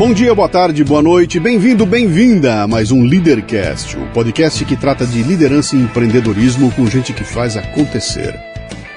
Bom 0.00 0.14
dia, 0.14 0.34
boa 0.34 0.48
tarde, 0.48 0.82
boa 0.82 1.02
noite, 1.02 1.38
bem-vindo, 1.38 1.84
bem-vinda 1.84 2.62
a 2.62 2.66
mais 2.66 2.90
um 2.90 3.04
Leadercast, 3.04 3.98
o 3.98 4.06
podcast 4.14 4.64
que 4.64 4.74
trata 4.74 5.04
de 5.04 5.22
liderança 5.22 5.76
e 5.76 5.78
empreendedorismo 5.78 6.72
com 6.72 6.86
gente 6.86 7.12
que 7.12 7.22
faz 7.22 7.54
acontecer. 7.54 8.34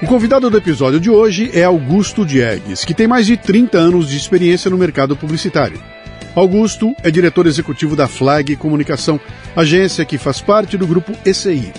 O 0.00 0.06
convidado 0.06 0.48
do 0.48 0.56
episódio 0.56 0.98
de 0.98 1.10
hoje 1.10 1.50
é 1.52 1.62
Augusto 1.62 2.24
Diegues, 2.24 2.86
que 2.86 2.94
tem 2.94 3.06
mais 3.06 3.26
de 3.26 3.36
30 3.36 3.76
anos 3.76 4.08
de 4.08 4.16
experiência 4.16 4.70
no 4.70 4.78
mercado 4.78 5.14
publicitário. 5.14 5.78
Augusto 6.34 6.96
é 7.02 7.10
diretor 7.10 7.46
executivo 7.46 7.94
da 7.94 8.08
Flag 8.08 8.56
Comunicação, 8.56 9.20
agência 9.54 10.06
que 10.06 10.16
faz 10.16 10.40
parte 10.40 10.78
do 10.78 10.86
grupo 10.86 11.12
ECI. 11.22 11.70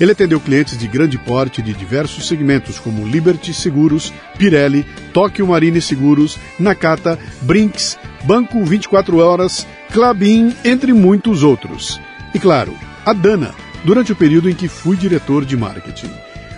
Ele 0.00 0.12
atendeu 0.12 0.40
clientes 0.40 0.76
de 0.76 0.88
grande 0.88 1.18
porte 1.18 1.62
de 1.62 1.72
diversos 1.72 2.26
segmentos, 2.26 2.78
como 2.78 3.06
Liberty 3.06 3.54
Seguros, 3.54 4.12
Pirelli, 4.36 4.84
Tóquio 5.12 5.46
Marine 5.46 5.80
Seguros, 5.80 6.38
Nakata, 6.58 7.18
Brinks, 7.42 7.98
Banco 8.24 8.64
24 8.64 9.18
Horas, 9.18 9.66
Clabin, 9.92 10.54
entre 10.64 10.92
muitos 10.92 11.42
outros. 11.42 12.00
E 12.34 12.38
claro, 12.38 12.74
a 13.04 13.12
Dana, 13.12 13.54
durante 13.84 14.12
o 14.12 14.16
período 14.16 14.48
em 14.48 14.54
que 14.54 14.68
fui 14.68 14.96
diretor 14.96 15.44
de 15.44 15.56
marketing. 15.56 16.10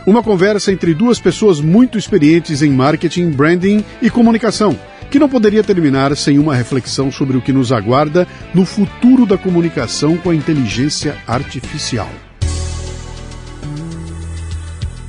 Uma 0.06 0.22
conversa 0.22 0.70
entre 0.70 0.92
duas 0.92 1.18
pessoas 1.18 1.60
muito 1.60 1.96
experientes 1.96 2.60
em 2.60 2.70
marketing, 2.70 3.30
branding 3.30 3.82
e 4.02 4.10
comunicação, 4.10 4.78
que 5.10 5.18
não 5.18 5.28
poderia 5.28 5.62
terminar 5.62 6.14
sem 6.16 6.38
uma 6.38 6.54
reflexão 6.54 7.10
sobre 7.10 7.36
o 7.36 7.40
que 7.40 7.52
nos 7.52 7.72
aguarda 7.72 8.28
no 8.52 8.66
futuro 8.66 9.24
da 9.24 9.38
comunicação 9.38 10.16
com 10.18 10.28
a 10.30 10.34
inteligência 10.34 11.16
artificial. 11.26 12.10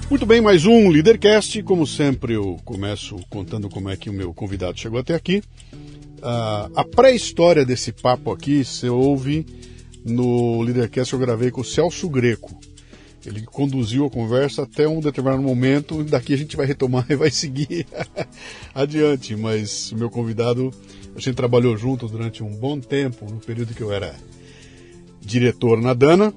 Muito 0.08 0.24
bem, 0.24 0.40
mais 0.40 0.68
um 0.68 0.90
Leadercast. 0.90 1.64
Como 1.64 1.88
sempre, 1.88 2.34
eu 2.34 2.60
começo 2.64 3.18
contando 3.28 3.68
como 3.68 3.90
é 3.90 3.98
que 3.98 4.08
o 4.08 4.14
meu 4.14 4.32
convidado 4.36 4.80
chegou 4.80 5.00
até 5.00 5.16
aqui. 5.16 5.42
Uh, 6.20 6.72
a 6.76 6.86
pré-história 6.86 7.66
desse 7.66 7.92
papo 7.92 8.32
aqui 8.32 8.64
você 8.64 8.88
ouve 8.88 9.46
no 10.06 10.62
Leadercast 10.62 11.10
que 11.10 11.16
eu 11.16 11.20
gravei 11.20 11.50
com 11.50 11.62
o 11.62 11.66
Celso 11.66 12.08
Greco. 12.08 12.56
Ele 13.26 13.42
conduziu 13.42 14.06
a 14.06 14.10
conversa 14.10 14.62
até 14.62 14.88
um 14.88 15.00
determinado 15.00 15.42
momento, 15.42 16.04
daqui 16.04 16.36
a 16.36 16.38
gente 16.38 16.56
vai 16.56 16.68
retomar 16.68 17.06
e 17.10 17.16
vai 17.16 17.32
seguir 17.32 17.88
adiante. 18.76 19.36
Mas 19.36 19.92
o 19.92 19.98
meu 19.98 20.12
convidado, 20.12 20.72
a 21.16 21.20
gente 21.20 21.34
trabalhou 21.36 21.76
junto 21.76 22.08
durante 22.08 22.44
um 22.44 22.52
bom 22.52 22.80
tempo, 22.80 23.26
no 23.26 23.40
período 23.40 23.74
que 23.74 23.82
eu 23.82 23.92
era 23.92 24.16
diretor 25.20 25.82
na 25.82 25.96
Dana, 25.96 26.32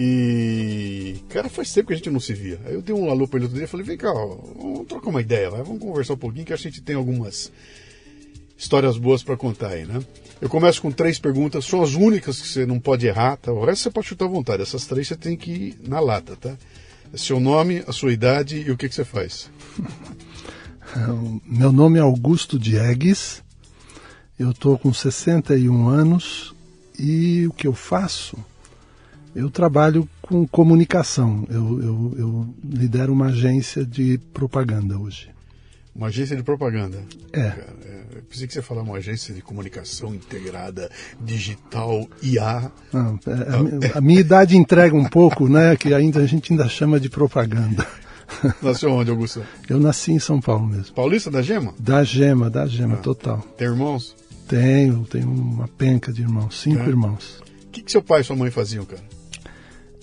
e, 0.00 1.16
cara, 1.28 1.48
faz 1.48 1.74
tempo 1.74 1.88
que 1.88 1.94
a 1.94 1.96
gente 1.96 2.08
não 2.08 2.20
se 2.20 2.32
via. 2.32 2.60
Aí 2.64 2.74
eu 2.74 2.80
dei 2.80 2.94
um 2.94 3.10
alô 3.10 3.26
pra 3.26 3.36
ele 3.36 3.46
outro 3.46 3.56
dia 3.56 3.64
e 3.64 3.68
falei: 3.68 3.84
vem 3.84 3.96
cá, 3.96 4.12
vamos 4.12 4.86
trocar 4.86 5.10
uma 5.10 5.20
ideia, 5.20 5.50
vai, 5.50 5.64
vamos 5.64 5.80
conversar 5.80 6.12
um 6.12 6.18
pouquinho 6.18 6.46
que 6.46 6.52
a 6.52 6.56
gente 6.56 6.80
tem 6.80 6.94
algumas 6.94 7.50
histórias 8.56 8.96
boas 8.96 9.24
para 9.24 9.36
contar 9.36 9.70
aí, 9.70 9.84
né? 9.84 10.00
Eu 10.40 10.48
começo 10.48 10.80
com 10.80 10.92
três 10.92 11.18
perguntas, 11.18 11.64
são 11.64 11.82
as 11.82 11.94
únicas 11.94 12.40
que 12.40 12.46
você 12.46 12.64
não 12.64 12.78
pode 12.78 13.08
errar, 13.08 13.38
tá? 13.38 13.50
O 13.50 13.64
resto 13.64 13.82
você 13.82 13.90
pode 13.90 14.06
chutar 14.06 14.26
à 14.26 14.28
vontade. 14.28 14.62
Essas 14.62 14.86
três 14.86 15.08
você 15.08 15.16
tem 15.16 15.36
que 15.36 15.50
ir 15.50 15.78
na 15.82 15.98
lata, 15.98 16.36
tá? 16.36 16.56
É 17.12 17.16
seu 17.16 17.40
nome, 17.40 17.82
a 17.84 17.92
sua 17.92 18.12
idade 18.12 18.56
e 18.56 18.70
o 18.70 18.76
que, 18.76 18.88
que 18.88 18.94
você 18.94 19.04
faz. 19.04 19.50
Meu 21.44 21.72
nome 21.72 21.98
é 21.98 22.02
Augusto 22.02 22.56
Diegues, 22.56 23.42
eu 24.38 24.52
estou 24.52 24.78
com 24.78 24.92
61 24.92 25.88
anos 25.88 26.54
e 26.96 27.48
o 27.48 27.52
que 27.52 27.66
eu 27.66 27.74
faço? 27.74 28.38
Eu 29.38 29.48
trabalho 29.48 30.08
com 30.20 30.44
comunicação. 30.48 31.46
Eu, 31.48 31.80
eu, 31.80 32.14
eu, 32.18 32.54
lidero 32.64 33.12
uma 33.12 33.26
agência 33.26 33.86
de 33.86 34.18
propaganda 34.34 34.98
hoje. 34.98 35.30
Uma 35.94 36.08
agência 36.08 36.36
de 36.36 36.42
propaganda? 36.42 36.98
É. 37.32 37.50
Cara, 37.50 37.76
é 37.84 37.98
eu 38.16 38.22
pensei 38.28 38.48
que 38.48 38.52
você 38.52 38.58
ia 38.58 38.64
falar 38.64 38.82
uma 38.82 38.96
agência 38.96 39.32
de 39.32 39.40
comunicação 39.40 40.12
integrada, 40.12 40.90
digital, 41.20 42.08
IA. 42.20 42.72
Não, 42.92 43.18
é, 43.26 43.94
a, 43.94 43.98
a, 43.98 44.00
minha 44.00 44.18
idade 44.18 44.56
entrega 44.56 44.96
um 44.96 45.04
pouco, 45.04 45.48
né? 45.48 45.76
Que 45.76 45.94
ainda 45.94 46.18
a 46.18 46.26
gente 46.26 46.52
ainda 46.52 46.68
chama 46.68 46.98
de 46.98 47.08
propaganda. 47.08 47.86
Nasceu 48.60 48.90
onde, 48.90 49.10
Augusto? 49.10 49.44
Eu 49.68 49.78
nasci 49.78 50.12
em 50.12 50.18
São 50.18 50.40
Paulo 50.40 50.66
mesmo. 50.66 50.94
Paulista 50.94 51.30
da 51.30 51.42
Gema? 51.42 51.74
Da 51.78 52.02
Gema, 52.02 52.50
da 52.50 52.66
Gema, 52.66 52.94
ah. 52.94 52.98
total. 52.98 53.38
Tem 53.56 53.68
irmãos? 53.68 54.16
Tenho, 54.48 55.04
tenho 55.04 55.30
uma 55.30 55.68
penca 55.68 56.12
de 56.12 56.22
irmãos, 56.22 56.60
cinco 56.60 56.82
é. 56.82 56.88
irmãos. 56.88 57.40
O 57.66 57.70
que, 57.70 57.82
que 57.82 57.90
seu 57.90 58.02
pai 58.02 58.20
e 58.20 58.24
sua 58.24 58.36
mãe 58.36 58.50
faziam, 58.50 58.84
cara? 58.84 59.02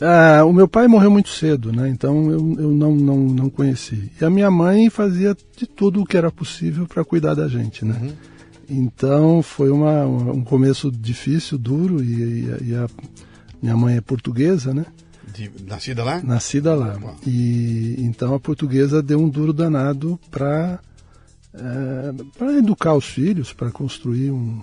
Ah, 0.01 0.43
o 0.43 0.51
meu 0.51 0.67
pai 0.67 0.87
morreu 0.87 1.09
muito 1.09 1.29
cedo, 1.29 1.71
né? 1.71 1.87
Então 1.89 2.29
eu, 2.29 2.55
eu 2.59 2.71
não, 2.71 2.95
não, 2.95 3.17
não 3.17 3.49
conheci. 3.49 4.11
E 4.19 4.25
a 4.25 4.29
minha 4.29 4.51
mãe 4.51 4.89
fazia 4.89 5.35
de 5.55 5.65
tudo 5.65 6.01
o 6.01 6.05
que 6.05 6.17
era 6.17 6.31
possível 6.31 6.85
para 6.85 7.05
cuidar 7.05 7.33
da 7.33 7.47
gente, 7.47 7.85
né? 7.85 7.97
Uhum. 8.01 8.13
Então 8.69 9.41
foi 9.41 9.69
uma, 9.69 10.05
um 10.05 10.43
começo 10.43 10.91
difícil, 10.91 11.57
duro, 11.57 12.03
e, 12.03 12.13
e, 12.13 12.69
e, 12.69 12.75
a 12.75 12.87
minha 13.61 13.77
mãe 13.77 13.95
é 13.95 14.01
portuguesa, 14.01 14.73
né? 14.73 14.85
De, 15.33 15.51
nascida 15.65 16.03
lá? 16.03 16.21
Nascida 16.21 16.75
lá. 16.75 16.97
E 17.25 17.95
então 17.99 18.33
a 18.33 18.39
portuguesa 18.39 19.01
deu 19.01 19.19
um 19.19 19.29
duro 19.29 19.53
danado 19.53 20.19
para 20.29 20.79
é, 21.53 22.13
para 22.37 22.53
educar 22.53 22.95
os 22.95 23.05
filhos, 23.05 23.53
para 23.53 23.71
construir 23.71 24.31
um, 24.31 24.61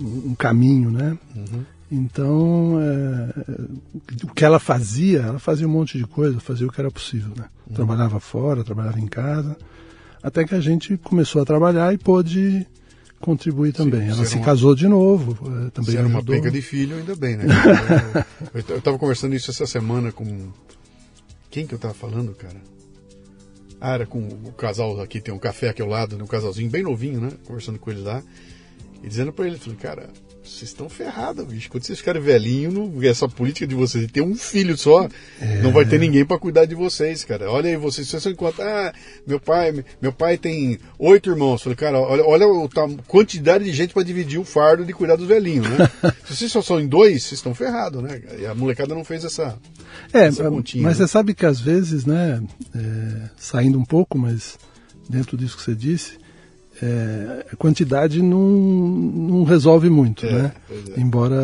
um 0.00 0.34
caminho, 0.34 0.90
né? 0.90 1.18
Uhum. 1.36 1.64
Então, 1.90 2.78
é, 2.80 4.24
o 4.24 4.32
que 4.32 4.44
ela 4.44 4.60
fazia, 4.60 5.20
ela 5.22 5.40
fazia 5.40 5.66
um 5.66 5.70
monte 5.70 5.98
de 5.98 6.06
coisa, 6.06 6.38
fazia 6.38 6.66
o 6.66 6.70
que 6.70 6.80
era 6.80 6.90
possível. 6.90 7.32
Né? 7.36 7.46
Uhum. 7.68 7.74
Trabalhava 7.74 8.20
fora, 8.20 8.62
trabalhava 8.62 9.00
em 9.00 9.08
casa. 9.08 9.56
até 10.22 10.44
que 10.44 10.54
a 10.54 10.60
gente 10.60 10.96
começou 10.98 11.42
a 11.42 11.44
trabalhar 11.44 11.92
e 11.92 11.98
pôde 11.98 12.64
contribuir 13.20 13.72
também. 13.72 14.02
Sim, 14.02 14.10
Ela 14.10 14.24
se 14.24 14.36
uma... 14.36 14.44
casou 14.44 14.74
de 14.74 14.88
novo. 14.88 15.36
Eh, 15.66 15.70
também 15.70 15.96
era 15.96 16.06
uma 16.06 16.24
pega 16.24 16.50
de 16.50 16.62
filho, 16.62 16.96
ainda 16.96 17.14
bem, 17.14 17.36
né? 17.36 17.44
eu 18.54 18.78
estava 18.78 18.98
conversando 18.98 19.34
isso 19.34 19.50
essa 19.50 19.66
semana 19.66 20.10
com. 20.10 20.48
Quem 21.50 21.66
que 21.66 21.74
eu 21.74 21.76
estava 21.76 21.92
falando, 21.92 22.32
cara? 22.34 22.56
Ah, 23.80 23.94
era 23.94 24.06
com 24.06 24.20
o 24.20 24.52
casal 24.52 25.00
aqui, 25.00 25.20
tem 25.20 25.34
um 25.34 25.38
café 25.38 25.70
aqui 25.70 25.82
ao 25.82 25.88
lado, 25.88 26.16
um 26.22 26.26
casalzinho 26.26 26.70
bem 26.70 26.82
novinho, 26.82 27.20
né? 27.20 27.30
Conversando 27.44 27.78
com 27.78 27.90
ele 27.90 28.00
lá. 28.00 28.22
E 29.02 29.08
dizendo 29.08 29.32
para 29.32 29.46
ele, 29.46 29.58
falei, 29.58 29.78
cara, 29.78 30.10
vocês 30.50 30.70
estão 30.70 30.88
ferrados, 30.88 31.44
bicho. 31.46 31.70
Quando 31.70 31.84
vocês 31.84 31.98
ficarem 31.98 32.20
velhinhos, 32.20 33.04
essa 33.04 33.28
política 33.28 33.66
de 33.66 33.74
vocês 33.74 34.06
de 34.06 34.12
ter 34.12 34.20
um 34.20 34.34
filho 34.34 34.76
só, 34.76 35.08
é... 35.40 35.62
não 35.62 35.72
vai 35.72 35.84
ter 35.84 35.98
ninguém 35.98 36.24
para 36.24 36.38
cuidar 36.38 36.64
de 36.64 36.74
vocês, 36.74 37.24
cara. 37.24 37.50
Olha 37.50 37.70
aí, 37.70 37.76
vocês, 37.76 38.08
vocês 38.08 38.22
são 38.22 38.32
enquanto, 38.32 38.60
ah, 38.60 38.92
meu 39.26 39.40
pai, 39.40 39.84
meu 40.00 40.12
pai 40.12 40.36
tem 40.36 40.78
oito 40.98 41.30
irmãos. 41.30 41.62
Falei, 41.62 41.76
cara, 41.76 41.98
olha, 41.98 42.24
olha 42.24 42.46
a 42.46 43.02
quantidade 43.06 43.64
de 43.64 43.72
gente 43.72 43.94
para 43.94 44.02
dividir 44.02 44.38
o 44.38 44.44
fardo 44.44 44.84
de 44.84 44.92
cuidar 44.92 45.16
dos 45.16 45.26
velhinhos, 45.26 45.68
né? 45.68 45.90
Se 46.26 46.36
vocês 46.36 46.52
só 46.52 46.62
são 46.62 46.80
em 46.80 46.86
dois, 46.86 47.22
vocês 47.22 47.38
estão 47.38 47.54
ferrados, 47.54 48.02
né? 48.02 48.20
E 48.38 48.46
a 48.46 48.54
molecada 48.54 48.94
não 48.94 49.04
fez 49.04 49.24
essa. 49.24 49.58
É, 50.12 50.26
essa 50.26 50.48
continha, 50.48 50.84
mas 50.84 50.98
né? 50.98 51.06
você 51.06 51.10
sabe 51.10 51.34
que 51.34 51.46
às 51.46 51.60
vezes, 51.60 52.04
né, 52.04 52.42
é, 52.74 53.30
saindo 53.36 53.78
um 53.78 53.84
pouco, 53.84 54.18
mas 54.18 54.58
dentro 55.08 55.36
disso 55.36 55.56
que 55.56 55.62
você 55.62 55.74
disse, 55.74 56.19
é, 56.82 57.46
a 57.52 57.56
quantidade 57.56 58.22
não, 58.22 58.40
não 58.40 59.44
resolve 59.44 59.90
muito, 59.90 60.24
é, 60.26 60.32
né? 60.32 60.52
É. 60.70 61.00
Embora 61.00 61.36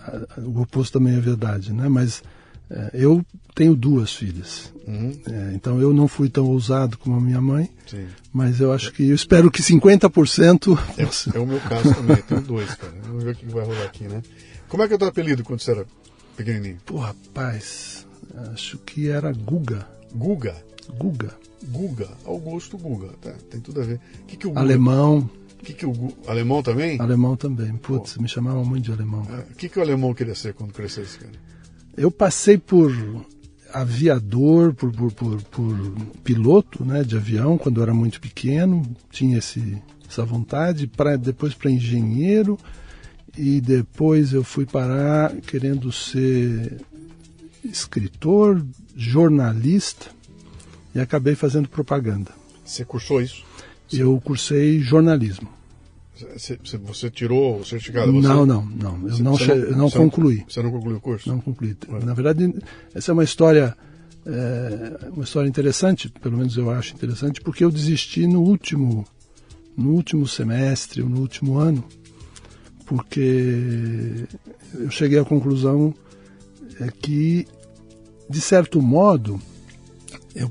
a, 0.00 0.40
a, 0.40 0.40
o 0.40 0.62
oposto 0.62 0.98
também 0.98 1.16
é 1.16 1.20
verdade, 1.20 1.72
né? 1.72 1.88
Mas 1.88 2.22
é, 2.70 2.90
eu 2.94 3.24
tenho 3.54 3.74
duas 3.74 4.12
filhas, 4.12 4.72
uhum. 4.86 5.12
É, 5.30 5.52
então 5.54 5.80
eu 5.80 5.92
não 5.92 6.06
fui 6.08 6.28
tão 6.28 6.46
ousado 6.46 6.96
como 6.96 7.16
a 7.16 7.20
minha 7.20 7.40
mãe, 7.40 7.68
Sim. 7.86 8.06
mas 8.32 8.60
eu 8.60 8.72
acho 8.72 8.92
que 8.92 9.08
eu 9.08 9.14
espero 9.14 9.50
que 9.50 9.62
50%. 9.62 10.78
É, 10.96 11.36
é 11.36 11.40
o 11.40 11.46
meu 11.46 11.60
caso 11.60 11.94
também, 11.94 12.16
tenho 12.22 12.40
dois, 12.40 12.74
cara. 12.74 12.94
Vamos 13.06 13.24
ver 13.24 13.32
o 13.32 13.36
que 13.36 13.46
vai 13.46 13.64
rolar 13.64 13.84
aqui, 13.84 14.04
né? 14.04 14.22
Como 14.68 14.82
é 14.82 14.88
que 14.88 14.94
eu 14.94 14.98
teu 14.98 15.08
apelido 15.08 15.42
quando 15.42 15.60
você 15.60 15.72
era 15.72 15.86
pequenininho? 16.36 16.78
Pô, 16.86 16.98
rapaz, 16.98 18.06
acho 18.52 18.78
que 18.78 19.08
era 19.08 19.32
Guga. 19.32 19.86
Guga? 20.14 20.56
Guga. 20.96 21.47
Guga, 21.64 22.08
Augusto 22.24 22.78
Guga, 22.78 23.08
tá, 23.20 23.32
tem 23.50 23.60
tudo 23.60 23.80
a 23.80 23.84
ver. 23.84 24.00
Que 24.26 24.36
que 24.36 24.46
o 24.46 24.50
Guga, 24.50 24.60
alemão. 24.60 25.30
Que 25.62 25.74
que 25.74 25.86
o 25.86 25.92
alemão 26.26 26.62
também? 26.62 27.00
Alemão 27.00 27.36
também. 27.36 27.72
Putz, 27.76 28.16
me 28.16 28.28
chamavam 28.28 28.64
muito 28.64 28.84
de 28.84 28.92
alemão. 28.92 29.22
O 29.22 29.34
é, 29.34 29.44
que 29.56 29.68
que 29.68 29.78
o 29.78 29.82
alemão 29.82 30.14
queria 30.14 30.34
ser 30.34 30.54
quando 30.54 30.72
crescesse, 30.72 31.18
cara? 31.18 31.32
Eu 31.96 32.10
passei 32.10 32.56
por 32.56 32.92
aviador, 33.72 34.72
por, 34.72 34.92
por, 34.92 35.12
por, 35.12 35.42
por, 35.42 35.76
piloto 36.24 36.84
né, 36.84 37.02
de 37.02 37.16
avião 37.16 37.58
quando 37.58 37.78
eu 37.78 37.82
era 37.82 37.94
muito 37.94 38.20
pequeno, 38.20 38.82
tinha 39.10 39.38
esse, 39.38 39.82
essa 40.08 40.24
vontade, 40.24 40.86
pra, 40.86 41.16
depois 41.16 41.54
para 41.54 41.70
engenheiro, 41.70 42.58
e 43.36 43.60
depois 43.60 44.32
eu 44.32 44.42
fui 44.42 44.64
parar 44.64 45.34
querendo 45.42 45.92
ser 45.92 46.80
escritor, 47.64 48.64
jornalista, 48.96 50.10
e 50.94 51.00
acabei 51.00 51.34
fazendo 51.34 51.68
propaganda. 51.68 52.30
Você 52.64 52.84
cursou 52.84 53.20
isso? 53.20 53.44
Eu 53.92 54.20
cursei 54.20 54.80
jornalismo. 54.80 55.48
Você, 56.36 56.58
você 56.78 57.10
tirou 57.10 57.60
o 57.60 57.64
certificado? 57.64 58.12
Você... 58.12 58.26
Não, 58.26 58.44
não, 58.44 58.64
não. 58.64 58.94
Eu 59.04 59.10
você, 59.10 59.22
não, 59.22 59.36
você 59.36 59.54
não, 59.54 59.78
não 59.78 59.90
concluí. 59.90 60.44
Você 60.48 60.62
não 60.62 60.70
concluiu 60.70 60.96
o 60.96 61.00
curso? 61.00 61.28
Não 61.28 61.40
concluí. 61.40 61.76
Na 62.04 62.12
verdade, 62.12 62.52
essa 62.92 63.12
é 63.12 63.14
uma 63.14 63.22
história, 63.22 63.76
é, 64.26 65.08
uma 65.12 65.22
história 65.22 65.48
interessante, 65.48 66.08
pelo 66.08 66.36
menos 66.36 66.56
eu 66.56 66.70
acho 66.70 66.94
interessante, 66.94 67.40
porque 67.40 67.64
eu 67.64 67.70
desisti 67.70 68.26
no 68.26 68.42
último, 68.42 69.06
no 69.76 69.92
último 69.92 70.26
semestre, 70.26 71.02
no 71.04 71.20
último 71.20 71.56
ano, 71.56 71.84
porque 72.84 74.26
eu 74.74 74.90
cheguei 74.90 75.20
à 75.20 75.24
conclusão 75.24 75.94
é 76.80 76.88
que, 76.90 77.46
de 78.28 78.40
certo 78.40 78.80
modo, 78.80 79.40
eu, 80.34 80.50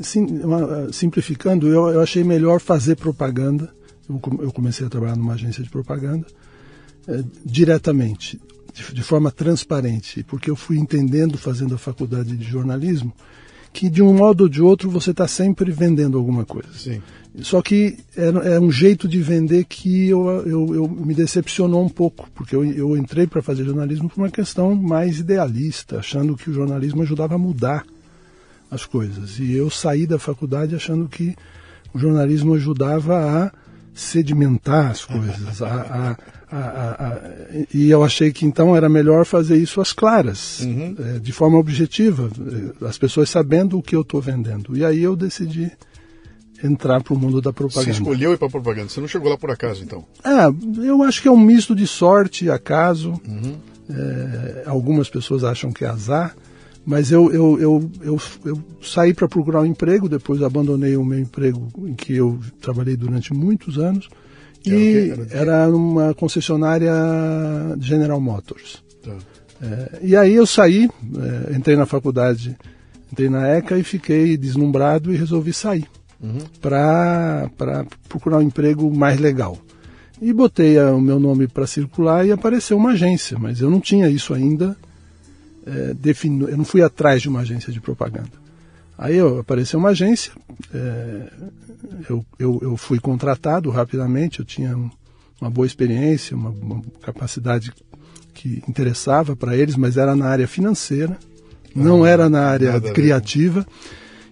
sim, 0.00 0.26
simplificando, 0.92 1.68
eu, 1.68 1.88
eu, 1.88 2.00
achei 2.00 2.24
melhor 2.24 2.60
fazer 2.60 2.96
propaganda. 2.96 3.72
Eu, 4.08 4.20
eu, 4.40 4.52
comecei 4.52 4.86
a 4.86 4.90
trabalhar 4.90 5.16
numa 5.16 5.34
agência 5.34 5.62
de 5.62 5.70
propaganda 5.70 6.26
é, 7.08 7.22
diretamente, 7.44 8.40
de, 8.72 8.94
de, 8.94 9.02
forma 9.02 9.30
transparente, 9.30 10.22
porque 10.24 10.50
eu 10.50 10.56
fui 10.56 10.78
entendendo, 10.78 11.38
fazendo 11.38 11.74
a 11.74 11.78
faculdade 11.78 12.36
de 12.36 12.44
jornalismo, 12.44 13.12
que 13.72 13.88
de 13.90 14.02
um 14.02 14.14
modo 14.14 14.42
ou 14.42 14.48
de 14.48 14.62
outro 14.62 14.90
você 14.90 15.10
está 15.10 15.26
sempre 15.26 15.70
vendendo 15.70 16.16
alguma 16.16 16.44
coisa. 16.44 16.68
Sim. 16.72 17.02
Só 17.42 17.60
que 17.60 17.98
é, 18.16 18.54
é, 18.54 18.60
um 18.60 18.70
jeito 18.70 19.06
de 19.06 19.20
vender 19.20 19.64
que 19.64 20.08
eu, 20.08 20.26
eu, 20.46 20.74
eu 20.74 20.88
me 20.88 21.14
decepcionou 21.14 21.84
um 21.84 21.88
pouco, 21.88 22.30
porque 22.34 22.56
eu, 22.56 22.64
eu 22.64 22.96
entrei 22.96 23.26
para 23.26 23.42
fazer 23.42 23.64
jornalismo 23.64 24.08
por 24.08 24.20
uma 24.20 24.30
questão 24.30 24.74
mais 24.74 25.18
idealista, 25.18 25.98
achando 25.98 26.36
que 26.36 26.48
o 26.48 26.54
jornalismo 26.54 27.02
ajudava 27.02 27.34
a 27.34 27.38
mudar 27.38 27.84
as 28.70 28.84
coisas. 28.84 29.38
E 29.38 29.52
eu 29.52 29.70
saí 29.70 30.06
da 30.06 30.18
faculdade 30.18 30.74
achando 30.74 31.08
que 31.08 31.34
o 31.94 31.98
jornalismo 31.98 32.54
ajudava 32.54 33.16
a 33.16 33.52
sedimentar 33.94 34.90
as 34.90 35.04
coisas. 35.04 35.62
A, 35.62 36.16
a, 36.50 36.56
a, 36.56 37.20
e 37.72 37.90
eu 37.90 38.04
achei 38.04 38.30
que 38.30 38.44
então 38.44 38.76
era 38.76 38.88
melhor 38.88 39.24
fazer 39.24 39.56
isso 39.56 39.80
às 39.80 39.92
claras, 39.92 40.60
uhum. 40.60 40.94
é, 40.98 41.18
de 41.18 41.32
forma 41.32 41.58
objetiva, 41.58 42.30
é, 42.82 42.86
as 42.86 42.98
pessoas 42.98 43.30
sabendo 43.30 43.78
o 43.78 43.82
que 43.82 43.96
eu 43.96 44.02
estou 44.02 44.20
vendendo. 44.20 44.76
E 44.76 44.84
aí 44.84 45.02
eu 45.02 45.16
decidi 45.16 45.72
entrar 46.62 47.02
para 47.02 47.14
o 47.14 47.18
mundo 47.18 47.40
da 47.40 47.52
propaganda. 47.52 47.92
Você 47.92 48.00
escolheu 48.00 48.32
ir 48.32 48.38
para 48.38 48.48
a 48.48 48.50
propaganda, 48.50 48.88
você 48.88 49.00
não 49.00 49.08
chegou 49.08 49.30
lá 49.30 49.38
por 49.38 49.50
acaso 49.50 49.82
então? 49.82 50.04
É, 50.24 50.86
eu 50.86 51.02
acho 51.02 51.22
que 51.22 51.28
é 51.28 51.30
um 51.30 51.40
misto 51.40 51.74
de 51.74 51.86
sorte 51.86 52.46
e 52.46 52.50
acaso. 52.50 53.20
Uhum. 53.26 53.56
É, 53.88 54.64
algumas 54.66 55.08
pessoas 55.08 55.44
acham 55.44 55.72
que 55.72 55.84
é 55.84 55.88
azar. 55.88 56.36
Mas 56.86 57.10
eu, 57.10 57.32
eu, 57.32 57.60
eu, 57.60 57.90
eu, 58.00 58.20
eu 58.44 58.64
saí 58.80 59.12
para 59.12 59.26
procurar 59.26 59.60
um 59.62 59.66
emprego, 59.66 60.08
depois 60.08 60.40
abandonei 60.40 60.96
o 60.96 61.04
meu 61.04 61.18
emprego 61.18 61.68
em 61.78 61.94
que 61.94 62.14
eu 62.14 62.38
trabalhei 62.60 62.96
durante 62.96 63.34
muitos 63.34 63.76
anos. 63.76 64.08
E 64.64 65.12
era, 65.30 65.68
uma 65.68 66.14
concessionária 66.14 66.92
General 67.80 68.20
Motors. 68.20 68.84
Tá. 69.02 69.16
É, 69.60 69.98
e 70.02 70.16
aí 70.16 70.34
eu 70.34 70.46
saí, 70.46 70.88
é, 71.50 71.56
entrei 71.56 71.76
na 71.76 71.86
faculdade, 71.86 72.56
entrei 73.12 73.28
na 73.28 73.48
ECA 73.48 73.76
e 73.76 73.82
fiquei 73.82 74.36
deslumbrado 74.36 75.12
e 75.12 75.16
resolvi 75.16 75.52
sair 75.52 75.86
uhum. 76.22 76.38
para 76.60 77.50
procurar 78.08 78.38
um 78.38 78.42
emprego 78.42 78.94
mais 78.94 79.18
legal. 79.18 79.58
E 80.22 80.32
botei 80.32 80.78
a, 80.78 80.92
o 80.92 81.00
meu 81.00 81.18
nome 81.18 81.48
para 81.48 81.66
circular 81.66 82.24
e 82.24 82.30
apareceu 82.30 82.76
uma 82.76 82.90
agência, 82.90 83.36
mas 83.40 83.60
eu 83.60 83.70
não 83.70 83.80
tinha 83.80 84.08
isso 84.08 84.32
ainda 84.32 84.76
é, 85.66 85.94
eu 86.48 86.56
não 86.56 86.64
fui 86.64 86.82
atrás 86.82 87.20
de 87.22 87.28
uma 87.28 87.40
agência 87.40 87.72
de 87.72 87.80
propaganda. 87.80 88.46
Aí 88.96 89.16
eu, 89.16 89.40
apareceu 89.40 89.78
uma 89.78 89.90
agência, 89.90 90.32
é, 90.72 91.28
eu, 92.08 92.24
eu, 92.38 92.58
eu, 92.62 92.76
fui 92.76 92.98
contratado 92.98 93.68
rapidamente, 93.68 94.38
eu 94.38 94.44
tinha 94.44 94.74
uma 95.40 95.50
boa 95.50 95.66
experiência, 95.66 96.36
uma, 96.36 96.50
uma 96.50 96.82
capacidade 97.02 97.72
que 98.32 98.62
interessava 98.68 99.36
para 99.36 99.56
eles, 99.56 99.76
mas 99.76 99.96
era 99.96 100.16
na 100.16 100.26
área 100.26 100.48
financeira, 100.48 101.18
não 101.74 102.04
ah, 102.04 102.08
era 102.08 102.28
na 102.30 102.46
área 102.46 102.80
criativa. 102.80 103.66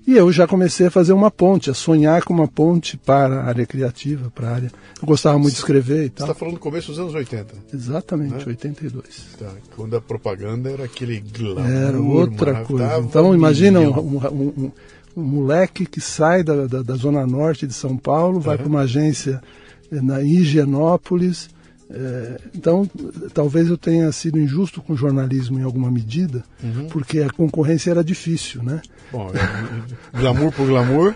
E 0.07 0.17
eu 0.17 0.31
já 0.31 0.47
comecei 0.47 0.87
a 0.87 0.91
fazer 0.91 1.15
uma 1.15 1.31
ponte, 1.31 1.71
a 1.71 1.75
sonhar 1.75 2.23
com 2.25 2.35
uma 2.35 2.47
ponte 2.47 2.97
para 2.97 3.41
a 3.41 3.45
área 3.45 3.65
criativa, 3.65 4.31
para 4.31 4.49
a 4.49 4.55
área. 4.55 4.73
Eu 5.01 5.07
gostava 5.07 5.39
muito 5.39 5.55
de 5.55 5.61
escrever 5.61 6.05
e 6.05 6.11
tal. 6.11 6.27
Você 6.27 6.33
está 6.33 6.39
falando 6.39 6.55
do 6.55 6.61
começo 6.61 6.89
dos 6.89 6.99
anos 6.99 7.15
80? 7.15 7.55
Exatamente, 7.73 8.35
né? 8.35 8.45
82. 8.47 9.05
Tá, 9.39 9.51
quando 9.75 9.97
a 9.97 10.01
propaganda 10.03 10.71
era 10.71 10.85
aquele 10.85 11.21
glamour. 11.21 11.67
Era 11.67 11.99
outra 11.99 12.65
coisa. 12.65 12.99
Então, 12.99 13.35
imagina 13.35 13.81
um, 13.81 13.99
um, 13.99 14.27
um, 14.27 14.73
um, 15.17 15.23
moleque 15.23 15.87
que 15.87 16.03
sai 16.03 16.43
da, 16.43 16.67
da, 16.67 16.83
da, 16.83 16.95
zona 16.97 17.27
norte 17.27 17.67
de 17.67 17.73
São 17.73 17.97
Paulo, 17.97 18.41
vai 18.41 18.57
uhum. 18.57 18.63
para 18.63 18.69
uma 18.69 18.81
agência 18.81 19.43
na 19.91 20.23
Higienópolis 20.23 21.49
é, 21.97 22.41
então, 22.53 22.91
talvez 23.33 23.69
eu 23.69 23.79
tenha 23.79 24.11
sido 24.11 24.41
injusto 24.41 24.83
com 24.83 24.95
o 24.95 24.97
jornalismo 24.97 25.61
em 25.61 25.63
alguma 25.63 25.89
medida, 25.89 26.45
uhum. 26.61 26.89
porque 26.89 27.21
a 27.21 27.31
concorrência 27.31 27.93
era 27.93 28.03
difícil, 28.03 28.65
né? 28.65 28.83
Bom, 29.13 29.31
é, 29.31 30.19
glamour 30.19 30.51
por 30.51 30.67
glamour. 30.67 31.15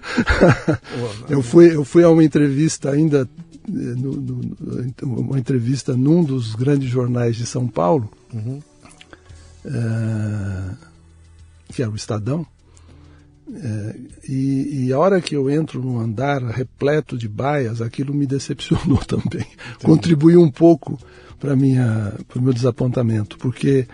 eu, 1.28 1.42
fui, 1.42 1.74
eu 1.74 1.84
fui 1.84 2.04
a 2.04 2.10
uma 2.10 2.22
entrevista 2.22 2.90
ainda, 2.90 3.28
é, 3.68 3.72
no, 3.72 4.12
no, 4.12 4.40
uma 5.02 5.38
entrevista 5.38 5.96
num 5.96 6.22
dos 6.22 6.54
grandes 6.54 6.88
jornais 6.88 7.34
de 7.34 7.44
São 7.44 7.66
Paulo, 7.66 8.08
uhum. 8.32 8.60
é, 9.64 10.74
que 11.72 11.82
era 11.82 11.90
o 11.90 11.96
Estadão, 11.96 12.46
é, 13.54 13.96
e, 14.28 14.86
e, 14.86 14.92
a 14.92 14.98
hora 14.98 15.20
que 15.20 15.34
eu 15.34 15.50
entro 15.50 15.82
num 15.82 15.98
andar 15.98 16.42
repleto 16.42 17.16
de 17.16 17.26
baias, 17.26 17.80
aquilo 17.80 18.12
me 18.12 18.26
decepcionou 18.26 18.98
também. 19.06 19.40
Entendi. 19.40 19.84
Contribuiu 19.84 20.42
um 20.42 20.50
pouco 20.50 20.98
para 21.38 21.54
o 21.54 22.42
meu 22.42 22.52
desapontamento, 22.52 23.38
porque 23.38 23.86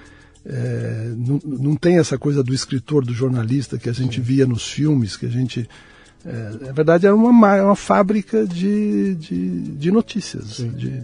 é, 0.44 1.12
não, 1.16 1.40
não, 1.44 1.76
tem 1.76 1.98
essa 1.98 2.18
coisa 2.18 2.42
do 2.42 2.52
escritor, 2.52 3.04
do 3.04 3.14
jornalista 3.14 3.78
que 3.78 3.88
a 3.88 3.92
gente 3.92 4.16
Sim. 4.16 4.22
via 4.22 4.46
nos 4.46 4.66
filmes, 4.66 5.16
que 5.16 5.26
a 5.26 5.30
gente 5.30 5.68
É, 6.26 6.66
na 6.66 6.72
verdade, 6.72 7.06
era 7.06 7.14
uma, 7.14 7.62
uma 7.62 7.76
fábrica 7.76 8.46
de, 8.46 9.14
de, 9.14 9.60
de 9.60 9.90
notícias, 9.90 10.56
de, 10.56 11.02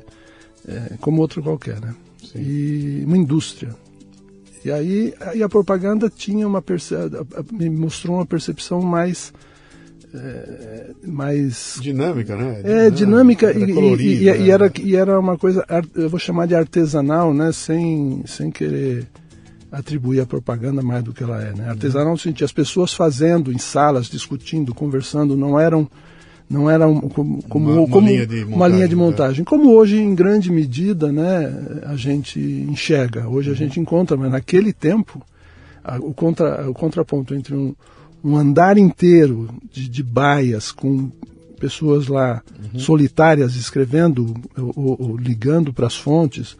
é, 0.66 0.97
como 0.99 1.21
outro 1.21 1.42
qualquer, 1.42 1.78
né? 1.80 1.95
Sim. 2.25 2.40
E 2.40 3.04
uma 3.07 3.16
indústria. 3.16 3.75
E 4.64 4.71
aí, 4.71 5.14
a 5.43 5.49
propaganda 5.49 6.11
tinha 6.11 6.47
uma 6.47 6.62
me 7.52 7.71
mostrou 7.71 8.17
uma 8.17 8.26
percepção 8.26 8.81
mais 8.81 9.33
é, 10.12 10.90
mais 11.07 11.79
dinâmica, 11.81 12.37
né? 12.37 12.61
É 12.64 12.90
dinâmica, 12.90 13.52
e, 13.52 13.62
e, 13.62 13.71
e, 13.71 14.25
né? 14.25 14.38
e, 14.40 14.50
era 14.50 14.73
e 14.81 14.97
era 14.97 15.19
uma 15.19 15.38
coisa 15.38 15.64
eu 15.95 16.11
vou 16.11 16.19
chamar 16.19 16.47
de 16.47 16.55
artesanal, 16.55 17.33
né? 17.33 17.52
Sem 17.52 18.23
sem 18.26 18.50
querer 18.50 19.07
atribuir 19.71 20.21
a 20.21 20.26
propaganda 20.26 20.83
mais 20.83 21.05
do 21.05 21.12
que 21.12 21.23
ela 21.23 21.40
é, 21.40 21.52
né? 21.52 21.69
Artesanal 21.69 22.12
no 22.12 22.19
sentido 22.19 22.45
as 22.45 22.52
pessoas 22.52 22.93
fazendo 22.93 23.52
em 23.52 23.59
salas, 23.59 24.07
discutindo, 24.07 24.75
conversando, 24.75 25.37
não 25.37 25.59
eram 25.59 25.88
não 26.50 26.69
era 26.69 26.85
como, 26.85 27.42
como, 27.45 27.71
uma, 27.71 27.80
uma, 27.83 27.88
como 27.88 28.09
linha 28.09 28.26
montagem, 28.26 28.45
uma, 28.45 28.69
linha 28.69 28.88
de 28.88 28.97
né? 28.97 29.02
montagem, 29.02 29.45
como 29.45 29.71
hoje 29.71 29.97
em 29.97 30.14
grande 30.16 30.50
medida 30.50 31.12
né, 31.12 31.80
a 31.87 31.95
gente 31.95 32.40
enxerga. 32.40 33.28
Hoje 33.28 33.52
a 33.52 33.54
gente 33.54 33.78
encontra, 33.78 34.16
mas 34.16 34.33
naquele 34.33 34.73
tempo 34.73 35.23
a, 35.85 35.99
o, 35.99 36.12
contra, 36.12 36.69
o 36.69 36.75
contraponto 36.75 37.35
entre 37.37 37.54
um, 37.54 37.73
um 38.25 38.37
andar 38.37 38.76
inteiro 38.76 39.49
de, 39.71 39.88
de 39.88 40.02
baias 40.02 40.73
com 40.73 41.09
pessoas 41.61 42.09
lá 42.09 42.42
uhum. 42.75 42.80
solitárias 42.80 43.54
escrevendo 43.54 44.35
ou, 44.59 44.73
ou, 44.75 44.97
ou 45.11 45.16
ligando 45.16 45.73
para 45.73 45.87
as 45.87 45.95
fontes 45.95 46.57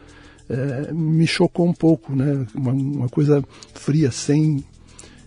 é, 0.49 0.91
me 0.93 1.25
chocou 1.25 1.67
um 1.67 1.73
pouco, 1.73 2.15
né? 2.15 2.45
Uma, 2.53 2.71
uma 2.71 3.09
coisa 3.09 3.43
fria, 3.73 4.11
sem 4.11 4.63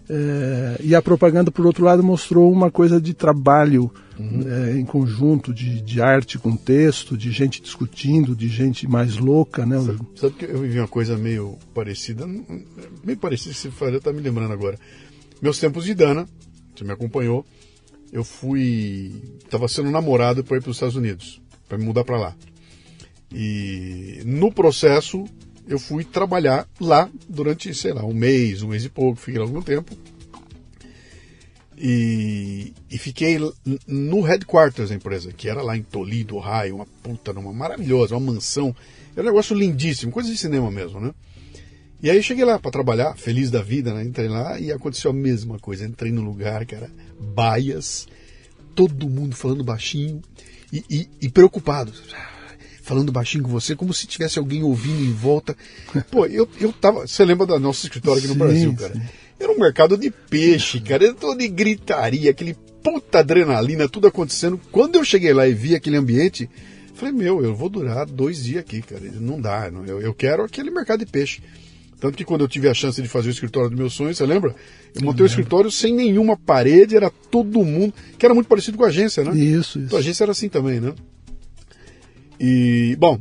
é, 0.09 0.77
e 0.83 0.95
a 0.95 1.01
propaganda, 1.01 1.51
por 1.51 1.65
outro 1.65 1.85
lado, 1.85 2.03
mostrou 2.03 2.53
uma 2.53 2.71
coisa 2.71 3.01
de 3.01 3.15
trabalho 3.15 3.91
uhum. 4.19 4.43
é, 4.47 4.79
em 4.79 4.85
conjunto, 4.85 5.53
de, 5.53 5.81
de, 5.81 6.01
arte 6.01 6.39
com 6.39 6.57
texto, 6.57 7.17
de 7.17 7.31
gente 7.31 7.63
discutindo, 7.63 8.37
de 8.37 8.49
gente 8.49 8.87
mais 8.87 9.17
louca. 9.17 9.65
Né? 9.65 9.81
Sabe, 9.81 9.99
sabe 10.15 10.35
que 10.35 10.45
eu 10.45 10.59
vivi 10.59 10.79
uma 10.79 10.89
coisa 10.89 11.17
meio 11.17 11.59
parecida, 11.73 12.27
meio 13.03 13.19
parecida, 13.19 13.55
se 13.55 13.71
falou, 13.71 14.01
tá 14.01 14.13
me 14.13 14.21
lembrando 14.21 14.53
agora. 14.53 14.79
Meus 15.41 15.59
tempos 15.59 15.85
de 15.85 15.95
Dana, 15.95 16.29
você 16.75 16.85
me 16.85 16.93
acompanhou, 16.93 17.45
eu 18.13 18.25
fui. 18.25 19.23
estava 19.43 19.69
sendo 19.69 19.91
namorado 19.91 20.45
para 20.45 20.59
ir 20.59 20.61
para 20.61 20.71
os 20.71 20.77
Estados 20.77 20.97
Unidos, 20.97 21.41
para 21.69 21.79
me 21.79 21.85
mudar 21.85 22.05
para 22.05 22.19
lá. 22.19 22.37
E 23.33 24.23
no 24.25 24.53
processo 24.53 25.25
eu 25.67 25.79
fui 25.79 26.05
trabalhar 26.05 26.69
lá 26.81 27.09
durante, 27.29 27.75
sei 27.75 27.93
lá, 27.93 28.05
um 28.05 28.13
mês, 28.13 28.63
um 28.63 28.69
mês 28.69 28.85
e 28.85 28.89
pouco, 28.89 29.21
fiquei 29.21 29.39
lá 29.39 29.47
algum 29.47 29.63
tempo. 29.63 29.97
E, 31.77 32.73
e, 32.89 32.97
fiquei 32.99 33.37
no 33.87 34.21
headquarters 34.21 34.91
da 34.91 34.95
empresa, 34.95 35.33
que 35.33 35.49
era 35.49 35.61
lá 35.61 35.77
em 35.77 35.83
Toledo, 35.83 36.37
Ohio, 36.37 36.77
uma 36.77 36.87
puta, 37.03 37.33
uma 37.33 37.53
maravilhosa, 37.53 38.17
uma 38.17 38.33
mansão. 38.33 38.75
Era 39.17 39.23
um 39.23 39.31
negócio 39.31 39.57
lindíssimo, 39.57 40.13
coisa 40.13 40.31
de 40.31 40.39
cinema 40.39 40.71
mesmo, 40.71 41.01
né? 41.01 41.13
E 42.01 42.11
aí 42.11 42.23
cheguei 42.23 42.45
lá 42.45 42.59
para 42.59 42.71
trabalhar, 42.71 43.17
feliz 43.17 43.51
da 43.51 43.63
vida, 43.63 43.93
né? 43.93 44.05
Entrei 44.05 44.29
lá 44.29 44.59
e 44.61 44.71
aconteceu 44.71 45.11
a 45.11 45.15
mesma 45.15 45.59
coisa. 45.59 45.85
Entrei 45.85 46.13
no 46.13 46.23
lugar, 46.23 46.65
cara, 46.65 46.91
baias, 47.19 48.07
todo 48.75 49.09
mundo 49.09 49.35
falando 49.35 49.65
baixinho 49.65 50.23
e, 50.73 50.85
e, 50.89 51.09
e 51.23 51.29
preocupado 51.29 51.93
falando 52.85 53.11
baixinho 53.11 53.43
com 53.43 53.51
você, 53.51 53.75
como 53.75 53.95
se 53.95 54.07
tivesse 54.07 54.39
alguém 54.39 54.63
ouvindo 54.63 55.03
em 55.03 55.13
volta. 55.13 55.57
Pô, 56.11 56.27
eu, 56.27 56.49
eu 56.61 56.73
tava. 56.73 57.07
Você 57.07 57.25
lembra 57.25 57.47
do 57.47 57.59
nosso 57.59 57.87
escritório 57.87 58.19
aqui 58.19 58.29
no 58.29 58.35
sim, 58.35 58.39
Brasil, 58.39 58.77
cara? 58.77 58.95
Sim. 58.95 59.03
Era 59.41 59.51
um 59.51 59.59
mercado 59.59 59.97
de 59.97 60.11
peixe, 60.11 60.81
cara. 60.81 61.07
Era 61.07 61.15
todo 61.15 61.39
de 61.39 61.49
gritaria, 61.49 62.31
aquele 62.31 62.55
puta 62.83 63.21
adrenalina, 63.21 63.89
tudo 63.89 64.07
acontecendo. 64.07 64.61
Quando 64.71 64.97
eu 64.97 65.05
cheguei 65.05 65.33
lá 65.33 65.49
e 65.49 65.55
vi 65.55 65.75
aquele 65.75 65.97
ambiente, 65.97 66.49
falei, 66.95 67.13
meu, 67.13 67.43
eu 67.43 67.55
vou 67.55 67.71
durar 67.71 68.07
dois 68.07 68.45
dias 68.45 68.61
aqui, 68.61 68.83
cara. 68.83 69.03
Não 69.19 69.41
dá, 69.41 69.71
não, 69.71 69.85
eu, 69.87 70.01
eu 70.01 70.15
quero 70.15 70.45
aquele 70.45 70.71
mercado 70.71 71.01
de 71.01 71.07
peixe. 71.07 71.43
Tanto 71.99 72.19
que 72.19 72.25
quando 72.25 72.43
eu 72.43 72.49
tive 72.49 72.69
a 72.69 72.75
chance 72.75 73.01
de 73.01 73.09
fazer 73.09 73.29
o 73.29 73.31
escritório 73.31 73.71
do 73.71 73.77
meu 73.77 73.89
sonho, 73.89 74.15
você 74.15 74.27
lembra? 74.27 74.55
Eu 74.95 75.03
montei 75.03 75.23
o 75.23 75.25
um 75.25 75.27
escritório 75.27 75.71
sem 75.71 75.95
nenhuma 75.95 76.37
parede, 76.37 76.95
era 76.95 77.11
todo 77.31 77.65
mundo, 77.65 77.95
que 78.19 78.27
era 78.27 78.35
muito 78.35 78.47
parecido 78.47 78.77
com 78.77 78.85
a 78.85 78.89
agência, 78.89 79.25
né? 79.25 79.31
Isso, 79.35 79.79
isso. 79.79 79.79
Então, 79.79 79.97
a 79.97 80.01
agência 80.01 80.25
era 80.25 80.33
assim 80.33 80.51
também, 80.51 80.81
né? 80.81 80.93
E, 82.39 82.97
bom, 82.99 83.19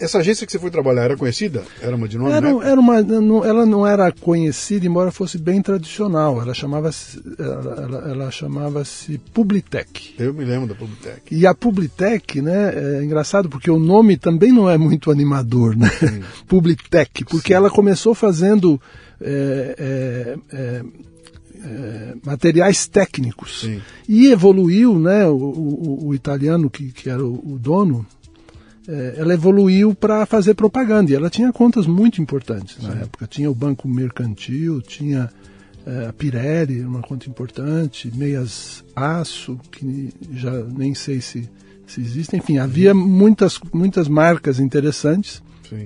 essa 0.00 0.18
agência 0.18 0.46
que 0.46 0.52
você 0.52 0.58
foi 0.58 0.70
trabalhar 0.70 1.04
era 1.04 1.16
conhecida? 1.16 1.62
Era 1.80 1.94
uma 1.94 2.08
de 2.08 2.16
nome? 2.16 2.32
Era, 2.32 2.48
era 2.48 2.80
uma, 2.80 3.02
não, 3.02 3.44
ela 3.44 3.66
não 3.66 3.86
era 3.86 4.10
conhecida, 4.10 4.86
embora 4.86 5.12
fosse 5.12 5.36
bem 5.36 5.60
tradicional. 5.60 6.40
Ela 6.40 6.54
chamava-se 6.54 7.22
ela, 7.38 7.82
ela, 7.82 8.10
ela 8.10 8.30
chamava-se 8.30 9.18
Publitec. 9.32 10.14
Eu 10.18 10.32
me 10.32 10.44
lembro 10.44 10.68
da 10.68 10.74
Publitec. 10.74 11.34
E 11.34 11.46
a 11.46 11.54
Publitec, 11.54 12.40
né, 12.40 12.72
é 12.74 13.04
engraçado 13.04 13.48
porque 13.48 13.70
o 13.70 13.78
nome 13.78 14.16
também 14.16 14.50
não 14.50 14.68
é 14.68 14.78
muito 14.78 15.10
animador, 15.10 15.76
né? 15.76 15.90
Publitec, 16.48 17.24
porque 17.24 17.48
Sim. 17.48 17.54
ela 17.54 17.70
começou 17.70 18.14
fazendo 18.14 18.80
é, 19.20 19.74
é, 19.78 20.56
é, 20.56 20.84
é 21.62 22.14
materiais 22.24 22.86
técnicos 22.86 23.60
Sim. 23.60 23.82
e 24.08 24.28
evoluiu, 24.28 24.98
né? 24.98 25.26
O, 25.26 25.36
o, 25.36 26.06
o 26.08 26.14
italiano 26.14 26.70
que, 26.70 26.90
que 26.92 27.10
era 27.10 27.22
o, 27.22 27.54
o 27.54 27.58
dono 27.58 28.06
ela 29.16 29.34
evoluiu 29.34 29.94
para 29.94 30.26
fazer 30.26 30.54
propaganda. 30.54 31.10
E 31.10 31.14
ela 31.14 31.30
tinha 31.30 31.52
contas 31.52 31.86
muito 31.86 32.20
importantes 32.20 32.76
Sim. 32.76 32.88
na 32.88 32.94
época. 32.94 33.26
Tinha 33.26 33.50
o 33.50 33.54
Banco 33.54 33.88
Mercantil, 33.88 34.82
tinha 34.82 35.30
é, 35.86 36.06
a 36.06 36.12
Pirelli, 36.12 36.80
uma 36.82 37.02
conta 37.02 37.28
importante, 37.28 38.10
Meias 38.14 38.84
Aço, 38.96 39.58
que 39.70 40.12
já 40.32 40.50
nem 40.50 40.94
sei 40.94 41.20
se, 41.20 41.48
se 41.86 42.00
existe. 42.00 42.36
Enfim, 42.36 42.58
havia 42.58 42.94
muitas, 42.94 43.58
muitas 43.72 44.08
marcas 44.08 44.58
interessantes. 44.58 45.42
Sim. 45.68 45.84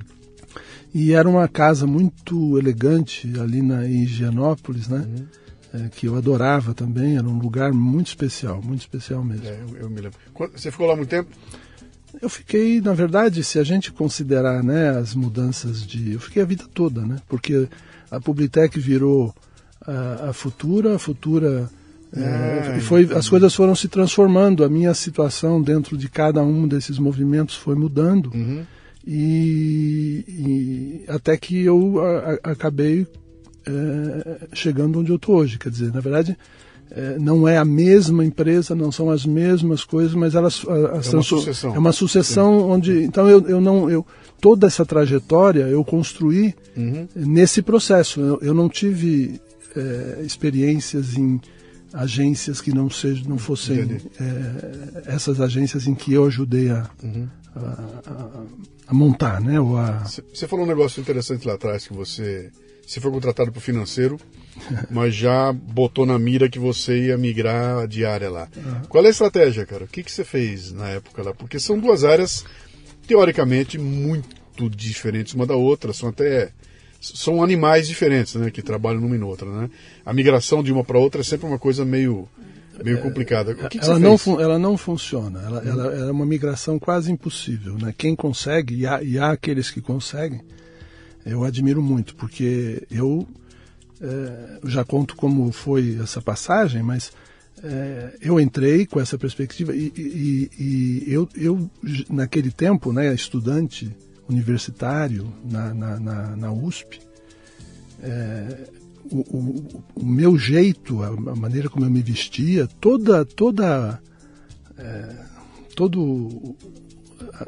E 0.95 1.13
era 1.13 1.29
uma 1.29 1.47
casa 1.49 1.87
muito 1.87 2.59
elegante 2.59 3.33
ali 3.39 3.61
na 3.61 3.87
Higienópolis, 3.87 4.89
né? 4.89 5.07
Uhum. 5.07 5.27
É, 5.71 5.89
que 5.91 6.07
eu 6.07 6.17
adorava 6.17 6.73
também, 6.73 7.19
era 7.19 7.29
um 7.29 7.39
lugar 7.39 7.75
muito 7.75 8.07
especial, 8.07 8.63
muito 8.63 8.81
especial 8.81 9.23
mesmo. 9.23 9.47
É, 9.47 9.61
eu, 9.61 9.77
eu 9.83 9.91
me 9.91 10.01
lembro. 10.01 10.19
Você 10.55 10.71
ficou 10.71 10.87
lá 10.87 10.97
muito 10.97 11.11
tempo? 11.11 11.29
Eu 12.21 12.29
fiquei, 12.29 12.81
na 12.81 12.93
verdade, 12.95 13.45
se 13.45 13.59
a 13.59 13.65
gente 13.65 13.93
considerar 13.93 14.63
né, 14.63 14.91
as 14.91 15.15
mudanças 15.15 15.87
de. 15.87 16.13
Eu 16.13 16.21
fiquei 16.21 16.43
a 16.43 16.47
vida 16.47 16.65
toda, 16.73 17.03
né? 17.03 17.17
Porque 17.29 17.69
a 18.11 18.21
Publitec 18.21 18.79
virou 18.79 19.35
a, 19.87 20.31
a 20.31 20.33
Futura, 20.33 20.97
a 20.97 20.99
Futura. 20.99 21.71
É, 22.11 22.81
foi, 22.81 23.05
as 23.15 23.29
coisas 23.29 23.55
foram 23.55 23.75
se 23.75 23.87
transformando, 23.87 24.65
a 24.65 24.69
minha 24.69 24.95
situação 24.95 25.61
dentro 25.61 25.95
de 25.97 26.09
cada 26.09 26.43
um 26.43 26.67
desses 26.67 26.99
movimentos 26.99 27.55
foi 27.55 27.75
mudando. 27.75 28.33
Uhum. 28.35 28.65
E, 29.07 30.25
e, 30.27 31.05
até 31.09 31.37
que 31.37 31.63
eu 31.63 32.01
a, 32.01 32.39
a, 32.43 32.53
acabei 32.53 33.07
é, 33.67 34.49
chegando 34.55 35.01
onde 35.01 35.11
eu 35.11 35.17
estou 35.17 35.37
hoje. 35.37 35.59
Quer 35.59 35.71
dizer, 35.71 35.93
na 35.93 36.01
verdade, 36.01 36.37
não 37.21 37.47
é 37.47 37.59
a 37.59 37.65
mesma 37.65 38.25
empresa, 38.25 38.75
não 38.75 38.91
são 38.91 39.11
as 39.11 39.27
mesmas 39.27 39.85
coisas, 39.85 40.15
mas 40.15 40.35
elas, 40.35 40.65
elas 40.67 41.13
é 41.13 41.17
uma 41.17 41.23
sucessão. 41.23 41.75
É 41.75 41.79
uma 41.79 41.93
sucessão 41.93 42.59
Sim. 42.59 42.65
onde 42.65 43.03
então 43.05 43.29
eu, 43.29 43.47
eu 43.49 43.61
não 43.61 43.91
eu 43.91 44.07
toda 44.41 44.67
essa 44.67 44.85
trajetória 44.87 45.63
eu 45.63 45.85
construí 45.85 46.55
uhum. 46.77 47.09
nesse 47.15 47.63
processo. 47.63 48.21
Eu, 48.21 48.39
eu 48.41 48.55
não 48.55 48.69
tive 48.69 49.41
é, 49.77 50.23
experiências 50.25 51.17
em 51.17 51.41
agências 51.93 52.61
que 52.61 52.73
não 52.73 52.91
sejam 52.91 53.29
não 53.29 53.39
fossem 53.39 54.01
é, 54.21 55.03
essas 55.07 55.41
agências 55.41 55.87
em 55.87 55.95
que 55.95 56.13
eu 56.13 56.27
ajudei 56.27 56.71
a, 56.71 56.89
uhum. 57.03 57.29
a, 57.55 57.61
a, 57.61 58.43
a, 58.89 58.95
montar, 58.95 59.41
né? 59.41 59.57
Você 60.33 60.47
falou 60.47 60.65
um 60.65 60.69
negócio 60.69 61.01
interessante 61.01 61.47
lá 61.47 61.55
atrás 61.55 61.87
que 61.87 61.95
você 61.95 62.51
você 62.87 63.01
foi 63.01 63.11
contratado 63.11 63.53
para 63.53 63.59
o 63.59 63.63
financeiro, 63.63 64.19
mas 64.91 65.15
já 65.15 65.53
botou 65.53 66.07
na 66.07 66.19
mira 66.19 66.49
que 66.49 66.59
você 66.59 67.07
ia 67.07 67.19
migrar 67.19 67.87
de 67.87 68.05
área 68.05 68.31
lá. 68.31 68.49
Uhum. 68.57 68.81
Qual 68.89 69.05
é 69.05 69.09
a 69.09 69.11
estratégia, 69.11 69.67
cara? 69.67 69.85
O 69.85 69.89
que, 69.89 70.03
que 70.03 70.11
você 70.11 70.25
fez 70.25 70.73
na 70.73 70.89
época 70.89 71.23
lá? 71.23 71.35
Porque 71.35 71.59
são 71.59 71.79
duas 71.79 72.05
áreas, 72.05 72.45
teoricamente, 73.07 73.79
muito 73.79 74.69
diferentes 74.71 75.35
uma 75.35 75.47
da 75.47 75.55
outra, 75.55 75.93
são 75.93 76.09
até 76.09 76.51
são 77.01 77.45
animais 77.45 77.87
diferentes, 77.87 78.35
né, 78.35 78.51
que 78.51 78.61
trabalham 78.61 79.01
numa 79.01 79.15
e 79.15 79.21
outra, 79.21 79.49
né? 79.49 79.71
A 80.05 80.13
migração 80.13 80.65
de 80.65 80.73
uma 80.73 80.83
para 80.83 80.99
outra 80.99 81.21
é 81.21 81.25
sempre 81.25 81.47
uma 81.47 81.59
coisa 81.59 81.85
meio 81.85 82.29
meio 82.83 83.01
complicada. 83.01 83.53
O 83.53 83.69
que, 83.69 83.79
que 83.79 83.85
ela, 83.85 83.99
não 83.99 84.17
ela 84.41 84.59
não 84.59 84.77
funciona. 84.77 85.41
Ela, 85.43 85.63
ela, 85.65 85.87
ela, 85.95 86.09
é 86.09 86.11
uma 86.11 86.27
migração 86.27 86.77
quase 86.79 87.11
impossível, 87.13 87.75
né? 87.75 87.95
Quem 87.97 88.17
consegue 88.17 88.81
e 88.81 88.87
há, 88.87 89.01
e 89.03 89.17
há 89.17 89.31
aqueles 89.31 89.71
que 89.71 89.81
conseguem 89.81 90.41
eu 91.29 91.45
admiro 91.45 91.83
muito, 91.83 92.15
porque 92.17 92.83
eu 92.91 93.27
é, 94.01 94.61
já 94.65 94.85
conto 94.85 95.17
como 95.17 95.51
foi 95.53 95.99
essa 96.01 96.21
passagem, 96.21 96.83
mas 96.83 97.13
é, 97.63 98.17
eu 98.21 98.39
entrei 98.39 98.87
com 98.87 99.01
essa 99.01 99.19
perspectiva 99.19 99.75
e, 99.75 99.93
e, 99.97 100.51
e, 100.59 101.13
eu, 101.13 101.29
eu, 101.35 101.71
naquele 102.09 102.51
tempo, 102.51 102.93
né, 102.93 103.13
estudante 103.13 103.95
universitário 104.29 105.33
na, 105.45 105.75
na, 105.75 106.01
na, 106.01 106.37
na 106.37 106.53
USP, 106.53 107.01
é, 108.03 108.69
o, 109.11 109.21
o, 109.37 109.85
o, 109.97 110.07
meu 110.07 110.39
jeito, 110.39 111.03
a, 111.03 111.11
maneira 111.35 111.69
como 111.69 111.85
eu 111.85 111.91
me 111.91 112.03
vestia, 112.03 112.69
toda 112.81 113.25
toda 113.25 114.01
é, 114.77 115.17
todo 115.75 116.57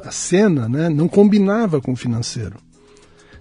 a 0.03 0.11
cena, 0.11 0.67
né, 0.67 0.89
não 0.89 1.07
combinava 1.07 1.79
com 1.79 1.93
o 1.93 1.95
financeiro. 1.95 2.57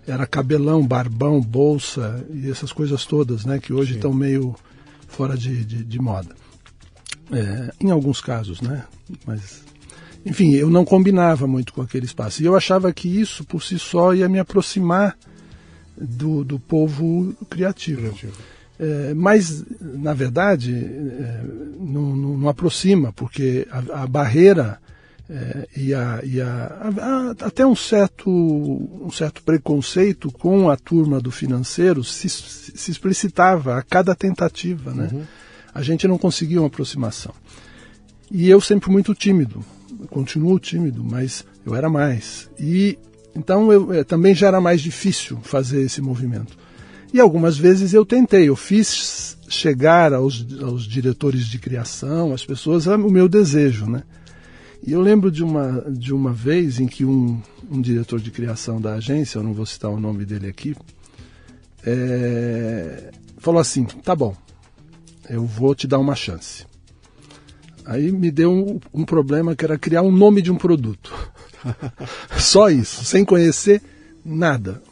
Era 0.07 0.26
cabelão, 0.26 0.87
barbão, 0.87 1.40
bolsa 1.40 2.26
e 2.33 2.50
essas 2.50 2.73
coisas 2.73 3.04
todas, 3.04 3.45
né, 3.45 3.59
que 3.59 3.73
hoje 3.73 3.95
estão 3.95 4.12
meio 4.12 4.57
fora 5.07 5.37
de, 5.37 5.64
de, 5.64 5.85
de 5.85 5.99
moda. 5.99 6.35
É, 7.33 7.73
em 7.80 7.90
alguns 7.90 8.21
casos, 8.21 8.61
né? 8.61 8.85
Mas, 9.25 9.62
enfim, 10.25 10.54
eu 10.54 10.69
não 10.69 10.85
combinava 10.85 11.47
muito 11.47 11.73
com 11.73 11.83
aquele 11.83 12.07
espaço. 12.07 12.42
E 12.42 12.47
eu 12.47 12.57
achava 12.57 12.92
que 12.92 13.09
isso, 13.09 13.45
por 13.45 13.62
si 13.62 13.78
só, 13.78 14.12
ia 14.12 14.28
me 14.28 14.38
aproximar 14.38 15.16
do, 15.97 16.42
do 16.42 16.59
povo 16.59 17.35
criativo. 17.49 18.00
criativo. 18.00 18.33
É, 18.78 19.12
mas, 19.14 19.62
na 19.78 20.14
verdade, 20.14 20.75
é, 20.75 21.45
não, 21.78 22.16
não, 22.16 22.38
não, 22.38 22.49
aproxima, 22.49 23.12
porque 23.12 23.69
a, 23.71 24.04
a 24.04 24.07
barreira 24.07 24.80
é, 25.33 25.69
e, 25.77 25.95
a, 25.95 26.21
e 26.25 26.41
a, 26.41 26.91
a, 26.99 27.31
até 27.47 27.65
um 27.65 27.77
certo, 27.77 28.29
um 28.29 29.11
certo 29.13 29.45
preconceito 29.45 30.31
com 30.33 30.69
a 30.69 30.77
turma 30.77 31.21
do 31.21 31.31
financeiro 31.31 32.03
se, 32.03 32.29
se 32.29 32.91
explicitava 32.91 33.77
a 33.77 33.83
cada 33.83 34.13
tentativa. 34.13 34.93
Né? 34.93 35.09
Uhum. 35.13 35.23
A 35.73 35.83
gente 35.83 36.09
não 36.09 36.19
conseguia 36.19 36.61
uma 36.61 36.67
aproximação. 36.67 37.33
E 38.29 38.51
eu 38.51 38.61
sempre 38.61 38.91
muito 38.91 39.15
tímido, 39.15 39.65
continuo 40.09 40.59
tímido, 40.59 41.05
mas 41.05 41.45
eu 41.65 41.77
era 41.77 41.89
mais. 41.89 42.51
E 42.59 42.99
então 43.35 43.73
eu, 43.73 43.93
é, 43.93 44.03
também 44.03 44.35
já 44.35 44.49
era 44.49 44.61
mais 44.61 44.81
difícil 44.81 45.39
fazer 45.43 45.83
esse 45.83 46.03
movimento. 46.03 46.59
E 47.13 47.21
algumas 47.21 47.57
vezes 47.57 47.95
eu 47.95 48.05
tentei, 48.05 48.49
eu 48.49 48.57
fiz 48.57 49.39
chegar 49.49 50.13
aos, 50.13 50.45
aos 50.61 50.85
diretores 50.85 51.47
de 51.47 51.59
criação, 51.59 52.33
às 52.33 52.45
pessoas, 52.45 52.87
o 52.87 53.11
meu 53.11 53.29
desejo, 53.29 53.87
né? 53.87 54.03
E 54.83 54.93
eu 54.93 55.01
lembro 55.01 55.31
de 55.31 55.45
uma, 55.45 55.85
de 55.91 56.13
uma 56.13 56.33
vez 56.33 56.81
em 56.81 56.87
que 56.87 57.05
um, 57.05 57.41
um 57.71 57.81
diretor 57.81 58.19
de 58.19 58.31
criação 58.31 58.81
da 58.81 58.95
agência, 58.95 59.39
eu 59.39 59.43
não 59.43 59.53
vou 59.53 59.67
citar 59.67 59.91
o 59.91 60.01
nome 60.01 60.25
dele 60.25 60.49
aqui, 60.49 60.75
é, 61.85 63.11
falou 63.39 63.61
assim: 63.61 63.85
tá 63.85 64.15
bom, 64.17 64.35
eu 65.29 65.45
vou 65.45 65.75
te 65.75 65.87
dar 65.87 65.99
uma 65.99 66.15
chance. 66.15 66.65
Aí 67.85 68.11
me 68.13 68.31
deu 68.31 68.53
um, 68.53 68.81
um 68.93 69.05
problema 69.05 69.55
que 69.55 69.65
era 69.65 69.79
criar 69.79 70.03
um 70.03 70.13
nome 70.13 70.41
de 70.41 70.51
um 70.51 70.57
produto. 70.57 71.13
Só 72.39 72.71
isso, 72.71 73.05
sem 73.05 73.25
conhecer 73.25 73.83
nada, 74.25 74.83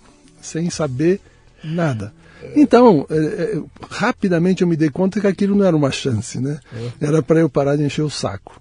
sem 0.41 0.69
saber 0.69 1.21
nada. 1.63 2.13
Então, 2.55 3.07
é, 3.11 3.17
é, 3.17 3.63
rapidamente 3.91 4.63
eu 4.63 4.69
me 4.69 4.77
dei 4.77 4.91
conta 4.91 5.21
que 5.21 5.27
aquilo 5.27 5.57
não 5.57 5.65
era 5.65 5.77
uma 5.77 5.91
chance, 5.91 6.41
né? 6.41 6.61
É. 7.01 7.07
Era 7.07 7.23
para 7.23 7.41
eu 7.41 7.49
parar 7.49 7.77
de 7.77 7.83
encher 7.83 8.03
o 8.03 8.11
saco. 8.11 8.61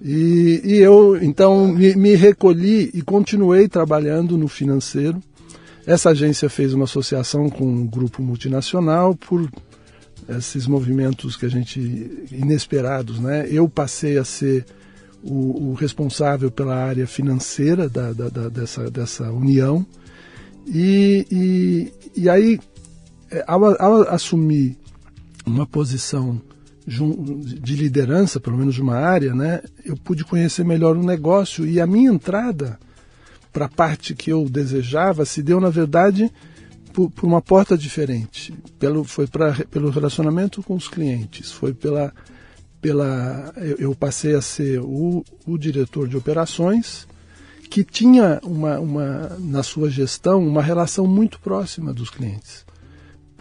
E, 0.00 0.60
e 0.64 0.76
eu, 0.78 1.16
então, 1.22 1.68
me, 1.68 1.94
me, 1.94 2.14
recolhi 2.14 2.90
e 2.92 3.02
continuei 3.02 3.68
trabalhando 3.68 4.36
no 4.36 4.48
financeiro. 4.48 5.22
Essa 5.86 6.10
agência 6.10 6.48
fez 6.48 6.74
uma 6.74 6.84
associação 6.84 7.48
com 7.50 7.64
um 7.64 7.86
grupo 7.86 8.22
multinacional 8.22 9.14
por 9.14 9.48
esses 10.28 10.66
movimentos 10.66 11.36
que 11.36 11.46
a 11.46 11.48
gente 11.48 11.80
inesperados, 12.30 13.18
né? 13.18 13.46
Eu 13.50 13.68
passei 13.68 14.18
a 14.18 14.24
ser 14.24 14.64
o, 15.22 15.70
o 15.70 15.74
responsável 15.74 16.50
pela 16.50 16.76
área 16.76 17.06
financeira 17.06 17.88
da, 17.88 18.12
da, 18.12 18.28
da, 18.28 18.48
dessa, 18.48 18.90
dessa 18.90 19.30
união. 19.30 19.86
E, 20.66 21.26
e, 21.30 22.20
e 22.22 22.28
aí, 22.28 22.58
é, 23.30 23.44
ao, 23.46 23.64
ao, 23.82 24.08
assumir 24.08 24.76
uma 25.44 25.66
posição 25.66 26.40
de 26.86 27.76
liderança, 27.76 28.40
pelo 28.40 28.58
menos 28.58 28.74
de 28.74 28.82
uma 28.82 28.96
área, 28.96 29.34
né, 29.34 29.62
eu 29.84 29.96
pude 29.96 30.24
conhecer 30.24 30.64
melhor 30.64 30.96
o 30.96 31.02
negócio 31.02 31.66
e 31.66 31.80
a 31.80 31.86
minha 31.86 32.10
entrada 32.10 32.78
para 33.52 33.66
a 33.66 33.68
parte 33.68 34.14
que 34.14 34.30
eu 34.30 34.48
desejava 34.48 35.24
se 35.24 35.42
deu, 35.42 35.60
na 35.60 35.70
verdade, 35.70 36.32
por, 36.92 37.10
por 37.10 37.26
uma 37.26 37.42
porta 37.42 37.76
diferente. 37.76 38.52
Pelo, 38.78 39.04
foi 39.04 39.26
pra, 39.26 39.52
pelo 39.70 39.90
relacionamento 39.90 40.62
com 40.62 40.74
os 40.74 40.88
clientes, 40.88 41.52
foi 41.52 41.72
pela 41.72 42.12
pela 42.80 43.52
eu, 43.58 43.76
eu 43.76 43.94
passei 43.94 44.34
a 44.34 44.42
ser 44.42 44.80
o, 44.80 45.24
o, 45.46 45.56
diretor 45.56 46.08
de 46.08 46.16
operações 46.16 47.06
que 47.70 47.84
tinha 47.84 48.40
uma, 48.42 48.80
uma 48.80 49.36
na 49.38 49.62
sua 49.62 49.88
gestão 49.88 50.44
uma 50.44 50.60
relação 50.60 51.06
muito 51.06 51.38
próxima 51.38 51.94
dos 51.94 52.10
clientes 52.10 52.66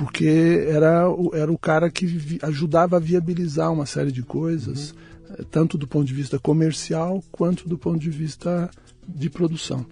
porque 0.04 0.66
era, 0.68 1.04
era 1.34 1.52
o 1.52 1.58
cara 1.58 1.90
que 1.90 2.40
ajudava 2.42 2.98
a 2.98 3.00
viabilizar 3.00 3.72
uma 3.72 3.86
série 3.86 4.12
de 4.12 4.24
coisas 4.24 4.92
uhum. 4.92 5.46
tanto 5.50 5.78
do 5.78 5.88
ponto 5.88 6.06
de 6.06 6.14
vista 6.14 6.40
comercial 6.40 7.24
quanto 7.32 7.68
do 7.68 7.78
ponto 7.78 8.00
de 8.00 8.10
vista 8.10 8.70
de 9.08 9.30
produção 9.30 9.86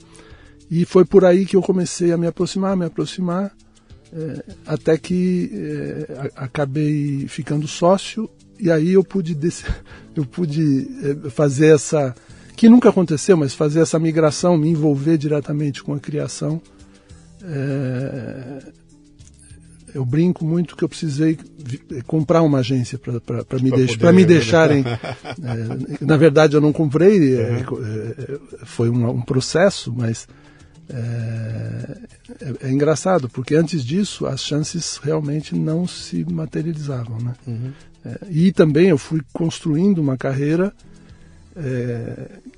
e 0.69 0.85
foi 0.85 1.05
por 1.05 1.25
aí 1.25 1.45
que 1.45 1.55
eu 1.55 1.61
comecei 1.61 2.11
a 2.11 2.17
me 2.17 2.27
aproximar 2.27 2.75
me 2.75 2.85
aproximar 2.85 3.51
é, 4.11 4.43
até 4.65 4.97
que 4.97 5.51
é, 5.53 6.31
acabei 6.35 7.27
ficando 7.27 7.67
sócio 7.67 8.29
e 8.59 8.69
aí 8.69 8.93
eu 8.93 9.03
pude, 9.03 9.37
eu 10.15 10.25
pude 10.25 10.89
fazer 11.29 11.73
essa, 11.75 12.13
que 12.55 12.67
nunca 12.67 12.89
aconteceu, 12.89 13.37
mas 13.37 13.53
fazer 13.53 13.79
essa 13.79 13.97
migração, 13.97 14.57
me 14.57 14.69
envolver 14.69 15.17
diretamente 15.17 15.81
com 15.81 15.93
a 15.93 15.99
criação. 15.99 16.61
É, 17.41 18.59
eu 19.93 20.05
brinco 20.05 20.45
muito 20.45 20.75
que 20.75 20.83
eu 20.83 20.89
precisei 20.89 21.37
comprar 22.05 22.41
uma 22.41 22.59
agência 22.59 22.97
para 22.97 23.59
me, 23.59 23.71
deix 23.71 23.95
me 23.97 24.25
deixarem. 24.25 24.83
é, 24.85 25.97
na 26.03 26.17
verdade, 26.17 26.55
eu 26.55 26.61
não 26.61 26.73
comprei, 26.73 27.35
uhum. 27.35 27.55
é, 27.55 28.39
foi 28.65 28.89
um, 28.89 29.09
um, 29.09 29.21
processo, 29.21 29.93
mas 29.95 30.27
é, 30.89 31.97
é, 32.61 32.71
engraçado, 32.71 33.29
porque 33.29 33.55
antes 33.55 33.83
disso 33.83 34.25
as 34.25 34.41
chances 34.41 34.97
realmente 35.01 35.55
não 35.55 35.87
se 35.87 36.25
materializavam. 36.25 37.17
Né? 37.19 37.33
Uhum. 37.47 37.71
E 38.29 38.51
também 38.51 38.89
eu 38.89 38.97
fui 38.97 39.21
construindo 39.33 39.99
uma 39.99 40.17
carreira 40.17 40.73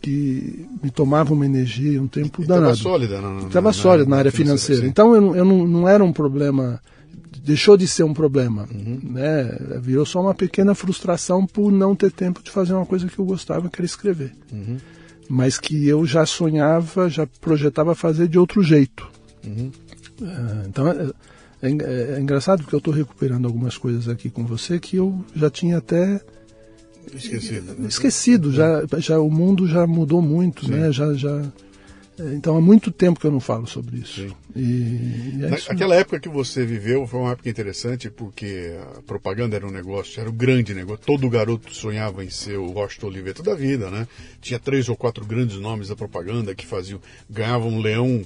que 0.01 0.67
me 0.81 0.89
tomava 0.89 1.33
uma 1.33 1.45
energia 1.45 2.01
um 2.01 2.07
tempo 2.07 2.43
e 2.43 2.45
danado. 2.45 2.73
Estava 2.73 2.89
sólida. 2.89 3.21
Estava 3.47 3.73
sólida 3.73 4.09
na, 4.09 4.17
área 4.17 4.31
financeira. 4.31 4.85
Então 4.85 5.15
eu, 5.15 5.35
eu 5.35 5.45
não, 5.45 5.67
não, 5.67 5.89
era 5.89 6.03
um 6.03 6.11
problema, 6.11 6.79
deixou 7.43 7.75
de 7.75 7.87
ser 7.87 8.03
um 8.03 8.13
problema. 8.13 8.67
Uhum. 8.71 8.99
Né? 9.03 9.57
Virou 9.81 10.05
só 10.05 10.21
uma 10.21 10.33
pequena 10.33 10.75
frustração 10.75 11.45
por 11.45 11.71
não 11.71 11.95
ter 11.95 12.11
tempo 12.11 12.41
de 12.43 12.51
fazer 12.51 12.73
uma 12.73 12.85
coisa 12.85 13.07
que 13.07 13.17
eu 13.17 13.25
gostava, 13.25 13.69
que 13.69 13.79
era 13.79 13.85
escrever. 13.85 14.33
Uhum. 14.51 14.77
Mas 15.27 15.57
que 15.57 15.87
eu 15.87 16.05
já 16.05 16.25
sonhava, 16.25 17.09
já 17.09 17.25
projetava 17.39 17.95
fazer 17.95 18.27
de 18.27 18.37
outro 18.37 18.61
jeito. 18.61 19.09
Uhum. 19.45 19.71
É, 20.21 20.67
então 20.67 20.87
é, 20.87 21.11
é, 21.61 21.69
é, 21.69 22.15
é 22.17 22.19
engraçado 22.19 22.61
porque 22.61 22.75
eu 22.75 22.79
estou 22.79 22.93
recuperando 22.93 23.45
algumas 23.45 23.77
coisas 23.77 24.07
aqui 24.07 24.29
com 24.29 24.45
você 24.45 24.79
que 24.79 24.97
eu 24.97 25.23
já 25.35 25.49
tinha 25.49 25.77
até 25.77 26.21
esquecido. 27.13 27.73
Né? 27.73 27.87
Esquecido, 27.87 28.51
já, 28.51 28.83
já 28.97 29.19
o 29.19 29.29
mundo 29.29 29.67
já 29.67 29.87
mudou 29.87 30.21
muito, 30.21 30.65
Sim. 30.65 30.71
né? 30.71 30.91
Já, 30.91 31.13
já, 31.13 31.41
então 32.33 32.57
há 32.57 32.61
muito 32.61 32.91
tempo 32.91 33.19
que 33.19 33.27
eu 33.27 33.31
não 33.31 33.39
falo 33.39 33.67
sobre 33.67 33.97
isso. 33.97 34.35
E, 34.55 34.61
e 34.61 35.39
é 35.45 35.55
isso 35.55 35.71
Aquela 35.71 35.95
época 35.95 36.19
que 36.19 36.29
você 36.29 36.65
viveu 36.65 37.05
foi 37.07 37.19
uma 37.19 37.31
época 37.31 37.49
interessante 37.49 38.09
porque 38.09 38.73
a 38.97 39.01
propaganda 39.01 39.55
era 39.55 39.65
um 39.65 39.71
negócio, 39.71 40.19
era 40.19 40.29
um 40.29 40.33
grande 40.33 40.73
negócio. 40.73 41.05
Todo 41.05 41.29
garoto 41.29 41.73
sonhava 41.73 42.23
em 42.23 42.29
ser 42.29 42.57
o 42.57 42.71
Washington 42.71 43.07
Oliveto 43.07 43.43
da 43.43 43.55
vida, 43.55 43.89
né? 43.89 44.07
Tinha 44.41 44.59
três 44.59 44.89
ou 44.89 44.95
quatro 44.95 45.25
grandes 45.25 45.57
nomes 45.57 45.87
da 45.87 45.95
propaganda 45.95 46.53
que 46.53 46.65
faziam, 46.65 46.99
ganhavam 47.29 47.69
um 47.69 47.79
leão 47.79 48.23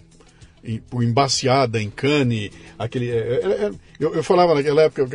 por 0.89 1.03
embaciada 1.03 1.81
em 1.81 1.89
Cannes, 1.89 2.49
aquele. 2.77 3.09
É, 3.09 3.15
é, 3.15 3.65
é, 3.65 3.71
eu, 3.99 4.15
eu, 4.15 4.23
falava 4.23 4.55
naquela 4.55 4.83
época, 4.83 5.07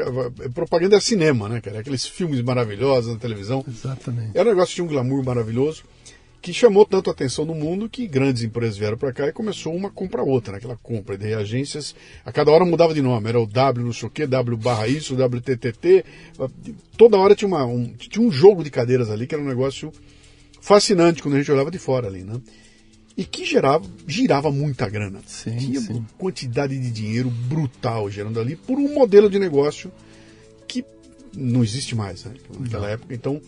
propaganda 0.54 0.96
é 0.96 1.00
cinema, 1.00 1.48
né, 1.48 1.60
cara? 1.60 1.80
Aqueles 1.80 2.06
filmes 2.06 2.40
maravilhosos 2.40 3.12
na 3.12 3.18
televisão. 3.18 3.64
Exatamente. 3.66 4.30
Era 4.34 4.48
um 4.48 4.52
negócio 4.52 4.76
de 4.76 4.82
um 4.82 4.86
glamour 4.86 5.24
maravilhoso 5.24 5.82
que 6.40 6.52
chamou 6.52 6.86
tanto 6.86 7.10
a 7.10 7.12
atenção 7.12 7.44
no 7.44 7.54
mundo 7.54 7.88
que 7.88 8.06
grandes 8.06 8.42
empresas 8.42 8.76
vieram 8.76 8.96
para 8.96 9.12
cá 9.12 9.28
e 9.28 9.32
começou 9.32 9.74
uma 9.74 9.90
compra 9.90 10.22
outra, 10.22 10.54
naquela 10.54 10.74
né? 10.74 10.80
compra 10.82 11.18
de 11.18 11.26
reagências. 11.26 11.94
A 12.24 12.32
cada 12.32 12.50
hora 12.50 12.64
mudava 12.64 12.94
de 12.94 13.02
nome, 13.02 13.28
era 13.28 13.38
o 13.38 13.46
W 13.46 13.84
não 13.84 13.92
sei 13.92 14.08
o 14.08 14.10
que, 14.10 14.26
W 14.26 14.56
barra 14.56 14.88
isso, 14.88 15.14
WTTT. 15.14 16.04
Toda 16.96 17.18
hora 17.18 17.34
tinha, 17.34 17.48
uma, 17.48 17.64
um, 17.64 17.92
tinha 17.92 18.26
um 18.26 18.30
jogo 18.30 18.64
de 18.64 18.70
cadeiras 18.70 19.10
ali 19.10 19.26
que 19.26 19.34
era 19.34 19.44
um 19.44 19.48
negócio 19.48 19.92
fascinante 20.60 21.22
quando 21.22 21.34
a 21.34 21.38
gente 21.38 21.52
olhava 21.52 21.70
de 21.70 21.78
fora 21.78 22.06
ali, 22.06 22.22
né? 22.22 22.40
e 23.20 23.24
que 23.24 23.44
gerava, 23.44 23.84
girava 24.06 24.50
muita 24.50 24.88
grana. 24.88 25.20
Sim, 25.26 25.56
Tinha 25.58 25.80
sim. 25.80 26.06
quantidade 26.16 26.78
de 26.78 26.90
dinheiro 26.90 27.28
brutal 27.28 28.10
gerando 28.10 28.40
ali 28.40 28.56
por 28.56 28.78
um 28.78 28.94
modelo 28.94 29.28
de 29.28 29.38
negócio 29.38 29.92
que 30.66 30.82
não 31.36 31.62
existe 31.62 31.94
mais 31.94 32.24
né, 32.24 32.32
naquela 32.58 32.86
não. 32.86 32.94
época. 32.94 33.14
Então, 33.14 33.42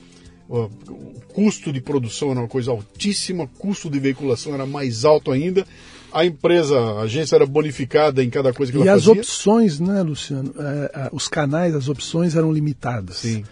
o, 0.59 1.23
custo 1.33 1.73
de 1.73 1.81
produção 1.81 2.31
era 2.31 2.41
uma 2.41 2.49
coisa 2.49 2.71
altíssima, 2.71 3.49
custo 3.59 3.89
de 3.89 3.99
veiculação 3.99 4.55
era 4.55 4.67
mais 4.67 5.05
alto 5.05 5.33
ainda. 5.33 5.67
a 6.13 6.27
empresa, 6.27 6.79
a 6.79 7.01
agência 7.03 7.37
era 7.37 7.47
bonificada 7.47 8.23
em 8.23 8.29
cada 8.29 8.53
coisa 8.53 8.71
que 8.71 8.79
e 8.79 8.83
ela 8.83 8.93
as 8.93 9.05
fazia. 9.05 9.21
opções, 9.21 9.81
né, 9.81 10.03
Luciano? 10.03 10.55
É, 10.59 11.09
os 11.13 11.27
canais, 11.27 11.75
as 11.75 11.89
opções 11.89 12.37
eram 12.37 12.53
limitadas. 12.53 13.17
Sim. 13.17 13.45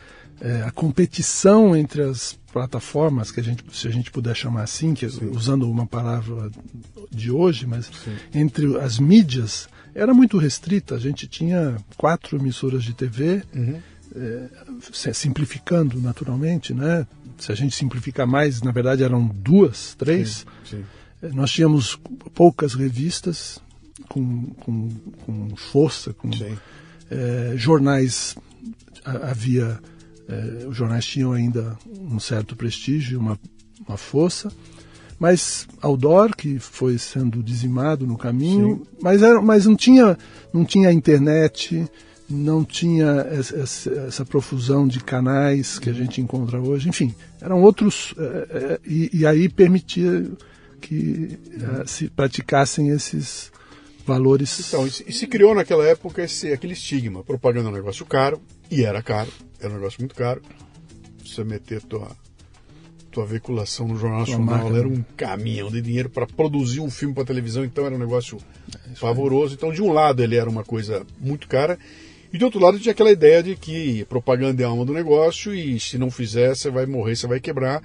É, 0.43 0.63
a 0.63 0.71
competição 0.71 1.75
entre 1.75 2.03
as 2.03 2.39
plataformas, 2.53 3.31
que 3.31 3.41
a 3.41 3.43
gente, 3.43 3.65
se 3.73 3.87
a 3.89 3.91
gente 3.91 4.11
puder 4.11 4.35
chamar 4.35 4.63
assim, 4.63 4.95
que, 4.95 5.07
usando 5.07 5.71
uma 5.71 5.87
palavra 5.87 6.51
de 7.11 7.31
hoje, 7.31 7.67
mas 7.67 7.87
Sim. 7.87 8.17
entre 8.35 8.79
as 8.79 8.99
mídias, 8.99 9.69
era 9.95 10.13
muito 10.15 10.39
restrita. 10.39 10.95
A 10.95 10.99
gente 10.99 11.27
tinha 11.27 11.77
quatro 11.97 12.37
emissoras 12.39 12.85
de 12.85 12.95
TV, 12.95 13.43
uhum. 13.55 13.81
É, 14.14 15.12
simplificando 15.12 16.01
naturalmente, 16.01 16.75
né? 16.75 17.07
Se 17.38 17.51
a 17.53 17.55
gente 17.55 17.75
simplificar 17.75 18.27
mais, 18.27 18.61
na 18.62 18.70
verdade 18.70 19.03
eram 19.03 19.27
duas, 19.27 19.94
três. 19.94 20.46
Sim. 20.64 20.79
Sim. 20.79 20.85
É, 21.23 21.29
nós 21.29 21.51
tínhamos 21.51 21.99
poucas 22.35 22.75
revistas 22.75 23.61
com, 24.09 24.46
com, 24.61 24.88
com 25.25 25.57
força, 25.57 26.12
com 26.12 26.31
é, 27.11 27.53
jornais 27.57 28.37
havia 29.05 29.79
é, 30.29 30.66
os 30.66 30.77
jornais 30.77 31.05
tinham 31.05 31.33
ainda 31.33 31.77
um 31.87 32.20
certo 32.20 32.55
prestígio, 32.55 33.18
uma, 33.18 33.38
uma 33.87 33.96
força, 33.96 34.51
mas 35.18 35.66
outdoor 35.83 36.35
que 36.37 36.59
foi 36.59 36.99
sendo 36.99 37.42
dizimado 37.42 38.07
no 38.07 38.16
caminho, 38.16 38.87
mas, 39.03 39.23
era, 39.23 39.42
mas 39.42 39.66
não 39.66 39.77
tinha 39.77 40.16
não 40.53 40.64
tinha 40.64 40.92
internet, 40.92 41.85
não 42.31 42.64
tinha 42.64 43.27
essa, 43.31 44.25
profusão 44.25 44.87
de 44.87 45.01
canais 45.01 45.79
que 45.79 45.90
a 45.90 45.93
gente 45.93 46.21
encontra 46.21 46.61
hoje, 46.61 46.88
enfim, 46.88 47.14
eram 47.40 47.62
outros 47.62 48.14
é, 48.16 48.23
é, 48.23 48.81
e, 48.87 49.11
e, 49.12 49.27
aí 49.27 49.49
permitia 49.49 50.31
que 50.81 51.38
é, 51.83 51.87
se 51.87 52.09
praticassem 52.09 52.88
esses 52.90 53.51
valores. 54.07 54.69
Então, 54.69 54.87
e 54.87 55.12
se 55.12 55.27
criou 55.27 55.55
naquela 55.55 55.87
época 55.87 56.23
esse, 56.23 56.53
aquele 56.53 56.73
estigma, 56.73 57.23
propaganda 57.23 57.69
é 57.69 57.73
um 57.73 57.75
negócio 57.75 58.07
caro, 58.07 58.40
e 58.71 58.85
era 58.85 59.03
caro, 59.03 59.31
era 59.61 59.71
um 59.71 59.77
negócio 59.77 60.01
muito 60.01 60.14
caro. 60.14 60.40
Você 61.25 61.45
meter 61.45 61.83
tua, 61.83 62.11
tua 63.11 63.27
veiculação 63.27 63.87
no 63.87 63.97
Jornal 63.97 64.21
Nacional 64.21 64.77
era 64.77 64.88
um 64.88 65.03
caminhão 65.16 65.71
de 65.71 65.81
dinheiro 65.81 66.09
para 66.09 66.27
produzir 66.27 66.81
um 66.81 66.90
filme 66.90 67.14
para 67.14 67.25
televisão, 67.25 67.64
então 67.64 67.85
era 67.87 67.95
um 67.95 67.99
negócio 67.99 68.38
é, 68.75 68.99
pavoroso. 68.99 69.55
Então, 69.55 69.73
de 69.73 69.83
um 69.83 69.93
lado, 69.93 70.23
ele 70.23 70.37
era 70.37 70.49
uma 70.49 70.64
coisa 70.64 71.05
muito 71.21 71.49
cara, 71.49 71.79
e 72.33 72.38
do 72.38 72.45
outro 72.45 72.61
lado, 72.61 72.79
tinha 72.79 72.93
aquela 72.93 73.11
ideia 73.11 73.43
de 73.43 73.57
que 73.57 74.05
propaganda 74.05 74.62
é 74.62 74.64
a 74.64 74.69
alma 74.69 74.85
do 74.85 74.93
negócio 74.93 75.53
e 75.53 75.81
se 75.81 75.99
não 75.99 76.11
fizer, 76.11 76.55
você 76.55 76.71
vai 76.71 76.87
morrer, 76.87 77.16
você 77.16 77.27
vai 77.27 77.40
quebrar. 77.40 77.83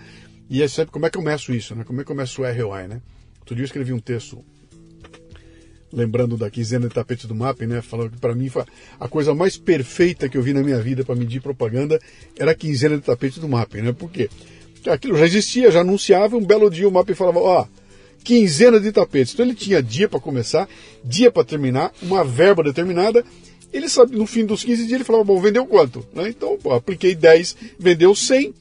E 0.50 0.62
é 0.62 0.68
sempre 0.68 0.92
como 0.92 1.06
é 1.06 1.10
que 1.10 1.18
eu 1.18 1.22
meço 1.24 1.52
isso, 1.54 1.76
né? 1.76 1.84
Como 1.84 2.02
é 2.02 2.04
que 2.04 2.12
eu 2.12 2.16
meço 2.16 2.44
o 2.44 2.46
ROI, 2.46 2.88
né? 2.88 3.02
Outro 3.40 3.56
dia 3.56 3.64
eu 3.64 3.66
escrevi 3.66 3.92
um 3.92 4.00
texto 4.00 4.44
lembrando 5.92 6.38
da 6.38 6.50
quinzena 6.50 6.88
de 6.88 6.94
tapete 6.94 7.26
do 7.26 7.34
Mapping, 7.34 7.66
né? 7.66 7.82
Falando 7.82 8.12
que 8.12 8.18
para 8.20 8.36
mim 8.36 8.52
a 9.00 9.08
coisa 9.08 9.34
mais 9.34 9.58
perfeita 9.58 10.30
que 10.30 10.38
eu 10.38 10.44
vi 10.44 10.54
na 10.54 10.62
minha 10.62 10.80
vida 10.80 11.04
para 11.04 11.16
medir 11.16 11.42
propaganda 11.42 12.00
era 12.38 12.52
a 12.52 12.56
quinzena 12.56 12.98
de 12.98 13.04
tapete 13.04 13.40
do 13.40 13.48
Mapping, 13.48 13.82
né? 13.82 13.92
Por 13.94 14.12
quê? 14.12 14.30
Aquilo 14.88 15.18
já 15.18 15.26
existia, 15.26 15.72
já 15.72 15.82
anunciava, 15.82 16.38
um 16.38 16.46
belo 16.46 16.70
dia 16.70 16.88
o 16.88 16.92
Mapping 16.92 17.16
falava, 17.16 17.40
ó, 17.40 17.62
oh, 17.62 17.68
quinzena 18.24 18.80
de 18.80 18.92
tapetes. 18.92 19.34
Então 19.34 19.46
ele 19.46 19.56
tinha 19.56 19.82
dia 19.82 20.08
para 20.08 20.20
começar, 20.20 20.68
dia 21.04 21.32
para 21.32 21.44
terminar, 21.44 21.92
uma 22.02 22.24
verba 22.24 22.62
determinada. 22.62 23.24
Ele 23.74 23.90
sabe, 23.90 24.16
no 24.16 24.26
fim 24.26 24.46
dos 24.46 24.64
15 24.64 24.84
dias 24.84 24.94
ele 24.94 25.04
falava, 25.04 25.24
bom, 25.24 25.40
vendeu 25.40 25.66
quanto? 25.66 26.06
Né? 26.14 26.30
Então, 26.30 26.58
pô, 26.58 26.74
apliquei 26.74 27.14
10, 27.16 27.56
vendeu 27.78 28.16
100. 28.16 28.54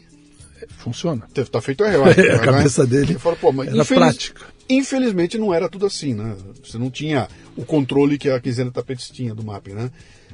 Funciona. 0.79 1.27
Tá 1.51 1.61
feito 1.61 1.85
a 1.85 1.90
real. 1.90 2.05
É, 2.17 2.35
a 2.35 2.38
cabeça 2.40 2.83
né? 2.85 2.90
dele 2.90 3.19
fala, 3.19 3.37
pô, 3.37 3.53
mas 3.53 3.69
era 3.69 3.79
infeliz... 3.79 4.03
prática. 4.03 4.47
Infelizmente 4.69 5.38
não 5.38 5.53
era 5.53 5.69
tudo 5.69 5.87
assim, 5.87 6.14
né? 6.14 6.37
Você 6.64 6.79
não 6.79 6.90
tinha 6.90 7.29
o 7.57 7.64
controle 7.64 8.19
que 8.19 8.31
a 8.31 8.40
quinzena 8.40 8.71
tapetes 8.71 9.11
tinha 9.11 9.35
do 9.35 9.45
mapping, 9.45 9.73
né? 9.73 9.90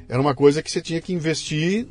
Era 0.07 0.21
uma 0.21 0.33
coisa 0.33 0.61
que 0.61 0.71
você 0.71 0.81
tinha 0.81 1.01
que 1.01 1.13
investir 1.13 1.85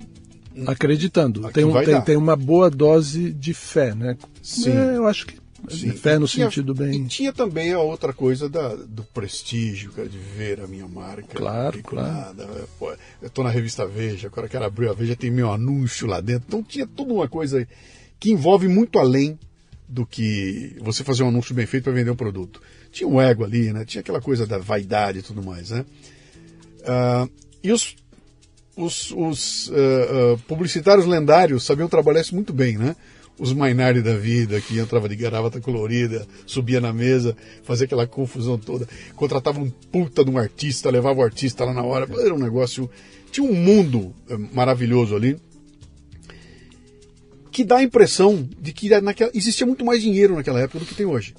acreditando. 0.66 1.49
Tem, 1.51 1.64
um, 1.64 1.73
tem, 1.83 2.01
tem, 2.03 2.16
uma 2.16 2.37
boa 2.37 2.71
dose 2.71 3.31
de 3.31 3.55
fé, 3.55 3.95
né? 3.95 4.16
Sim. 4.43 4.71
É, 4.71 4.97
eu 4.97 5.07
acho 5.07 5.27
que 5.27 5.39
Sim. 5.68 5.92
fé 5.92 6.18
no 6.18 6.27
tinha, 6.27 6.46
sentido 6.46 6.75
bem. 6.75 6.92
E 6.92 7.07
tinha 7.07 7.33
também 7.33 7.73
a 7.73 7.81
outra 7.81 8.12
coisa 8.12 8.49
da, 8.49 8.75
do 8.75 9.05
prestígio, 9.05 9.92
cara, 9.92 10.09
de 10.09 10.18
ver 10.18 10.61
a 10.61 10.66
minha 10.66 10.88
marca. 10.88 11.35
Claro, 11.35 11.83
claro. 11.83 12.37
Pô, 12.79 12.90
eu 13.20 13.29
estou 13.29 13.44
na 13.44 13.51
revista 13.51 13.87
Veja, 13.87 14.29
agora 14.29 14.49
quero 14.49 14.64
abrir 14.64 14.88
a 14.88 14.92
Veja, 14.92 15.14
tem 15.14 15.31
meu 15.31 15.53
anúncio 15.53 16.07
lá 16.07 16.20
dentro. 16.20 16.44
Então 16.49 16.62
tinha 16.62 16.87
tudo 16.87 17.14
uma 17.14 17.29
coisa 17.29 17.66
que 18.18 18.31
envolve 18.31 18.68
muito 18.68 18.99
além 18.99 19.38
do 19.88 20.07
que 20.07 20.77
você 20.81 21.03
fazer 21.03 21.25
um 21.25 21.29
anúncio 21.29 21.55
bem 21.55 21.66
feito 21.66 21.85
para 21.85 21.92
vender 21.92 22.11
um 22.11 22.16
produto. 22.16 22.62
Tinha 22.92 23.09
um 23.09 23.20
ego 23.20 23.44
ali, 23.44 23.73
né? 23.73 23.85
Tinha 23.85 24.01
aquela 24.01 24.20
coisa 24.20 24.46
da 24.46 24.59
vaidade 24.59 25.18
e 25.18 25.23
tudo 25.23 25.42
mais, 25.42 25.70
né? 25.70 25.85
Uh, 26.81 27.31
e 27.62 27.73
os, 27.73 27.96
os, 28.77 29.11
os 29.11 29.68
uh, 29.68 30.35
uh, 30.35 30.38
publicitários 30.46 31.07
lendários 31.07 31.64
sabiam 31.64 31.88
trabalhar 31.88 32.20
isso 32.20 32.35
muito 32.35 32.53
bem, 32.53 32.79
né? 32.79 32.94
Os 33.40 33.55
Mainardi 33.55 34.03
da 34.03 34.14
vida, 34.14 34.61
que 34.61 34.79
entrava 34.79 35.09
de 35.09 35.16
gravata 35.16 35.62
colorida, 35.62 36.26
subia 36.44 36.79
na 36.79 36.92
mesa, 36.92 37.35
fazia 37.62 37.87
aquela 37.87 38.07
confusão 38.07 38.59
toda, 38.59 38.87
contratava 39.16 39.59
um 39.59 39.70
puta 39.70 40.22
de 40.22 40.31
um 40.31 40.37
artista, 40.37 40.90
levava 40.90 41.20
o 41.20 41.24
artista 41.24 41.64
lá 41.64 41.72
na 41.72 41.83
hora, 41.83 42.07
era 42.20 42.35
um 42.35 42.38
negócio. 42.38 42.88
Tinha 43.33 43.48
um 43.48 43.55
mundo 43.55 44.14
eh, 44.29 44.37
maravilhoso 44.53 45.16
ali 45.16 45.38
que 47.50 47.64
dá 47.64 47.79
a 47.79 47.83
impressão 47.83 48.48
de 48.61 48.72
que 48.72 48.88
naquela, 49.00 49.31
existia 49.35 49.66
muito 49.66 49.85
mais 49.85 50.03
dinheiro 50.03 50.35
naquela 50.35 50.61
época 50.61 50.81
do 50.81 50.85
que 50.85 50.94
tem 50.94 51.07
hoje. 51.07 51.35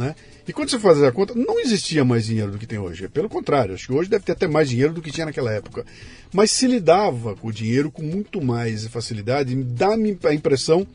Né? 0.00 0.16
E 0.48 0.52
quando 0.52 0.70
você 0.70 0.78
faz 0.78 1.02
a 1.02 1.12
conta, 1.12 1.34
não 1.34 1.60
existia 1.60 2.02
mais 2.02 2.24
dinheiro 2.24 2.50
do 2.50 2.58
que 2.58 2.66
tem 2.66 2.78
hoje. 2.78 3.06
Pelo 3.06 3.28
contrário, 3.28 3.74
acho 3.74 3.86
que 3.86 3.92
hoje 3.92 4.08
deve 4.08 4.24
ter 4.24 4.32
até 4.32 4.48
mais 4.48 4.66
dinheiro 4.66 4.94
do 4.94 5.02
que 5.02 5.12
tinha 5.12 5.26
naquela 5.26 5.52
época. 5.52 5.84
Mas 6.32 6.50
se 6.52 6.66
lidava 6.66 7.36
com 7.36 7.48
o 7.48 7.52
dinheiro 7.52 7.90
com 7.90 8.00
muito 8.00 8.40
mais 8.40 8.86
facilidade, 8.86 9.54
dá-me 9.54 10.18
a 10.24 10.32
impressão 10.32 10.86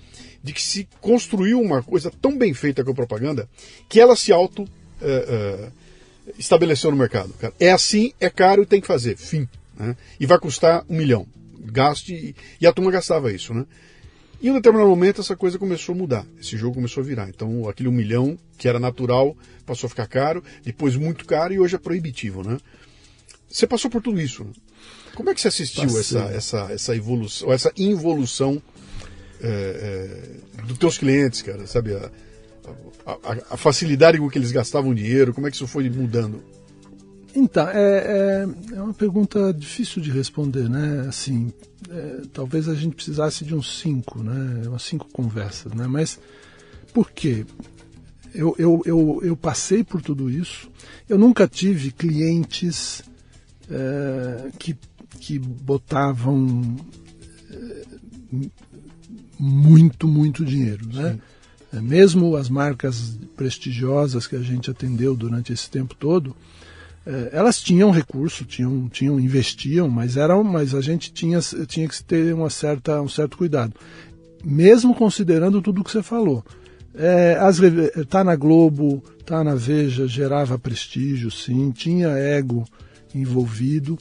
de 0.41 0.51
que 0.53 0.61
se 0.61 0.87
construiu 0.99 1.61
uma 1.61 1.83
coisa 1.83 2.11
tão 2.19 2.35
bem 2.35 2.51
feita 2.55 2.83
com 2.83 2.89
a 2.89 2.95
propaganda 2.95 3.47
que 3.87 3.99
ela 3.99 4.15
se 4.15 4.33
auto 4.33 4.67
é, 4.99 5.69
é, 6.27 6.31
estabeleceu 6.39 6.89
no 6.89 6.97
mercado. 6.97 7.31
Cara. 7.33 7.53
É 7.59 7.71
assim, 7.71 8.11
é 8.19 8.27
caro 8.27 8.63
e 8.63 8.65
tem 8.65 8.81
que 8.81 8.87
fazer. 8.87 9.17
Fim. 9.17 9.47
Né? 9.77 9.95
E 10.19 10.25
vai 10.25 10.39
custar 10.39 10.83
um 10.89 10.97
milhão. 10.97 11.27
Gaste. 11.59 12.35
E 12.59 12.65
a 12.65 12.73
turma 12.73 12.89
gastava 12.89 13.31
isso. 13.31 13.53
Né? 13.53 13.67
Em 14.41 14.51
um 14.51 14.53
determinado 14.53 14.89
momento 14.89 15.21
essa 15.21 15.35
coisa 15.35 15.57
começou 15.57 15.95
a 15.95 15.97
mudar, 15.97 16.25
esse 16.39 16.57
jogo 16.57 16.75
começou 16.75 17.01
a 17.01 17.05
virar. 17.05 17.29
Então 17.29 17.67
aquele 17.67 17.89
um 17.89 17.91
milhão 17.91 18.37
que 18.57 18.67
era 18.67 18.79
natural 18.79 19.35
passou 19.65 19.87
a 19.87 19.89
ficar 19.89 20.07
caro, 20.07 20.43
depois 20.63 20.95
muito 20.95 21.25
caro 21.25 21.53
e 21.53 21.59
hoje 21.59 21.75
é 21.75 21.79
proibitivo, 21.79 22.43
né? 22.43 22.57
Você 23.49 23.65
passou 23.65 23.89
por 23.89 24.01
tudo 24.01 24.19
isso. 24.19 24.43
Né? 24.43 24.51
Como 25.15 25.29
é 25.29 25.33
que 25.33 25.39
você 25.39 25.47
assistiu 25.47 25.85
essa, 25.85 26.19
essa, 26.25 26.71
essa 26.71 26.95
evolução, 26.95 27.51
essa 27.51 27.71
involução 27.77 28.61
é, 29.41 30.41
é, 30.59 30.63
dos 30.63 30.77
teus 30.77 30.97
clientes, 30.97 31.41
cara? 31.41 31.65
Sabe 31.65 31.93
a, 31.93 32.11
a, 33.05 33.37
a, 33.51 33.57
facilidade 33.57 34.17
com 34.17 34.29
que 34.29 34.37
eles 34.37 34.51
gastavam 34.51 34.93
dinheiro? 34.93 35.33
Como 35.33 35.47
é 35.47 35.49
que 35.49 35.55
isso 35.55 35.67
foi 35.67 35.89
mudando? 35.89 36.43
Então, 37.35 37.67
é, 37.67 37.77
é, 37.77 38.47
é, 38.75 38.81
uma 38.81 38.93
pergunta 38.93 39.53
difícil 39.53 40.01
de 40.01 40.09
responder, 40.09 40.69
né? 40.69 41.05
Assim, 41.09 41.51
é, 41.89 42.21
talvez 42.31 42.69
a 42.69 42.73
gente 42.73 42.95
precisasse 42.95 43.43
de 43.43 43.53
uns 43.53 43.79
cinco, 43.79 44.23
né? 44.23 44.67
Umas 44.67 44.83
cinco 44.83 45.07
conversas, 45.11 45.73
né? 45.73 45.85
Mas 45.85 46.17
por 46.93 47.11
quê? 47.11 47.45
Eu, 48.33 48.55
eu, 48.57 48.81
eu, 48.85 49.19
eu 49.21 49.35
passei 49.35 49.83
por 49.83 50.01
tudo 50.01 50.29
isso. 50.29 50.71
Eu 51.09 51.17
nunca 51.17 51.45
tive 51.45 51.91
clientes 51.91 53.03
é, 53.69 54.49
que, 54.57 54.75
que 55.19 55.37
botavam 55.37 56.77
é, 57.51 57.85
muito, 59.37 60.07
muito 60.07 60.45
dinheiro, 60.45 60.87
né? 60.87 61.19
É, 61.73 61.81
mesmo 61.81 62.37
as 62.37 62.49
marcas 62.49 63.17
prestigiosas 63.35 64.25
que 64.25 64.37
a 64.37 64.41
gente 64.41 64.71
atendeu 64.71 65.17
durante 65.17 65.51
esse 65.51 65.69
tempo 65.69 65.93
todo, 65.95 66.33
elas 67.31 67.61
tinham 67.61 67.91
recurso, 67.91 68.45
tinham, 68.45 68.89
tinham, 68.89 69.19
investiam, 69.19 69.87
mas 69.87 70.17
eram, 70.17 70.43
mas 70.43 70.73
a 70.73 70.81
gente 70.81 71.13
tinha, 71.13 71.39
tinha 71.67 71.87
que 71.87 72.03
ter 72.03 72.33
uma 72.33 72.49
certa, 72.49 73.01
um 73.01 73.09
certo 73.09 73.37
cuidado, 73.37 73.73
mesmo 74.43 74.95
considerando 74.95 75.61
tudo 75.61 75.81
o 75.81 75.83
que 75.83 75.91
você 75.91 76.01
falou. 76.01 76.43
É, 76.97 77.37
as, 77.39 77.59
tá 78.09 78.23
na 78.23 78.35
Globo, 78.35 79.03
tá 79.25 79.43
na 79.43 79.53
Veja, 79.53 80.07
gerava 80.07 80.57
prestígio, 80.57 81.29
sim, 81.29 81.71
tinha 81.71 82.07
ego 82.09 82.65
envolvido. 83.13 83.99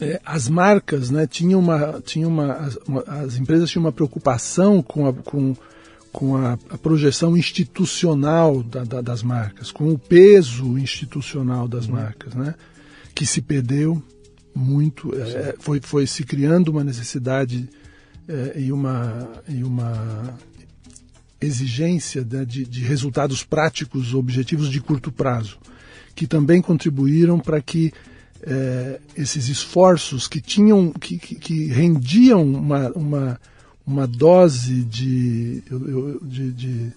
É, 0.00 0.20
as 0.24 0.48
marcas, 0.48 1.10
né, 1.10 1.26
tinham 1.26 1.60
uma, 1.60 2.00
tinham 2.04 2.30
uma, 2.30 2.70
uma, 2.86 3.02
as 3.02 3.36
empresas 3.36 3.68
tinham 3.68 3.84
uma 3.84 3.92
preocupação 3.92 4.82
com, 4.82 5.06
a, 5.06 5.12
com 5.12 5.54
com 6.12 6.36
a, 6.36 6.54
a 6.68 6.78
projeção 6.78 7.36
institucional 7.36 8.62
da, 8.62 8.84
da, 8.84 9.00
das 9.00 9.22
marcas, 9.22 9.70
com 9.70 9.90
o 9.92 9.98
peso 9.98 10.76
institucional 10.78 11.68
das 11.68 11.86
uhum. 11.86 11.94
marcas, 11.94 12.34
né? 12.34 12.54
que 13.14 13.24
se 13.24 13.40
perdeu 13.40 14.02
muito, 14.54 15.14
é, 15.14 15.54
foi, 15.60 15.80
foi 15.80 16.06
se 16.06 16.24
criando 16.24 16.68
uma 16.68 16.82
necessidade 16.82 17.68
é, 18.28 18.60
e, 18.60 18.72
uma, 18.72 19.28
e 19.48 19.62
uma 19.62 20.38
exigência 21.40 22.26
né, 22.28 22.44
de, 22.44 22.64
de 22.64 22.80
resultados 22.80 23.42
práticos, 23.44 24.14
objetivos 24.14 24.68
de 24.68 24.80
curto 24.80 25.10
prazo, 25.10 25.58
que 26.14 26.26
também 26.26 26.60
contribuíram 26.60 27.38
para 27.38 27.60
que 27.60 27.92
é, 28.42 29.00
esses 29.16 29.48
esforços 29.48 30.26
que 30.26 30.40
tinham, 30.40 30.92
que, 30.92 31.18
que, 31.18 31.34
que 31.36 31.66
rendiam 31.66 32.42
uma, 32.42 32.90
uma, 32.90 33.40
uma 33.90 34.06
dose 34.06 34.84
de, 34.84 35.62
de, 36.22 36.52
de, 36.52 36.92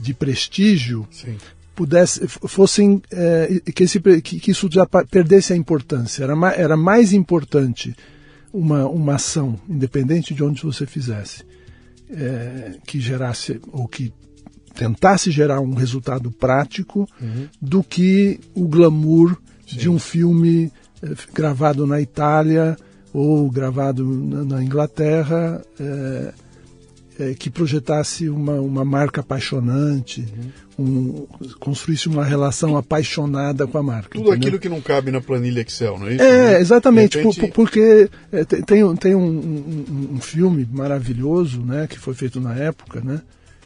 de 0.00 0.14
prestígio, 0.14 1.06
Sim. 1.10 1.36
pudesse, 1.74 2.26
fossem, 2.26 3.02
é, 3.10 3.60
que, 3.74 3.84
esse, 3.84 4.00
que, 4.00 4.50
isso 4.50 4.68
já 4.70 4.86
perdesse 4.86 5.52
a 5.52 5.56
importância. 5.56 6.24
Era, 6.24 6.34
ma, 6.34 6.52
era 6.52 6.76
mais 6.76 7.12
importante 7.12 7.94
uma, 8.52 8.86
uma 8.86 9.16
ação, 9.16 9.60
independente 9.68 10.32
de 10.32 10.42
onde 10.42 10.62
você 10.62 10.86
fizesse, 10.86 11.44
é, 12.10 12.76
que 12.86 12.98
gerasse 12.98 13.60
ou 13.72 13.86
que 13.86 14.12
tentasse 14.74 15.30
gerar 15.30 15.60
um 15.60 15.74
resultado 15.74 16.30
prático 16.30 17.08
Uhum. 17.20 17.48
do 17.60 17.82
que 17.82 18.38
o 18.54 18.68
glamour 18.68 19.36
Sim. 19.66 19.76
de 19.76 19.88
um 19.88 19.98
filme 19.98 20.70
eh, 21.02 21.14
gravado 21.34 21.86
na 21.86 22.00
Itália 22.00 22.76
ou 23.18 23.50
gravado 23.50 24.04
na, 24.04 24.44
na 24.44 24.62
Inglaterra 24.64 25.62
eh, 25.80 26.32
eh, 27.18 27.34
que 27.34 27.48
projetasse 27.48 28.28
uma, 28.28 28.54
uma 28.60 28.84
marca 28.84 29.20
apaixonante, 29.22 30.26
Uhum. 30.78 30.84
um, 30.86 31.26
construísse 31.58 32.08
uma 32.08 32.22
relação 32.24 32.76
apaixonada 32.76 33.66
com 33.66 33.78
a 33.78 33.82
marca. 33.82 34.10
Tudo 34.10 34.28
entendeu? 34.28 34.34
aquilo 34.34 34.58
que 34.58 34.68
não 34.68 34.80
cabe 34.82 35.10
na 35.10 35.20
planilha 35.22 35.62
Excel, 35.62 35.98
não 35.98 36.08
é 36.08 36.14
isso? 36.14 36.22
É, 36.22 36.60
exatamente, 36.60 37.16
repente- 37.16 37.40
por- 37.40 37.50
porque 37.52 38.10
é, 38.30 38.44
tem, 38.44 38.62
tem, 38.62 38.84
um- 38.84 38.94
tem 38.96 39.14
um, 39.14 40.14
um- 40.16 40.20
filme 40.20 40.68
maravilhoso, 40.70 41.62
né, 41.62 41.86
que 41.86 41.98
foi 41.98 42.12
feito 42.12 42.38
na 42.40 42.54
época, 42.54 43.00
né, 43.00 43.22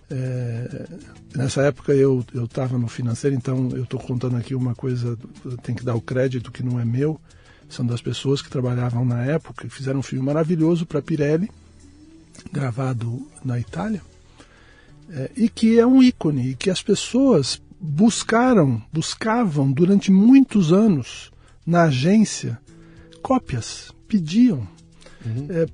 é, 0.08 0.86
nessa 1.34 1.62
época 1.62 1.92
eu 1.92 2.24
estava 2.44 2.78
no 2.78 2.86
financeiro, 2.88 3.34
então 3.36 3.70
eu 3.72 3.82
estou 3.82 3.98
contando 3.98 4.36
aqui 4.36 4.54
uma 4.54 4.74
coisa, 4.76 5.18
tenho 5.64 5.76
que 5.78 5.84
dar 5.84 5.94
o 5.96 6.00
crédito 6.00 6.52
que 6.52 6.62
não 6.62 6.78
é 6.80 6.84
meu, 6.84 7.20
são 7.70 7.86
das 7.86 8.02
pessoas 8.02 8.42
que 8.42 8.50
trabalhavam 8.50 9.04
na 9.04 9.24
época, 9.24 9.66
que 9.66 9.74
fizeram 9.74 10.00
um 10.00 10.02
filme 10.02 10.24
maravilhoso 10.24 10.84
para 10.84 11.00
Pirelli, 11.00 11.50
gravado 12.52 13.26
na 13.44 13.58
Itália, 13.58 14.02
é, 15.10 15.30
e 15.36 15.48
que 15.48 15.78
é 15.78 15.86
um 15.86 16.02
ícone, 16.02 16.50
e 16.50 16.54
que 16.54 16.70
as 16.70 16.82
pessoas 16.82 17.60
buscaram, 17.80 18.82
buscavam 18.92 19.72
durante 19.72 20.10
muitos 20.10 20.72
anos 20.72 21.30
na 21.64 21.84
agência 21.84 22.58
cópias, 23.22 23.92
pediam, 24.08 24.66
É, 25.50 25.66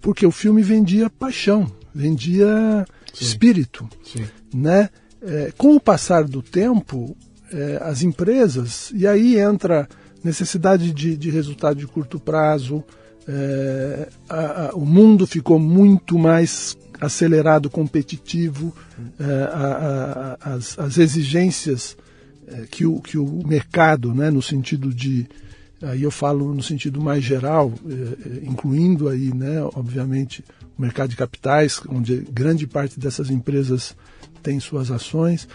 porque 0.00 0.24
o 0.24 0.30
filme 0.30 0.62
vendia 0.62 1.10
paixão, 1.10 1.70
vendia 1.92 2.86
Sim. 3.12 3.24
espírito, 3.24 3.88
Sim. 4.04 4.24
né? 4.54 4.88
É, 5.20 5.52
com 5.56 5.74
o 5.74 5.80
passar 5.80 6.24
do 6.24 6.40
tempo, 6.42 7.16
é, 7.52 7.78
as 7.82 8.02
empresas, 8.02 8.92
e 8.94 9.06
aí 9.06 9.38
entra 9.38 9.88
necessidade 10.24 10.92
de, 10.92 11.16
de 11.16 11.30
resultado 11.30 11.76
de 11.78 11.86
curto 11.86 12.18
prazo, 12.18 12.82
é, 13.28 14.08
a- 14.28 14.68
a- 14.68 14.74
o 14.74 14.84
mundo 14.84 15.26
ficou 15.26 15.58
muito 15.58 16.18
mais 16.18 16.76
acelerado, 17.00 17.68
competitivo, 17.70 18.74
é, 19.20 19.24
a- 19.52 20.38
as, 20.40 20.78
as 20.78 20.98
exigências 20.98 21.96
é, 22.46 22.66
que, 22.70 22.84
o, 22.84 23.00
que 23.00 23.16
o 23.16 23.42
mercado, 23.46 24.14
né, 24.14 24.30
no 24.30 24.42
sentido 24.42 24.92
de, 24.92 25.26
aí 25.82 26.02
eu 26.02 26.10
falo 26.10 26.54
no 26.54 26.62
sentido 26.62 27.00
mais 27.00 27.24
geral, 27.24 27.72
é, 27.88 27.92
é, 27.92 28.44
incluindo 28.46 29.08
aí, 29.08 29.32
né, 29.34 29.62
obviamente, 29.74 30.44
o 30.78 30.82
mercado 30.82 31.08
de 31.10 31.16
capitais, 31.16 31.80
onde 31.88 32.16
grande 32.30 32.66
parte 32.66 33.00
dessas 33.00 33.30
empresas 33.30 33.96
tem 34.42 34.60
suas 34.60 34.90
ações. 34.90 35.48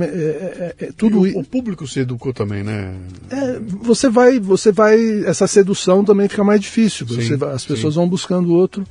É- 0.00 0.04
é- 0.04 0.74
é- 0.78 0.84
é- 0.86 0.92
tudo 0.96 1.20
o, 1.20 1.40
o 1.40 1.44
público 1.44 1.86
se 1.86 2.00
educou 2.00 2.32
também, 2.32 2.62
né? 2.62 2.94
é, 3.30 3.58
você 3.82 4.08
vai, 4.08 4.38
você 4.38 4.72
vai, 4.72 5.24
essa 5.24 5.46
sedução 5.46 6.04
também 6.04 6.28
fica 6.28 6.42
mais 6.44 6.60
difícil. 6.60 7.06
Sim, 7.06 7.16
Você 7.20 7.36
vai- 7.36 7.52
as 7.54 7.62
sim. 7.62 7.68
pessoas 7.68 7.94
vão 7.96 8.08
buscando 8.08 8.52
outro, 8.52 8.84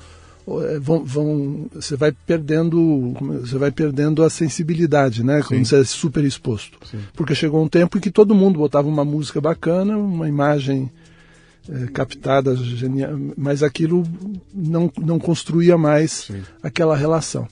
vão, 0.81 1.03
vão, 1.03 1.67
você 1.73 1.95
vai 1.95 2.11
perdendo, 2.11 3.13
você 3.41 3.57
vai 3.57 3.71
perdendo 3.71 4.23
a 4.23 4.29
sensibilidade, 4.29 5.23
né? 5.23 5.41
Quando 5.41 5.59
Sim. 5.59 5.63
você 5.65 5.79
é 5.81 5.83
super 5.83 6.23
exposto. 6.23 6.77
Sim. 6.89 6.99
Porque 7.15 7.33
chegou 7.35 7.63
um 7.63 7.67
tempo 7.69 7.97
em 7.97 8.01
que 8.01 8.11
todo 8.11 8.35
mundo 8.35 8.59
botava 8.59 8.87
uma 8.87 9.05
música 9.05 9.39
bacana, 9.39 9.97
uma 9.97 10.27
imagem 10.27 10.91
é, 11.69 11.85
captada, 11.87 12.55
genial, 12.55 13.11
mas 13.37 13.61
aquilo 13.63 14.03
não, 14.53 14.91
não 14.99 15.19
construía 15.19 15.77
mais 15.77 16.11
Sim. 16.27 16.41
aquela 16.61 16.95
relação. 16.95 17.47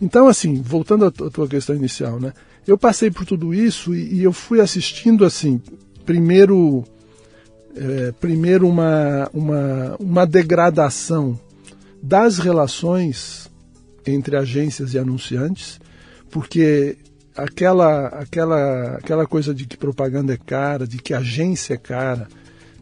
Então, 0.00 0.26
assim, 0.26 0.60
voltando 0.60 1.04
à 1.04 1.10
tua 1.12 1.46
questão 1.46 1.76
inicial, 1.76 2.18
né? 2.20 2.32
Eu 2.66 2.78
passei 2.78 3.10
por 3.10 3.24
tudo 3.24 3.52
isso 3.52 3.94
e, 3.94 4.14
e 4.14 4.22
eu 4.22 4.32
fui 4.32 4.60
assistindo, 4.60 5.24
assim, 5.24 5.60
primeiro, 6.04 6.84
é, 7.76 8.12
primeiro 8.12 8.68
uma, 8.68 9.28
uma, 9.32 9.96
uma 9.98 10.26
degradação 10.26 11.38
das 12.02 12.38
relações 12.38 13.50
entre 14.06 14.36
agências 14.36 14.94
e 14.94 14.98
anunciantes, 14.98 15.80
porque 16.30 16.96
aquela, 17.36 18.06
aquela, 18.08 18.96
aquela 18.96 19.26
coisa 19.26 19.54
de 19.54 19.66
que 19.66 19.76
propaganda 19.76 20.34
é 20.34 20.36
cara, 20.36 20.86
de 20.86 20.98
que 20.98 21.14
agência 21.14 21.74
é 21.74 21.76
cara, 21.76 22.28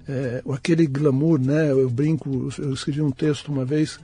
é, 0.09 0.43
aquele 0.53 0.87
glamour, 0.87 1.39
né? 1.39 1.71
Eu 1.71 1.89
brinco, 1.89 2.49
eu 2.59 2.73
escrevi 2.73 3.03
um 3.03 3.11
texto 3.11 3.53
uma 3.53 3.65
vez 3.65 3.99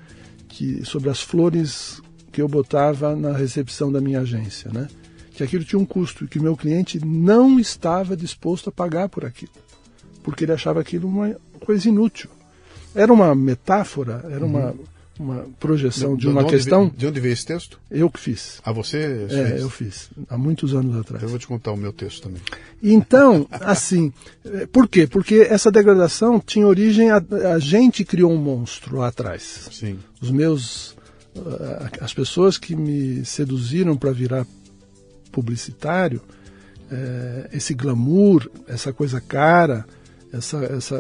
que 0.49 0.85
sobre 0.85 1.11
as 1.11 1.21
flores 1.21 2.01
que 2.31 2.41
eu 2.41 2.49
botava 2.49 3.17
na 3.17 3.33
recepção 3.33 3.91
da 3.91 4.01
minha 4.01 4.21
agência, 4.21 4.71
né? 4.73 4.89
Que 5.37 5.43
aquilo 5.45 5.65
tinha 5.65 5.79
um 5.79 5.85
custo 5.85 6.25
e 6.25 6.29
que 6.29 6.39
o 6.39 6.43
meu 6.43 6.57
cliente 6.57 6.99
não 7.05 7.59
estava 7.61 8.17
disposto 8.17 8.69
a 8.71 8.73
pagar 8.73 9.09
por 9.09 9.25
aquilo, 9.25 9.53
porque 10.23 10.45
ele 10.45 10.53
achava 10.53 10.81
aquilo 10.81 11.07
uma 11.07 11.37
coisa 11.61 11.89
inútil. 11.89 12.31
Era 12.95 13.13
uma 13.13 13.35
metáfora, 13.35 14.25
era 14.31 14.45
uma, 14.47 14.75
uma 15.21 15.47
projeção 15.61 16.17
de 16.17 16.27
uma 16.27 16.41
onde 16.41 16.51
questão. 16.51 16.85
veio- 16.87 16.93
de 16.97 17.07
onde 17.07 17.21
veio 17.21 17.33
esse 17.35 17.45
texto? 17.45 17.79
Eu 17.91 18.09
que 18.09 18.19
fiz. 18.19 18.61
Ah, 18.65 18.73
você 18.73 19.27
É, 19.29 19.29
fez? 19.49 19.61
eu 19.61 19.69
fiz, 19.69 20.09
há 20.31 20.39
muitos 20.39 20.75
anos 20.75 20.97
atrás. 20.97 21.23
Eu 21.23 21.29
vou 21.29 21.39
te 21.39 21.47
contar 21.47 21.73
o 21.73 21.77
meu 21.77 21.93
texto 21.93 22.23
também. 22.23 22.41
Então, 22.83 23.47
assim, 23.53 24.11
eh, 24.45 24.67
por 24.73 24.89
quê? 24.89 25.07
Porque 25.07 25.47
essa 25.51 25.71
degradação 25.71 26.41
tinha 26.41 26.67
origem, 26.67 27.11
a, 27.11 27.23
a 27.53 27.59
gente 27.59 28.03
criou 28.07 28.33
um 28.33 28.39
monstro 28.39 28.97
lá 28.97 29.09
atrás. 29.09 29.69
Sim. 29.71 29.99
Os 30.23 30.31
meus, 30.31 30.97
ah, 31.37 31.91
as 32.01 32.15
pessoas 32.15 32.57
que 32.57 32.75
me 32.75 33.23
seduziram 33.27 33.95
para 33.99 34.13
virar 34.13 34.47
publicitário, 35.37 36.21
eh, 36.91 37.49
esse 37.53 37.75
glamour, 37.75 38.49
essa 38.67 38.91
coisa 38.93 39.21
cara, 39.21 39.85
essa, 40.33 40.59
essa, 40.65 40.97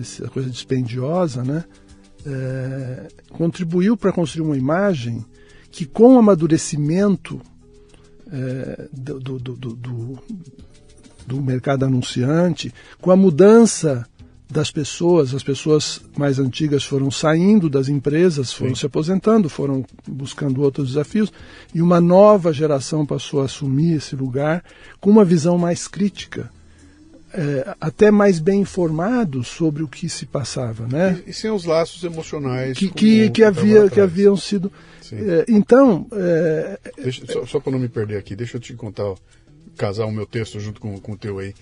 essa 0.00 0.28
coisa 0.28 0.48
dispendiosa, 0.48 1.44
né? 1.44 1.64
eh, 2.26 3.08
contribuiu 3.30 3.96
para 3.96 4.12
construir 4.12 4.46
uma 4.46 4.56
imagem 4.56 5.24
que, 5.70 5.84
com 5.86 6.14
o 6.14 6.18
amadurecimento 6.18 7.40
do, 8.92 9.18
do, 9.18 9.38
do- 9.38 9.74
do- 9.76 10.18
do 11.26 11.42
mercado 11.42 11.84
anunciante, 11.84 12.72
com 13.00 13.10
a 13.10 13.16
mudança 13.16 14.06
das 14.50 14.70
pessoas, 14.70 15.32
as 15.34 15.42
pessoas 15.42 16.00
mais 16.16 16.38
antigas 16.38 16.82
foram 16.82 17.10
saindo 17.10 17.70
das 17.70 17.88
empresas, 17.88 18.52
foram 18.52 18.74
Sim. 18.74 18.80
se 18.80 18.86
aposentando, 18.86 19.48
foram 19.48 19.84
buscando 20.06 20.60
outros 20.62 20.88
desafios, 20.88 21.32
e 21.74 21.80
uma 21.80 22.00
nova 22.00 22.52
geração 22.52 23.06
passou 23.06 23.40
a 23.42 23.44
assumir 23.44 23.94
esse 23.98 24.16
lugar 24.16 24.64
com 25.00 25.08
uma 25.08 25.24
visão 25.24 25.56
mais 25.56 25.86
crítica, 25.86 26.50
eh, 27.32 27.76
até 27.80 28.10
mais 28.10 28.40
bem 28.40 28.62
informado 28.62 29.44
sobre 29.44 29.84
o 29.84 29.88
que 29.88 30.08
se 30.08 30.26
passava, 30.26 30.84
né? 30.88 31.22
E, 31.24 31.30
e 31.30 31.32
sem 31.32 31.50
os 31.50 31.64
laços 31.64 32.02
emocionais. 32.02 32.76
Que, 32.76 32.88
que, 32.90 33.30
que, 33.30 33.44
havia, 33.44 33.88
que 33.88 34.00
haviam 34.00 34.36
sido. 34.36 34.72
Eh, 35.12 35.44
então, 35.48 36.08
eh, 36.12 36.78
Deixa- 37.00 37.24
só 37.32 37.46
só 37.46 37.60
para 37.60 37.70
não 37.70 37.78
me 37.78 37.88
perder 37.88 38.16
aqui, 38.16 38.34
deixa 38.34 38.56
eu 38.56 38.60
te 38.60 38.74
contar, 38.74 39.14
casar 39.76 40.06
o 40.06 40.12
meu 40.12 40.26
texto 40.26 40.58
junto 40.58 40.80
com, 40.80 40.98
com 40.98 41.12
o 41.12 41.16
teu 41.16 41.38
aí. 41.38 41.54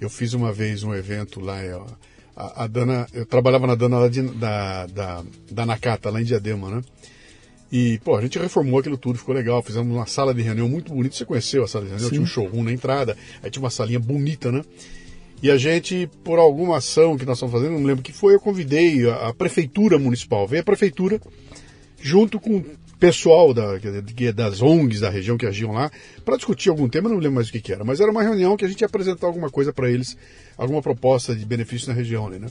Eu 0.00 0.10
fiz 0.10 0.32
uma 0.32 0.52
vez 0.52 0.82
um 0.82 0.92
evento 0.92 1.38
lá, 1.40 1.58
ó, 1.76 1.86
a, 2.36 2.64
a 2.64 2.66
Dana, 2.66 3.06
eu 3.12 3.24
trabalhava 3.26 3.66
na 3.66 3.74
Dana 3.74 3.98
lá 3.98 4.08
de- 4.08 4.22
da, 4.22 4.86
da, 4.86 5.24
da 5.50 5.66
Nakata, 5.66 6.10
lá 6.10 6.20
em 6.20 6.24
Diadema, 6.24 6.70
né? 6.70 6.82
E, 7.70 7.98
pô, 8.04 8.16
a 8.16 8.20
gente 8.20 8.38
reformou 8.38 8.80
aquilo 8.80 8.98
tudo, 8.98 9.18
ficou 9.18 9.34
legal. 9.34 9.62
Fizemos 9.62 9.94
uma 9.96 10.06
sala 10.06 10.34
de 10.34 10.42
reunião 10.42 10.68
muito 10.68 10.92
bonita. 10.92 11.16
Você 11.16 11.24
conheceu 11.24 11.64
a 11.64 11.68
sala 11.68 11.84
de 11.84 11.90
reunião? 11.90 12.08
Sim. 12.10 12.16
Tinha 12.16 12.22
um 12.22 12.26
showroom 12.26 12.62
na 12.64 12.72
entrada, 12.72 13.16
aí 13.42 13.50
tinha 13.50 13.62
uma 13.62 13.70
salinha 13.70 13.98
bonita, 13.98 14.52
né? 14.52 14.62
E 15.42 15.50
a 15.50 15.56
gente, 15.56 16.08
por 16.22 16.38
alguma 16.38 16.76
ação 16.76 17.16
que 17.16 17.24
nós 17.24 17.38
estamos 17.38 17.52
fazendo, 17.52 17.72
não 17.72 17.84
lembro 17.84 18.00
o 18.00 18.04
que 18.04 18.12
foi, 18.12 18.34
eu 18.34 18.40
convidei 18.40 19.08
a, 19.08 19.28
a 19.28 19.34
prefeitura 19.34 19.98
municipal. 19.98 20.46
Veio 20.46 20.60
a 20.60 20.64
prefeitura 20.64 21.20
junto 22.00 22.38
com 22.38 22.62
pessoal 23.02 23.52
da, 23.52 23.80
que- 23.80 24.30
das 24.30 24.62
ONGs 24.62 25.00
da 25.00 25.10
região 25.10 25.36
que 25.36 25.44
agiam 25.44 25.72
lá, 25.72 25.90
para 26.24 26.36
discutir 26.36 26.68
algum 26.68 26.88
tema, 26.88 27.08
não 27.08 27.16
lembro 27.16 27.32
mais 27.32 27.48
o 27.48 27.52
que, 27.52 27.60
que 27.60 27.72
era, 27.72 27.82
mas 27.82 27.98
era 27.98 28.08
uma 28.08 28.22
reunião 28.22 28.56
que 28.56 28.64
a 28.64 28.68
gente 28.68 28.80
ia 28.80 28.86
apresentar 28.86 29.26
alguma 29.26 29.50
coisa 29.50 29.72
para 29.72 29.90
eles, 29.90 30.16
alguma 30.56 30.80
proposta 30.80 31.34
de 31.34 31.44
benefício 31.44 31.88
na 31.88 31.94
região 31.94 32.28
ali, 32.28 32.38
né? 32.38 32.46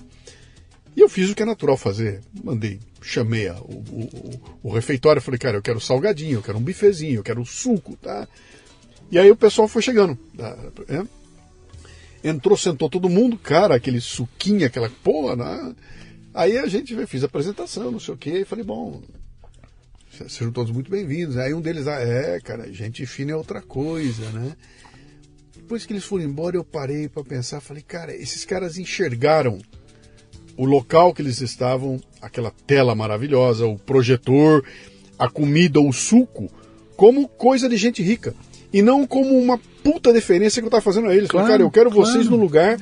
E 0.93 0.99
eu 0.99 1.07
fiz 1.07 1.29
o 1.29 1.35
que 1.35 1.41
é 1.41 1.45
natural 1.45 1.77
fazer. 1.77 2.19
Mandei, 2.43 2.81
chamei 3.01 3.47
a, 3.47 3.55
o, 3.61 3.81
o, 3.91 4.41
o, 4.63 4.73
refeitório, 4.73 5.21
falei, 5.21 5.37
cara, 5.37 5.55
eu 5.55 5.61
quero 5.61 5.79
salgadinho, 5.79 6.39
eu 6.39 6.41
quero 6.41 6.57
um 6.57 6.61
bifezinho, 6.61 7.19
eu 7.19 7.23
quero 7.23 7.39
um 7.39 7.45
suco, 7.45 7.95
tá? 7.95 8.27
E 9.09 9.17
aí 9.17 9.31
o 9.31 9.37
pessoal 9.37 9.69
foi 9.69 9.81
chegando. 9.81 10.17
Tá? 10.37 10.57
É? 10.89 12.29
Entrou, 12.29 12.57
sentou 12.57 12.89
todo 12.89 13.07
mundo, 13.07 13.37
cara, 13.37 13.75
aquele 13.75 14.01
suquinho, 14.01 14.67
aquela 14.67 14.89
porra, 15.01 15.37
né? 15.37 15.75
Aí 16.33 16.57
a 16.57 16.67
gente 16.67 16.93
fez 17.07 17.23
a 17.23 17.27
apresentação, 17.27 17.89
não 17.89 17.99
sei 18.01 18.13
o 18.13 18.17
quê, 18.17 18.39
e 18.39 18.45
falei, 18.45 18.65
bom, 18.65 19.01
sejam 20.27 20.51
todos 20.51 20.71
muito 20.71 20.91
bem-vindos. 20.91 21.37
Aí 21.37 21.53
um 21.53 21.61
deles, 21.61 21.87
ah, 21.87 21.99
é, 21.99 22.39
cara, 22.39 22.71
gente 22.71 23.05
fina 23.05 23.31
é 23.31 23.35
outra 23.35 23.61
coisa, 23.61 24.29
né? 24.31 24.53
Depois 25.55 25.85
que 25.85 25.93
eles 25.93 26.03
foram 26.03 26.25
embora, 26.25 26.57
eu 26.57 26.63
parei 26.63 27.07
para 27.07 27.23
pensar, 27.23 27.61
falei, 27.61 27.81
cara, 27.81 28.13
esses 28.13 28.43
caras 28.43 28.77
enxergaram 28.77 29.59
o 30.57 30.65
local 30.65 31.13
que 31.13 31.21
eles 31.21 31.39
estavam, 31.39 31.99
aquela 32.21 32.51
tela 32.67 32.93
maravilhosa, 32.93 33.65
o 33.65 33.77
projetor, 33.77 34.65
a 35.17 35.29
comida, 35.29 35.79
o 35.79 35.93
suco, 35.93 36.51
como 36.97 37.27
coisa 37.27 37.69
de 37.69 37.77
gente 37.77 38.03
rica. 38.03 38.35
E 38.73 38.81
não 38.81 39.07
como 39.07 39.37
uma 39.37 39.57
puta 39.83 40.13
deferência 40.13 40.61
que 40.61 40.65
eu 40.65 40.71
tava 40.71 40.81
fazendo 40.81 41.07
a 41.07 41.15
eles. 41.15 41.29
Claro, 41.29 41.45
Falei, 41.45 41.57
cara, 41.57 41.67
eu 41.67 41.71
quero 41.71 41.89
claro. 41.89 42.05
vocês 42.05 42.27
no 42.27 42.35
lugar, 42.35 42.77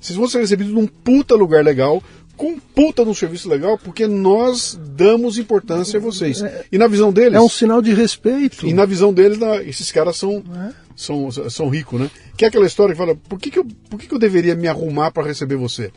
vocês 0.00 0.16
vão 0.16 0.28
ser 0.28 0.38
recebidos 0.38 0.72
num 0.72 0.86
puta 0.86 1.34
lugar 1.34 1.64
legal, 1.64 2.02
com 2.38 2.52
um 2.52 2.58
puta 2.58 3.04
de 3.04 3.10
um 3.10 3.14
serviço 3.14 3.48
legal, 3.48 3.76
porque 3.76 4.06
nós 4.06 4.78
damos 4.94 5.38
importância 5.38 5.98
a 5.98 6.00
vocês. 6.00 6.40
E 6.70 6.78
na 6.78 6.86
visão 6.86 7.12
deles. 7.12 7.34
É 7.34 7.40
um 7.40 7.48
sinal 7.48 7.82
de 7.82 7.92
respeito. 7.92 8.64
E 8.64 8.72
na 8.72 8.86
visão 8.86 9.12
deles, 9.12 9.38
esses 9.66 9.90
caras 9.90 10.16
são, 10.16 10.42
é. 10.54 10.72
são, 10.94 11.30
são 11.50 11.68
ricos, 11.68 12.00
né? 12.00 12.08
Que 12.36 12.44
é 12.44 12.48
aquela 12.48 12.64
história 12.64 12.94
que 12.94 12.98
fala: 12.98 13.16
por 13.16 13.40
que, 13.40 13.50
que, 13.50 13.58
eu, 13.58 13.66
por 13.90 13.98
que, 13.98 14.06
que 14.06 14.14
eu 14.14 14.18
deveria 14.18 14.54
me 14.54 14.68
arrumar 14.68 15.10
para 15.10 15.26
receber 15.26 15.56
você? 15.56 15.90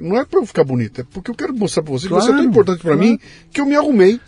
Não 0.00 0.16
é 0.16 0.24
para 0.24 0.40
eu 0.40 0.46
ficar 0.46 0.64
bonito, 0.64 1.02
é 1.02 1.04
porque 1.04 1.30
eu 1.30 1.34
quero 1.34 1.54
mostrar 1.54 1.82
para 1.82 1.92
você 1.92 2.08
claro, 2.08 2.22
que 2.22 2.30
você 2.30 2.32
é 2.32 2.36
tão 2.40 2.48
importante 2.48 2.80
para 2.80 2.94
claro. 2.94 3.10
mim 3.10 3.18
que 3.52 3.60
eu 3.60 3.66
me 3.66 3.76
arrumei 3.76 4.18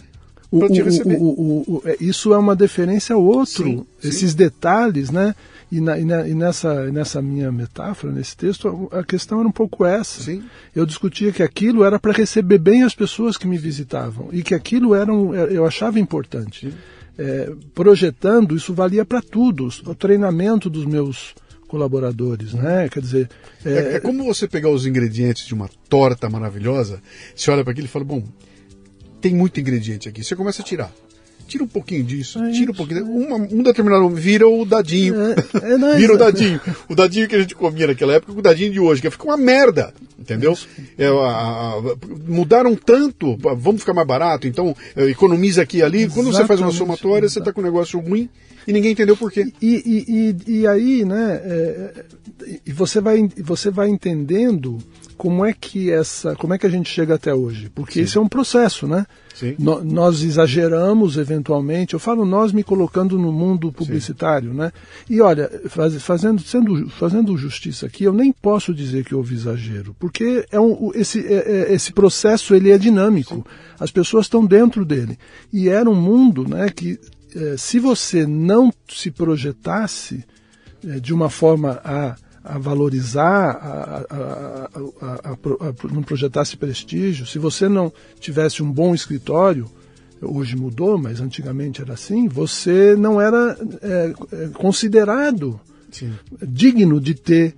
para 0.50 0.68
te 0.68 0.82
receber. 0.82 1.16
O, 1.16 1.24
o, 1.24 1.74
o, 1.76 1.82
é, 1.86 1.96
isso 2.00 2.34
é 2.34 2.38
uma 2.38 2.54
deferência 2.54 3.14
ao 3.14 3.24
outro. 3.24 3.64
Sim, 3.64 3.86
Esses 4.02 4.32
sim. 4.32 4.36
detalhes, 4.36 5.10
né? 5.10 5.34
E, 5.72 5.80
na, 5.80 5.98
e, 5.98 6.04
na, 6.04 6.28
e, 6.28 6.34
nessa, 6.34 6.92
nessa 6.92 7.22
minha 7.22 7.50
metáfora, 7.50 8.12
nesse 8.12 8.36
texto, 8.36 8.90
a 8.92 9.02
questão 9.02 9.40
era 9.40 9.48
um 9.48 9.52
pouco 9.52 9.86
essa. 9.86 10.22
Sim. 10.22 10.44
Eu 10.76 10.84
discutia 10.84 11.32
que 11.32 11.42
aquilo 11.42 11.82
era 11.82 11.98
para 11.98 12.12
receber 12.12 12.58
bem 12.58 12.82
as 12.82 12.94
pessoas 12.94 13.38
que 13.38 13.46
me 13.46 13.56
visitavam 13.56 14.28
e 14.32 14.42
que 14.42 14.54
aquilo 14.54 14.94
era 14.94 15.10
um, 15.10 15.34
é, 15.34 15.50
eu 15.50 15.64
achava 15.64 15.98
importante. 15.98 16.70
É, 17.16 17.50
projetando, 17.74 18.54
isso 18.54 18.74
valia 18.74 19.02
para 19.02 19.22
tudo. 19.22 19.66
O 19.86 19.94
treinamento 19.94 20.68
dos 20.68 20.84
meus 20.84 21.34
colaboradores, 21.66 22.52
né? 22.52 22.86
Quer 22.90 23.00
dizer... 23.00 23.30
É, 23.64 23.72
é, 23.72 23.94
é 23.94 24.00
como 24.00 24.24
você 24.24 24.46
pegar 24.46 24.68
os 24.68 24.84
ingredientes 24.84 25.46
de 25.46 25.54
uma 25.54 25.70
torta 25.88 26.28
maravilhosa, 26.28 27.00
você 27.34 27.50
olha 27.50 27.64
para 27.64 27.72
aquilo 27.72 27.86
e 27.86 27.90
fala, 27.90 28.04
bom, 28.04 28.22
tem 29.22 29.34
muito 29.34 29.58
ingrediente 29.58 30.06
aqui. 30.06 30.22
Você 30.22 30.36
começa 30.36 30.60
a 30.60 30.64
tirar 30.66 30.92
tira 31.52 31.64
um 31.64 31.68
pouquinho 31.68 32.02
disso, 32.02 32.42
é 32.42 32.50
tira 32.50 32.70
um 32.70 32.74
pouquinho. 32.74 33.04
Uma, 33.04 33.36
um 33.36 33.62
determinado 33.62 34.08
vira 34.08 34.48
o 34.48 34.64
dadinho. 34.64 35.14
É, 35.20 35.34
é, 35.72 35.76
não, 35.76 35.94
vira 35.96 36.14
o 36.14 36.18
dadinho. 36.18 36.58
O 36.88 36.94
dadinho 36.94 37.28
que 37.28 37.36
a 37.36 37.40
gente 37.40 37.54
comia 37.54 37.86
naquela 37.86 38.14
época, 38.14 38.32
o 38.32 38.40
dadinho 38.40 38.72
de 38.72 38.80
hoje, 38.80 39.02
que 39.02 39.10
fica 39.10 39.24
uma 39.24 39.36
merda. 39.36 39.92
Entendeu? 40.18 40.56
É, 40.96 41.06
a, 41.06 41.10
a, 41.10 41.82
mudaram 42.26 42.74
tanto, 42.74 43.36
vamos 43.56 43.80
ficar 43.80 43.92
mais 43.92 44.06
barato, 44.06 44.46
então 44.46 44.74
é, 44.96 45.10
economiza 45.10 45.62
aqui 45.62 45.78
e 45.78 45.82
ali. 45.82 45.98
Exatamente. 45.98 46.14
Quando 46.14 46.34
você 46.34 46.46
faz 46.46 46.60
uma 46.60 46.72
somatória, 46.72 47.28
você 47.28 47.38
está 47.38 47.52
com 47.52 47.60
um 47.60 47.64
negócio 47.64 48.00
ruim 48.00 48.30
e 48.66 48.72
ninguém 48.72 48.92
entendeu 48.92 49.16
por 49.16 49.30
quê. 49.30 49.52
E, 49.60 50.36
e, 50.46 50.48
e, 50.48 50.60
e 50.60 50.66
aí, 50.66 51.04
né, 51.04 51.40
é, 51.44 52.04
e 52.64 52.72
você 52.72 53.00
vai, 53.00 53.28
você 53.38 53.70
vai 53.70 53.88
entendendo 53.88 54.78
como 55.22 55.46
é 55.46 55.52
que 55.52 55.88
essa, 55.88 56.34
como 56.34 56.52
é 56.52 56.58
que 56.58 56.66
a 56.66 56.68
gente 56.68 56.90
chega 56.90 57.14
até 57.14 57.32
hoje? 57.32 57.70
Porque 57.72 58.00
Sim. 58.00 58.02
isso 58.02 58.18
é 58.18 58.20
um 58.20 58.26
processo, 58.28 58.88
né? 58.88 59.06
No, 59.56 59.84
nós 59.84 60.20
exageramos 60.24 61.16
eventualmente. 61.16 61.94
Eu 61.94 62.00
falo 62.00 62.24
nós 62.24 62.52
me 62.52 62.64
colocando 62.64 63.16
no 63.16 63.30
mundo 63.30 63.70
publicitário, 63.70 64.50
Sim. 64.50 64.56
né? 64.56 64.72
E 65.08 65.20
olha, 65.20 65.48
faz, 65.68 65.94
fazendo, 66.02 66.42
sendo, 66.42 66.88
fazendo 66.88 67.36
justiça 67.36 67.86
aqui, 67.86 68.02
eu 68.02 68.12
nem 68.12 68.32
posso 68.32 68.74
dizer 68.74 69.04
que 69.04 69.14
houve 69.14 69.36
exagero, 69.36 69.94
porque 69.96 70.44
é 70.50 70.58
um, 70.58 70.90
esse, 70.92 71.24
é, 71.24 71.68
é, 71.68 71.72
esse 71.72 71.92
processo 71.92 72.52
ele 72.52 72.72
é 72.72 72.76
dinâmico. 72.76 73.36
Sim. 73.36 73.44
As 73.78 73.92
pessoas 73.92 74.26
estão 74.26 74.44
dentro 74.44 74.84
dele 74.84 75.16
e 75.52 75.68
era 75.68 75.88
um 75.88 75.94
mundo, 75.94 76.48
né, 76.48 76.68
que 76.68 76.98
é, 77.36 77.56
se 77.56 77.78
você 77.78 78.26
não 78.26 78.72
se 78.88 79.08
projetasse 79.08 80.24
é, 80.84 80.98
de 80.98 81.14
uma 81.14 81.30
forma 81.30 81.80
a 81.84 82.16
a 82.44 82.58
valorizar, 82.58 83.50
a, 83.50 84.06
a, 84.10 84.68
a, 85.00 85.30
a, 85.30 85.92
não 85.92 86.02
projetasse 86.02 86.56
prestígio, 86.56 87.26
se 87.26 87.38
você 87.38 87.68
não 87.68 87.92
tivesse 88.18 88.62
um 88.62 88.70
bom 88.70 88.94
escritório, 88.94 89.70
hoje 90.20 90.56
mudou, 90.56 90.98
mas 90.98 91.20
antigamente 91.20 91.80
era 91.80 91.94
assim, 91.94 92.28
você 92.28 92.96
não 92.96 93.20
era 93.20 93.56
é, 93.80 94.14
é 94.32 94.48
considerado 94.48 95.60
Sim. 95.90 96.12
digno 96.46 97.00
de 97.00 97.14
ter 97.14 97.54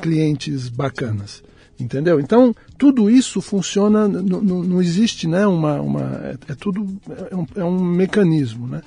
clientes 0.00 0.68
bacanas. 0.68 1.42
Entendeu? 1.78 2.20
Então, 2.20 2.54
tudo 2.78 3.10
isso 3.10 3.40
funciona, 3.40 4.06
não, 4.06 4.40
não 4.40 4.80
existe 4.80 5.26
né, 5.26 5.44
uma. 5.44 5.80
uma 5.80 6.02
é, 6.22 6.52
é 6.52 6.54
tudo. 6.54 6.86
É 7.30 7.34
um, 7.34 7.46
é 7.56 7.64
um 7.64 7.82
mecanismo. 7.82 8.68
Né? 8.68 8.80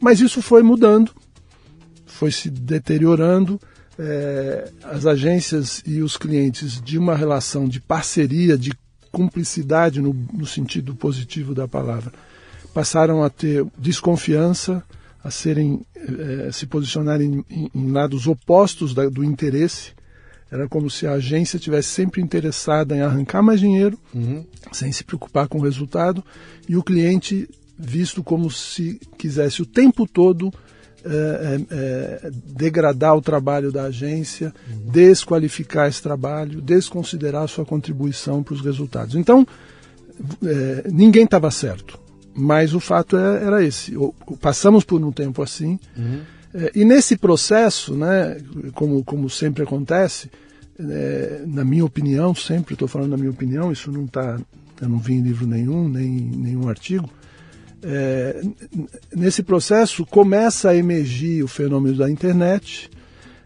Mas 0.00 0.20
isso 0.20 0.40
foi 0.40 0.62
mudando, 0.62 1.12
foi 2.06 2.32
se 2.32 2.48
deteriorando 2.48 3.60
é, 3.98 4.70
as 4.84 5.06
agências 5.06 5.82
e 5.86 6.00
os 6.02 6.16
clientes 6.16 6.80
de 6.80 6.98
uma 6.98 7.14
relação 7.14 7.68
de 7.68 7.80
parceria, 7.80 8.56
de 8.56 8.72
cumplicidade 9.10 10.00
no, 10.00 10.14
no 10.32 10.46
sentido 10.46 10.94
positivo 10.94 11.54
da 11.54 11.68
palavra, 11.68 12.12
passaram 12.72 13.22
a 13.22 13.28
ter 13.28 13.64
desconfiança, 13.78 14.82
a 15.22 15.30
serem 15.30 15.84
é, 15.96 16.50
se 16.50 16.66
posicionarem 16.66 17.44
em, 17.48 17.70
em 17.74 17.90
lados 17.92 18.26
opostos 18.26 18.94
da, 18.94 19.08
do 19.08 19.22
interesse. 19.22 19.92
Era 20.50 20.68
como 20.68 20.90
se 20.90 21.06
a 21.06 21.12
agência 21.12 21.58
tivesse 21.58 21.88
sempre 21.88 22.20
interessada 22.20 22.96
em 22.96 23.00
arrancar 23.00 23.42
mais 23.42 23.60
dinheiro, 23.60 23.98
uhum. 24.14 24.44
sem 24.70 24.92
se 24.92 25.04
preocupar 25.04 25.48
com 25.48 25.58
o 25.58 25.62
resultado, 25.62 26.24
e 26.68 26.76
o 26.76 26.82
cliente 26.82 27.48
visto 27.78 28.22
como 28.22 28.50
se 28.50 29.00
quisesse 29.16 29.62
o 29.62 29.66
tempo 29.66 30.06
todo 30.06 30.52
é, 31.04 31.60
é, 31.70 32.30
degradar 32.46 33.16
o 33.16 33.22
trabalho 33.22 33.72
da 33.72 33.84
agência, 33.84 34.52
uhum. 34.70 34.90
desqualificar 34.90 35.88
esse 35.88 36.02
trabalho, 36.02 36.60
desconsiderar 36.60 37.44
a 37.44 37.48
sua 37.48 37.64
contribuição 37.64 38.42
para 38.42 38.54
os 38.54 38.60
resultados. 38.60 39.14
Então, 39.14 39.46
é, 40.44 40.88
ninguém 40.90 41.24
estava 41.24 41.50
certo, 41.50 41.98
mas 42.34 42.74
o 42.74 42.80
fato 42.80 43.16
é, 43.16 43.44
era 43.44 43.64
esse. 43.64 43.94
Passamos 44.40 44.84
por 44.84 45.02
um 45.02 45.12
tempo 45.12 45.42
assim, 45.42 45.78
uhum. 45.96 46.20
E 46.74 46.84
nesse 46.84 47.16
processo, 47.16 47.94
né, 47.94 48.36
como, 48.74 49.02
como 49.02 49.30
sempre 49.30 49.62
acontece, 49.62 50.30
na 51.46 51.64
minha 51.64 51.82
opinião, 51.82 52.34
sempre 52.34 52.74
estou 52.74 52.86
falando 52.86 53.12
da 53.12 53.16
minha 53.16 53.30
opinião, 53.30 53.72
isso 53.72 53.90
não 53.90 54.04
está, 54.04 54.38
eu 54.78 54.88
não 54.88 54.98
vi 54.98 55.14
em 55.14 55.22
livro 55.22 55.46
nenhum, 55.46 55.88
nem 55.88 56.10
nenhum 56.10 56.68
artigo, 56.68 57.08
é, 57.82 58.42
nesse 59.14 59.42
processo 59.42 60.06
começa 60.06 60.70
a 60.70 60.76
emergir 60.76 61.42
o 61.42 61.48
fenômeno 61.48 61.96
da 61.96 62.10
internet, 62.10 62.90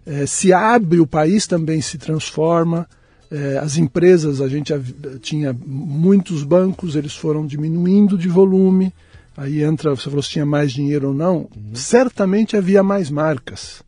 é, 0.04 0.26
se 0.26 0.52
abre, 0.52 1.00
o 1.00 1.06
país 1.06 1.46
também 1.46 1.80
se 1.80 1.98
transforma, 1.98 2.88
é, 3.30 3.58
as 3.58 3.76
empresas, 3.76 4.40
a 4.40 4.48
gente 4.48 4.72
tinha 5.20 5.56
muitos 5.66 6.44
bancos, 6.44 6.94
eles 6.94 7.14
foram 7.16 7.46
diminuindo 7.46 8.16
de 8.16 8.28
volume, 8.28 8.92
aí 9.36 9.62
entra, 9.62 9.90
você 9.94 10.08
falou 10.08 10.22
se 10.22 10.30
tinha 10.30 10.46
mais 10.46 10.72
dinheiro 10.72 11.08
ou 11.08 11.14
não, 11.14 11.38
uhum. 11.38 11.74
certamente 11.74 12.56
havia 12.56 12.82
mais 12.82 13.10
marcas. 13.10 13.82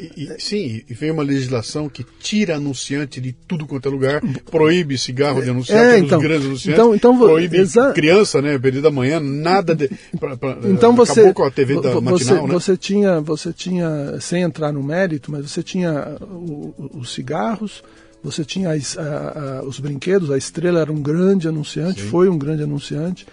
E, 0.00 0.24
e, 0.24 0.40
sim, 0.40 0.82
e 0.88 0.94
veio 0.94 1.12
uma 1.12 1.22
legislação 1.22 1.88
que 1.88 2.04
tira 2.18 2.56
anunciante 2.56 3.20
de 3.20 3.32
tudo 3.32 3.66
quanto 3.66 3.86
é 3.86 3.92
lugar, 3.92 4.22
proíbe 4.50 4.96
cigarro 4.96 5.42
de 5.42 5.50
anunciante 5.50 5.80
é, 5.82 5.98
então, 5.98 6.18
grandes 6.18 6.46
anunciantes, 6.46 6.80
então, 6.80 6.94
então, 6.94 7.18
proíbe 7.18 7.58
exa... 7.58 7.92
criança, 7.92 8.40
né, 8.40 8.58
período 8.58 8.84
da 8.84 8.90
manhã, 8.90 9.20
nada 9.20 9.74
de... 9.74 9.90
Pra, 10.18 10.38
pra, 10.38 10.58
então 10.64 10.96
você, 10.96 11.34
com 11.34 11.44
a 11.44 11.50
TV 11.50 11.74
da 11.80 11.90
você, 11.90 12.00
matinal, 12.00 12.46
né? 12.46 12.54
Você 12.54 12.76
tinha, 12.76 13.20
você 13.20 13.52
tinha, 13.52 14.18
sem 14.20 14.42
entrar 14.42 14.72
no 14.72 14.82
mérito, 14.82 15.30
mas 15.30 15.50
você 15.50 15.62
tinha 15.62 16.16
os 16.94 17.12
cigarros, 17.12 17.82
você 18.22 18.42
tinha 18.42 18.70
as, 18.70 18.96
a, 18.96 19.58
a, 19.60 19.62
os 19.64 19.78
brinquedos, 19.80 20.30
a 20.30 20.38
Estrela 20.38 20.80
era 20.80 20.92
um 20.92 21.02
grande 21.02 21.46
anunciante, 21.46 22.00
Sim. 22.00 22.08
foi 22.08 22.28
um 22.28 22.38
grande 22.38 22.62
anunciante, 22.62 23.26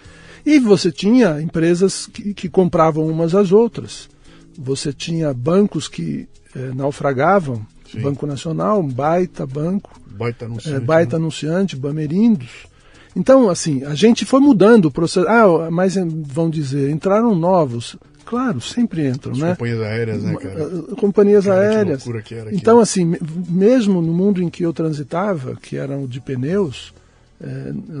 e 0.44 0.58
você 0.58 0.92
tinha 0.92 1.40
empresas 1.40 2.06
que, 2.06 2.34
que 2.34 2.48
compravam 2.48 3.06
umas 3.06 3.34
às 3.34 3.52
outras. 3.52 4.08
Você 4.56 4.92
tinha 4.92 5.32
bancos 5.32 5.86
que 5.86 6.28
é, 6.54 6.72
naufragavam. 6.74 7.64
Sim. 7.90 8.00
Banco 8.00 8.26
Nacional, 8.26 8.80
um 8.80 8.88
baita 8.88 9.46
banco, 9.46 9.98
baita 10.06 10.44
anunciante, 10.44 10.76
é, 10.76 10.80
baita 10.80 11.18
né? 11.18 11.22
anunciante 11.22 11.76
Bamerindos. 11.76 12.66
Então, 13.16 13.48
assim, 13.48 13.82
a 13.84 13.94
gente 13.94 14.24
foi 14.24 14.40
mudando 14.40 14.86
o 14.86 14.90
processo. 14.90 15.26
Ah, 15.26 15.70
mas 15.70 15.94
vão 15.96 16.50
dizer, 16.50 16.90
entraram 16.90 17.34
novos. 17.34 17.96
Claro, 18.26 18.60
sempre 18.60 19.08
entram, 19.08 19.32
As 19.32 19.38
né? 19.38 19.50
Companhias 19.54 19.80
aéreas, 19.80 20.22
né, 20.22 20.36
cara? 20.36 20.60
Eh, 20.60 20.94
companhias 20.96 21.44
cara, 21.46 21.60
aéreas. 21.62 22.04
Que 22.04 22.22
que 22.22 22.34
então, 22.52 22.78
assim, 22.78 23.16
mesmo 23.48 24.02
no 24.02 24.12
mundo 24.12 24.42
em 24.42 24.50
que 24.50 24.62
eu 24.62 24.72
transitava, 24.72 25.56
que 25.56 25.76
era 25.76 25.96
o 25.96 26.06
de 26.06 26.20
pneus, 26.20 26.92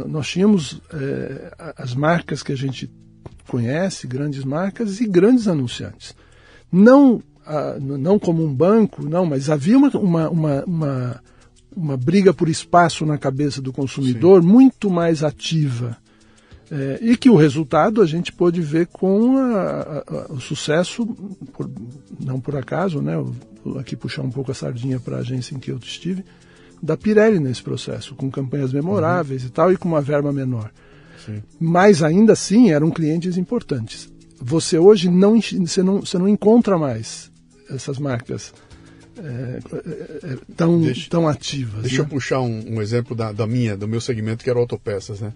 nós 0.06 0.28
tínhamos 0.28 0.82
as 1.78 1.94
marcas 1.94 2.42
que 2.42 2.52
a 2.52 2.56
gente 2.56 2.90
conhece, 3.48 4.06
grandes 4.06 4.44
marcas 4.44 5.00
e 5.00 5.06
grandes 5.06 5.48
anunciantes. 5.48 6.14
Não, 6.70 7.22
não 7.80 8.18
como 8.18 8.44
um 8.44 8.52
banco, 8.52 9.08
não, 9.08 9.24
mas 9.24 9.48
havia 9.48 9.76
uma, 9.76 9.88
uma, 9.90 10.28
uma, 10.28 10.64
uma, 10.64 11.22
uma 11.74 11.96
briga 11.96 12.34
por 12.34 12.48
espaço 12.48 13.06
na 13.06 13.16
cabeça 13.16 13.62
do 13.62 13.72
consumidor 13.72 14.42
Sim. 14.42 14.48
muito 14.48 14.90
mais 14.90 15.22
ativa. 15.22 15.96
É, 16.70 16.98
e 17.00 17.16
que 17.16 17.30
o 17.30 17.36
resultado 17.36 18.02
a 18.02 18.06
gente 18.06 18.30
pôde 18.30 18.60
ver 18.60 18.88
com 18.88 19.38
a, 19.38 20.04
a, 20.06 20.32
o 20.32 20.40
sucesso, 20.40 21.06
por, 21.54 21.70
não 22.20 22.38
por 22.38 22.56
acaso, 22.56 23.00
né? 23.00 23.16
Vou 23.64 23.78
aqui 23.78 23.96
puxar 23.96 24.22
um 24.22 24.30
pouco 24.30 24.50
a 24.50 24.54
sardinha 24.54 25.00
para 25.00 25.16
a 25.16 25.20
agência 25.20 25.54
em 25.54 25.58
que 25.58 25.70
eu 25.70 25.78
estive, 25.78 26.24
da 26.82 26.94
Pirelli 26.94 27.40
nesse 27.40 27.62
processo, 27.62 28.14
com 28.14 28.30
campanhas 28.30 28.70
memoráveis 28.70 29.42
uhum. 29.42 29.48
e 29.48 29.50
tal, 29.50 29.72
e 29.72 29.78
com 29.78 29.88
uma 29.88 30.02
verba 30.02 30.30
menor. 30.30 30.70
Sim. 31.24 31.42
Mas 31.58 32.02
ainda 32.02 32.34
assim 32.34 32.70
eram 32.70 32.90
clientes 32.90 33.38
importantes. 33.38 34.12
Você 34.38 34.78
hoje 34.78 35.10
não, 35.10 35.40
você 35.40 35.82
não, 35.82 36.00
você 36.00 36.18
não 36.18 36.28
encontra 36.28 36.76
mais 36.76 37.30
essas 37.70 37.98
marcas 37.98 38.52
é, 39.18 39.58
é, 39.76 40.32
é, 40.32 40.38
tão, 40.56 40.80
deixa, 40.80 41.10
tão 41.10 41.28
ativas. 41.28 41.82
Deixa 41.82 41.98
né? 41.98 42.02
eu 42.02 42.06
puxar 42.06 42.40
um, 42.40 42.76
um 42.76 42.82
exemplo 42.82 43.16
da, 43.16 43.32
da, 43.32 43.46
minha, 43.46 43.76
do 43.76 43.88
meu 43.88 44.00
segmento, 44.00 44.44
que 44.44 44.50
era 44.50 44.58
autopeças, 44.58 45.20
né? 45.20 45.32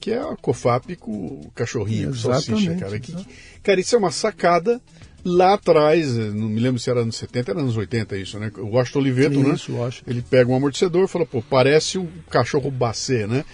Que 0.00 0.12
é 0.12 0.18
a 0.18 0.34
Cofap 0.36 0.96
com 0.96 1.12
o 1.12 1.52
cachorrinho, 1.54 2.08
Exatamente, 2.08 2.46
salsicha, 2.46 2.74
cara. 2.76 2.98
Que, 2.98 3.14
cara, 3.62 3.80
isso 3.80 3.94
é 3.94 3.98
uma 3.98 4.10
sacada 4.10 4.80
lá 5.22 5.54
atrás, 5.54 6.16
eh, 6.16 6.30
não 6.30 6.48
me 6.48 6.58
lembro 6.58 6.80
se 6.80 6.88
era 6.88 7.00
anos 7.00 7.16
70, 7.16 7.50
era 7.50 7.60
anos 7.60 7.76
80 7.76 8.16
isso, 8.16 8.38
né? 8.38 8.50
O 8.56 8.68
Washington 8.68 9.00
Oliveto, 9.00 9.40
né? 9.40 9.54
isso, 9.54 9.72
né? 9.72 9.90
Ele 10.06 10.22
pega 10.22 10.50
um 10.50 10.56
amortecedor 10.56 11.04
e 11.04 11.08
fala, 11.08 11.26
pô, 11.26 11.42
parece 11.42 11.98
um 11.98 12.08
cachorro 12.30 12.70
bacê, 12.70 13.26
né? 13.26 13.44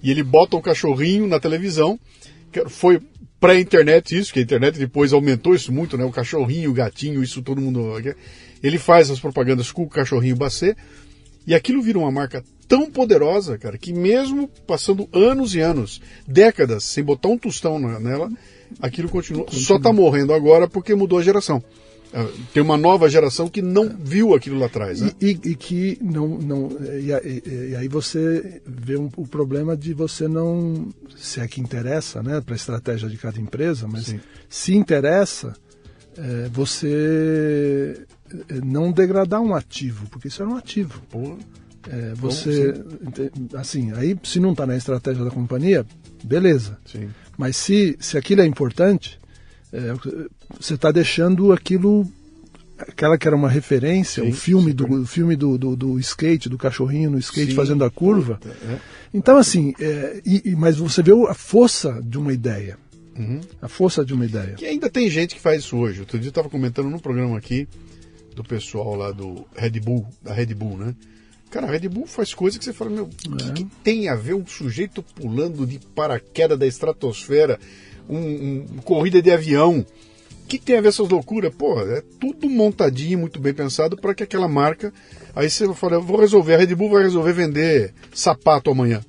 E 0.00 0.10
ele 0.10 0.22
bota 0.22 0.54
o 0.54 0.60
um 0.60 0.62
cachorrinho 0.62 1.26
na 1.26 1.40
televisão, 1.40 1.98
foi 2.68 3.00
pré-internet 3.40 4.16
isso, 4.16 4.32
que 4.32 4.38
a 4.38 4.42
internet 4.42 4.78
depois 4.78 5.12
aumentou 5.12 5.54
isso 5.54 5.72
muito, 5.72 5.96
né? 5.96 6.04
O 6.04 6.10
cachorrinho, 6.10 6.70
o 6.70 6.74
gatinho, 6.74 7.22
isso 7.22 7.42
todo 7.42 7.60
mundo... 7.60 7.92
Ele 8.62 8.78
faz 8.78 9.10
as 9.10 9.20
propagandas 9.20 9.70
com 9.70 9.82
o 9.82 9.88
cachorrinho 9.88 10.36
bacê, 10.36 10.76
e 11.46 11.54
aquilo 11.54 11.82
vira 11.82 11.98
uma 11.98 12.10
marca 12.10 12.42
tão 12.66 12.90
poderosa, 12.90 13.56
cara, 13.56 13.78
que 13.78 13.92
mesmo 13.92 14.48
passando 14.66 15.08
anos 15.12 15.54
e 15.54 15.60
anos, 15.60 16.00
décadas, 16.26 16.84
sem 16.84 17.04
botar 17.04 17.28
um 17.28 17.38
tostão 17.38 17.78
nela, 17.78 18.30
aquilo 18.80 19.08
continua. 19.08 19.44
continua. 19.44 19.64
Só 19.64 19.76
está 19.76 19.92
morrendo 19.92 20.32
agora 20.32 20.66
porque 20.68 20.94
mudou 20.94 21.18
a 21.18 21.22
geração. 21.22 21.62
Ah, 22.18 22.26
tem 22.50 22.62
uma 22.62 22.78
nova 22.78 23.10
geração 23.10 23.46
que 23.46 23.60
não 23.60 23.94
viu 23.94 24.34
aquilo 24.34 24.58
lá 24.58 24.66
atrás. 24.66 25.02
Né? 25.02 25.10
E, 25.20 25.26
e, 25.26 25.50
e, 25.50 25.54
que 25.54 25.98
não. 26.00 26.26
não 26.38 26.70
e, 26.80 27.10
e, 27.12 27.70
e 27.72 27.76
aí 27.76 27.88
você 27.88 28.62
vê 28.64 28.96
um, 28.96 29.10
o 29.18 29.26
problema 29.26 29.76
de 29.76 29.92
você 29.92 30.26
não. 30.26 30.88
Se 31.14 31.40
é 31.40 31.46
que 31.46 31.60
interessa 31.60 32.22
né, 32.22 32.40
para 32.40 32.54
a 32.54 32.56
estratégia 32.56 33.06
de 33.10 33.18
cada 33.18 33.38
empresa, 33.38 33.86
mas 33.86 34.06
Sim. 34.06 34.20
se 34.48 34.74
interessa, 34.74 35.52
é, 36.16 36.48
você 36.50 38.02
é, 38.48 38.54
não 38.64 38.90
degradar 38.90 39.42
um 39.42 39.54
ativo, 39.54 40.06
porque 40.08 40.28
isso 40.28 40.42
era 40.42 40.50
um 40.50 40.56
ativo. 40.56 41.02
Pô. 41.10 41.36
É, 41.90 42.14
você. 42.14 42.72
Bom, 42.72 43.58
assim, 43.58 43.92
aí 43.92 44.18
se 44.22 44.40
não 44.40 44.52
está 44.52 44.64
na 44.64 44.74
estratégia 44.74 45.22
da 45.22 45.30
companhia, 45.30 45.84
beleza. 46.24 46.78
Sim. 46.86 47.10
Mas 47.36 47.58
se, 47.58 47.94
se 48.00 48.16
aquilo 48.16 48.40
é 48.40 48.46
importante, 48.46 49.20
é, 49.76 49.94
você 50.58 50.74
está 50.74 50.90
deixando 50.90 51.52
aquilo 51.52 52.06
aquela 52.78 53.16
que 53.16 53.26
era 53.26 53.36
uma 53.36 53.48
referência, 53.48 54.22
sim, 54.22 54.28
o 54.28 54.32
filme 54.32 54.72
do 54.72 55.06
filme 55.06 55.34
do, 55.34 55.56
do, 55.56 55.74
do, 55.74 55.98
skate, 55.98 56.48
do 56.48 56.58
cachorrinho 56.58 57.10
no 57.10 57.18
skate 57.18 57.50
sim, 57.50 57.56
fazendo 57.56 57.84
a 57.84 57.90
curva. 57.90 58.38
É. 58.44 58.78
Então 59.14 59.36
assim, 59.36 59.74
é, 59.80 60.20
e, 60.24 60.54
mas 60.56 60.76
você 60.76 61.02
vê 61.02 61.12
a 61.28 61.34
força 61.34 62.00
de 62.02 62.18
uma 62.18 62.32
ideia, 62.32 62.78
uhum. 63.18 63.40
a 63.62 63.68
força 63.68 64.04
de 64.04 64.12
uma 64.12 64.24
ideia. 64.24 64.54
Que 64.54 64.66
ainda 64.66 64.90
tem 64.90 65.08
gente 65.08 65.34
que 65.34 65.40
faz 65.40 65.64
isso 65.64 65.76
hoje. 65.76 66.00
Outro 66.00 66.18
dia 66.18 66.28
eu 66.28 66.30
estava 66.30 66.48
comentando 66.48 66.90
num 66.90 66.98
programa 66.98 67.36
aqui 67.36 67.66
do 68.34 68.44
pessoal 68.44 68.94
lá 68.94 69.10
do 69.10 69.46
Red 69.56 69.80
Bull, 69.80 70.06
da 70.22 70.34
Red 70.34 70.54
Bull, 70.54 70.76
né? 70.76 70.94
Cara, 71.50 71.68
a 71.68 71.70
Red 71.70 71.88
Bull 71.88 72.06
faz 72.06 72.34
coisas 72.34 72.58
que 72.58 72.64
você 72.64 72.72
fala, 72.72 72.90
meu, 72.90 73.04
o 73.04 73.34
é. 73.34 73.36
que, 73.38 73.52
que, 73.52 73.64
tem 73.82 74.08
a 74.08 74.14
ver 74.14 74.34
um 74.34 74.46
sujeito 74.46 75.02
pulando 75.02 75.66
de 75.66 75.78
paraquedas 75.78 76.58
da 76.58 76.66
estratosfera, 76.66 77.58
um, 78.08 78.66
um 78.76 78.78
corrida 78.84 79.20
de 79.20 79.30
avião? 79.30 79.80
O 79.80 80.46
que 80.48 80.58
tem 80.58 80.76
a 80.76 80.80
ver 80.80 80.88
essas 80.88 81.08
loucuras? 81.08 81.52
Pô, 81.54 81.80
é 81.80 82.02
tudo 82.20 82.48
montadinho, 82.48 83.18
muito 83.18 83.40
bem 83.40 83.52
pensado 83.52 83.96
para 83.96 84.14
que 84.14 84.22
aquela 84.22 84.46
marca. 84.46 84.92
Aí 85.34 85.50
você 85.50 85.72
fala, 85.74 85.98
vou 85.98 86.20
resolver, 86.20 86.54
a 86.54 86.58
Red 86.58 86.74
Bull 86.74 86.90
vai 86.90 87.02
resolver 87.02 87.32
vender 87.32 87.94
sapato 88.14 88.70
amanhã. 88.70 89.02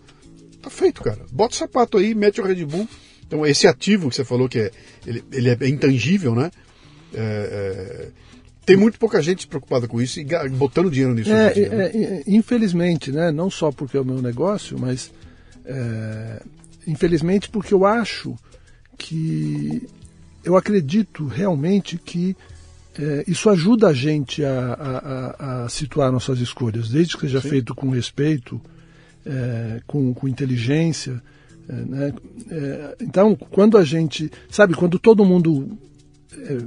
Tá 0.62 0.70
feito, 0.70 1.04
cara. 1.04 1.20
Bota 1.32 1.54
o 1.54 1.58
sapato 1.58 1.98
aí, 1.98 2.16
mete 2.16 2.42
o 2.42 2.44
Red 2.44 2.66
Bull. 2.66 2.88
Então, 3.26 3.46
esse 3.46 3.68
ativo 3.68 4.10
que 4.10 4.16
você 4.16 4.26
falou 4.26 4.50
que 4.50 4.60
é, 4.60 4.72
ele, 5.06 5.24
ele 5.32 5.50
é 5.50 5.68
intangível, 5.68 6.34
né? 6.34 6.50
É, 7.14 7.20
é, 7.20 8.08
tem 8.66 8.76
muito 8.76 9.00
pouca 9.00 9.22
gente 9.22 9.48
preocupada 9.48 9.88
com 9.88 10.02
isso 10.02 10.20
e 10.20 10.26
botando 10.50 10.92
dinheiro 10.92 11.14
nisso. 11.14 11.32
É, 11.32 11.54
dia, 11.54 11.70
né? 11.70 11.86
É, 11.86 11.98
é, 11.98 12.24
infelizmente, 12.28 13.14
né? 13.14 13.32
não 13.32 13.50
só 13.50 13.72
porque 13.72 13.96
é 13.96 14.02
o 14.02 14.06
meu 14.06 14.22
negócio, 14.22 14.78
mas 14.78 15.10
é, 15.66 16.42
infelizmente 16.86 17.50
porque 17.50 17.74
eu 17.74 17.86
acho 17.86 18.36
que 18.98 19.88
eu 20.44 20.56
acredito 20.56 21.26
realmente 21.26 21.98
que 21.98 22.36
é, 22.98 23.24
isso 23.28 23.50
ajuda 23.50 23.90
a 23.90 23.94
gente 23.94 24.44
a, 24.44 24.74
a, 24.74 25.64
a, 25.66 25.70
situar 25.70 26.12
nossas 26.12 26.40
escolhas, 26.40 26.90
desde 26.90 27.16
que 27.16 27.22
seja 27.22 27.42
Sim. 27.42 27.50
feito 27.50 27.76
com 27.76 27.90
respeito, 27.90 28.60
é, 29.26 29.82
com, 29.86 30.14
com, 30.14 30.28
inteligência. 30.28 31.22
Né? 31.68 32.14
então, 33.02 33.36
quando 33.36 33.78
a 33.78 33.84
gente. 33.84 34.32
Sabe, 34.50 34.74
quando 34.74 34.98
todo 34.98 35.26
mundo 35.26 35.78
é, 36.34 36.58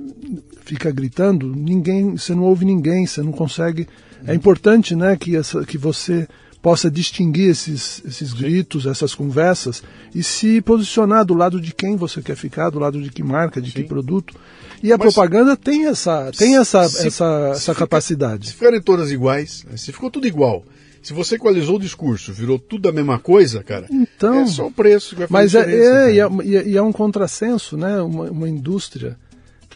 fica 0.62 0.90
gritando, 0.90 1.54
ninguém, 1.54 2.16
você 2.16 2.34
não 2.34 2.44
ouve 2.44 2.64
ninguém, 2.64 3.06
você 3.06 3.22
não 3.22 3.32
consegue. 3.32 3.88
É 4.26 4.34
importante, 4.34 4.94
né, 4.94 5.16
que 5.16 5.34
essa, 5.34 5.64
que 5.64 5.78
você 5.78 6.28
possa 6.62 6.90
distinguir 6.90 7.50
esses, 7.50 8.02
esses 8.04 8.32
gritos, 8.32 8.86
essas 8.86 9.14
conversas 9.14 9.82
e 10.14 10.22
se 10.22 10.60
posicionar 10.60 11.24
do 11.24 11.34
lado 11.34 11.60
de 11.60 11.72
quem 11.72 11.96
você 11.96 12.20
quer 12.20 12.36
ficar, 12.36 12.70
do 12.70 12.78
lado 12.78 13.00
de 13.00 13.10
que 13.10 13.22
marca, 13.22 13.60
de 13.60 13.70
Sim. 13.70 13.82
que 13.82 13.88
produto. 13.88 14.34
E 14.82 14.92
a 14.92 14.98
Mas 14.98 15.12
propaganda 15.12 15.56
tem 15.56 15.86
essa, 15.86 16.30
tem 16.36 16.56
essa, 16.56 16.88
se, 16.88 17.06
essa, 17.06 17.08
se 17.08 17.50
essa 17.50 17.72
fica, 17.72 17.74
capacidade. 17.74 18.48
Se 18.48 18.54
ficarem 18.54 18.80
todas 18.80 19.10
iguais, 19.10 19.64
né, 19.68 19.76
se 19.76 19.92
ficou 19.92 20.10
tudo 20.10 20.26
igual, 20.26 20.64
se 21.02 21.14
você 21.14 21.36
equalizou 21.36 21.76
o 21.76 21.80
discurso, 21.80 22.32
virou 22.32 22.58
tudo 22.58 22.88
a 22.88 22.92
mesma 22.92 23.18
coisa, 23.18 23.62
cara, 23.62 23.86
então, 23.90 24.42
é 24.42 24.46
só 24.46 24.66
o 24.66 24.72
preço 24.72 25.14
que 25.14 25.26
vai 25.26 25.28
fazer 25.28 25.58
Mas 25.58 25.68
é, 25.68 26.08
é, 26.08 26.14
e 26.14 26.56
é, 26.56 26.68
e 26.68 26.76
é 26.76 26.82
um 26.82 26.92
contrassenso, 26.92 27.76
né? 27.76 28.00
Uma, 28.02 28.30
uma 28.30 28.48
indústria 28.48 29.18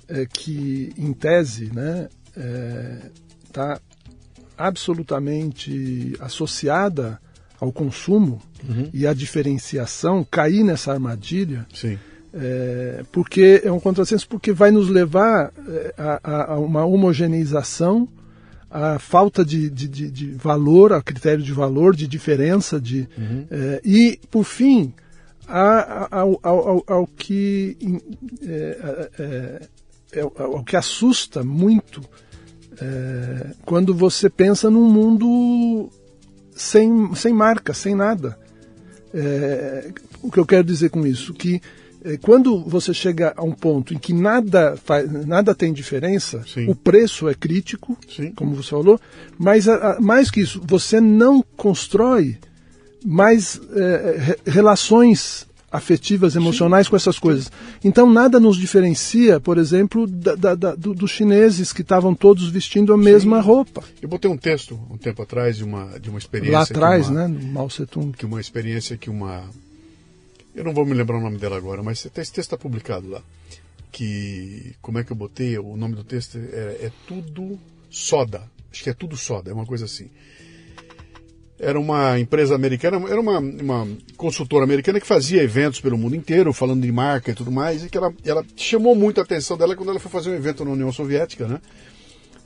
é, 0.06 0.26
que, 0.26 0.92
em 0.98 1.12
tese, 1.14 1.64
está 1.64 1.74
né, 1.74 2.08
é, 2.36 2.96
tá 3.52 3.80
absolutamente 4.56 6.16
associada 6.20 7.20
ao 7.60 7.72
consumo 7.72 8.40
uhum. 8.68 8.88
e 8.92 9.06
à 9.06 9.14
diferenciação, 9.14 10.26
cair 10.28 10.64
nessa 10.64 10.92
armadilha, 10.92 11.66
é, 12.32 13.04
porque 13.12 13.62
é 13.64 13.70
um 13.70 13.78
contrassenso, 13.78 14.28
porque 14.28 14.52
vai 14.52 14.70
nos 14.70 14.88
levar 14.88 15.52
é, 15.68 15.94
a, 15.96 16.54
a 16.54 16.58
uma 16.58 16.84
homogeneização, 16.84 18.08
a 18.70 18.98
falta 18.98 19.44
de, 19.44 19.70
de, 19.70 19.86
de, 19.86 20.10
de, 20.10 20.32
valor, 20.32 20.92
a 20.92 21.00
critério 21.00 21.44
de 21.44 21.52
valor, 21.52 21.94
de 21.94 22.08
diferença, 22.08 22.80
de, 22.80 23.08
uhum. 23.16 23.46
é, 23.50 23.80
e, 23.84 24.18
por 24.30 24.42
fim, 24.42 24.92
ao, 25.46 26.40
ao, 26.42 26.84
ao, 26.86 27.06
que 27.06 27.76
é, 28.42 29.10
é, 29.18 29.68
é, 30.12 30.20
é, 30.20 30.24
o 30.24 30.62
que 30.64 30.76
assusta 30.76 31.44
muito 31.44 32.02
é, 32.80 33.50
quando 33.64 33.94
você 33.94 34.28
pensa 34.28 34.70
num 34.70 34.88
mundo 34.90 35.90
sem, 36.54 37.14
sem 37.14 37.32
marca, 37.32 37.74
sem 37.74 37.94
nada. 37.94 38.38
É, 39.12 39.90
o 40.22 40.30
que 40.30 40.38
eu 40.38 40.46
quero 40.46 40.64
dizer 40.64 40.90
com 40.90 41.06
isso? 41.06 41.34
Que 41.34 41.60
é, 42.04 42.16
quando 42.16 42.62
você 42.64 42.92
chega 42.92 43.32
a 43.36 43.42
um 43.42 43.52
ponto 43.52 43.94
em 43.94 43.98
que 43.98 44.12
nada, 44.12 44.76
faz, 44.76 45.10
nada 45.26 45.54
tem 45.54 45.72
diferença, 45.72 46.42
Sim. 46.46 46.68
o 46.68 46.74
preço 46.74 47.28
é 47.28 47.34
crítico, 47.34 47.96
Sim. 48.14 48.32
como 48.32 48.54
você 48.54 48.70
falou, 48.70 49.00
mas 49.38 49.68
a, 49.68 49.92
a, 49.92 50.00
mais 50.00 50.30
que 50.30 50.40
isso, 50.40 50.60
você 50.66 51.00
não 51.00 51.42
constrói 51.56 52.36
mais 53.04 53.60
é, 53.74 54.38
relações 54.46 55.46
afetivas, 55.74 56.36
emocionais 56.36 56.86
Sim. 56.86 56.90
com 56.90 56.96
essas 56.96 57.18
coisas. 57.18 57.50
Então 57.82 58.08
nada 58.08 58.38
nos 58.38 58.56
diferencia, 58.56 59.40
por 59.40 59.58
exemplo, 59.58 60.06
da, 60.06 60.36
da, 60.36 60.54
da, 60.54 60.74
do, 60.76 60.94
dos 60.94 61.10
chineses 61.10 61.72
que 61.72 61.82
estavam 61.82 62.14
todos 62.14 62.48
vestindo 62.48 62.92
a 62.92 62.96
mesma 62.96 63.42
Sim. 63.42 63.46
roupa. 63.48 63.82
Eu 64.00 64.08
botei 64.08 64.30
um 64.30 64.36
texto 64.36 64.80
um 64.88 64.96
tempo 64.96 65.20
atrás 65.20 65.56
de 65.56 65.64
uma, 65.64 65.98
de 65.98 66.08
uma 66.08 66.18
experiência. 66.18 66.56
Lá 66.56 66.62
atrás, 66.62 67.08
uma, 67.08 67.26
né? 67.26 67.40
Mao 67.52 67.66
Tse 67.66 67.86
Tung. 67.86 68.16
Que 68.16 68.24
uma 68.24 68.40
experiência 68.40 68.96
que 68.96 69.10
uma. 69.10 69.50
Eu 70.54 70.62
não 70.62 70.72
vou 70.72 70.86
me 70.86 70.94
lembrar 70.94 71.18
o 71.18 71.20
nome 71.20 71.38
dela 71.38 71.56
agora, 71.56 71.82
mas 71.82 71.98
esse 71.98 72.08
texto 72.08 72.38
está 72.38 72.56
publicado 72.56 73.08
lá. 73.08 73.20
Que. 73.90 74.76
Como 74.80 74.98
é 74.98 75.04
que 75.04 75.10
eu 75.10 75.16
botei? 75.16 75.58
O 75.58 75.76
nome 75.76 75.96
do 75.96 76.04
texto 76.04 76.38
é, 76.38 76.86
é 76.86 76.92
Tudo 77.08 77.58
Soda. 77.90 78.42
Acho 78.70 78.84
que 78.84 78.90
é 78.90 78.94
Tudo 78.94 79.16
Soda, 79.16 79.50
é 79.50 79.54
uma 79.54 79.66
coisa 79.66 79.86
assim 79.86 80.08
era 81.58 81.78
uma 81.78 82.18
empresa 82.18 82.54
americana, 82.54 83.00
era 83.08 83.20
uma, 83.20 83.38
uma 83.38 83.88
consultora 84.16 84.64
americana 84.64 85.00
que 85.00 85.06
fazia 85.06 85.42
eventos 85.42 85.80
pelo 85.80 85.96
mundo 85.96 86.16
inteiro, 86.16 86.52
falando 86.52 86.82
de 86.82 86.90
marca 86.90 87.30
e 87.30 87.34
tudo 87.34 87.50
mais, 87.50 87.84
e 87.84 87.88
que 87.88 87.96
ela, 87.96 88.12
ela 88.24 88.44
chamou 88.56 88.94
muito 88.94 89.20
a 89.20 89.24
atenção 89.24 89.56
dela 89.56 89.76
quando 89.76 89.90
ela 89.90 90.00
foi 90.00 90.10
fazer 90.10 90.30
um 90.30 90.34
evento 90.34 90.64
na 90.64 90.72
União 90.72 90.92
Soviética, 90.92 91.46
né? 91.46 91.60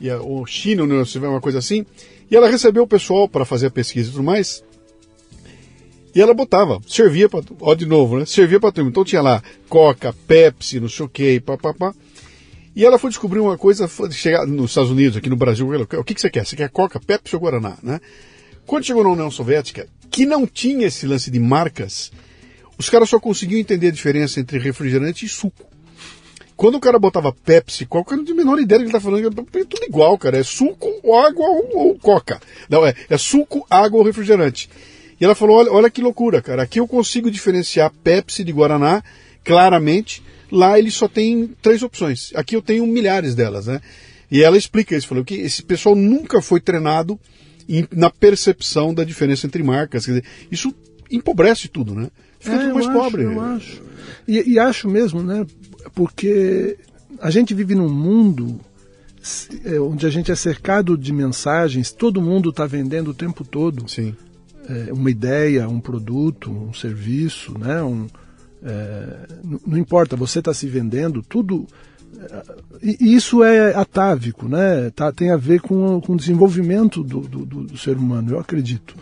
E 0.00 0.10
a, 0.10 0.20
ou 0.20 0.44
China, 0.46 0.82
União 0.82 1.04
Soviética, 1.04 1.30
uma 1.34 1.40
coisa 1.40 1.58
assim. 1.58 1.86
E 2.30 2.36
ela 2.36 2.48
recebeu 2.48 2.82
o 2.82 2.86
pessoal 2.86 3.28
para 3.28 3.44
fazer 3.44 3.66
a 3.66 3.70
pesquisa 3.70 4.08
e 4.08 4.12
tudo 4.12 4.22
mais. 4.22 4.62
E 6.14 6.20
ela 6.20 6.34
botava, 6.34 6.80
servia 6.86 7.28
para. 7.28 7.42
Ó, 7.60 7.74
de 7.74 7.86
novo, 7.86 8.18
né? 8.18 8.26
Servia 8.26 8.60
para 8.60 8.72
tudo. 8.72 8.88
Então 8.88 9.04
tinha 9.04 9.22
lá 9.22 9.42
Coca, 9.68 10.14
Pepsi, 10.26 10.80
não 10.80 10.88
sei 10.88 11.06
o 11.06 11.08
que, 11.08 11.40
papapá. 11.40 11.94
E 12.76 12.84
ela 12.84 12.98
foi 12.98 13.10
descobrir 13.10 13.40
uma 13.40 13.58
coisa, 13.58 13.88
chegar 14.10 14.46
nos 14.46 14.70
Estados 14.70 14.90
Unidos, 14.90 15.16
aqui 15.16 15.28
no 15.28 15.34
Brasil, 15.34 15.68
o 15.68 16.04
que, 16.04 16.14
que 16.14 16.20
você 16.20 16.30
quer? 16.30 16.46
Você 16.46 16.54
quer 16.54 16.68
Coca, 16.70 17.00
Pepsi 17.00 17.34
ou 17.34 17.42
Guaraná, 17.42 17.76
né? 17.82 18.00
Quando 18.68 18.84
chegou 18.84 19.02
na 19.02 19.08
União 19.08 19.30
Soviética, 19.30 19.88
que 20.10 20.26
não 20.26 20.46
tinha 20.46 20.88
esse 20.88 21.06
lance 21.06 21.30
de 21.30 21.40
marcas, 21.40 22.12
os 22.76 22.90
caras 22.90 23.08
só 23.08 23.18
conseguiam 23.18 23.58
entender 23.58 23.86
a 23.86 23.90
diferença 23.90 24.40
entre 24.40 24.58
refrigerante 24.58 25.24
e 25.24 25.28
suco. 25.28 25.64
Quando 26.54 26.74
o 26.74 26.80
cara 26.80 26.98
botava 26.98 27.32
Pepsi, 27.32 27.88
eu 27.90 28.04
não 28.10 28.24
tinha 28.24 28.34
a 28.34 28.36
menor 28.36 28.58
ideia 28.58 28.78
do 28.78 28.82
que 28.82 28.88
ele 28.88 28.92
tá 28.92 29.00
falando. 29.00 29.26
É 29.26 29.64
tudo 29.64 29.86
igual, 29.86 30.18
cara. 30.18 30.36
É 30.36 30.42
suco, 30.42 30.86
água 31.16 31.48
ou, 31.48 31.78
ou 31.78 31.98
Coca. 31.98 32.38
Não, 32.68 32.84
é, 32.84 32.94
é 33.08 33.16
suco, 33.16 33.66
água 33.70 34.00
ou 34.00 34.04
refrigerante. 34.04 34.68
E 35.18 35.24
ela 35.24 35.34
falou: 35.34 35.56
olha, 35.56 35.72
olha 35.72 35.90
que 35.90 36.02
loucura, 36.02 36.42
cara. 36.42 36.64
Aqui 36.64 36.78
eu 36.78 36.86
consigo 36.86 37.30
diferenciar 37.30 37.90
Pepsi 38.04 38.44
de 38.44 38.52
Guaraná 38.52 39.02
claramente. 39.42 40.22
Lá 40.52 40.78
ele 40.78 40.90
só 40.90 41.08
tem 41.08 41.56
três 41.62 41.82
opções. 41.82 42.32
Aqui 42.34 42.54
eu 42.54 42.60
tenho 42.60 42.86
milhares 42.86 43.34
delas, 43.34 43.66
né? 43.66 43.80
E 44.30 44.42
ela 44.42 44.58
explica 44.58 44.94
isso, 44.94 45.08
falou 45.08 45.24
que 45.24 45.36
esse 45.36 45.62
pessoal 45.62 45.94
nunca 45.94 46.42
foi 46.42 46.60
treinado 46.60 47.18
na 47.94 48.10
percepção 48.10 48.94
da 48.94 49.04
diferença 49.04 49.46
entre 49.46 49.62
marcas. 49.62 50.06
Quer 50.06 50.12
dizer, 50.12 50.24
isso 50.50 50.74
empobrece 51.10 51.68
tudo, 51.68 51.94
né? 51.94 52.08
Fica 52.40 52.56
é, 52.56 52.58
tudo 52.60 52.74
mais 52.74 52.86
pobre. 52.86 53.26
Acho, 53.26 53.32
eu 53.32 53.40
acho. 53.40 53.82
E, 54.26 54.52
e, 54.52 54.58
acho 54.58 54.88
mesmo, 54.88 55.22
né? 55.22 55.46
Porque 55.94 56.78
a 57.20 57.30
gente 57.30 57.54
vive 57.54 57.74
num 57.74 57.88
mundo 57.88 58.60
é, 59.64 59.78
onde 59.80 60.06
a 60.06 60.10
gente 60.10 60.30
é 60.30 60.34
cercado 60.34 60.96
de 60.96 61.12
mensagens, 61.12 61.92
todo 61.92 62.22
mundo 62.22 62.50
está 62.50 62.66
vendendo 62.66 63.10
o 63.10 63.14
tempo 63.14 63.44
todo. 63.44 63.88
Sim. 63.88 64.14
É, 64.68 64.92
uma 64.92 65.10
ideia, 65.10 65.68
um 65.68 65.80
produto, 65.80 66.50
um 66.50 66.72
serviço, 66.72 67.58
né? 67.58 67.82
Um, 67.82 68.06
é, 68.62 69.26
não, 69.44 69.60
não 69.66 69.78
importa, 69.78 70.16
você 70.16 70.40
está 70.40 70.52
se 70.52 70.66
vendendo, 70.66 71.22
tudo 71.22 71.66
e 71.66 71.97
isso 72.82 73.42
é 73.42 73.74
atávico, 73.74 74.48
né? 74.48 74.90
Tá, 74.90 75.12
tem 75.12 75.30
a 75.30 75.36
ver 75.36 75.60
com, 75.60 76.00
com 76.00 76.14
o 76.14 76.16
desenvolvimento 76.16 77.02
do, 77.02 77.20
do, 77.20 77.44
do, 77.44 77.78
ser 77.78 77.96
humano, 77.96 78.32
eu 78.32 78.38
acredito. 78.38 78.96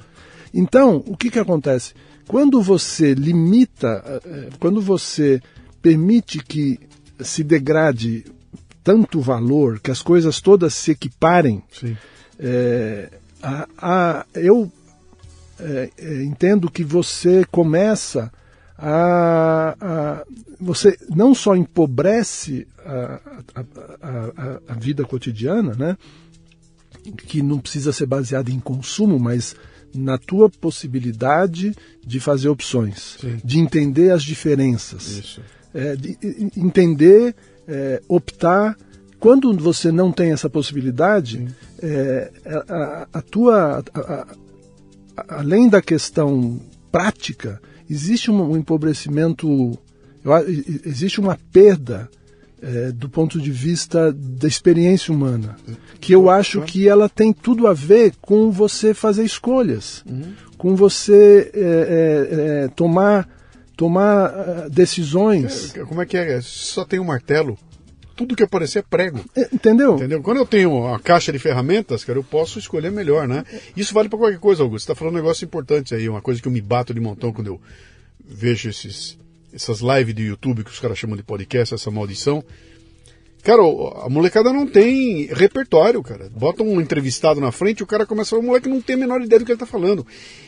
Então, 0.52 1.02
o 1.07 1.16
que, 1.16 1.30
que 1.30 1.38
acontece? 1.38 1.94
Quando 2.26 2.61
você 2.61 3.14
limita, 3.14 4.20
eh, 4.24 4.48
quando 4.59 4.80
você 4.80 5.40
permite 5.80 6.38
que 6.42 6.80
se 7.20 7.44
degrade 7.44 8.24
tanto 8.82 9.20
valor, 9.20 9.80
que 9.80 9.90
as 9.90 10.02
coisas 10.02 10.40
todas 10.40 10.74
se 10.74 10.92
equiparem, 10.92 11.62
é, 12.38 13.11
a, 13.42 13.68
a, 13.78 14.26
eu 14.34 14.70
é, 15.59 15.90
entendo 16.22 16.70
que 16.70 16.84
você 16.84 17.44
começa 17.50 18.24
a, 18.24 18.30
a, 18.78 20.24
você 20.60 20.96
não 21.14 21.34
só 21.34 21.56
empobrece 21.56 22.66
a, 22.84 23.20
a, 23.54 24.60
a, 24.68 24.74
vida 24.74 25.04
cotidiana, 25.04 25.74
né? 25.74 25.96
que 27.16 27.42
não 27.42 27.58
precisa 27.58 27.92
ser 27.92 28.06
baseada 28.06 28.50
em 28.50 28.60
consumo, 28.60 29.18
mas 29.18 29.54
na 29.94 30.18
tua 30.18 30.50
possibilidade 30.50 31.74
de 32.04 32.20
fazer 32.20 32.48
opções, 32.48 33.16
Sim. 33.20 33.38
de 33.42 33.58
entender 33.58 34.10
as 34.10 34.22
diferenças, 34.22 35.40
é, 35.72 35.96
de 35.96 36.18
entender, 36.56 37.34
é, 37.66 38.02
optar. 38.08 38.76
Quando 39.18 39.52
você 39.56 39.90
não 39.90 40.12
tem 40.12 40.32
essa 40.32 40.50
possibilidade, 40.50 41.48
é, 41.80 42.30
a, 42.68 43.08
a, 43.14 43.22
tua, 43.22 43.82
a, 43.94 44.26
além 45.28 45.68
da 45.68 45.80
questão 45.80 46.60
prática, 46.92 47.60
existe 47.89 48.30
um 48.30 48.57
empobrecimento, 48.57 49.78
existe 50.84 51.20
uma 51.20 51.39
perda 51.53 52.09
é, 52.62 52.91
do 52.91 53.09
ponto 53.09 53.41
de 53.41 53.51
vista 53.51 54.12
da 54.12 54.49
experiência 54.49 55.12
humana, 55.12 55.57
que 56.01 56.14
eu 56.14 56.30
acho 56.30 56.62
que 56.62 56.89
ela 56.89 57.09
tem 57.09 57.32
tudo 57.32 57.66
a 57.66 57.72
ver 57.72 58.14
com 58.20 58.51
você 58.51 58.95
fazer 58.95 59.24
escolhas, 59.24 60.03
uhum. 60.07 60.32
com 60.57 60.74
você 60.74 61.51
é, 61.55 61.61
é, 61.61 62.64
é 62.64 62.68
tomar 62.68 63.28
tomar 63.76 64.26
ah, 64.26 64.68
decisões. 64.70 65.76
É, 65.76 65.80
como 65.80 66.01
é 66.01 66.07
que 66.07 66.16
é? 66.16 66.41
Só 66.41 66.84
tem 66.84 66.99
um 66.99 67.05
martelo 67.05 67.59
tudo 68.16 68.34
que 68.34 68.42
aparecer 68.42 68.78
é 68.78 68.82
prego. 68.82 69.20
É, 69.36 69.48
entendeu? 69.52 69.94
Entendeu? 69.96 70.22
Quando 70.22 70.38
eu 70.38 70.46
tenho 70.46 70.72
uma 70.72 70.98
caixa 70.98 71.30
de 71.30 71.38
ferramentas, 71.38 72.02
cara, 72.02 72.18
eu 72.18 72.24
posso 72.24 72.58
escolher 72.58 72.90
melhor, 72.90 73.28
né? 73.28 73.44
Isso 73.76 73.92
vale 73.92 74.08
para 74.08 74.18
qualquer 74.18 74.38
coisa, 74.38 74.62
Augusto. 74.62 74.86
Você 74.86 74.92
está 74.92 74.98
falando 74.98 75.14
um 75.14 75.18
negócio 75.18 75.44
importante 75.44 75.94
aí, 75.94 76.08
uma 76.08 76.22
coisa 76.22 76.40
que 76.40 76.48
eu 76.48 76.52
me 76.52 76.60
bato 76.60 76.94
de 76.94 77.00
montão 77.00 77.32
quando 77.32 77.48
eu 77.48 77.60
vejo 78.24 78.70
esses, 78.70 79.18
essas 79.52 79.80
lives 79.80 80.14
do 80.14 80.22
YouTube 80.22 80.64
que 80.64 80.70
os 80.70 80.80
caras 80.80 80.98
chamam 80.98 81.16
de 81.16 81.22
podcast, 81.22 81.74
essa 81.74 81.90
maldição. 81.90 82.42
Cara, 83.42 83.62
a 83.62 84.08
molecada 84.08 84.52
não 84.52 84.66
tem 84.66 85.26
repertório, 85.26 86.02
cara. 86.02 86.28
Bota 86.34 86.64
um 86.64 86.80
entrevistado 86.80 87.40
na 87.40 87.52
frente, 87.52 87.80
o 87.80 87.86
cara 87.86 88.04
começa 88.04 88.28
a 88.28 88.30
falar, 88.30 88.42
o 88.42 88.46
moleque 88.46 88.68
não 88.68 88.80
tem 88.80 88.96
a 88.96 88.98
menor 88.98 89.22
ideia 89.22 89.38
do 89.38 89.44
que 89.44 89.52
ele 89.52 89.56
está 89.56 89.66
falando. 89.66 90.04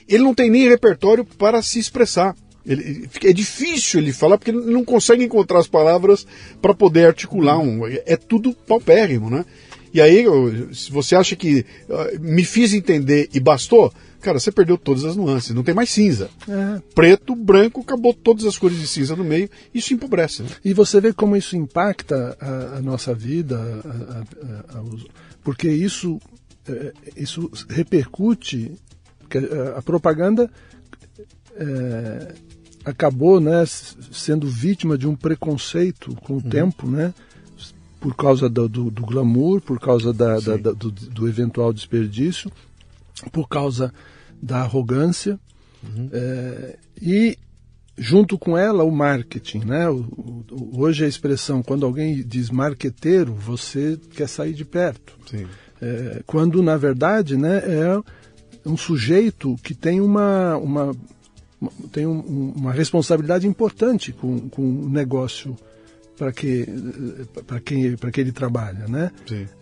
Ele 0.08 0.24
não 0.24 0.34
tem 0.34 0.50
nem 0.50 0.68
repertório 0.68 1.24
para 1.24 1.62
se 1.62 1.78
expressar. 1.78 2.34
Ele, 2.68 3.08
é 3.24 3.32
difícil 3.32 4.00
ele 4.00 4.12
falar 4.12 4.36
porque 4.36 4.50
ele 4.50 4.70
não 4.70 4.84
consegue 4.84 5.24
encontrar 5.24 5.58
as 5.58 5.66
palavras 5.66 6.26
para 6.60 6.74
poder 6.74 7.06
articular 7.06 7.58
um. 7.58 7.86
É 7.86 8.16
tudo 8.16 8.52
paupérrimo, 8.52 9.30
né? 9.30 9.44
E 9.92 10.00
aí, 10.00 10.24
se 10.72 10.90
você 10.90 11.16
acha 11.16 11.34
que 11.34 11.64
uh, 11.88 12.20
me 12.20 12.44
fiz 12.44 12.74
entender 12.74 13.30
e 13.32 13.40
bastou, 13.40 13.92
cara, 14.20 14.38
você 14.38 14.52
perdeu 14.52 14.76
todas 14.76 15.04
as 15.04 15.16
nuances. 15.16 15.54
Não 15.54 15.62
tem 15.62 15.74
mais 15.74 15.90
cinza. 15.90 16.28
É. 16.46 16.82
Preto, 16.94 17.34
branco, 17.34 17.80
acabou 17.80 18.12
todas 18.12 18.44
as 18.44 18.58
cores 18.58 18.78
de 18.78 18.86
cinza 18.86 19.16
no 19.16 19.24
meio. 19.24 19.48
Isso 19.74 19.94
empobrece. 19.94 20.42
Né? 20.42 20.50
E 20.64 20.74
você 20.74 21.00
vê 21.00 21.12
como 21.12 21.36
isso 21.36 21.56
impacta 21.56 22.36
a, 22.38 22.76
a 22.76 22.82
nossa 22.82 23.14
vida, 23.14 23.56
a, 23.58 24.78
a, 24.78 24.84
porque 25.42 25.70
isso, 25.70 26.20
é, 26.68 26.92
isso 27.16 27.50
repercute. 27.68 28.72
A, 29.76 29.82
propaganda. 29.82 30.50
É, 31.56 32.34
acabou 32.88 33.40
né, 33.40 33.64
sendo 33.66 34.46
vítima 34.46 34.96
de 34.96 35.06
um 35.06 35.14
preconceito 35.14 36.14
com 36.22 36.34
o 36.34 36.36
uhum. 36.36 36.42
tempo, 36.42 36.88
né? 36.88 37.12
Por 38.00 38.14
causa 38.14 38.48
do, 38.48 38.68
do, 38.68 38.90
do 38.90 39.02
glamour, 39.02 39.60
por 39.60 39.78
causa 39.80 40.12
da, 40.12 40.38
da, 40.38 40.56
da, 40.56 40.72
do, 40.72 40.90
do, 40.90 41.28
eventual 41.28 41.72
desperdício, 41.72 42.50
por 43.32 43.48
causa 43.48 43.92
da 44.40 44.60
arrogância 44.60 45.38
uhum. 45.82 46.08
é, 46.12 46.78
e 47.02 47.36
junto 47.96 48.38
com 48.38 48.56
ela 48.56 48.84
o 48.84 48.92
marketing, 48.92 49.58
né? 49.64 49.88
O, 49.88 50.44
o, 50.50 50.80
hoje 50.80 51.04
a 51.04 51.08
expressão 51.08 51.60
quando 51.60 51.84
alguém 51.84 52.22
diz 52.22 52.50
marqueteiro, 52.50 53.34
você 53.34 53.98
quer 54.12 54.28
sair 54.28 54.54
de 54.54 54.64
perto. 54.64 55.18
É, 55.82 56.22
quando 56.24 56.62
na 56.62 56.76
verdade, 56.76 57.36
né, 57.36 57.58
é 57.58 58.00
um 58.64 58.76
sujeito 58.76 59.56
que 59.62 59.74
tem 59.74 60.00
uma, 60.00 60.56
uma 60.56 60.94
tem 61.92 62.06
um, 62.06 62.52
uma 62.56 62.72
responsabilidade 62.72 63.46
importante 63.46 64.12
com, 64.12 64.48
com 64.48 64.62
o 64.62 64.88
negócio 64.88 65.56
para 66.16 66.32
que 66.32 66.66
para 67.46 67.60
quem 67.60 67.96
para 67.96 68.10
que 68.10 68.20
ele 68.20 68.32
trabalha, 68.32 68.86
né? 68.88 69.10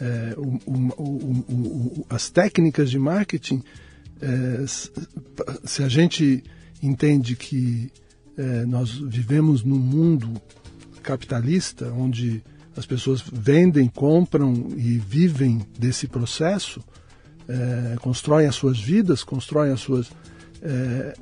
É, 0.00 0.34
o, 0.36 0.58
o, 1.02 2.06
as 2.08 2.30
técnicas 2.30 2.90
de 2.90 2.98
marketing, 2.98 3.62
é, 4.20 4.64
se 5.64 5.82
a 5.82 5.88
gente 5.88 6.42
entende 6.82 7.36
que 7.36 7.92
é, 8.36 8.64
nós 8.64 8.90
vivemos 8.90 9.62
num 9.62 9.78
mundo 9.78 10.40
capitalista 11.02 11.92
onde 11.92 12.42
as 12.76 12.84
pessoas 12.84 13.22
vendem, 13.32 13.88
compram 13.88 14.68
e 14.76 14.98
vivem 14.98 15.66
desse 15.78 16.06
processo, 16.06 16.82
é, 17.48 17.96
constroem 18.00 18.46
as 18.46 18.54
suas 18.54 18.78
vidas, 18.78 19.22
constroem 19.22 19.72
as 19.72 19.80
suas 19.80 20.10
é, 20.62 21.14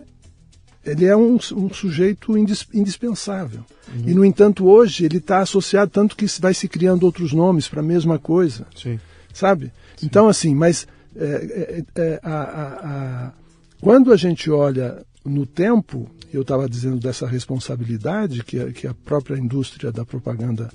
ele 0.84 1.06
é 1.06 1.16
um, 1.16 1.36
um 1.36 1.72
sujeito 1.72 2.36
indis, 2.36 2.66
indispensável. 2.72 3.64
Uhum. 3.92 4.02
E, 4.06 4.14
no 4.14 4.24
entanto, 4.24 4.66
hoje 4.66 5.04
ele 5.04 5.18
está 5.18 5.40
associado 5.40 5.90
tanto 5.90 6.16
que 6.16 6.26
vai 6.40 6.52
se 6.54 6.68
criando 6.68 7.04
outros 7.04 7.32
nomes 7.32 7.68
para 7.68 7.80
a 7.80 7.84
mesma 7.84 8.18
coisa. 8.18 8.66
Sim. 8.76 9.00
Sabe? 9.32 9.72
Sim. 9.96 10.06
Então, 10.06 10.28
assim, 10.28 10.54
mas 10.54 10.86
é, 11.16 11.82
é, 11.96 12.00
é, 12.00 12.20
a, 12.22 12.34
a, 12.34 13.26
a, 13.26 13.32
quando 13.80 14.12
a 14.12 14.16
gente 14.16 14.50
olha 14.50 15.04
no 15.24 15.46
tempo, 15.46 16.10
eu 16.32 16.42
estava 16.42 16.68
dizendo 16.68 16.98
dessa 16.98 17.26
responsabilidade 17.26 18.42
que, 18.44 18.72
que 18.72 18.86
a 18.86 18.94
própria 18.94 19.36
indústria 19.36 19.90
da 19.90 20.04
propaganda 20.04 20.70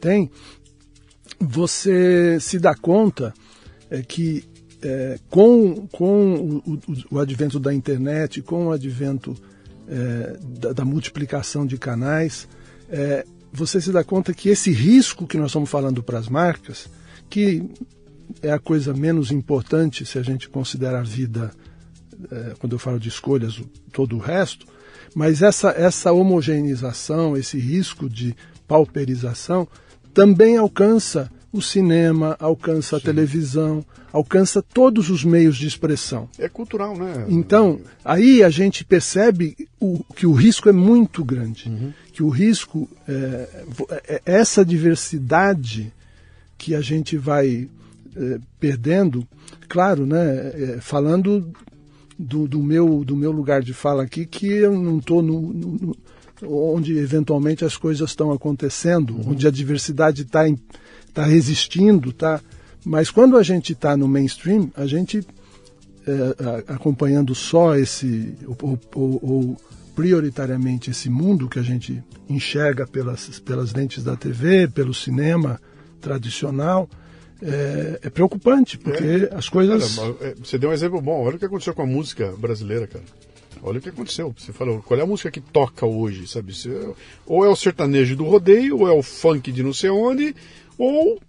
tem, 0.00 0.30
você 1.38 2.38
se 2.40 2.58
dá 2.58 2.74
conta 2.74 3.34
é, 3.90 4.02
que 4.02 4.44
é, 4.82 5.18
com, 5.28 5.86
com 5.88 6.34
o, 6.34 6.72
o, 6.72 6.80
o, 7.12 7.18
advento 7.18 7.58
da 7.58 7.72
internet, 7.72 8.40
com 8.42 8.66
o 8.66 8.72
advento 8.72 9.36
é, 9.88 10.38
da, 10.58 10.72
da, 10.72 10.84
multiplicação 10.84 11.66
de 11.66 11.76
canais, 11.76 12.48
é, 12.88 13.24
você 13.52 13.80
se 13.80 13.92
dá 13.92 14.02
conta 14.02 14.32
que 14.32 14.48
esse 14.48 14.70
risco 14.70 15.26
que 15.26 15.36
nós 15.36 15.48
estamos 15.48 15.68
falando 15.68 16.02
para 16.02 16.18
as 16.18 16.28
marcas, 16.28 16.88
que 17.28 17.68
é 18.42 18.50
a 18.50 18.58
coisa 18.58 18.94
menos 18.94 19.30
importante 19.30 20.06
se 20.06 20.18
a 20.18 20.22
gente 20.22 20.48
considerar 20.48 21.00
a 21.00 21.04
vida, 21.04 21.50
é, 22.30 22.54
quando 22.58 22.72
eu 22.72 22.78
falo 22.78 22.98
de 22.98 23.08
escolhas, 23.08 23.60
todo 23.92 24.16
o 24.16 24.20
resto, 24.20 24.66
mas 25.14 25.42
essa, 25.42 25.70
essa 25.70 26.12
homogeneização, 26.12 27.36
esse 27.36 27.58
risco 27.58 28.08
de 28.08 28.34
pauperização, 28.66 29.66
também 30.14 30.56
alcança 30.56 31.30
o 31.52 31.60
cinema, 31.60 32.36
alcança 32.38 32.96
a 32.96 33.00
televisão, 33.00 33.84
alcança 34.12 34.62
todos 34.62 35.10
os 35.10 35.24
meios 35.24 35.56
de 35.56 35.66
expressão. 35.66 36.28
É 36.38 36.48
cultural, 36.48 36.96
né? 36.96 37.26
Então, 37.28 37.80
aí 38.04 38.42
a 38.42 38.50
gente 38.50 38.84
percebe 38.84 39.56
o, 39.80 40.04
que 40.14 40.26
o 40.26 40.32
risco 40.32 40.68
é 40.68 40.72
muito 40.72 41.24
grande. 41.24 41.68
Uhum. 41.68 41.92
Que 42.12 42.22
o 42.22 42.28
risco, 42.28 42.88
é, 43.08 43.48
é, 44.08 44.22
essa 44.24 44.64
diversidade 44.64 45.92
que 46.56 46.74
a 46.74 46.80
gente 46.80 47.16
vai 47.16 47.68
é, 48.16 48.38
perdendo, 48.60 49.26
claro, 49.68 50.06
né? 50.06 50.52
É, 50.54 50.78
falando 50.80 51.52
do, 52.18 52.46
do, 52.46 52.62
meu, 52.62 53.04
do 53.04 53.16
meu 53.16 53.32
lugar 53.32 53.62
de 53.62 53.72
fala 53.72 54.02
aqui, 54.02 54.26
que 54.26 54.46
eu 54.46 54.78
não 54.78 54.98
estou 54.98 55.22
no, 55.22 55.40
no, 55.40 55.96
onde 56.42 56.96
eventualmente 56.98 57.64
as 57.64 57.76
coisas 57.76 58.10
estão 58.10 58.30
acontecendo, 58.32 59.14
uhum. 59.16 59.30
onde 59.30 59.46
a 59.46 59.50
diversidade 59.50 60.22
está 60.22 60.42
tá 61.10 61.24
resistindo, 61.24 62.12
tá? 62.12 62.40
Mas 62.84 63.10
quando 63.10 63.36
a 63.36 63.42
gente 63.42 63.72
está 63.72 63.96
no 63.96 64.08
mainstream, 64.08 64.70
a 64.74 64.86
gente 64.86 65.26
é, 66.06 66.72
acompanhando 66.72 67.34
só 67.34 67.76
esse 67.76 68.34
ou, 68.46 68.78
ou, 68.94 69.20
ou, 69.22 69.56
prioritariamente 69.94 70.90
esse 70.90 71.10
mundo 71.10 71.48
que 71.48 71.58
a 71.58 71.62
gente 71.62 72.02
enxerga 72.28 72.86
pelas 72.86 73.38
pelas 73.40 73.74
lentes 73.74 74.02
da 74.02 74.16
TV, 74.16 74.66
pelo 74.68 74.94
cinema 74.94 75.60
tradicional, 76.00 76.88
é, 77.42 78.00
é 78.02 78.10
preocupante 78.10 78.78
porque 78.78 79.28
é. 79.30 79.34
as 79.34 79.48
coisas. 79.48 79.96
Cara, 79.96 80.16
é, 80.20 80.34
você 80.42 80.58
deu 80.58 80.70
um 80.70 80.72
exemplo 80.72 81.00
bom. 81.00 81.22
Olha 81.24 81.36
o 81.36 81.38
que 81.38 81.44
aconteceu 81.44 81.74
com 81.74 81.82
a 81.82 81.86
música 81.86 82.32
brasileira, 82.38 82.86
cara. 82.86 83.04
Olha 83.62 83.78
o 83.78 83.82
que 83.82 83.90
aconteceu. 83.90 84.34
Você 84.38 84.52
falou, 84.52 84.82
qual 84.82 84.98
é 84.98 85.02
a 85.02 85.06
música 85.06 85.30
que 85.30 85.40
toca 85.40 85.84
hoje, 85.84 86.26
sabe? 86.26 86.52
ou 87.26 87.44
é 87.44 87.48
o 87.48 87.56
sertanejo 87.56 88.16
do 88.16 88.24
rodeio, 88.24 88.78
ou 88.78 88.88
é 88.88 88.92
o 88.92 89.02
funk 89.02 89.52
de 89.52 89.62
não 89.62 89.72
sei 89.72 89.90
onde, 89.90 90.34
ou 90.80 91.20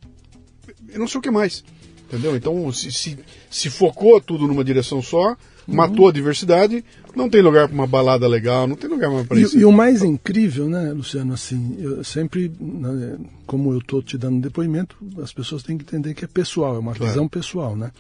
eu 0.90 1.00
não 1.00 1.08
sei 1.08 1.20
o 1.20 1.22
que 1.22 1.30
mais. 1.30 1.64
Entendeu? 2.08 2.36
Então, 2.36 2.72
se, 2.72 2.92
se, 2.92 3.18
se 3.50 3.70
focou 3.70 4.20
tudo 4.20 4.48
numa 4.48 4.64
direção 4.64 5.02
só, 5.02 5.30
uhum. 5.30 5.76
matou 5.76 6.10
a 6.10 6.12
diversidade, 6.12 6.84
não 7.16 7.30
tem 7.30 7.42
lugar 7.42 7.68
para 7.68 7.76
uma 7.76 7.88
balada 7.88 8.28
legal, 8.28 8.68
não 8.68 8.76
tem 8.76 8.90
lugar 8.90 9.10
para 9.26 9.40
isso. 9.40 9.58
E, 9.58 9.64
o 9.64 9.72
mais 9.72 10.04
incrível, 10.04 10.68
né, 10.68 10.92
Luciano, 10.92 11.34
assim, 11.34 11.78
eu 11.80 12.04
sempre, 12.04 12.52
né, 12.60 13.18
como 13.46 13.72
eu 13.72 13.80
estou 13.80 14.02
te 14.02 14.18
dando 14.18 14.42
depoimento, 14.42 14.96
as 15.22 15.32
pessoas 15.32 15.64
têm 15.64 15.78
que 15.78 15.84
entender 15.84 16.14
que 16.14 16.26
é 16.26 16.28
pessoal, 16.28 16.76
é 16.76 16.80
uma 16.80 16.94
claro. 16.94 17.12
visão 17.12 17.28
pessoal, 17.28 17.76
né? 17.76 17.92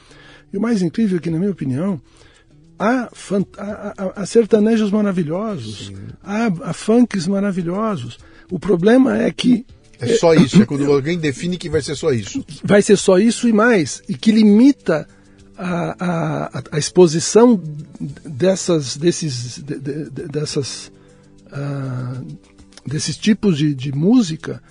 E 0.51 0.57
o 0.57 0.61
mais 0.61 0.81
incrível 0.81 1.17
é 1.17 1.21
que, 1.21 1.29
na 1.29 1.39
minha 1.39 1.51
opinião, 1.51 2.01
há, 2.77 3.09
há, 3.57 4.21
há 4.21 4.25
sertanejos 4.25 4.91
maravilhosos, 4.91 5.93
há, 6.21 6.47
há 6.63 6.73
funks 6.73 7.27
maravilhosos. 7.27 8.19
O 8.49 8.59
problema 8.59 9.17
é 9.17 9.31
que 9.31 9.65
é 10.01 10.15
só 10.15 10.33
isso, 10.33 10.61
é 10.61 10.65
quando 10.65 10.91
alguém 10.91 11.17
define 11.17 11.57
que 11.57 11.69
vai 11.69 11.81
ser 11.81 11.95
só 11.95 12.11
isso. 12.11 12.43
Vai 12.63 12.81
ser 12.81 12.97
só 12.97 13.19
isso 13.19 13.47
e 13.47 13.53
mais, 13.53 14.01
e 14.09 14.15
que 14.15 14.31
limita 14.31 15.07
a, 15.57 15.95
a, 15.99 16.63
a 16.71 16.77
exposição 16.79 17.61
dessas, 18.25 18.97
desses, 18.97 19.59
de, 19.59 19.79
de, 19.79 20.09
dessas, 20.27 20.91
uh, 21.47 22.37
desses 22.85 23.15
tipos 23.15 23.57
de, 23.57 23.75
de 23.75 23.91
música 23.91 24.61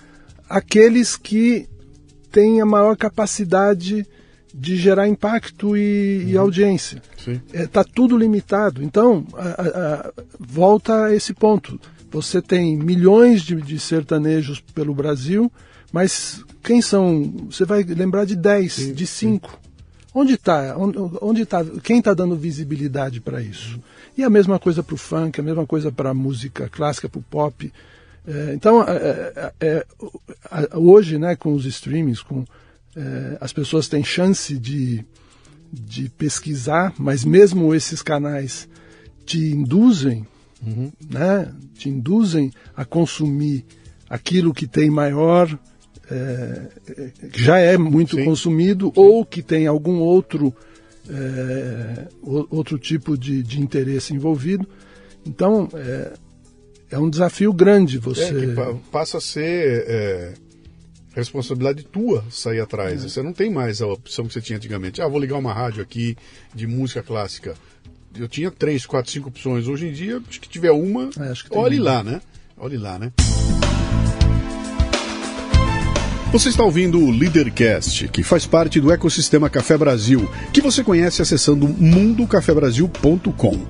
àqueles 0.49 1.15
que 1.15 1.67
têm 2.29 2.59
a 2.59 2.65
maior 2.65 2.97
capacidade 2.97 4.05
de 4.53 4.75
gerar 4.75 5.07
impacto 5.07 5.77
e, 5.77 6.23
uhum. 6.23 6.29
e 6.29 6.37
audiência. 6.37 7.01
Está 7.17 7.57
é, 7.57 7.67
tá 7.67 7.83
tudo 7.85 8.17
limitado. 8.17 8.83
Então, 8.83 9.25
a, 9.33 10.09
a, 10.09 10.13
volta 10.37 11.05
a 11.05 11.15
esse 11.15 11.33
ponto. 11.33 11.79
Você 12.11 12.41
tem 12.41 12.77
milhões 12.77 13.41
de, 13.41 13.55
de 13.55 13.79
sertanejos 13.79 14.59
pelo 14.59 14.93
Brasil, 14.93 15.51
mas 15.91 16.43
quem 16.61 16.81
são? 16.81 17.47
Você 17.49 17.65
vai 17.65 17.83
lembrar 17.83 18.25
de 18.25 18.35
10, 18.35 18.73
sim, 18.73 18.93
de 18.93 19.07
5. 19.07 19.59
Onde 20.13 20.33
está? 20.33 20.77
Onde, 20.77 20.97
onde 21.21 21.45
tá, 21.45 21.63
quem 21.81 21.99
está 21.99 22.13
dando 22.13 22.35
visibilidade 22.35 23.21
para 23.21 23.41
isso? 23.41 23.79
E 24.17 24.23
a 24.23 24.29
mesma 24.29 24.59
coisa 24.59 24.83
para 24.83 24.93
o 24.93 24.97
funk, 24.97 25.39
a 25.39 25.43
mesma 25.43 25.65
coisa 25.65 25.89
para 25.89 26.09
a 26.09 26.13
música 26.13 26.67
clássica, 26.67 27.07
para 27.07 27.19
o 27.19 27.23
pop. 27.23 27.71
É, 28.27 28.53
então, 28.53 28.83
é, 28.83 29.53
é, 29.59 29.85
é 30.41 30.77
hoje, 30.77 31.17
né, 31.17 31.35
com 31.37 31.53
os 31.53 31.65
streamings, 31.65 32.21
com, 32.21 32.45
é, 32.95 33.37
as 33.39 33.53
pessoas 33.53 33.87
têm 33.87 34.03
chance 34.03 34.57
de, 34.57 35.03
de 35.71 36.09
pesquisar, 36.09 36.93
mas 36.99 37.23
mesmo 37.23 37.73
esses 37.73 38.01
canais 38.01 38.67
te 39.25 39.39
induzem 39.39 40.27
uhum. 40.65 40.91
né, 41.09 41.51
te 41.73 41.89
induzem 41.89 42.51
a 42.75 42.85
consumir 42.85 43.65
aquilo 44.09 44.53
que 44.53 44.67
tem 44.67 44.89
maior, 44.89 45.57
é, 46.09 46.67
que 47.31 47.41
já 47.41 47.57
é 47.57 47.77
muito 47.77 48.17
Sim. 48.17 48.25
consumido, 48.25 48.87
Sim. 48.87 48.93
ou 48.95 49.25
que 49.25 49.41
tem 49.41 49.67
algum 49.67 49.99
outro, 49.99 50.53
é, 51.09 52.07
outro 52.21 52.77
tipo 52.77 53.17
de, 53.17 53.41
de, 53.41 53.61
interesse 53.61 54.13
envolvido. 54.13 54.67
Então, 55.25 55.69
é, 55.73 56.13
é 56.91 56.99
um 56.99 57.09
desafio 57.09 57.53
grande 57.53 57.97
você. 57.97 58.23
É, 58.23 58.75
passa 58.91 59.19
a 59.19 59.21
ser 59.21 59.85
é, 59.87 60.33
responsabilidade 61.13 61.83
tua 61.85 62.25
sair 62.29 62.59
atrás. 62.59 63.05
É. 63.05 63.07
Você 63.07 63.21
não 63.21 63.31
tem 63.31 63.49
mais 63.49 63.81
a 63.81 63.87
opção 63.87 64.25
que 64.25 64.33
você 64.33 64.41
tinha 64.41 64.57
antigamente. 64.57 65.01
Ah, 65.01 65.07
vou 65.07 65.19
ligar 65.19 65.37
uma 65.37 65.53
rádio 65.53 65.81
aqui 65.81 66.17
de 66.53 66.67
música 66.67 67.01
clássica 67.01 67.55
eu 68.17 68.27
tinha 68.27 68.51
três, 68.51 68.85
quatro, 68.85 69.11
cinco 69.11 69.29
opções. 69.29 69.67
Hoje 69.67 69.87
em 69.87 69.91
dia, 69.91 70.21
acho 70.27 70.39
que 70.39 70.49
tiver 70.49 70.71
uma, 70.71 71.09
é, 71.19 71.33
olhe 71.51 71.79
lá, 71.79 72.03
né? 72.03 72.21
Olhe 72.57 72.77
lá, 72.77 72.99
né? 72.99 73.11
Você 76.31 76.47
está 76.47 76.63
ouvindo 76.63 76.97
o 76.97 77.11
Leadercast, 77.11 78.07
que 78.07 78.23
faz 78.23 78.45
parte 78.45 78.79
do 78.79 78.89
ecossistema 78.89 79.49
Café 79.49 79.77
Brasil, 79.77 80.29
que 80.53 80.61
você 80.61 80.81
conhece 80.81 81.21
acessando 81.21 81.67
mundocafebrasil.com. 81.67 83.65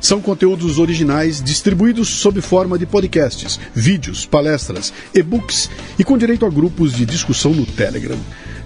São 0.00 0.20
conteúdos 0.20 0.78
originais 0.78 1.42
distribuídos 1.42 2.08
sob 2.08 2.40
forma 2.40 2.78
de 2.78 2.86
podcasts, 2.86 3.60
vídeos, 3.74 4.24
palestras, 4.24 4.92
e-books 5.14 5.68
e 5.98 6.04
com 6.04 6.16
direito 6.16 6.46
a 6.46 6.50
grupos 6.50 6.92
de 6.94 7.04
discussão 7.04 7.52
no 7.52 7.66
Telegram. 7.66 8.18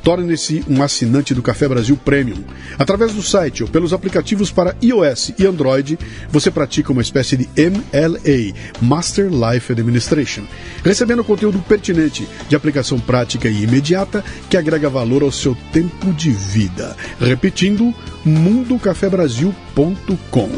Torne-se 0.03 0.65
um 0.69 0.83
assinante 0.83 1.33
do 1.35 1.43
Café 1.43 1.69
Brasil 1.69 1.97
Premium. 1.97 2.43
Através 2.79 3.13
do 3.13 3.23
site 3.23 3.63
ou 3.63 3.69
pelos 3.69 3.93
aplicativos 3.93 4.51
para 4.51 4.75
iOS 4.83 5.35
e 5.39 5.47
Android, 5.47 5.99
você 6.31 6.51
pratica 6.51 6.91
uma 6.93 7.03
espécie 7.03 7.37
de 7.37 7.47
MLA, 7.57 8.55
Master 8.81 9.29
Life 9.29 9.71
Administration, 9.73 10.45
recebendo 10.83 11.23
conteúdo 11.23 11.59
pertinente, 11.61 12.27
de 12.49 12.57
aplicação 12.57 12.99
prática 12.99 13.47
e 13.49 13.65
imediata, 13.65 14.25
que 14.49 14.57
agrega 14.57 14.89
valor 14.89 15.23
ao 15.23 15.31
seu 15.31 15.55
tempo 15.73 16.11
de 16.13 16.31
vida. 16.31 16.97
Repetindo, 17.21 17.95
mundocafebrasil.com. 18.25 20.51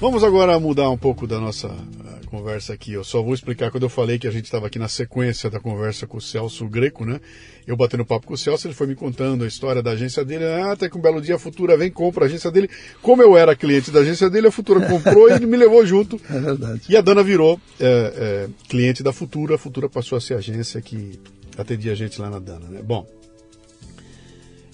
Vamos 0.00 0.24
agora 0.24 0.58
mudar 0.58 0.90
um 0.90 0.98
pouco 0.98 1.28
da 1.28 1.38
nossa 1.38 1.70
conversa 2.32 2.72
aqui. 2.72 2.94
Eu 2.94 3.04
só 3.04 3.22
vou 3.22 3.34
explicar 3.34 3.70
quando 3.70 3.82
eu 3.82 3.90
falei 3.90 4.18
que 4.18 4.26
a 4.26 4.30
gente 4.30 4.46
estava 4.46 4.66
aqui 4.66 4.78
na 4.78 4.88
sequência 4.88 5.50
da 5.50 5.60
conversa 5.60 6.06
com 6.06 6.16
o 6.16 6.20
Celso 6.20 6.66
Greco, 6.66 7.04
né? 7.04 7.20
Eu 7.66 7.76
batendo 7.76 8.06
papo 8.06 8.26
com 8.26 8.32
o 8.32 8.38
Celso, 8.38 8.66
ele 8.66 8.74
foi 8.74 8.86
me 8.86 8.94
contando 8.94 9.44
a 9.44 9.46
história 9.46 9.82
da 9.82 9.90
agência 9.90 10.24
dele. 10.24 10.46
Ah, 10.46 10.72
até 10.72 10.88
que 10.88 10.96
um 10.96 11.00
belo 11.00 11.20
dia 11.20 11.34
a 11.34 11.38
Futura 11.38 11.76
vem, 11.76 11.90
compra 11.90 12.24
a 12.24 12.26
agência 12.26 12.50
dele. 12.50 12.70
Como 13.02 13.20
eu 13.20 13.36
era 13.36 13.54
cliente 13.54 13.90
da 13.90 14.00
agência 14.00 14.30
dele, 14.30 14.46
a 14.46 14.50
Futura 14.50 14.80
comprou 14.88 15.28
e 15.28 15.32
ele 15.32 15.46
me 15.46 15.58
levou 15.58 15.84
junto. 15.84 16.18
É 16.32 16.40
verdade. 16.40 16.80
E 16.88 16.96
a 16.96 17.02
Dana 17.02 17.22
virou 17.22 17.60
é, 17.78 17.86
é, 17.86 18.48
cliente 18.66 19.02
da 19.02 19.12
Futura. 19.12 19.56
A 19.56 19.58
Futura 19.58 19.88
passou 19.88 20.16
a 20.16 20.20
ser 20.20 20.34
a 20.34 20.38
agência 20.38 20.80
que 20.80 21.20
atendia 21.58 21.92
a 21.92 21.94
gente 21.94 22.18
lá 22.18 22.30
na 22.30 22.38
Dana, 22.38 22.66
né? 22.70 22.80
Bom, 22.82 23.06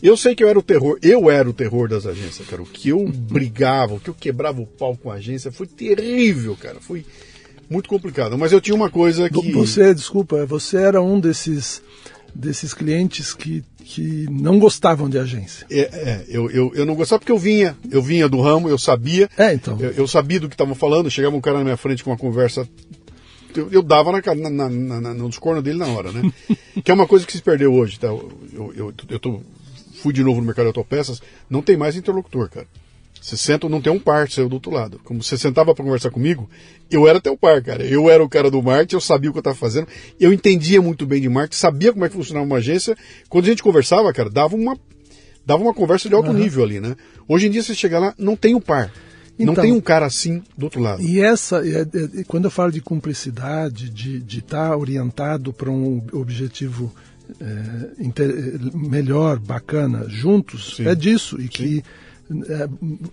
eu 0.00 0.16
sei 0.16 0.36
que 0.36 0.44
eu 0.44 0.48
era 0.48 0.58
o 0.58 0.62
terror, 0.62 0.96
eu 1.02 1.28
era 1.28 1.50
o 1.50 1.52
terror 1.52 1.88
das 1.88 2.06
agências, 2.06 2.46
cara. 2.46 2.62
O 2.62 2.66
que 2.66 2.90
eu 2.90 3.04
brigava, 3.08 3.94
o 3.94 4.00
que 4.00 4.08
eu 4.08 4.14
quebrava 4.14 4.60
o 4.60 4.66
pau 4.66 4.96
com 4.96 5.10
a 5.10 5.14
agência 5.14 5.50
foi 5.50 5.66
terrível, 5.66 6.56
cara. 6.56 6.76
Foi 6.80 7.04
muito 7.68 7.88
complicado. 7.88 8.36
Mas 8.38 8.52
eu 8.52 8.60
tinha 8.60 8.74
uma 8.74 8.90
coisa 8.90 9.28
que. 9.28 9.52
Você, 9.52 9.94
desculpa, 9.94 10.44
você 10.46 10.76
era 10.76 11.02
um 11.02 11.20
desses, 11.20 11.82
desses 12.34 12.74
clientes 12.74 13.34
que, 13.34 13.64
que 13.84 14.26
não 14.30 14.58
gostavam 14.58 15.08
de 15.08 15.18
agência. 15.18 15.66
É, 15.70 15.80
é 15.80 16.24
eu, 16.28 16.50
eu, 16.50 16.72
eu 16.74 16.86
não 16.86 16.94
gostava 16.94 17.20
porque 17.20 17.32
eu 17.32 17.38
vinha, 17.38 17.76
eu 17.90 18.02
vinha 18.02 18.28
do 18.28 18.40
ramo, 18.40 18.68
eu 18.68 18.78
sabia. 18.78 19.28
É, 19.36 19.52
então. 19.52 19.78
Eu, 19.80 19.90
eu 19.92 20.08
sabia 20.08 20.40
do 20.40 20.48
que 20.48 20.54
estavam 20.54 20.74
falando, 20.74 21.10
chegava 21.10 21.36
um 21.36 21.40
cara 21.40 21.58
na 21.58 21.64
minha 21.64 21.76
frente 21.76 22.02
com 22.02 22.10
uma 22.10 22.18
conversa 22.18 22.68
eu, 23.56 23.68
eu 23.70 23.82
dava 23.82 24.12
na, 24.12 24.20
na, 24.34 24.68
na, 24.68 25.00
na, 25.00 25.14
nos 25.14 25.38
cornos 25.38 25.64
dele 25.64 25.78
na 25.78 25.86
hora, 25.86 26.12
né? 26.12 26.32
que 26.84 26.90
é 26.90 26.94
uma 26.94 27.06
coisa 27.06 27.26
que 27.26 27.32
se 27.32 27.42
perdeu 27.42 27.72
hoje, 27.72 27.98
tá? 27.98 28.08
Eu, 28.08 28.72
eu, 28.74 28.94
eu, 29.08 29.18
tô, 29.18 29.40
fui 29.94 30.12
de 30.12 30.22
novo 30.22 30.40
no 30.40 30.46
mercado 30.46 30.64
de 30.64 30.68
autopeças, 30.68 31.20
não 31.48 31.62
tem 31.62 31.76
mais 31.76 31.96
interlocutor, 31.96 32.48
cara. 32.48 32.66
Você 33.20 33.36
senta, 33.36 33.68
não 33.68 33.80
tem 33.80 33.92
um 33.92 33.98
par 33.98 34.30
seu 34.30 34.48
do 34.48 34.54
outro 34.54 34.70
lado. 34.70 35.00
Como 35.04 35.22
você 35.22 35.36
sentava 35.36 35.74
para 35.74 35.84
conversar 35.84 36.10
comigo, 36.10 36.48
eu 36.90 37.06
era 37.06 37.20
teu 37.20 37.36
par, 37.36 37.62
cara. 37.62 37.84
Eu 37.84 38.08
era 38.08 38.22
o 38.22 38.28
cara 38.28 38.50
do 38.50 38.62
marketing, 38.62 38.94
eu 38.94 39.00
sabia 39.00 39.30
o 39.30 39.32
que 39.32 39.38
eu 39.38 39.40
estava 39.40 39.56
fazendo, 39.56 39.86
eu 40.18 40.32
entendia 40.32 40.80
muito 40.80 41.06
bem 41.06 41.20
de 41.20 41.28
marketing, 41.28 41.60
sabia 41.60 41.92
como 41.92 42.04
é 42.04 42.08
que 42.08 42.14
funcionava 42.14 42.46
uma 42.46 42.56
agência. 42.56 42.96
Quando 43.28 43.44
a 43.44 43.48
gente 43.48 43.62
conversava, 43.62 44.12
cara, 44.12 44.30
dava 44.30 44.56
uma, 44.56 44.78
dava 45.44 45.62
uma 45.62 45.74
conversa 45.74 46.08
de 46.08 46.14
alto 46.14 46.30
uhum. 46.30 46.38
nível 46.38 46.64
ali, 46.64 46.80
né? 46.80 46.96
Hoje 47.28 47.46
em 47.46 47.50
dia, 47.50 47.62
você 47.62 47.74
chega 47.74 47.98
lá, 47.98 48.14
não 48.18 48.36
tem 48.36 48.54
um 48.54 48.60
par. 48.60 48.92
Então, 49.38 49.54
não 49.54 49.62
tem 49.62 49.72
um 49.72 49.80
cara 49.80 50.06
assim 50.06 50.42
do 50.56 50.64
outro 50.64 50.80
lado. 50.80 51.00
E 51.00 51.20
essa, 51.20 51.64
é, 51.64 51.82
é, 51.82 52.24
quando 52.26 52.46
eu 52.46 52.50
falo 52.50 52.72
de 52.72 52.80
cumplicidade, 52.80 53.88
de 53.88 54.38
estar 54.38 54.70
tá 54.70 54.76
orientado 54.76 55.52
para 55.52 55.70
um 55.70 56.02
objetivo 56.12 56.92
é, 57.40 58.02
inter, 58.02 58.28
melhor, 58.74 59.38
bacana, 59.38 60.06
juntos, 60.08 60.76
Sim. 60.76 60.88
é 60.88 60.94
disso. 60.94 61.36
E 61.38 61.42
Sim. 61.42 61.48
que 61.48 61.78
é, 61.78 61.82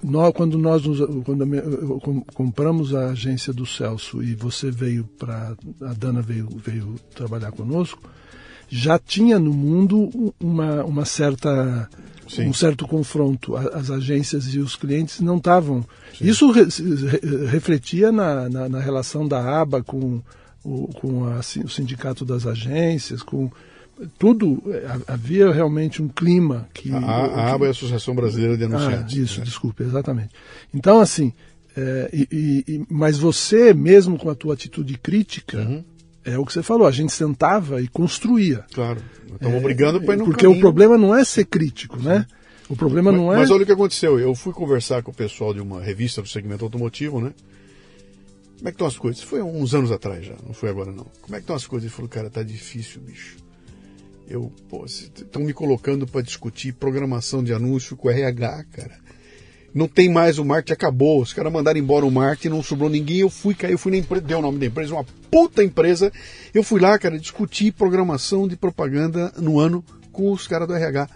nós, 0.03 0.33
quando 0.33 0.57
nós 0.57 0.83
quando 1.23 2.25
compramos 2.33 2.93
a 2.93 3.09
agência 3.09 3.53
do 3.53 3.65
Celso 3.65 4.21
e 4.21 4.35
você 4.35 4.69
veio 4.69 5.05
para 5.17 5.55
a 5.81 5.93
Dana 5.93 6.21
veio, 6.21 6.49
veio 6.57 6.95
trabalhar 7.15 7.51
conosco, 7.51 8.01
já 8.67 8.99
tinha 8.99 9.39
no 9.39 9.53
mundo 9.53 10.33
uma, 10.39 10.83
uma 10.83 11.05
certa 11.05 11.89
Sim. 12.27 12.47
um 12.49 12.53
certo 12.53 12.87
confronto. 12.87 13.55
As 13.55 13.89
agências 13.89 14.53
e 14.53 14.59
os 14.59 14.75
clientes 14.75 15.19
não 15.21 15.37
estavam. 15.37 15.85
Isso 16.19 16.51
re, 16.51 16.63
re, 16.63 17.45
refletia 17.47 18.11
na, 18.11 18.49
na, 18.49 18.69
na, 18.69 18.79
relação 18.79 19.27
da 19.27 19.61
ABA 19.61 19.83
com, 19.83 20.21
o, 20.63 20.87
com 20.87 21.25
a, 21.25 21.39
o 21.39 21.69
sindicato 21.69 22.25
das 22.25 22.47
agências, 22.47 23.21
com 23.21 23.51
tudo 24.17 24.61
é, 24.67 24.85
havia 25.07 25.51
realmente 25.51 26.01
um 26.01 26.07
clima 26.07 26.67
que 26.73 26.91
a, 26.91 26.97
a 26.97 27.53
ABA 27.53 27.65
é 27.65 27.67
a 27.69 27.71
Associação 27.71 28.13
Brasileira 28.13 28.57
de 28.57 28.63
ah, 28.63 28.67
Anunciantes. 28.67 29.17
Ah, 29.17 29.21
isso, 29.21 29.39
né? 29.39 29.45
desculpe, 29.45 29.83
exatamente. 29.83 30.29
Então 30.73 30.99
assim, 30.99 31.31
é, 31.75 32.09
e, 32.13 32.27
e, 32.67 32.85
mas 32.89 33.17
você 33.17 33.73
mesmo 33.73 34.17
com 34.17 34.29
a 34.29 34.35
tua 34.35 34.53
atitude 34.53 34.97
crítica 34.97 35.59
uhum. 35.59 35.83
é 36.23 36.37
o 36.37 36.45
que 36.45 36.53
você 36.53 36.63
falou, 36.63 36.87
a 36.87 36.91
gente 36.91 37.13
sentava 37.13 37.81
e 37.81 37.87
construía. 37.87 38.65
Claro, 38.73 39.01
estamos 39.33 39.57
é, 39.57 39.61
brigando 39.61 40.01
para 40.01 40.15
ir 40.15 40.17
no 40.17 40.25
Porque 40.25 40.43
caminho. 40.43 40.59
o 40.59 40.61
problema 40.61 40.97
não 40.97 41.15
é 41.15 41.23
ser 41.23 41.45
crítico, 41.45 41.99
Sim. 41.99 42.07
né? 42.07 42.25
O 42.67 42.75
problema 42.75 43.11
mas, 43.11 43.21
não 43.21 43.33
é. 43.33 43.37
Mas 43.37 43.51
olha 43.51 43.63
o 43.63 43.65
que 43.65 43.71
aconteceu. 43.71 44.19
Eu 44.19 44.33
fui 44.33 44.51
conversar 44.51 45.03
com 45.03 45.11
o 45.11 45.13
pessoal 45.13 45.53
de 45.53 45.61
uma 45.61 45.81
revista 45.81 46.21
do 46.21 46.27
segmento 46.27 46.65
automotivo, 46.65 47.21
né? 47.21 47.31
Como 48.57 48.69
é 48.69 48.71
que 48.71 48.75
estão 48.75 48.87
as 48.87 48.97
coisas? 48.97 49.21
Foi 49.21 49.41
uns 49.41 49.75
anos 49.75 49.91
atrás 49.91 50.25
já, 50.25 50.33
não 50.45 50.53
foi 50.53 50.69
agora 50.69 50.91
não. 50.91 51.05
Como 51.21 51.35
é 51.35 51.37
que 51.37 51.43
estão 51.43 51.55
as 51.55 51.67
coisas? 51.67 51.85
Ele 51.85 51.95
falou, 51.95 52.09
cara, 52.09 52.29
tá 52.29 52.41
difícil, 52.41 53.01
bicho 53.01 53.44
eu, 54.27 54.51
estão 54.85 55.43
me 55.43 55.53
colocando 55.53 56.07
para 56.07 56.21
discutir 56.21 56.73
programação 56.73 57.43
de 57.43 57.53
anúncio 57.53 57.95
com 57.95 58.09
RH, 58.09 58.65
cara. 58.71 59.05
Não 59.73 59.89
tem 59.89 60.09
mais 60.09 60.39
o 60.39 60.45
marketing, 60.45 60.73
acabou. 60.73 61.21
Os 61.21 61.33
caras 61.33 61.51
mandaram 61.51 61.77
embora 61.77 62.05
o 62.05 62.11
marketing, 62.11 62.47
não 62.47 62.63
sobrou 62.63 62.89
ninguém. 62.89 63.17
Eu 63.17 63.29
fui, 63.29 63.55
eu 63.69 63.77
fui 63.77 63.91
na 63.91 63.97
empresa, 63.97 64.25
deu 64.25 64.39
o 64.39 64.41
nome 64.41 64.57
da 64.57 64.65
empresa, 64.65 64.93
uma 64.93 65.05
puta 65.29 65.61
empresa. 65.61 66.13
Eu 66.53 66.63
fui 66.63 66.79
lá, 66.79 66.97
cara, 66.97 67.19
discutir 67.19 67.73
programação 67.73 68.47
de 68.47 68.55
propaganda 68.55 69.33
no 69.37 69.59
ano 69.59 69.83
com 70.13 70.31
os 70.31 70.47
caras 70.47 70.65
do 70.65 70.73
RH. 70.73 71.09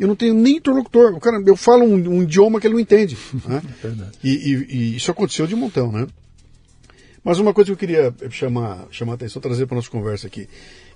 Eu 0.00 0.08
não 0.08 0.16
tenho 0.16 0.32
nem 0.32 0.56
interlocutor. 0.56 1.14
O 1.14 1.20
cara, 1.20 1.42
eu 1.44 1.56
falo 1.56 1.84
um, 1.84 1.94
um 1.94 2.22
idioma 2.22 2.58
que 2.58 2.66
ele 2.66 2.74
não 2.74 2.80
entende. 2.80 3.18
Né? 3.46 3.62
e, 4.24 4.30
e, 4.30 4.66
e, 4.68 4.96
isso 4.96 5.10
aconteceu 5.10 5.46
de 5.46 5.54
montão, 5.54 5.92
né? 5.92 6.06
Mas 7.22 7.38
uma 7.38 7.52
coisa 7.52 7.66
que 7.66 7.72
eu 7.72 7.76
queria 7.76 8.14
chamar, 8.30 8.86
chamar 8.90 9.12
a 9.12 9.14
atenção, 9.16 9.42
trazer 9.42 9.66
para 9.66 9.74
nossa 9.74 9.90
conversa 9.90 10.26
aqui. 10.26 10.48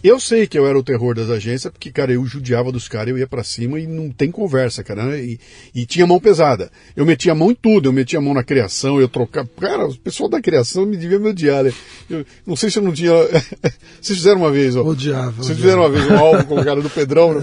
Eu 0.02 0.18
sei 0.18 0.46
que 0.46 0.58
eu 0.58 0.66
era 0.66 0.78
o 0.78 0.82
terror 0.82 1.14
das 1.14 1.28
agências, 1.28 1.70
porque, 1.70 1.90
cara, 1.90 2.12
eu 2.12 2.24
judiava 2.24 2.72
dos 2.72 2.88
caras, 2.88 3.08
eu 3.08 3.18
ia 3.18 3.26
para 3.26 3.44
cima 3.44 3.78
e 3.78 3.86
não 3.86 4.10
tem 4.10 4.30
conversa, 4.30 4.82
cara. 4.82 5.04
Né? 5.04 5.20
E, 5.20 5.40
e, 5.74 5.84
tinha 5.84 6.06
mão 6.06 6.18
pesada. 6.18 6.70
Eu 6.96 7.04
metia 7.04 7.32
a 7.32 7.34
mão 7.34 7.50
em 7.50 7.54
tudo, 7.54 7.88
eu 7.88 7.92
metia 7.92 8.18
a 8.18 8.22
mão 8.22 8.32
na 8.32 8.42
criação, 8.42 8.98
eu 8.98 9.08
trocava. 9.08 9.48
Cara, 9.60 9.86
o 9.86 9.96
pessoal 9.96 10.28
da 10.28 10.40
criação 10.40 10.86
me 10.86 10.96
devia 10.96 11.18
me 11.18 11.28
odiar. 11.28 11.64
Né? 11.64 11.72
Eu, 12.08 12.24
não 12.46 12.56
sei 12.56 12.70
se 12.70 12.78
eu 12.78 12.82
não 12.82 12.92
tinha. 12.92 13.12
Vocês 14.00 14.18
fizeram 14.18 14.40
uma 14.40 14.50
vez, 14.50 14.74
ó. 14.74 14.82
Odiava. 14.82 15.42
Vocês 15.42 15.58
fizeram 15.58 15.82
uma 15.82 15.90
vez 15.90 16.10
um 16.10 16.16
álbum 16.16 16.44
com 16.48 16.60
o 16.60 16.64
cara 16.64 16.80
do 16.80 16.88
Pedrão, 16.88 17.34
né? 17.34 17.40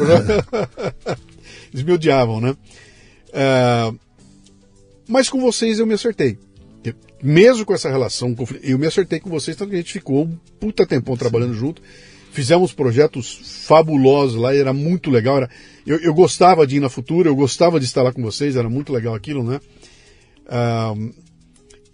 Eles 1.71 1.85
me 1.85 1.91
odiavam, 1.91 2.41
né? 2.41 2.55
Uh, 3.29 3.99
mas 5.07 5.29
com 5.29 5.39
vocês 5.39 5.79
eu 5.79 5.85
me 5.85 5.93
acertei 5.93 6.39
mesmo 7.21 7.65
com 7.65 7.73
essa 7.73 7.89
relação, 7.89 8.35
eu 8.61 8.77
me 8.77 8.85
acertei 8.85 9.19
com 9.19 9.29
vocês, 9.29 9.57
tanto 9.57 9.69
que 9.69 9.75
a 9.75 9.79
gente 9.79 9.93
ficou 9.93 10.23
um 10.23 10.37
puta 10.59 10.85
tempão 10.85 11.17
trabalhando 11.17 11.53
junto. 11.53 11.81
Fizemos 12.31 12.73
projetos 12.73 13.63
fabulosos 13.65 14.39
lá, 14.39 14.53
era 14.53 14.73
muito 14.73 15.09
legal. 15.09 15.37
Era, 15.37 15.49
eu, 15.85 15.97
eu, 15.99 16.13
gostava 16.13 16.67
de 16.67 16.77
ir 16.77 16.79
na 16.79 16.89
Futura, 16.89 17.29
eu 17.29 17.35
gostava 17.35 17.79
de 17.79 17.85
estar 17.85 18.03
lá 18.03 18.11
com 18.11 18.21
vocês, 18.21 18.55
era 18.55 18.69
muito 18.69 18.93
legal 18.93 19.15
aquilo, 19.15 19.43
né? 19.43 19.59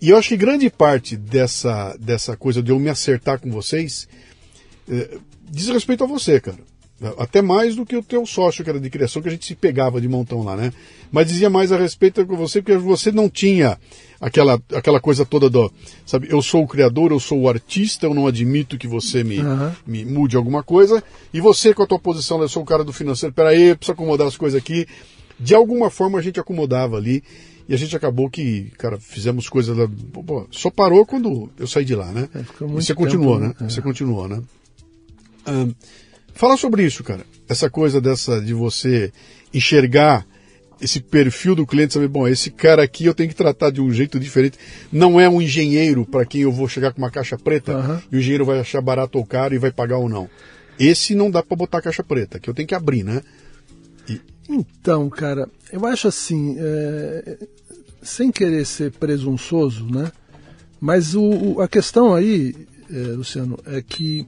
E 0.02 0.10
eu 0.10 0.18
acho 0.18 0.30
que 0.30 0.38
grande 0.38 0.70
parte 0.70 1.16
dessa, 1.16 1.96
dessa 1.98 2.36
coisa 2.36 2.62
de 2.62 2.72
eu 2.72 2.80
me 2.80 2.90
acertar 2.90 3.40
com 3.40 3.50
vocês 3.50 4.08
é, 4.90 5.18
diz 5.50 5.70
respeito 5.70 6.04
a 6.04 6.08
você, 6.08 6.40
cara. 6.40 6.60
Até 7.18 7.42
mais 7.42 7.76
do 7.76 7.86
que 7.86 7.98
o 7.98 8.04
teu 8.04 8.26
sócio, 8.26 8.64
que 8.64 8.70
era 8.70 8.80
de 8.80 8.90
criação, 8.90 9.22
que 9.22 9.28
a 9.28 9.32
gente 9.32 9.46
se 9.46 9.56
pegava 9.56 10.00
de 10.00 10.08
montão 10.08 10.42
lá, 10.42 10.56
né? 10.56 10.72
Mas 11.12 11.28
dizia 11.28 11.50
mais 11.50 11.72
a 11.72 11.78
respeito 11.78 12.26
com 12.26 12.38
você, 12.38 12.62
porque 12.62 12.78
você 12.78 13.12
não 13.12 13.30
tinha 13.30 13.78
aquela, 14.22 14.62
aquela 14.74 15.02
coisa 15.02 15.26
toda 15.26 15.50
do, 15.50 15.72
sabe, 16.06 16.28
eu 16.30 16.42
sou 16.42 16.64
o 16.64 16.68
criador, 16.68 17.12
eu 17.12 17.20
sou 17.20 17.42
o 17.42 17.50
artista, 17.50 18.06
eu 18.06 18.14
não 18.14 18.26
admito 18.26 18.78
que 18.78 18.88
você 18.88 19.24
me, 19.24 19.40
uhum. 19.40 19.72
me 19.86 20.06
mude 20.06 20.38
alguma 20.38 20.64
coisa, 20.64 21.04
e 21.34 21.42
você 21.42 21.74
com 21.74 21.84
a 21.84 21.88
tua 21.88 22.00
posição, 22.00 22.42
eu 22.42 22.48
sou 22.48 22.64
o 22.64 22.66
cara 22.66 22.84
do 22.84 22.94
financeiro, 22.94 23.34
peraí, 23.34 23.76
preciso 23.76 23.92
acomodar 23.92 24.28
as 24.28 24.38
coisas 24.38 24.58
aqui. 24.58 24.88
De 25.38 25.54
alguma 25.54 25.90
forma 25.90 26.20
a 26.20 26.22
gente 26.22 26.40
acomodava 26.40 26.96
ali, 26.96 27.22
e 27.68 27.74
a 27.74 27.78
gente 27.78 27.96
acabou 27.96 28.30
que, 28.30 28.72
cara, 28.78 28.98
fizemos 29.00 29.48
coisas 29.48 29.76
lá, 29.78 29.90
pô, 30.26 30.48
só 30.52 30.70
parou 30.70 31.06
quando 31.06 31.50
eu 31.58 31.68
saí 31.68 31.86
de 31.86 31.96
lá, 31.96 32.12
né? 32.12 32.30
É, 32.36 32.40
e 32.40 32.68
você 32.68 32.94
continuou, 32.94 33.40
né? 33.40 33.54
É. 33.60 33.64
Você 33.66 33.82
continuou, 33.82 34.28
né? 34.28 34.42
Um, 35.48 35.74
fala 36.34 36.58
sobre 36.58 36.84
isso, 36.84 37.04
cara. 37.04 37.26
Essa 37.48 37.70
coisa 37.70 38.02
dessa 38.02 38.42
de 38.42 38.54
você 38.54 39.12
enxergar 39.54 40.26
esse 40.82 41.00
perfil 41.00 41.56
do 41.56 41.66
cliente, 41.66 41.94
saber, 41.94 42.10
bom, 42.10 42.28
esse 42.28 42.52
cara 42.52 42.84
aqui 42.84 43.06
eu 43.06 43.14
tenho 43.14 43.30
que 43.30 43.36
tratar 43.36 43.70
de 43.70 43.80
um 43.80 43.92
jeito 43.92 44.20
diferente. 44.20 44.58
Não 44.92 45.20
é 45.20 45.30
um 45.30 45.42
engenheiro 45.42 46.06
para 46.06 46.26
quem 46.26 46.42
eu 46.42 46.52
vou 46.52 46.68
chegar 46.68 46.92
com 46.92 46.98
uma 47.02 47.12
caixa 47.12 47.38
preta 47.38 47.78
uhum. 47.78 48.00
e 48.12 48.16
o 48.18 48.20
engenheiro 48.20 48.46
vai 48.46 48.60
achar 48.60 48.82
barato 48.82 49.18
ou 49.18 49.26
caro 49.26 49.56
e 49.56 49.58
vai 49.58 49.72
pagar 49.72 49.98
ou 49.98 50.10
não. 50.10 50.30
Esse 50.78 51.16
não 51.16 51.32
dá 51.32 51.42
para 51.42 51.56
botar 51.56 51.82
caixa 51.82 52.04
preta, 52.04 52.40
que 52.40 52.50
eu 52.50 52.54
tenho 52.54 52.68
que 52.68 52.76
abrir, 52.76 53.04
né? 53.04 53.22
E... 54.10 54.20
Então, 54.50 55.10
cara, 55.10 55.48
eu 55.72 55.86
acho 55.86 56.08
assim, 56.08 56.58
é... 56.60 57.38
sem 58.02 58.32
querer 58.32 58.66
ser 58.66 58.92
presunçoso, 58.92 59.86
né? 59.86 60.12
Mas 60.82 61.16
o, 61.16 61.62
a 61.62 61.68
questão 61.68 62.14
aí, 62.14 62.54
é, 62.92 62.98
Luciano, 63.14 63.58
é 63.66 63.82
que 63.82 64.28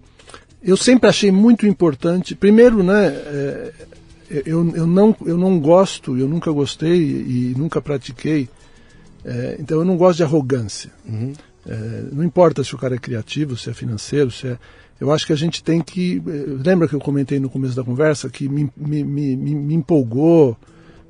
eu 0.66 0.76
sempre 0.76 1.07
achei 1.07 1.32
muito 1.32 1.68
importante, 1.68 2.36
primeiro, 2.36 2.82
né, 2.84 3.07
é, 3.07 3.74
eu, 4.45 4.68
eu, 4.76 4.88
não, 4.88 5.16
eu 5.26 5.38
não 5.38 5.59
gosto, 5.59 6.18
eu 6.18 6.28
nunca 6.28 6.51
gostei 6.51 6.99
e 6.99 7.53
nunca 7.55 7.80
pratiquei, 7.80 8.49
é, 9.24 9.57
então 9.59 9.78
eu 9.78 9.86
não 9.86 9.95
gosto 9.95 10.18
de 10.18 10.24
arrogância. 10.24 10.91
Uhum. 11.07 11.34
É, 11.68 12.03
não 12.11 12.24
importa 12.24 12.63
se 12.63 12.74
o 12.76 12.78
cara 12.78 12.95
é 12.95 12.99
criativo, 12.99 13.55
se 13.57 13.70
é 13.70 13.74
financeiro, 13.74 14.32
se 14.32 14.47
é. 14.47 14.57
Eu 14.99 15.11
acho 15.11 15.26
que 15.26 15.34
a 15.34 15.38
gente 15.38 15.63
tem 15.63 15.82
que. 15.82 16.22
É, 16.28 16.70
lembra 16.70 16.88
que 16.88 16.93
eu 16.93 16.99
comentei 16.99 17.39
no 17.39 17.49
começo 17.49 17.76
da 17.76 17.84
conversa 17.84 18.30
que 18.30 18.47
me, 18.47 18.70
me, 18.78 19.03
me, 19.03 19.36
me 19.36 19.74
empolgou, 19.74 20.55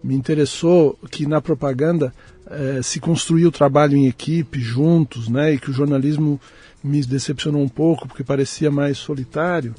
me 0.03 0.15
interessou 0.15 0.97
que 1.11 1.25
na 1.25 1.41
propaganda 1.41 2.13
é, 2.49 2.81
se 2.81 2.99
construía 2.99 3.47
o 3.47 3.51
trabalho 3.51 3.97
em 3.97 4.07
equipe, 4.07 4.59
juntos, 4.59 5.27
né? 5.27 5.53
E 5.53 5.59
que 5.59 5.69
o 5.69 5.73
jornalismo 5.73 6.39
me 6.85 7.01
decepcionou 7.03 7.61
um 7.61 7.69
pouco 7.69 8.07
porque 8.07 8.23
parecia 8.23 8.69
mais 8.69 8.97
solitário 8.97 9.73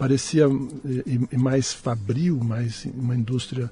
parecia 0.00 0.46
e, 1.30 1.36
mais 1.36 1.74
fabril, 1.74 2.40
mais 2.42 2.86
uma 2.94 3.14
indústria. 3.14 3.70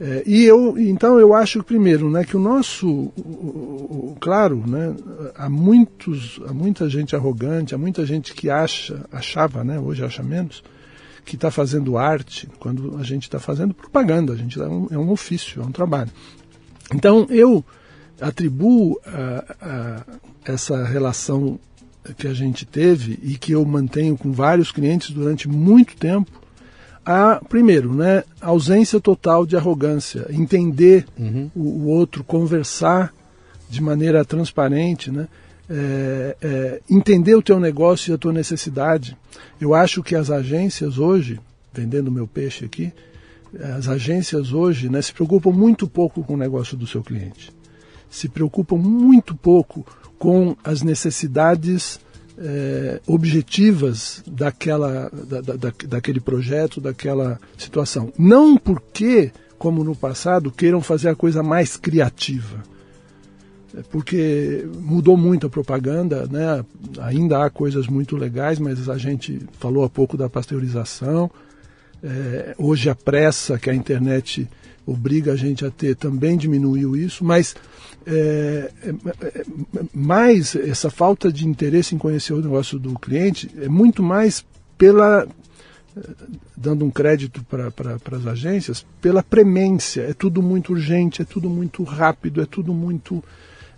É, 0.00 0.22
e 0.24 0.44
eu, 0.44 0.78
então 0.78 1.18
eu 1.18 1.34
acho 1.34 1.60
primeiro, 1.64 2.08
né, 2.08 2.22
que 2.24 2.36
o 2.36 2.40
nosso, 2.40 2.86
o, 2.88 4.12
o, 4.12 4.16
claro, 4.20 4.62
né, 4.64 4.94
há 5.34 5.48
muitos, 5.48 6.40
há 6.46 6.52
muita 6.52 6.88
gente 6.88 7.16
arrogante, 7.16 7.74
há 7.74 7.78
muita 7.78 8.06
gente 8.06 8.32
que 8.32 8.48
acha, 8.48 9.06
achava, 9.10 9.64
né, 9.64 9.80
hoje 9.80 10.04
acha 10.04 10.22
menos, 10.22 10.62
que 11.24 11.34
está 11.34 11.50
fazendo 11.50 11.98
arte, 11.98 12.48
quando 12.60 12.96
a 12.98 13.02
gente 13.02 13.24
está 13.24 13.40
fazendo 13.40 13.74
propaganda, 13.74 14.34
a 14.34 14.36
gente 14.36 14.60
é 14.60 14.68
um, 14.68 14.86
é 14.92 14.98
um 14.98 15.10
ofício, 15.10 15.60
é 15.60 15.64
um 15.64 15.72
trabalho. 15.72 16.12
Então 16.94 17.26
eu 17.28 17.64
atribuo 18.20 19.00
a, 19.04 19.56
a 19.60 20.52
essa 20.52 20.84
relação 20.84 21.58
que 22.14 22.26
a 22.26 22.34
gente 22.34 22.64
teve 22.64 23.18
e 23.22 23.36
que 23.36 23.52
eu 23.52 23.64
mantenho 23.64 24.16
com 24.16 24.32
vários 24.32 24.70
clientes 24.70 25.10
durante 25.10 25.48
muito 25.48 25.96
tempo, 25.96 26.30
a, 27.04 27.40
primeiro, 27.48 27.94
né, 27.94 28.24
ausência 28.40 29.00
total 29.00 29.46
de 29.46 29.56
arrogância, 29.56 30.26
entender 30.30 31.06
uhum. 31.18 31.50
o, 31.54 31.60
o, 31.60 31.86
outro, 31.86 32.24
conversar 32.24 33.14
de 33.70 33.80
maneira 33.80 34.24
transparente, 34.24 35.10
né? 35.10 35.28
é, 35.68 36.36
é, 36.40 36.80
entender 36.88 37.34
o 37.34 37.42
teu 37.42 37.58
negócio 37.58 38.10
e 38.10 38.14
a 38.14 38.18
tua 38.18 38.32
necessidade. 38.32 39.16
Eu 39.60 39.74
acho 39.74 40.02
que 40.02 40.14
as 40.14 40.30
agências 40.30 40.98
hoje, 40.98 41.40
vendendo 41.72 42.10
meu 42.10 42.26
peixe 42.26 42.64
aqui, 42.64 42.92
as 43.76 43.88
agências 43.88 44.52
hoje 44.52 44.88
né, 44.88 45.00
se 45.02 45.12
preocupam 45.12 45.50
muito 45.50 45.88
pouco 45.88 46.22
com 46.22 46.34
o 46.34 46.38
negócio 46.38 46.76
do 46.76 46.86
seu 46.86 47.02
cliente. 47.02 47.52
Se 48.10 48.28
preocupam 48.28 48.76
muito 48.76 49.34
pouco 49.34 49.84
com 50.18 50.56
as 50.64 50.82
necessidades 50.82 52.00
é, 52.38 53.00
objetivas 53.06 54.22
daquela, 54.26 55.10
da, 55.10 55.40
da, 55.40 55.72
daquele 55.88 56.20
projeto, 56.20 56.80
daquela 56.80 57.40
situação. 57.56 58.12
Não 58.18 58.56
porque, 58.56 59.32
como 59.58 59.82
no 59.82 59.94
passado, 59.94 60.50
queiram 60.50 60.80
fazer 60.80 61.08
a 61.08 61.14
coisa 61.14 61.42
mais 61.42 61.76
criativa. 61.76 62.62
É 63.76 63.82
porque 63.90 64.66
mudou 64.80 65.16
muito 65.16 65.46
a 65.46 65.50
propaganda, 65.50 66.26
né? 66.30 66.64
ainda 66.98 67.44
há 67.44 67.50
coisas 67.50 67.86
muito 67.86 68.16
legais, 68.16 68.58
mas 68.58 68.88
a 68.88 68.96
gente 68.96 69.40
falou 69.58 69.84
há 69.84 69.88
pouco 69.88 70.16
da 70.16 70.30
pasteurização. 70.30 71.30
É, 72.02 72.54
hoje 72.58 72.90
a 72.90 72.94
pressa 72.94 73.58
que 73.58 73.70
a 73.70 73.74
internet 73.74 74.48
obriga 74.86 75.32
a 75.32 75.36
gente 75.36 75.64
a 75.64 75.70
ter 75.70 75.96
também 75.96 76.36
diminuiu 76.36 76.96
isso, 76.96 77.24
mas 77.24 77.56
é, 78.06 78.70
é, 78.84 78.90
é, 79.26 79.44
mais 79.92 80.54
essa 80.54 80.88
falta 80.88 81.32
de 81.32 81.46
interesse 81.46 81.94
em 81.94 81.98
conhecer 81.98 82.32
o 82.32 82.40
negócio 82.40 82.78
do 82.78 82.96
cliente 82.96 83.50
é 83.60 83.68
muito 83.68 84.02
mais 84.02 84.44
pela 84.78 85.26
dando 86.54 86.84
um 86.84 86.90
crédito 86.90 87.42
para 87.44 87.70
pra, 87.70 87.96
as 88.12 88.26
agências 88.26 88.84
pela 89.00 89.22
premência. 89.22 90.02
É 90.02 90.12
tudo 90.12 90.42
muito 90.42 90.72
urgente 90.72 91.22
é 91.22 91.24
tudo 91.24 91.50
muito 91.50 91.82
rápido 91.82 92.40
é 92.40 92.46
tudo 92.46 92.72
muito 92.72 93.24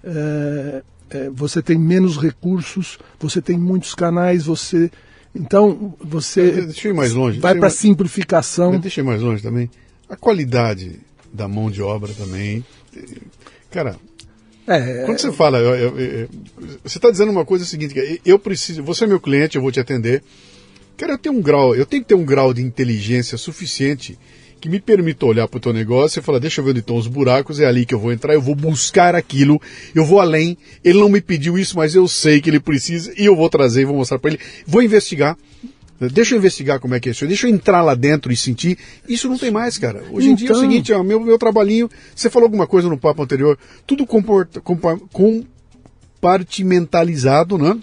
é, 0.04 0.82
é, 1.10 1.30
você 1.30 1.62
tem 1.62 1.78
menos 1.78 2.18
recursos 2.18 2.98
você 3.18 3.40
tem 3.40 3.56
muitos 3.56 3.94
canais 3.94 4.44
você 4.44 4.90
então 5.34 5.94
você 6.00 6.50
deixa 6.62 6.88
eu 6.88 6.92
ir 6.92 6.94
mais 6.94 7.12
longe 7.12 7.40
vai 7.40 7.54
para 7.54 7.70
simplificação. 7.70 8.78
Deixa 8.78 9.00
eu 9.00 9.04
ir 9.04 9.06
mais 9.06 9.20
longe 9.20 9.42
também. 9.42 9.70
A 10.08 10.16
qualidade 10.16 10.98
da 11.32 11.46
mão 11.46 11.70
de 11.70 11.82
obra 11.82 12.12
também. 12.14 12.64
Cara 13.70 13.96
é, 14.68 15.04
Quando 15.06 15.18
você 15.18 15.32
fala, 15.32 15.58
eu, 15.58 15.74
eu, 15.74 15.98
eu, 15.98 16.28
você 16.84 16.98
está 16.98 17.10
dizendo 17.10 17.32
uma 17.32 17.44
coisa 17.44 17.64
seguinte, 17.64 18.20
eu 18.24 18.38
preciso, 18.38 18.82
você 18.82 19.04
é 19.04 19.06
meu 19.06 19.18
cliente, 19.18 19.56
eu 19.56 19.62
vou 19.62 19.72
te 19.72 19.80
atender. 19.80 20.22
Cara, 20.94 21.14
eu 21.14 21.18
tenho 21.18 21.36
um 21.36 21.40
grau, 21.40 21.74
eu 21.74 21.86
tenho 21.86 22.02
que 22.02 22.08
ter 22.08 22.14
um 22.14 22.24
grau 22.24 22.52
de 22.52 22.60
inteligência 22.60 23.38
suficiente 23.38 24.18
que 24.60 24.68
me 24.68 24.80
permita 24.80 25.24
olhar 25.26 25.46
para 25.48 25.58
o 25.58 25.60
teu 25.60 25.72
negócio 25.72 26.18
e 26.18 26.22
falar, 26.22 26.38
deixa 26.38 26.60
eu 26.60 26.64
ver 26.64 26.70
onde 26.70 26.80
estão 26.80 26.96
os 26.96 27.06
buracos, 27.06 27.60
é 27.60 27.66
ali 27.66 27.86
que 27.86 27.94
eu 27.94 27.98
vou 27.98 28.12
entrar, 28.12 28.34
eu 28.34 28.42
vou 28.42 28.54
buscar 28.54 29.14
aquilo, 29.14 29.60
eu 29.94 30.04
vou 30.04 30.20
além. 30.20 30.56
Ele 30.84 30.98
não 30.98 31.08
me 31.08 31.20
pediu 31.20 31.56
isso, 31.58 31.76
mas 31.76 31.94
eu 31.94 32.06
sei 32.08 32.40
que 32.40 32.50
ele 32.50 32.60
precisa 32.60 33.12
e 33.16 33.24
eu 33.24 33.36
vou 33.36 33.48
trazer 33.48 33.82
e 33.82 33.84
vou 33.84 33.96
mostrar 33.96 34.18
para 34.18 34.32
ele. 34.32 34.40
Vou 34.66 34.82
investigar. 34.82 35.36
Deixa 36.00 36.34
eu 36.34 36.38
investigar 36.38 36.78
como 36.78 36.94
é 36.94 37.00
que 37.00 37.08
é 37.08 37.12
isso. 37.12 37.26
Deixa 37.26 37.48
eu 37.48 37.52
entrar 37.52 37.82
lá 37.82 37.94
dentro 37.94 38.30
e 38.32 38.36
sentir. 38.36 38.78
Isso 39.08 39.28
não 39.28 39.36
tem 39.36 39.50
mais, 39.50 39.76
cara. 39.78 40.04
Hoje 40.12 40.28
em 40.30 40.34
dia 40.36 40.48
é 40.48 40.52
o 40.52 40.54
então- 40.54 40.60
seguinte, 40.60 40.92
ó, 40.92 41.02
meu, 41.02 41.18
meu 41.18 41.36
trabalhinho. 41.36 41.90
Você 42.14 42.30
falou 42.30 42.46
alguma 42.46 42.68
coisa 42.68 42.88
no 42.88 42.96
papo 42.96 43.20
anterior. 43.22 43.58
Tudo 43.84 44.06
comporta, 44.06 44.60
compartimentalizado, 46.20 47.58
né? 47.58 47.76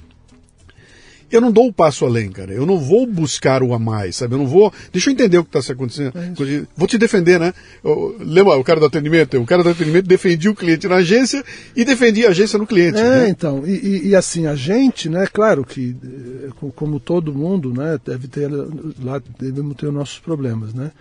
Eu 1.32 1.42
não 1.42 1.52
dou 1.52 1.68
o 1.68 1.74
passo 1.74 2.06
além, 2.06 2.30
cara. 2.30 2.54
Eu 2.54 2.66
não 2.66 2.80
vou 2.80 3.08
buscar 3.08 3.64
o 3.64 3.74
a 3.74 3.80
mais, 3.80 4.18
sabe? 4.18 4.36
Eu 4.36 4.40
não 4.40 4.48
vou. 4.48 4.72
Deixa 4.92 5.10
eu 5.10 5.14
entender 5.14 5.38
o 5.38 5.44
que 5.44 5.58
está 5.58 5.74
acontecendo. 5.74 6.14
É 6.16 6.64
vou 6.76 6.88
te 6.88 6.98
defender, 6.98 7.40
né? 7.40 7.54
Eu, 7.84 8.16
lembra 8.20 8.56
o 8.56 8.64
cara 8.64 8.80
do 8.80 8.86
atendimento? 8.86 9.38
O 9.38 9.46
cara 9.46 9.64
do 9.64 9.70
atendimento 9.70 10.08
defendia 10.08 10.52
o 10.52 10.56
cliente 10.56 10.88
na 10.88 10.96
agência 10.96 11.44
e 11.76 11.84
defendia 11.84 12.28
a 12.28 12.32
agência 12.32 12.60
no 12.60 12.68
cliente. 12.68 13.00
É, 13.00 13.04
né? 13.04 13.30
então. 13.30 13.66
E, 13.66 14.10
e, 14.10 14.16
assim, 14.16 14.46
a 14.46 14.56
gente, 14.56 15.10
né? 15.10 15.28
Claro 15.32 15.66
que, 15.66 15.96
eh, 16.04 16.50
como 16.76 17.00
todo 17.00 17.34
mundo, 17.34 17.74
né? 17.74 18.00
Deve 18.06 18.28
ter 18.28 18.50
lá, 18.50 19.22
devemos 19.40 19.76
ter 19.76 19.88
os 19.88 19.94
nossos 19.94 20.20
problemas, 20.20 20.74
né? 20.74 20.92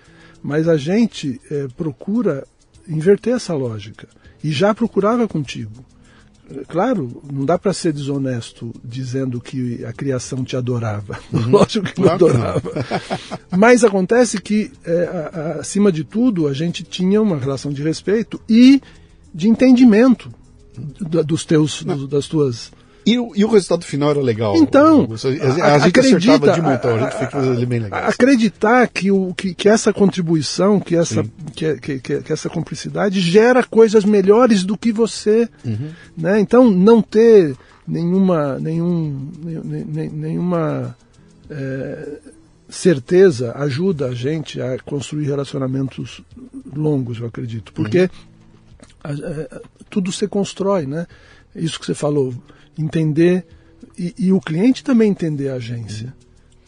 Mas 0.42 0.68
a 0.68 0.76
gente 0.76 1.40
é, 1.50 1.66
procura 1.76 2.46
inverter 2.88 3.34
essa 3.34 3.54
lógica. 3.54 4.08
E 4.42 4.52
já 4.52 4.74
procurava 4.74 5.26
contigo. 5.26 5.84
Claro, 6.68 7.22
não 7.32 7.45
dá 7.45 7.59
para 7.59 7.72
ser 7.72 7.92
desonesto 7.92 8.72
dizendo 8.84 9.40
que 9.40 9.84
a 9.84 9.92
criação 9.92 10.45
te 10.45 10.57
adorava. 10.57 11.18
Uhum. 11.34 11.51
Lógico 11.51 11.86
que 11.86 11.95
claro 11.95 12.28
não 12.28 12.36
adorava. 12.36 12.72
Não. 13.51 13.59
Mas 13.59 13.82
acontece 13.82 14.40
que, 14.40 14.70
é, 14.84 15.05
a, 15.05 15.40
a, 15.40 15.53
acima 15.61 15.90
de 15.90 16.05
tudo, 16.05 16.47
a 16.47 16.53
gente 16.53 16.84
tinha 16.84 17.20
uma 17.20 17.36
relação 17.36 17.72
de 17.72 17.82
respeito 17.82 18.40
e 18.49 18.80
de 19.34 19.49
entendimento 19.49 20.30
dos 20.76 21.45
teus, 21.45 21.82
dos, 21.82 22.09
das 22.09 22.28
tuas 22.28 22.70
e, 23.07 23.18
o, 23.18 23.32
e 23.36 23.44
o 23.44 23.48
resultado 23.48 23.84
final 23.84 24.11
era 24.11 24.20
legal. 24.20 24.57
Então, 24.57 25.07
a, 25.62 25.74
a, 25.74 25.78
gente 25.78 25.98
acredita, 26.00 26.52
de 26.52 26.62
montão, 26.62 26.96
a 26.96 27.11
gente 27.11 27.30
fez 27.30 27.64
bem 27.64 27.80
legal. 27.80 28.05
Acreditar 28.09 28.88
que, 28.88 29.11
o, 29.11 29.34
que, 29.34 29.55
que 29.55 29.68
essa 29.68 29.92
contribuição, 29.92 30.80
que 30.80 30.96
essa, 30.96 31.24
que, 31.55 31.76
que, 31.76 31.98
que, 31.98 32.32
essa 32.32 32.48
cumplicidade 32.48 33.20
gera 33.20 33.62
coisas 33.62 34.05
melhores 34.05 34.64
do 34.64 34.76
que 34.76 34.90
você. 34.90 35.48
Uhum. 35.64 35.90
Né? 36.16 36.40
Então, 36.40 36.70
não 36.70 37.02
ter 37.02 37.55
nenhuma, 37.86 38.59
nenhum, 38.59 39.30
nenhuma 40.12 40.96
é, 41.50 42.18
certeza 42.68 43.52
ajuda 43.57 44.07
a 44.07 44.14
gente 44.14 44.61
a 44.61 44.78
construir 44.78 45.26
relacionamentos 45.26 46.22
longos, 46.74 47.20
eu 47.20 47.26
acredito. 47.26 47.72
Porque 47.72 48.09
uhum. 49.05 49.61
tudo 49.90 50.11
se 50.11 50.26
constrói, 50.26 50.86
né? 50.86 51.07
Isso 51.55 51.78
que 51.78 51.86
você 51.86 51.94
falou 51.94 52.34
entender 52.78 53.44
e, 53.98 54.14
e, 54.18 54.32
o 54.32 54.40
cliente 54.40 54.82
também 54.82 55.10
entender 55.10 55.50
a 55.50 55.54
agência. 55.54 56.14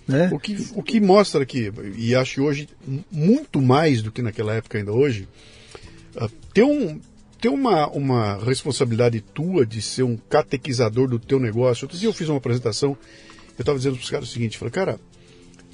Né? 0.07 0.31
O, 0.33 0.39
que, 0.39 0.57
o 0.75 0.83
que 0.83 1.01
mostra 1.01 1.43
aqui, 1.43 1.73
e 1.97 2.15
acho 2.15 2.43
hoje 2.43 2.69
muito 3.11 3.61
mais 3.61 4.03
do 4.03 4.13
que 4.13 4.23
naquela 4.23 4.55
época 4.55 4.79
ainda 4.79 4.93
hoje, 4.93 5.27
uh, 6.15 6.29
ter, 6.55 6.63
um, 6.63 7.01
ter 7.41 7.49
uma, 7.49 7.89
uma 7.89 8.37
responsabilidade 8.37 9.21
tua 9.21 9.67
de 9.67 9.83
ser 9.83 10.05
um 10.05 10.17
catequizador 10.17 11.09
do 11.09 11.19
teu 11.19 11.41
negócio. 11.41 11.85
Outro 11.85 11.99
dia 11.99 12.09
eu 12.09 12.13
fiz 12.13 12.29
uma 12.29 12.39
apresentação, 12.39 12.97
eu 13.59 13.63
estava 13.63 13.79
dizendo 13.79 13.97
para 13.97 14.05
os 14.05 14.11
caras 14.11 14.29
o 14.29 14.33
seguinte, 14.33 14.59
falei, 14.59 14.71
cara, 14.71 15.01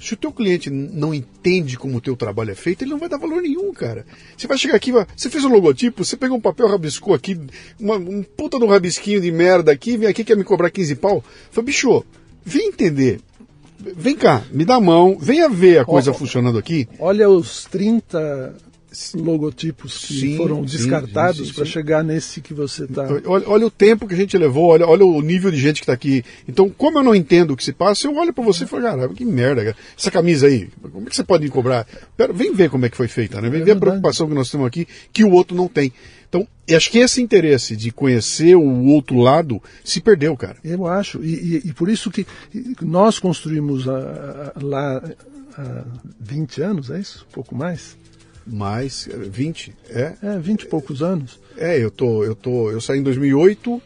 se 0.02 0.14
o 0.14 0.16
teu 0.16 0.32
cliente 0.32 0.68
não 0.68 1.14
entende 1.14 1.78
como 1.78 1.96
o 1.96 2.00
teu 2.00 2.16
trabalho 2.16 2.50
é 2.50 2.54
feito, 2.56 2.82
ele 2.82 2.90
não 2.90 2.98
vai 2.98 3.08
dar 3.08 3.18
valor 3.18 3.40
nenhum, 3.40 3.72
cara. 3.72 4.04
Você 4.36 4.48
vai 4.48 4.58
chegar 4.58 4.74
aqui, 4.74 4.90
você 4.90 5.30
fez 5.30 5.44
um 5.44 5.48
logotipo, 5.48 6.04
você 6.04 6.16
pegou 6.16 6.36
um 6.36 6.40
papel, 6.40 6.66
rabiscou 6.66 7.14
aqui, 7.14 7.38
uma, 7.78 7.94
um 7.96 8.22
puta 8.22 8.58
de 8.58 8.64
um 8.64 8.68
rabisquinho 8.68 9.20
de 9.20 9.30
merda 9.30 9.70
aqui, 9.70 9.96
vem 9.96 10.08
aqui 10.08 10.24
quer 10.24 10.36
me 10.36 10.42
cobrar 10.42 10.70
15 10.70 10.96
pau. 10.96 11.22
Falei, 11.52 11.66
bicho, 11.66 12.04
vem 12.44 12.68
entender. 12.68 13.20
Vem 13.78 14.16
cá, 14.16 14.42
me 14.50 14.64
dá 14.64 14.76
a 14.76 14.80
mão, 14.80 15.16
venha 15.20 15.48
ver 15.48 15.78
a 15.78 15.84
coisa 15.84 16.12
funcionando 16.12 16.58
aqui. 16.58 16.88
Olha 16.98 17.28
os 17.30 17.64
30 17.66 18.54
logotipos 19.14 20.04
que 20.06 20.20
sim, 20.20 20.36
foram 20.36 20.62
descartados 20.62 21.52
para 21.52 21.64
chegar 21.64 22.02
nesse 22.02 22.40
que 22.40 22.52
você 22.52 22.84
está. 22.84 23.06
Olha, 23.26 23.48
olha, 23.48 23.66
o 23.66 23.70
tempo 23.70 24.06
que 24.06 24.14
a 24.14 24.16
gente 24.16 24.36
levou, 24.36 24.70
olha, 24.70 24.86
olha 24.86 25.04
o 25.04 25.20
nível 25.20 25.50
de 25.50 25.58
gente 25.58 25.76
que 25.76 25.84
está 25.84 25.92
aqui. 25.92 26.24
Então, 26.48 26.68
como 26.68 26.98
eu 26.98 27.02
não 27.02 27.14
entendo 27.14 27.52
o 27.52 27.56
que 27.56 27.64
se 27.64 27.72
passa, 27.72 28.06
eu 28.06 28.16
olho 28.16 28.32
para 28.32 28.44
você 28.44 28.64
e 28.64 28.66
falo, 28.66 28.82
cara, 28.82 29.08
que 29.08 29.24
merda, 29.24 29.64
cara. 29.64 29.76
essa 29.96 30.10
camisa 30.10 30.46
aí, 30.46 30.68
como 30.80 31.06
é 31.06 31.10
que 31.10 31.16
você 31.16 31.24
pode 31.24 31.44
me 31.44 31.50
cobrar? 31.50 31.86
Pera, 32.16 32.32
vem 32.32 32.54
ver 32.54 32.70
como 32.70 32.86
é 32.86 32.88
que 32.88 32.96
foi 32.96 33.08
feita, 33.08 33.40
né? 33.40 33.48
Vem 33.48 33.62
é 33.62 33.64
ver 33.64 33.72
a 33.72 33.76
preocupação 33.76 34.28
que 34.28 34.34
nós 34.34 34.50
temos 34.50 34.66
aqui, 34.66 34.86
que 35.12 35.24
o 35.24 35.30
outro 35.30 35.56
não 35.56 35.68
tem. 35.68 35.92
Então, 36.28 36.48
acho 36.74 36.90
que 36.90 36.98
esse 36.98 37.20
interesse 37.20 37.76
de 37.76 37.90
conhecer 37.90 38.54
o 38.54 38.86
outro 38.86 39.18
lado 39.18 39.62
se 39.84 40.00
perdeu, 40.00 40.34
cara. 40.34 40.56
Eu 40.64 40.86
acho, 40.86 41.22
e, 41.22 41.56
e, 41.56 41.68
e 41.68 41.72
por 41.74 41.90
isso 41.90 42.10
que 42.10 42.26
nós 42.80 43.18
construímos 43.18 43.86
a, 43.86 44.52
a, 44.56 44.64
lá 44.64 45.02
há 45.58 45.84
20 46.20 46.62
anos, 46.62 46.90
é 46.90 47.00
isso? 47.00 47.26
Um 47.28 47.34
pouco 47.34 47.54
mais? 47.54 47.96
Mais, 48.46 49.08
20, 49.10 49.74
é? 49.90 50.14
É, 50.22 50.38
20 50.38 50.62
e 50.62 50.66
poucos 50.66 51.02
anos. 51.02 51.38
É, 51.56 51.82
eu 51.82 51.90
tô, 51.90 52.24
eu 52.24 52.34
tô, 52.34 52.70
eu 52.70 52.80
saí 52.80 52.98
em 52.98 53.02
2008, 53.02 53.82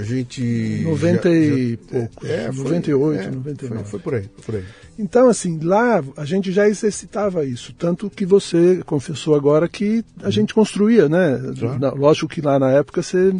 a 0.00 0.02
gente 0.02 0.80
90 0.82 1.22
já, 1.22 1.30
e 1.30 1.70
já, 1.70 1.76
poucos, 1.98 2.28
é, 2.28 2.50
98, 2.50 3.20
é, 3.20 3.30
99. 3.30 3.84
Foi, 3.84 3.84
foi, 3.84 4.00
por 4.00 4.14
aí, 4.14 4.24
foi 4.36 4.44
por 4.44 4.54
aí. 4.56 4.64
Então, 4.98 5.28
assim, 5.28 5.58
lá 5.62 6.02
a 6.16 6.24
gente 6.24 6.50
já 6.50 6.68
exercitava 6.68 7.44
isso, 7.44 7.72
tanto 7.78 8.10
que 8.10 8.26
você 8.26 8.82
confessou 8.84 9.34
agora 9.34 9.68
que 9.68 10.04
a 10.20 10.26
uhum. 10.26 10.30
gente 10.30 10.54
construía, 10.54 11.08
né? 11.08 11.38
Claro. 11.58 11.96
Lógico 11.96 12.28
que 12.28 12.40
lá 12.40 12.58
na 12.58 12.70
época 12.70 13.02
você 13.02 13.34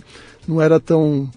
não 0.47 0.61
era 0.61 0.79
tão 0.79 1.31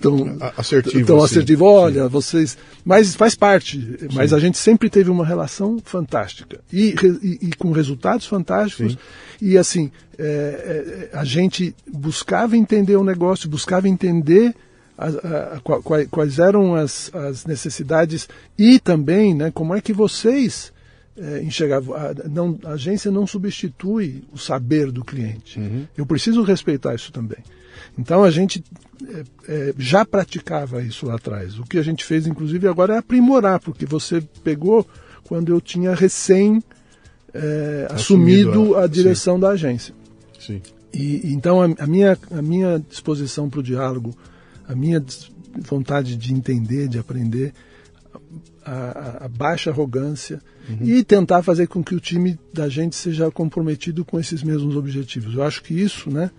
tão 0.00 0.38
assertivo. 0.56 1.06
Tão 1.06 1.16
assim. 1.18 1.34
assertivo. 1.34 1.64
Olha, 1.64 2.04
Sim. 2.04 2.08
vocês. 2.08 2.58
Mas 2.84 3.14
faz 3.14 3.34
parte. 3.34 3.80
Sim. 3.80 4.08
Mas 4.12 4.32
a 4.32 4.38
gente 4.38 4.58
sempre 4.58 4.88
teve 4.88 5.10
uma 5.10 5.24
relação 5.24 5.78
fantástica. 5.84 6.60
E, 6.72 6.94
e, 7.22 7.48
e 7.48 7.52
com 7.56 7.72
resultados 7.72 8.26
fantásticos. 8.26 8.92
Sim. 8.92 8.98
E 9.40 9.58
assim, 9.58 9.90
é, 10.18 11.10
é, 11.12 11.16
a 11.16 11.24
gente 11.24 11.74
buscava 11.92 12.56
entender 12.56 12.96
o 12.96 13.04
negócio, 13.04 13.48
buscava 13.48 13.88
entender 13.88 14.54
a, 14.96 15.06
a, 15.06 15.56
a, 15.56 15.60
quais, 15.60 16.08
quais, 16.08 16.38
eram 16.38 16.74
as, 16.74 17.14
as, 17.14 17.44
necessidades 17.44 18.28
e 18.58 18.78
também 18.78 19.34
né, 19.34 19.50
como 19.50 19.74
é 19.74 19.80
que 19.80 19.92
vocês 19.92 20.72
é, 21.16 21.42
enxergava. 21.42 21.96
A, 21.96 22.28
não, 22.28 22.58
a 22.64 22.70
agência 22.70 23.10
não 23.10 23.26
substitui 23.26 24.22
o 24.32 24.38
saber 24.38 24.90
do 24.90 25.04
cliente. 25.04 25.58
Uhum. 25.58 25.86
Eu 25.96 26.06
preciso 26.06 26.42
respeitar 26.42 26.94
isso 26.94 27.12
também. 27.12 27.38
Então 27.98 28.22
a 28.22 28.30
gente 28.30 28.62
é, 29.08 29.24
é, 29.48 29.74
já 29.78 30.04
praticava 30.04 30.82
isso 30.82 31.06
lá 31.06 31.16
atrás. 31.16 31.58
O 31.58 31.64
que 31.64 31.78
a 31.78 31.82
gente 31.82 32.04
fez, 32.04 32.26
inclusive, 32.26 32.68
agora 32.68 32.94
é 32.94 32.98
aprimorar, 32.98 33.60
porque 33.60 33.86
você 33.86 34.22
pegou 34.42 34.86
quando 35.24 35.52
eu 35.52 35.60
tinha 35.60 35.94
recém 35.94 36.62
é, 37.32 37.88
assumido, 37.90 38.50
assumido, 38.50 38.76
a, 38.76 38.84
a 38.84 38.86
direção 38.86 39.34
sim. 39.34 39.40
da 39.40 39.48
agência. 39.50 39.94
Sim. 40.38 40.62
E, 40.92 41.32
então 41.32 41.60
a, 41.60 41.66
a, 41.78 41.86
minha, 41.86 42.18
a 42.30 42.42
minha 42.42 42.78
disposição 42.78 43.48
para 43.48 43.60
o 43.60 43.62
diálogo, 43.62 44.16
a 44.66 44.74
minha 44.74 45.02
vontade 45.58 46.16
de 46.16 46.32
entender, 46.32 46.88
de 46.88 46.98
aprender, 46.98 47.52
a, 48.66 49.24
a 49.24 49.28
baixa 49.28 49.70
arrogância 49.70 50.42
uhum. 50.68 50.78
e 50.82 51.04
tentar 51.04 51.42
fazer 51.42 51.68
com 51.68 51.82
que 51.82 51.94
o 51.94 52.00
time 52.00 52.38
da 52.52 52.68
gente 52.68 52.96
seja 52.96 53.30
comprometido 53.30 54.04
com 54.04 54.18
esses 54.18 54.42
mesmos 54.42 54.76
objetivos. 54.76 55.34
Eu 55.34 55.42
acho 55.44 55.62
que 55.62 55.72
isso, 55.72 56.10
né, 56.10 56.30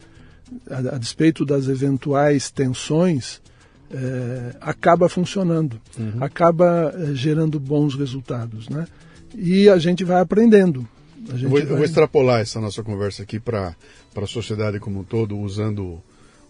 a, 0.70 0.96
a 0.96 0.98
despeito 0.98 1.46
das 1.46 1.68
eventuais 1.68 2.52
tensões, 2.52 3.42
é, 3.90 4.56
acaba 4.60 5.08
funcionando, 5.08 5.80
uhum. 5.98 6.22
acaba 6.22 6.94
é, 6.94 7.16
gerando 7.16 7.60
bons 7.60 7.96
resultados, 7.96 8.68
né? 8.68 8.86
E 9.34 9.70
a 9.70 9.78
gente 9.78 10.04
vai 10.04 10.20
aprendendo. 10.20 10.88
Gente 11.32 11.44
eu, 11.44 11.50
vou, 11.50 11.60
vai... 11.60 11.72
eu, 11.72 11.76
vou, 11.78 11.86
extrapolar 11.86 12.42
essa 12.42 12.60
nossa 12.60 12.84
conversa 12.84 13.24
aqui 13.24 13.40
para 13.40 13.76
a 14.16 14.28
sociedade 14.28 14.80
como 14.80 15.00
um 15.00 15.04
todo, 15.04 15.38
usando 15.38 16.02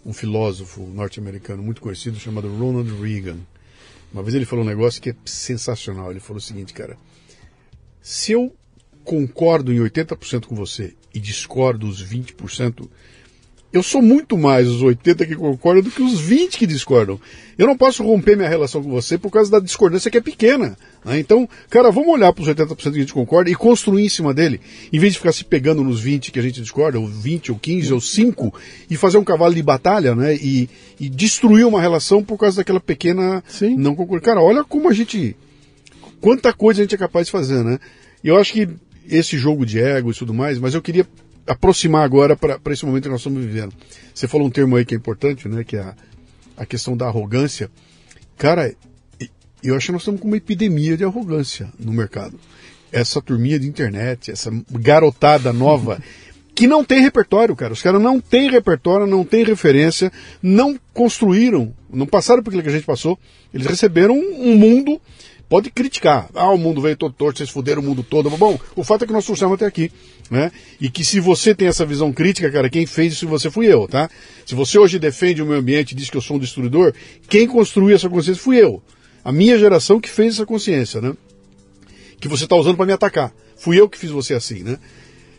um 0.05 0.13
filósofo 0.13 0.82
norte-americano 0.88 1.61
muito 1.61 1.82
conhecido 1.82 2.19
chamado 2.19 2.47
Ronald 2.47 2.89
Reagan. 3.01 3.38
Uma 4.14 4.24
vez 4.24 4.36
ele 4.36 4.45
falou 4.45 4.64
um 4.64 4.68
negócio 4.68 5.01
que 5.01 5.12
é 5.12 5.16
sensacional. 5.26 6.12
Ele 6.12 6.20
falou 6.20 6.38
o 6.38 6.41
seguinte, 6.41 6.74
cara: 6.74 6.97
se 8.01 8.32
eu 8.32 8.55
concordo 9.03 9.72
em 9.74 9.78
80% 9.78 10.47
com 10.47 10.55
você 10.55 10.95
e 11.14 11.20
discordo 11.20 11.88
os 11.88 12.03
20%, 12.03 12.89
eu 13.72 13.84
sou 13.84 14.01
muito 14.01 14.38
mais 14.38 14.68
os 14.68 14.82
80 14.82 15.26
que 15.26 15.36
concordam 15.36 15.84
do 15.84 15.91
que 15.91 16.01
os 16.01 16.20
20 16.20 16.57
que 16.57 16.65
discordam. 16.65 17.20
Eu 17.57 17.68
não 17.68 17.78
posso 17.78 18.01
romper 18.01 18.38
minha 18.38 18.47
relação 18.47 18.82
com 18.82 18.89
você 18.89 19.18
por 19.18 19.30
causa 19.30 19.51
da 19.51 19.59
discordância 19.59 20.09
que 20.09 20.18
é 20.18 20.22
pequena. 20.22 20.78
Né? 21.03 21.20
Então, 21.20 21.47
cara, 21.70 21.91
vamos 21.91 22.09
olhar 22.09 22.32
para 22.32 22.41
os 22.41 22.47
80% 22.47 22.76
que 22.76 22.88
a 22.88 22.91
gente 22.91 23.13
concorda 23.13 23.49
e 23.49 23.55
construir 23.55 24.05
em 24.05 24.09
cima 24.09 24.34
dele, 24.34 24.61
em 24.91 24.99
vez 24.99 25.13
de 25.13 25.20
ficar 25.20 25.34
se 25.34 25.43
pegando 25.43 25.84
nos 25.84 25.99
20 25.99 26.32
que 26.32 26.39
a 26.39 26.41
gente 26.41 26.61
discorda, 26.61 26.97
ou 26.97 27.07
20, 27.07 27.51
ou 27.51 27.59
15, 27.59 27.93
ou 27.93 27.99
5, 27.99 28.53
e 28.89 28.95
fazer 28.95 29.18
um 29.18 29.24
cavalo 29.24 29.53
de 29.53 29.61
batalha, 29.61 30.15
né? 30.15 30.36
E, 30.36 30.70
e 30.99 31.09
destruir 31.09 31.65
uma 31.65 31.82
relação 31.82 32.24
por 32.24 32.38
causa 32.38 32.57
daquela 32.57 32.80
pequena 32.80 33.43
Sim. 33.47 33.76
não 33.76 33.95
concordar. 33.95 34.26
Cara, 34.26 34.41
olha 34.41 34.63
como 34.63 34.89
a 34.89 34.93
gente. 34.93 35.36
Quanta 36.22 36.53
coisa 36.53 36.82
a 36.82 36.84
gente 36.84 36.95
é 36.95 36.97
capaz 36.97 37.28
de 37.28 37.32
fazer, 37.32 37.63
né? 37.63 37.80
Eu 38.24 38.38
acho 38.38 38.53
que 38.53 38.70
esse 39.09 39.38
jogo 39.38 39.65
de 39.65 39.80
ego 39.80 40.11
e 40.11 40.13
tudo 40.13 40.34
mais, 40.34 40.57
mas 40.57 40.74
eu 40.74 40.82
queria 40.82 41.07
aproximar 41.48 42.04
agora 42.04 42.36
para 42.36 42.74
esse 42.74 42.86
momento 42.86 43.04
que 43.04 43.10
nós 43.10 43.22
estamos 43.22 43.43
vivendo. 43.43 43.74
Você 44.14 44.28
falou 44.28 44.48
um 44.48 44.50
termo 44.52 44.76
aí 44.76 44.86
que 44.86 44.93
é 44.93 44.98
importante, 44.98 45.48
né? 45.48 45.64
Que 45.64 45.78
é 45.78 45.82
a, 45.82 45.95
a 46.58 46.66
questão 46.66 46.95
da 46.95 47.08
arrogância. 47.08 47.72
Cara, 48.38 48.74
eu 49.64 49.76
acho 49.76 49.88
que 49.88 49.91
nós 49.91 50.02
estamos 50.02 50.22
com 50.22 50.28
uma 50.28 50.38
epidemia 50.38 50.98
de 50.98 51.04
arrogância 51.04 51.70
no 51.80 51.91
mercado. 51.91 52.39
Essa 52.91 53.22
turminha 53.22 53.60
de 53.60 53.68
internet, 53.68 54.32
essa 54.32 54.52
garotada 54.72 55.52
nova, 55.52 56.02
que 56.54 56.68
não 56.68 56.84
tem 56.84 57.02
repertório, 57.02 57.56
cara. 57.56 57.74
Os 57.74 57.82
caras 57.82 58.02
não 58.02 58.20
têm 58.20 58.50
repertório, 58.50 59.06
não 59.06 59.24
têm 59.24 59.43
referência, 59.43 60.12
não 60.41 60.80
construíram, 60.93 61.74
não 61.91 62.06
passaram 62.06 62.43
por 62.43 62.50
aquilo 62.50 62.64
que 62.64 62.70
a 62.70 62.74
gente 62.74 62.86
passou. 62.86 63.18
Eles 63.54 63.68
receberam 63.68 64.16
um 64.16 64.56
mundo 64.56 65.00
pode 65.50 65.70
criticar. 65.70 66.30
Ah, 66.34 66.52
o 66.52 66.58
mundo 66.58 66.82
veio 66.82 66.95
todo 66.95 67.14
torto, 67.14 67.38
vocês 67.38 67.50
fuderam 67.50 67.82
o 67.82 67.86
mundo 67.86 68.04
todo. 68.04 68.30
Bom, 68.32 68.60
o 68.76 68.84
fato 68.84 69.04
é 69.04 69.08
que 69.08 69.14
nós 69.14 69.26
trouxemos 69.26 69.56
até 69.56 69.66
aqui, 69.66 69.91
né? 70.30 70.51
E 70.80 70.89
que 70.89 71.03
se 71.03 71.19
você 71.19 71.55
tem 71.55 71.67
essa 71.67 71.86
visão 71.86 72.11
crítica, 72.11 72.49
cara, 72.51 72.69
quem 72.69 72.86
fez 72.86 73.13
isso 73.13 73.28
você 73.28 73.49
fui 73.49 73.65
eu, 73.67 73.88
tá? 73.88 74.09
Se 74.45 74.55
você 74.55 74.78
hoje 74.78 74.99
defende 74.99 75.41
o 75.41 75.45
meio 75.45 75.59
ambiente 75.59 75.91
e 75.91 75.95
diz 75.95 76.09
que 76.09 76.17
eu 76.17 76.21
sou 76.21 76.38
um 76.38 76.39
destruidor, 76.39 76.93
quem 77.30 77.47
construiu 77.47 77.95
essa 77.95 78.09
consciência 78.09 78.41
fui 78.41 78.57
eu. 78.57 78.82
A 79.23 79.32
minha 79.32 79.57
geração 79.57 79.99
que 79.99 80.09
fez 80.09 80.36
essa 80.36 80.45
consciência, 80.45 81.01
né? 81.01 81.13
Que 82.19 82.28
você 82.28 82.45
está 82.45 82.55
usando 82.55 82.78
para 82.78 82.86
me 82.86 82.93
atacar. 82.93 83.34
Fui 83.57 83.80
eu 83.80 83.89
que 83.89 83.97
fiz 83.97 84.09
você 84.09 84.34
assim, 84.34 84.63
né? 84.63 84.78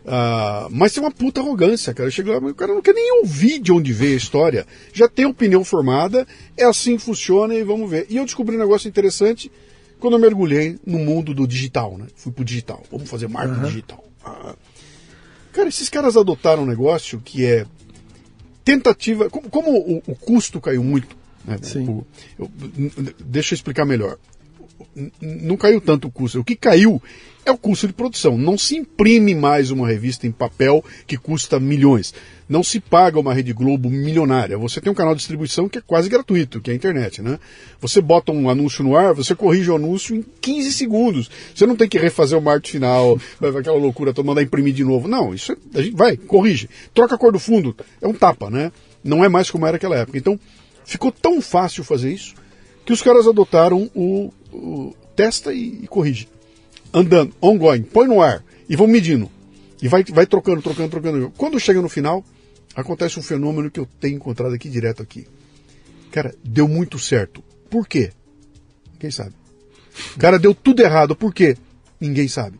Uh, 0.05 0.69
mas 0.71 0.93
tem 0.93 1.03
uma 1.03 1.11
puta 1.11 1.41
arrogância, 1.41 1.93
cara. 1.93 2.11
Chega 2.11 2.33
lá, 2.33 2.39
o 2.39 2.55
cara 2.55 2.75
não 2.75 2.81
quer 2.81 2.95
nem 2.95 3.21
ouvir 3.21 3.59
de 3.59 3.71
onde 3.71 3.93
veio 3.93 4.15
a 4.15 4.17
história. 4.17 4.67
Já 4.93 5.07
tem 5.07 5.27
opinião 5.27 5.63
formada, 5.65 6.27
é 6.57 6.65
assim 6.65 6.97
que 6.97 7.03
funciona 7.03 7.55
e 7.55 7.63
vamos 7.63 7.91
ver. 7.91 8.07
E 8.09 8.17
eu 8.17 8.25
descobri 8.25 8.57
um 8.57 8.59
negócio 8.59 8.89
interessante 8.89 9.51
quando 9.99 10.15
eu 10.15 10.21
mergulhei 10.21 10.79
no 10.87 10.99
mundo 10.99 11.35
do 11.35 11.47
digital, 11.47 11.99
né? 11.99 12.07
Fui 12.17 12.33
pro 12.33 12.45
digital. 12.45 12.83
Vamos 12.91 13.09
fazer 13.09 13.29
marketing 13.29 13.61
uhum. 13.61 13.67
digital. 13.67 14.05
Ah. 14.25 14.55
Cara, 15.59 15.71
esses 15.71 15.89
caras 15.89 16.17
adotaram 16.17 16.63
um 16.63 16.67
negócio 16.67 17.21
que 17.21 17.45
é 17.45 17.67
tentativa. 18.65 19.29
Como, 19.29 19.51
como 19.51 19.73
o, 19.73 20.03
o, 20.07 20.15
custo 20.15 20.61
caiu 20.61 20.85
muito. 20.85 21.17
Né? 21.45 21.59
Sim. 21.61 21.89
O, 21.89 22.07
eu, 22.39 22.49
deixa 23.19 23.55
eu 23.55 23.57
explicar 23.57 23.85
melhor. 23.85 24.19
Não 25.21 25.57
caiu 25.57 25.81
tanto 25.81 26.09
o 26.09 26.11
custo. 26.11 26.41
O 26.41 26.45
que 26.45 26.57
caiu 26.57 27.01
é 27.45 27.51
o 27.51 27.59
custo 27.59 27.87
de 27.87 27.93
produção. 27.93 28.37
Não 28.37 28.59
se 28.59 28.77
imprime 28.77 29.35
mais 29.35 29.71
uma 29.71 29.87
revista 29.87 30.27
em 30.27 30.33
papel 30.33 30.85
que 31.07 31.17
custa 31.17 31.61
milhões 31.61 32.13
não 32.49 32.63
se 32.65 32.81
paga 32.81 33.21
uma 33.21 33.35
Rede 33.35 33.53
Globo 33.53 33.91
milionária. 33.91 34.57
Você 34.57 34.81
tem 34.81 34.91
um 34.91 34.95
canal 34.95 35.15
de 35.15 35.19
distribuição 35.19 35.69
que 35.69 35.79
é 35.79 35.81
quase 35.81 36.09
gratuito, 36.09 36.61
que 36.61 36.71
é 36.71 36.73
a 36.73 36.77
internet, 36.77 37.21
né? 37.21 37.39
Você 37.81 38.01
bota 38.01 38.33
um 38.33 38.49
anúncio 38.49 38.83
no 38.83 38.97
ar, 38.97 39.13
você 39.13 39.35
corrige 39.35 39.71
o 39.71 39.77
anúncio 39.77 40.17
em 40.17 40.25
15 40.41 40.73
segundos. 40.73 41.31
Você 41.55 41.67
não 41.67 41.77
tem 41.77 41.89
que 41.89 41.99
refazer 41.99 42.39
o 42.39 42.43
marketing 42.43 42.73
final, 42.73 43.21
aquela 43.59 43.77
loucura 43.77 44.15
toda, 44.15 44.27
mandar 44.27 44.43
imprimir 44.43 44.73
de 44.73 44.85
novo. 44.85 45.07
Não, 45.07 45.35
isso 45.35 45.53
é, 45.53 45.57
a 45.75 45.83
gente 45.83 45.97
vai, 45.97 46.17
corrige. 46.17 46.71
Troca 46.95 47.15
a 47.15 47.19
cor 47.19 47.33
do 47.33 47.39
fundo, 47.39 47.77
é 48.01 48.09
um 48.09 48.15
tapa, 48.15 48.49
né? 48.49 48.73
Não 49.05 49.23
é 49.23 49.29
mais 49.29 49.51
como 49.51 49.67
era 49.67 49.77
aquela 49.77 49.97
época. 49.97 50.17
Então, 50.17 50.41
ficou 50.85 51.13
tão 51.13 51.43
fácil 51.43 51.85
fazer 51.85 52.13
isso 52.13 52.35
que 52.85 52.93
os 52.95 53.03
caras 53.03 53.27
adotaram 53.27 53.91
o, 53.95 54.33
testa 55.15 55.53
e, 55.53 55.81
e 55.85 55.87
corrige. 55.87 56.29
Andando, 56.93 57.35
ongoing, 57.41 57.83
põe 57.83 58.07
no 58.07 58.23
ar 58.23 58.45
e 58.69 58.77
vão 58.77 58.87
medindo. 58.87 59.31
E 59.81 59.89
vai, 59.89 60.05
vai 60.05 60.27
trocando, 60.27 60.63
trocando, 60.63 60.91
trocando. 60.91 61.33
Quando 61.37 61.61
chega 61.61 61.81
no 61.81 61.89
final, 61.89 62.25
acontece 62.75 63.19
um 63.19 63.23
fenômeno 63.23 63.71
que 63.71 63.81
eu 63.81 63.89
tenho 64.01 64.17
encontrado 64.17 64.55
aqui 64.55 64.69
direto 64.69 65.03
aqui. 65.03 65.27
Cara, 66.11 66.35
deu 66.43 66.67
muito 66.67 66.99
certo. 66.99 67.43
Por 67.71 67.87
quê? 67.87 68.11
Quem 68.99 69.11
sabe? 69.11 69.35
Cara, 70.19 70.39
deu 70.39 70.55
tudo 70.55 70.83
errado. 70.83 71.15
Por 71.15 71.33
quê? 71.33 71.57
Ninguém 72.01 72.29
sabe. 72.29 72.59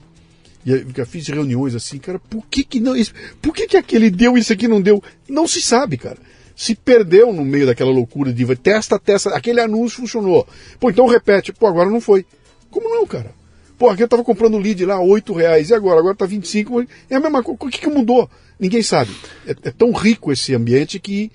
E 0.67 0.71
eu 0.71 1.07
fiz 1.07 1.27
reuniões 1.29 1.75
assim, 1.75 1.99
cara, 1.99 2.19
por 2.19 2.45
que 2.47 2.63
que 2.63 2.79
não, 2.81 2.93
por 3.41 3.55
que 3.55 3.67
que 3.67 3.77
aquele 3.77 4.11
deu 4.11 4.37
e 4.37 4.41
isso 4.41 4.53
aqui 4.53 4.69
não 4.69 4.83
deu? 4.83 5.03
Não 5.29 5.49
se 5.49 5.63
sabe, 5.63 5.97
cara. 5.97 6.19
Se 6.59 6.75
perdeu 6.75 7.33
no 7.33 7.45
meio 7.45 7.67
daquela 7.67 7.93
loucura 7.93 8.33
de 8.33 8.57
testa, 8.57 8.99
testa, 8.99 9.31
aquele 9.31 9.61
anúncio 9.61 10.01
funcionou. 10.01 10.45
Pô, 10.81 10.91
então 10.91 11.07
repete. 11.07 11.53
Pô, 11.53 11.69
agora 11.69 11.89
não 11.89 12.01
foi. 12.01 12.27
Como 12.69 12.89
não, 12.89 13.07
cara? 13.07 13.33
Pô, 13.79 13.89
aqui 13.89 14.03
eu 14.03 14.09
tava 14.09 14.25
comprando 14.25 14.59
lead 14.59 14.85
lá, 14.85 15.01
8 15.01 15.33
reais, 15.35 15.71
e 15.71 15.75
agora? 15.75 16.01
Agora 16.01 16.17
tá 16.17 16.27
25, 16.27 16.85
é 17.09 17.15
a 17.15 17.21
mesma 17.21 17.45
coisa. 17.45 17.59
O 17.63 17.69
que 17.69 17.79
que 17.79 17.87
mudou? 17.87 18.29
Ninguém 18.59 18.83
sabe. 18.83 19.13
É, 19.47 19.53
é, 19.53 19.71
tão 19.71 19.93
rico 19.93 20.33
esse 20.33 20.53
ambiente 20.53 20.99
que 20.99 21.31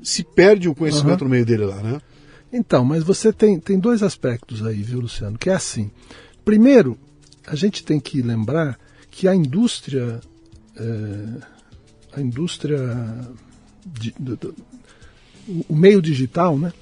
se 0.00 0.22
perde 0.22 0.68
o 0.68 0.76
conhecimento 0.76 1.22
uhum. 1.22 1.24
no 1.24 1.30
meio 1.30 1.44
dele 1.44 1.64
lá, 1.64 1.82
né? 1.82 2.00
Então, 2.52 2.84
mas 2.84 3.02
você 3.02 3.32
tem, 3.32 3.58
tem 3.58 3.80
dois 3.80 4.00
aspectos 4.00 4.64
aí, 4.64 4.80
viu, 4.80 5.00
Luciano? 5.00 5.36
Que 5.36 5.50
é 5.50 5.54
assim. 5.54 5.90
Primeiro, 6.44 6.96
a 7.48 7.56
gente 7.56 7.82
tem 7.82 7.98
que 7.98 8.22
lembrar 8.22 8.78
que 9.10 9.26
a 9.26 9.34
indústria. 9.34 10.20
É, 10.76 12.16
a 12.16 12.20
indústria. 12.20 12.78
De, 13.84 14.14
do, 14.16 14.36
do, 14.36 14.54
o 15.68 15.74
meio 15.74 16.00
digital, 16.02 16.58
né? 16.58 16.72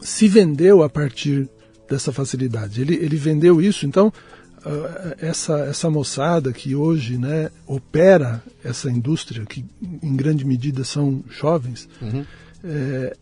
Se 0.00 0.28
vendeu 0.28 0.82
a 0.82 0.88
partir 0.88 1.48
dessa 1.88 2.12
facilidade. 2.12 2.80
Ele, 2.80 2.94
ele 2.94 3.16
vendeu 3.16 3.60
isso, 3.60 3.84
então 3.84 4.08
uh, 4.08 5.14
essa, 5.18 5.58
essa 5.60 5.90
moçada 5.90 6.52
que 6.52 6.74
hoje 6.74 7.18
né, 7.18 7.50
opera 7.66 8.42
essa 8.64 8.90
indústria, 8.90 9.44
que 9.44 9.64
em 10.02 10.16
grande 10.16 10.44
medida 10.44 10.84
são 10.84 11.22
jovens, 11.28 11.88
uhum. 12.00 12.24
é, 12.64 13.16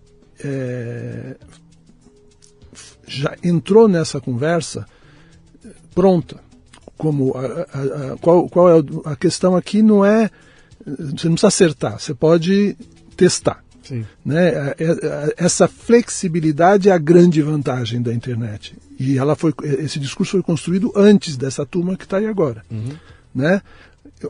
é, 0.44 1.36
já 3.06 3.34
entrou 3.42 3.88
nessa 3.88 4.20
conversa 4.20 4.86
pronta. 5.94 6.38
Como 6.96 7.32
a, 7.36 7.46
a, 7.46 8.12
a, 8.12 8.16
qual, 8.18 8.48
qual 8.48 8.68
é 8.68 8.84
a 9.04 9.16
questão 9.16 9.56
aqui 9.56 9.82
não 9.82 10.04
é 10.04 10.30
você 10.84 11.28
não 11.28 11.34
precisa 11.34 11.48
acertar, 11.48 11.98
você 11.98 12.14
pode 12.14 12.76
testar. 13.16 13.62
Sim. 13.88 14.04
Né? 14.24 14.74
Essa 15.36 15.66
flexibilidade 15.66 16.90
é 16.90 16.92
a 16.92 16.98
grande 16.98 17.40
vantagem 17.40 18.02
da 18.02 18.12
internet. 18.12 18.76
E 19.00 19.16
ela 19.16 19.34
foi, 19.34 19.54
esse 19.62 19.98
discurso 19.98 20.32
foi 20.32 20.42
construído 20.42 20.92
antes 20.94 21.36
dessa 21.36 21.64
turma 21.64 21.96
que 21.96 22.04
está 22.04 22.18
aí 22.18 22.26
agora. 22.26 22.62
Uhum. 22.70 22.90
Né? 23.34 23.62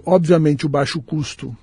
Obviamente 0.04 0.64
o 0.64 0.68
baixo 0.68 1.02
custo 1.02 1.56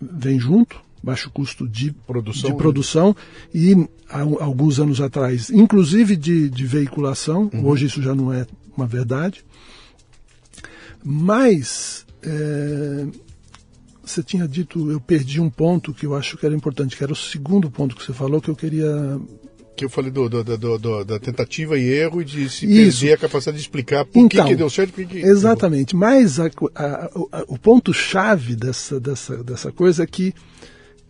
vem 0.00 0.40
junto, 0.40 0.80
baixo 1.02 1.30
custo 1.30 1.68
de 1.68 1.92
produção, 2.06 2.50
de 2.50 2.56
produção 2.56 3.16
e 3.54 3.88
há, 4.08 4.20
alguns 4.20 4.80
anos 4.80 5.00
atrás, 5.00 5.50
inclusive 5.50 6.16
de, 6.16 6.48
de 6.48 6.66
veiculação, 6.66 7.50
uhum. 7.52 7.66
hoje 7.66 7.86
isso 7.86 8.02
já 8.02 8.14
não 8.14 8.32
é 8.32 8.46
uma 8.76 8.86
verdade. 8.86 9.44
Mas 11.04 12.06
é, 12.22 13.06
você 14.10 14.22
tinha 14.22 14.46
dito, 14.46 14.90
eu 14.90 15.00
perdi 15.00 15.40
um 15.40 15.50
ponto 15.50 15.92
que 15.94 16.06
eu 16.06 16.14
acho 16.14 16.36
que 16.36 16.46
era 16.46 16.54
importante, 16.54 16.96
que 16.96 17.02
era 17.02 17.12
o 17.12 17.16
segundo 17.16 17.70
ponto 17.70 17.94
que 17.94 18.04
você 18.04 18.12
falou 18.12 18.40
que 18.40 18.48
eu 18.48 18.56
queria 18.56 19.20
que 19.78 19.84
eu 19.84 19.88
falei 19.88 20.10
do, 20.10 20.28
do, 20.28 20.42
do, 20.78 21.04
da 21.04 21.20
tentativa 21.20 21.78
e 21.78 21.84
erro 21.84 22.20
e 22.20 22.24
de 22.24 22.50
se 22.50 22.66
Isso. 22.66 22.98
perder 22.98 23.14
a 23.14 23.16
capacidade 23.16 23.58
de 23.58 23.62
explicar 23.62 24.04
por 24.04 24.18
então, 24.18 24.44
que, 24.44 24.50
que 24.50 24.56
deu 24.56 24.68
certo 24.68 25.00
e 25.00 25.04
por 25.04 25.06
que 25.06 25.18
Exatamente. 25.18 25.94
Mas 25.94 26.40
a, 26.40 26.46
a, 26.74 27.04
a, 27.04 27.44
o 27.46 27.56
ponto-chave 27.56 28.56
dessa, 28.56 28.98
dessa, 28.98 29.36
dessa 29.44 29.70
coisa 29.70 30.02
é 30.02 30.06
que 30.06 30.34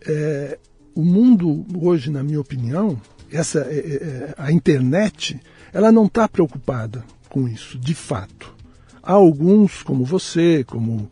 é, 0.05 0.59
o 0.93 1.03
mundo 1.03 1.65
hoje, 1.81 2.11
na 2.11 2.21
minha 2.21 2.39
opinião, 2.39 3.01
essa, 3.31 3.61
é, 3.61 3.73
é, 3.73 3.93
é 4.03 4.35
a 4.37 4.51
internet, 4.51 5.39
ela 5.73 5.91
não 5.91 6.05
está 6.05 6.27
preocupada 6.27 7.03
com 7.27 7.47
isso, 7.47 7.77
de 7.79 7.95
fato. 7.95 8.53
Há 9.01 9.13
alguns, 9.13 9.81
como 9.81 10.05
você, 10.05 10.63
como 10.63 11.09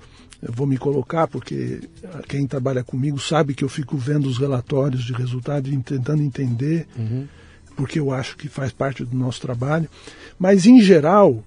eu 0.48 0.54
vou 0.54 0.66
me 0.66 0.78
colocar, 0.78 1.28
porque 1.28 1.82
quem 2.28 2.48
trabalha 2.48 2.84
comigo 2.84 3.20
sabe 3.20 3.54
que 3.54 3.64
eu 3.64 3.70
fico 3.70 3.98
vendo 3.98 4.28
os 4.28 4.38
relatórios 4.38 5.04
de 5.04 5.14
resultado 5.14 5.68
e 5.68 5.78
tentando 5.78 6.24
entender. 6.24 6.88
Uhum 6.98 7.28
porque 7.78 8.00
eu 8.00 8.12
acho 8.12 8.36
que 8.36 8.50
faz 8.50 8.72
parte 8.72 9.06
do 9.06 9.16
nosso 9.16 9.40
trabalho. 9.40 9.88
Mas, 10.38 10.66
em 10.66 10.82
geral, 10.82 11.44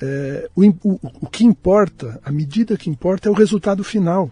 é, 0.00 0.48
o, 0.54 0.64
o, 0.64 1.00
o, 1.22 1.26
que 1.28 1.44
importa, 1.44 2.20
a 2.24 2.30
medida 2.30 2.76
que 2.76 2.88
importa 2.88 3.28
é 3.28 3.32
o 3.32 3.34
resultado 3.34 3.82
final. 3.82 4.30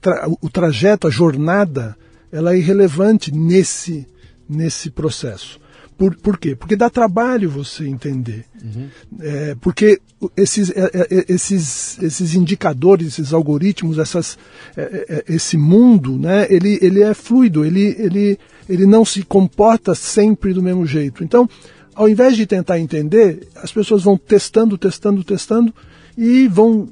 Tra, 0.00 0.28
o 0.40 0.48
trajeto, 0.48 1.08
a 1.08 1.10
jornada, 1.10 1.96
ela 2.30 2.54
é 2.54 2.58
irrelevante 2.58 3.34
nesse, 3.34 4.06
nesse 4.48 4.88
processo. 4.88 5.60
Por, 5.96 6.14
por 6.16 6.36
quê? 6.36 6.54
Porque 6.54 6.76
dá 6.76 6.90
trabalho 6.90 7.48
você 7.48 7.86
entender. 7.86 8.44
Uhum. 8.62 8.88
É, 9.18 9.56
porque 9.60 9.98
esses, 10.36 10.70
é, 10.70 10.90
é, 10.92 11.18
é 11.18 11.24
esses, 11.28 11.98
esses 12.02 12.34
indicadores, 12.34 13.06
esses 13.08 13.32
algoritmos, 13.32 13.98
essas, 13.98 14.38
é, 14.76 15.24
é, 15.26 15.34
esse 15.34 15.56
mundo, 15.56 16.18
né, 16.18 16.46
ele, 16.50 16.78
ele 16.82 17.02
é 17.02 17.14
fluido, 17.14 17.64
ele, 17.64 17.96
ele, 17.98 18.38
ele 18.68 18.84
não 18.84 19.06
se 19.06 19.22
comporta 19.22 19.94
sempre 19.94 20.52
do 20.52 20.62
mesmo 20.62 20.86
jeito. 20.86 21.24
Então, 21.24 21.48
ao 21.94 22.08
invés 22.08 22.36
de 22.36 22.46
tentar 22.46 22.78
entender, 22.78 23.48
as 23.56 23.72
pessoas 23.72 24.02
vão 24.02 24.18
testando, 24.18 24.76
testando, 24.76 25.24
testando 25.24 25.74
e 26.16 26.46
vão 26.46 26.88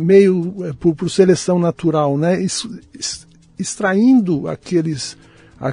meio 0.00 0.74
por, 0.80 0.94
por, 0.96 1.08
seleção 1.08 1.60
natural, 1.60 2.18
né, 2.18 2.44
extraindo 3.56 4.48
aqueles 4.48 5.16
a, 5.60 5.68
a, 5.68 5.72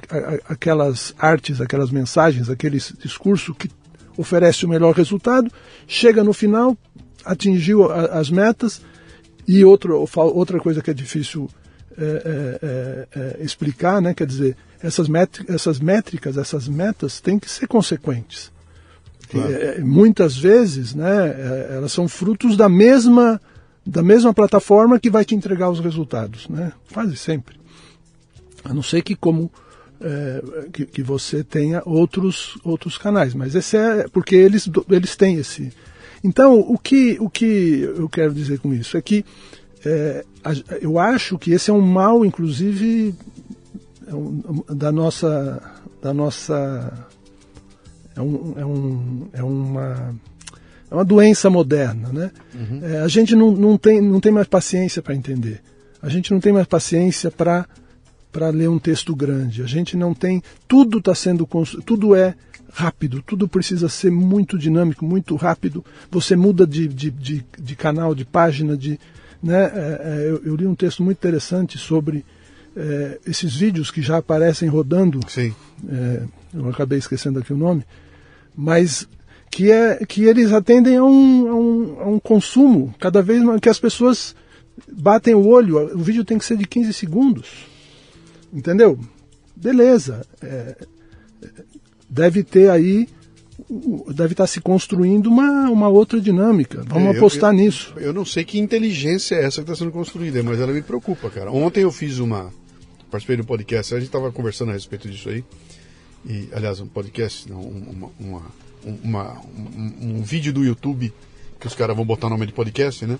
aquelas 0.54 1.14
artes, 1.18 1.62
aquelas 1.62 1.92
mensagens, 1.92 2.50
aquele 2.50 2.78
discurso 3.00 3.54
que 3.54 3.70
oferece 4.18 4.66
o 4.66 4.70
melhor 4.70 4.94
resultado, 4.94 5.52
chega 5.88 6.24
no 6.24 6.34
final, 6.34 6.78
atingiu 7.26 7.92
a, 7.92 8.20
as 8.20 8.30
metas 8.30 8.82
e 9.48 9.64
outro, 9.66 10.08
outra 10.16 10.60
coisa 10.60 10.82
que 10.82 10.92
é 10.92 10.94
difícil 10.94 11.50
é, 11.98 12.04
é, 12.04 13.20
é, 13.20 13.38
é 13.42 13.44
explicar, 13.44 14.02
né? 14.02 14.14
quer 14.14 14.28
dizer, 14.28 14.56
essas, 14.82 15.08
essas 15.48 15.80
métricas, 15.80 16.38
essas 16.38 16.68
metas 16.68 17.20
têm 17.20 17.40
que 17.40 17.50
ser 17.50 17.68
consequentes. 17.68 18.52
Claro. 19.30 19.52
É, 19.52 19.80
muitas 19.80 20.38
vezes, 20.38 20.94
né, 20.94 21.28
é, 21.28 21.76
elas 21.78 21.92
são 21.92 22.08
frutos 22.08 22.56
da 22.56 22.70
mesma 22.70 23.42
da 23.86 24.02
mesma 24.02 24.34
plataforma 24.34 24.98
que 24.98 25.10
vai 25.10 25.26
te 25.26 25.36
entregar 25.36 25.70
os 25.70 25.82
resultados, 25.82 26.48
né? 26.48 26.72
Quase 26.94 27.18
sempre. 27.18 27.60
A 28.64 28.74
não 28.74 28.82
ser 28.82 29.02
que 29.02 29.14
como 29.14 29.52
é, 30.04 30.44
que, 30.72 30.86
que, 30.86 31.02
você 31.02 31.44
tenha 31.44 31.82
outros, 31.86 32.58
outros 32.64 32.98
canais. 32.98 33.34
Mas 33.34 33.56
esse 33.56 33.78
é 33.78 34.08
porque 34.12 34.36
eles, 34.36 34.70
eles 34.90 35.16
têm 35.16 35.38
esse. 35.38 35.72
Então, 36.24 36.60
o 36.60 36.78
que, 36.78 37.18
o 37.20 37.30
que 37.30 37.82
eu 37.98 38.10
quero 38.10 38.34
dizer 38.34 38.60
com 38.60 38.74
isso 38.74 38.98
é 38.98 39.02
que 39.02 39.26
é, 39.86 40.24
eu 40.82 41.00
acho 41.00 41.38
que 41.38 41.52
esse 41.52 41.70
é 41.70 41.74
um 41.74 41.82
mal, 41.82 42.26
inclusive, 42.26 43.16
é 44.08 44.74
da 44.74 44.92
nossa. 44.92 45.62
Da 46.02 46.14
nossa 46.14 47.08
é, 48.16 48.22
um, 48.22 48.54
é, 48.58 48.66
um, 48.66 49.28
é 49.34 49.44
uma 49.44 50.14
é 50.92 50.96
uma 50.96 51.06
doença 51.06 51.50
moderna, 51.50 52.10
né? 52.14 52.32
Uhum. 52.54 52.80
É, 52.84 53.00
a 53.00 53.08
gente 53.08 53.36
não, 53.36 53.52
não, 53.52 53.78
tem, 53.80 54.00
não 54.00 54.20
tem 54.20 54.32
mais 54.32 54.48
paciência 54.48 55.02
para 55.02 55.16
entender. 55.16 55.60
A 56.00 56.08
gente 56.08 56.32
não 56.32 56.40
tem 56.40 56.54
mais 56.54 56.68
paciência 56.68 57.32
para 57.32 57.66
para 58.34 58.50
ler 58.50 58.68
um 58.68 58.80
texto 58.80 59.16
grande. 59.16 59.62
A 59.62 59.68
gente 59.68 59.96
não 59.96 60.14
tem. 60.14 60.42
Tudo 60.68 60.98
está 60.98 61.14
sendo. 61.14 61.48
Tudo 61.86 62.16
é 62.16 62.34
rápido, 62.74 63.22
tudo 63.22 63.48
precisa 63.48 63.88
ser 63.88 64.10
muito 64.10 64.58
dinâmico, 64.58 65.06
muito 65.06 65.36
rápido. 65.36 65.86
Você 66.10 66.36
muda 66.36 66.66
de, 66.66 66.88
de, 66.88 67.12
de, 67.12 67.46
de 67.58 67.76
canal, 67.76 68.16
de 68.16 68.26
página, 68.26 68.76
de. 68.76 69.00
Né? 69.42 69.64
É, 69.64 70.02
é, 70.04 70.30
eu, 70.30 70.42
eu, 70.44 70.56
li 70.56 70.66
um 70.66 70.74
texto 70.74 71.04
muito 71.04 71.18
interessante 71.18 71.78
sobre 71.78 72.26
é, 72.76 73.20
esses 73.28 73.56
vídeos 73.56 73.92
que 73.92 74.02
já 74.02 74.18
aparecem 74.18 74.68
rodando. 74.68 75.20
Sim. 75.28 75.54
É, 75.88 76.24
eu 76.56 76.68
acabei 76.70 76.98
esquecendo 76.98 77.40
aqui 77.40 77.54
o 77.54 77.58
nome, 77.58 77.86
mas 78.56 79.08
que, 79.52 79.70
é, 79.70 80.04
que 80.06 80.24
eles 80.24 80.52
atendem 80.52 80.98
a 80.98 81.04
um, 81.04 81.48
a 81.48 81.56
um, 81.56 82.02
a 82.02 82.08
um 82.08 82.20
consumo 82.20 82.96
cada 83.00 83.22
vez 83.22 83.44
mais 83.44 83.60
que 83.60 83.70
as 83.70 83.80
pessoas 83.80 84.36
batem 84.92 85.36
o 85.36 85.46
olho. 85.46 85.94
O 85.96 86.00
vídeo 86.00 86.26
tem 86.26 86.40
que 86.40 86.46
ser 86.46 86.58
de 86.58 86.66
15 86.66 86.94
segundos 86.94 87.73
Entendeu? 88.54 89.00
Beleza. 89.56 90.26
É, 90.42 90.78
deve 92.10 92.44
ter 92.44 92.70
aí 92.70 93.08
deve 94.14 94.34
estar 94.34 94.48
se 94.48 94.60
construindo 94.60 95.28
uma, 95.28 95.70
uma 95.70 95.88
outra 95.88 96.20
dinâmica. 96.20 96.84
Vamos 96.88 97.14
é, 97.14 97.18
apostar 97.18 97.52
eu, 97.52 97.58
nisso. 97.58 97.94
Eu 97.98 98.14
não 98.14 98.26
sei 98.26 98.44
que 98.44 98.60
inteligência 98.60 99.36
é 99.36 99.46
essa 99.46 99.64
que 99.64 99.70
está 99.70 99.76
sendo 99.76 99.92
construída, 99.92 100.42
mas 100.44 100.60
ela 100.60 100.72
me 100.72 100.82
preocupa, 100.82 101.30
cara. 101.30 101.52
Ontem 101.52 101.82
eu 101.82 101.92
fiz 101.92 102.20
uma. 102.20 102.52
Participei 103.12 103.38
do 103.38 103.46
podcast, 103.46 103.94
a 103.94 104.00
gente 104.00 104.08
estava 104.08 104.32
conversando 104.32 104.72
a 104.72 104.74
respeito 104.74 105.08
disso 105.08 105.30
aí. 105.30 105.44
E, 106.26 106.50
aliás, 106.52 106.80
um 106.80 106.88
podcast, 106.88 107.50
não, 107.50 107.62
uma, 107.62 108.10
uma, 108.20 108.42
uma 109.04 109.42
um, 109.56 110.18
um, 110.18 110.22
vídeo 110.24 110.52
do 110.52 110.64
YouTube 110.64 111.14
que 111.60 111.68
os 111.68 111.76
caras 111.76 111.96
vão 111.96 112.06
botar 112.06 112.28
o 112.28 112.30
nome 112.30 112.48
de 112.48 112.54
podcast, 112.54 113.06
né? 113.06 113.20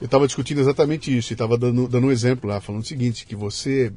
Eu 0.00 0.06
estava 0.06 0.26
discutindo 0.26 0.60
exatamente 0.60 1.16
isso 1.16 1.32
e 1.32 1.34
estava 1.34 1.56
dando, 1.56 1.88
dando 1.88 2.06
um 2.06 2.10
exemplo 2.10 2.48
lá, 2.48 2.60
falando 2.60 2.82
o 2.82 2.86
seguinte, 2.86 3.26
que 3.26 3.34
você 3.34 3.92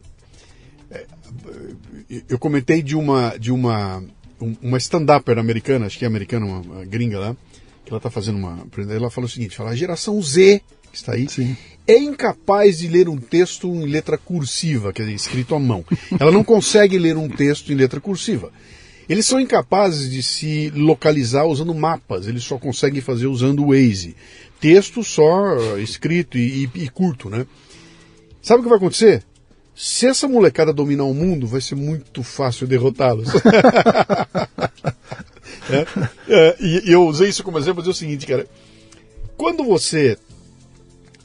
eu 2.29 2.37
comentei 2.37 2.81
de 2.81 2.95
uma 2.95 3.37
de 3.37 3.51
uma 3.51 4.03
uma 4.61 4.77
stand-upper 4.77 5.37
americana, 5.37 5.85
acho 5.85 5.97
que 5.97 6.05
é 6.05 6.07
americana, 6.07 6.45
uma, 6.45 6.59
uma, 6.59 6.85
gringa 6.85 7.19
lá, 7.19 7.37
que 7.83 7.91
ela 7.91 7.97
está 7.97 8.09
fazendo 8.09 8.37
uma. 8.37 8.65
Ela 8.89 9.09
falou 9.09 9.27
o 9.27 9.31
seguinte: 9.31 9.55
fala, 9.55 9.71
a 9.71 9.75
geração 9.75 10.21
Z, 10.21 10.61
que 10.91 10.97
está 10.97 11.13
aí, 11.13 11.29
Sim. 11.29 11.55
é 11.87 11.97
incapaz 11.97 12.79
de 12.79 12.87
ler 12.87 13.07
um 13.07 13.17
texto 13.17 13.67
em 13.67 13.85
letra 13.85 14.17
cursiva, 14.17 14.91
quer 14.91 15.03
dizer, 15.03 15.15
escrito 15.15 15.55
à 15.55 15.59
mão. 15.59 15.85
Ela 16.19 16.31
não 16.31 16.43
consegue 16.43 16.97
ler 16.97 17.17
um 17.17 17.29
texto 17.29 17.71
em 17.71 17.75
letra 17.75 17.99
cursiva. 17.99 18.51
Eles 19.07 19.25
são 19.27 19.39
incapazes 19.39 20.09
de 20.09 20.23
se 20.23 20.71
localizar 20.71 21.45
usando 21.45 21.73
mapas, 21.75 22.27
eles 22.27 22.43
só 22.43 22.57
conseguem 22.57 23.01
fazer 23.01 23.27
usando 23.27 23.63
o 23.63 23.67
Waze. 23.67 24.15
Texto 24.59 25.03
só 25.03 25.77
escrito 25.77 26.39
e, 26.39 26.67
e, 26.73 26.83
e 26.83 26.89
curto, 26.89 27.29
né? 27.29 27.45
Sabe 28.41 28.61
o 28.61 28.63
que 28.63 28.69
vai 28.69 28.77
acontecer? 28.77 29.23
Se 29.75 30.07
essa 30.07 30.25
molecada 30.25 30.71
dominar 30.71 31.03
o 31.03 31.13
mundo, 31.13 31.45
vai 31.45 31.59
ser 31.59 31.75
muito 31.75 32.23
fácil 32.23 32.65
derrotá-los. 32.65 33.27
é, 35.69 35.85
é, 36.29 36.55
e, 36.61 36.89
eu 36.89 37.05
usei 37.05 37.27
isso 37.27 37.43
como 37.43 37.57
exemplo, 37.57 37.79
mas 37.79 37.87
é 37.87 37.91
o 37.91 37.93
seguinte, 37.93 38.25
cara. 38.25 38.47
Quando 39.35 39.65
você. 39.65 40.17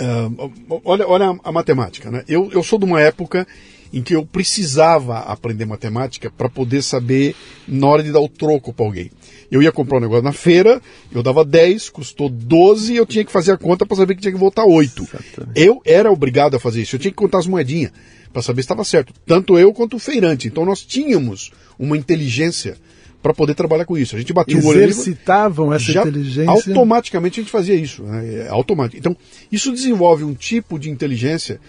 Uh, 0.02 0.80
olha, 0.84 1.06
olha 1.06 1.26
a, 1.26 1.36
a, 1.44 1.52
matemática, 1.52 2.10
né? 2.10 2.24
Eu, 2.26 2.50
eu 2.50 2.62
sou 2.62 2.76
de 2.78 2.86
uma 2.86 3.00
época 3.00 3.46
em 3.92 4.02
que 4.02 4.16
eu 4.16 4.26
precisava 4.26 5.18
aprender 5.18 5.64
matemática 5.64 6.30
para 6.30 6.48
poder 6.48 6.82
saber 6.82 7.36
na 7.68 7.86
hora 7.86 8.02
de 8.02 8.10
dar 8.10 8.20
o 8.20 8.28
troco 8.28 8.72
para 8.72 8.84
alguém. 8.84 9.12
Eu 9.50 9.62
ia 9.62 9.70
comprar 9.70 9.98
um 9.98 10.00
negócio 10.00 10.24
na 10.24 10.32
feira, 10.32 10.80
eu 11.12 11.22
dava 11.22 11.44
10, 11.44 11.90
custou 11.90 12.28
12 12.28 12.94
e 12.94 12.96
eu 12.96 13.06
tinha 13.06 13.24
que 13.24 13.32
fazer 13.32 13.52
a 13.52 13.58
conta 13.58 13.84
para 13.84 13.96
saber 13.96 14.14
que 14.14 14.22
tinha 14.22 14.32
que 14.32 14.38
voltar 14.38 14.64
8. 14.64 15.02
Exatamente. 15.02 15.60
Eu 15.60 15.82
era 15.84 16.10
obrigado 16.10 16.54
a 16.54 16.60
fazer 16.60 16.82
isso, 16.82 16.96
eu 16.96 17.00
tinha 17.00 17.10
que 17.10 17.16
contar 17.16 17.38
as 17.38 17.46
moedinhas 17.46 17.92
para 18.32 18.42
saber 18.42 18.62
se 18.62 18.66
estava 18.66 18.84
certo. 18.84 19.12
Tanto 19.26 19.58
eu 19.58 19.72
quanto 19.72 19.96
o 19.96 19.98
feirante. 19.98 20.48
Então 20.48 20.64
nós 20.64 20.82
tínhamos 20.82 21.50
uma 21.78 21.96
inteligência 21.96 22.76
para 23.22 23.34
poder 23.34 23.54
trabalhar 23.54 23.84
com 23.84 23.96
isso. 23.96 24.16
A 24.16 24.18
gente 24.18 24.32
batia 24.32 24.58
o 24.58 24.66
olho 24.66 24.82
Exercitavam 24.82 25.72
essa 25.72 25.92
já 25.92 26.02
inteligência. 26.02 26.50
Automaticamente 26.50 27.40
a 27.40 27.42
gente 27.42 27.52
fazia 27.52 27.74
isso. 27.74 28.02
Né? 28.02 28.46
É 28.46 28.48
automático. 28.48 28.98
Então, 28.98 29.16
isso 29.52 29.72
desenvolve 29.72 30.24
um 30.24 30.34
tipo 30.34 30.78
de 30.78 30.90
inteligência 30.90 31.60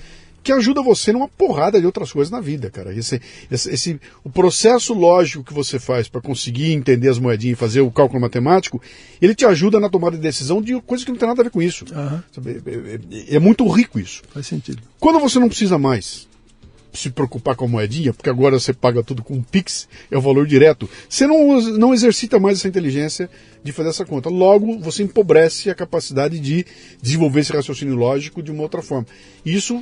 que 0.44 0.52
ajuda 0.52 0.82
você 0.82 1.12
numa 1.12 1.28
porrada 1.28 1.80
de 1.80 1.86
outras 1.86 2.12
coisas 2.12 2.32
na 2.32 2.42
vida, 2.42 2.70
cara. 2.70 2.94
Esse, 2.96 3.22
esse, 3.52 3.70
esse 3.70 4.02
o 4.24 4.30
processo 4.30 4.94
lógico 4.94 5.44
que 5.44 5.54
você 5.54 5.80
faz 5.80 6.08
para 6.08 6.22
conseguir 6.22 6.72
entender 6.72 7.10
as 7.10 7.20
moedinhas 7.20 7.58
e 7.58 7.60
fazer 7.60 7.82
o 7.82 7.92
cálculo 7.92 8.20
matemático, 8.20 8.82
ele 9.22 9.36
te 9.36 9.46
ajuda 9.46 9.80
na 9.80 9.90
tomada 9.90 10.16
de 10.16 10.24
decisão 10.24 10.62
de 10.62 10.80
coisas 10.82 11.06
que 11.06 11.12
não 11.12 11.20
tem 11.20 11.28
nada 11.28 11.42
a 11.42 11.44
ver 11.44 11.52
com 11.52 11.62
isso. 11.62 11.86
Uhum. 11.92 12.22
É, 12.46 13.34
é, 13.34 13.36
é, 13.36 13.40
muito 13.40 13.68
rico 13.68 14.00
isso. 14.00 14.24
Faz 14.34 14.48
sentido. 14.48 14.82
Quando 15.00 15.20
você 15.20 15.38
não 15.38 15.48
precisa 15.48 15.78
mais 15.78 16.28
se 16.94 17.10
preocupar 17.10 17.56
com 17.56 17.66
a 17.66 17.68
moedinha, 17.68 18.14
porque 18.14 18.30
agora 18.30 18.60
você 18.60 18.74
paga 18.74 19.04
tudo 19.04 19.24
com 19.24 19.42
Pix, 19.42 19.88
é 20.10 20.18
o 20.18 20.22
valor 20.22 20.46
direto. 20.46 20.90
Você 21.08 21.26
não, 21.26 21.62
não 21.62 21.94
exercita 21.94 22.40
mais 22.40 22.60
essa 22.60 22.68
inteligência 22.68 23.30
de 23.64 23.72
fazer 23.72 23.90
essa 23.90 24.06
conta. 24.06 24.30
Logo, 24.30 24.80
você 24.80 25.04
empobrece 25.04 25.70
a 25.70 25.76
capacidade 25.76 26.40
de 26.40 26.66
desenvolver 27.02 27.42
esse 27.42 27.54
raciocínio 27.54 27.96
lógico 27.96 28.42
de 28.42 28.52
uma 28.52 28.64
outra 28.64 28.82
forma. 28.82 29.08
Isso 29.46 29.82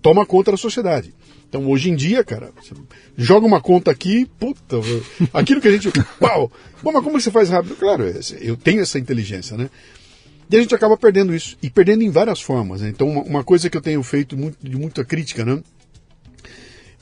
toma 0.00 0.26
conta 0.26 0.50
da 0.50 0.56
sociedade. 0.56 1.14
Então, 1.48 1.68
hoje 1.68 1.88
em 1.88 1.94
dia, 1.94 2.24
cara, 2.24 2.50
joga 3.16 3.46
uma 3.46 3.60
conta 3.60 3.90
aqui, 3.90 4.26
puta, 4.38 4.76
aquilo 5.32 5.60
que 5.60 5.68
a 5.68 5.72
gente. 5.72 5.90
Pau! 6.18 6.50
Bom, 6.82 6.92
mas 6.92 7.02
como 7.02 7.20
você 7.20 7.30
faz 7.30 7.48
rápido? 7.48 7.76
Claro, 7.76 8.04
eu 8.40 8.56
tenho 8.56 8.80
essa 8.80 8.98
inteligência, 8.98 9.56
né? 9.56 9.70
E 10.50 10.56
a 10.56 10.60
gente 10.60 10.74
acaba 10.74 10.96
perdendo 10.96 11.34
isso. 11.34 11.56
E 11.62 11.70
perdendo 11.70 12.02
em 12.02 12.10
várias 12.10 12.40
formas. 12.40 12.80
Né? 12.80 12.88
Então, 12.88 13.08
uma, 13.08 13.22
uma, 13.22 13.44
coisa 13.44 13.70
que 13.70 13.76
eu 13.76 13.80
tenho 13.80 14.02
feito 14.02 14.36
muito, 14.36 14.56
de 14.62 14.76
muita 14.76 15.04
crítica, 15.04 15.44
né? 15.44 15.62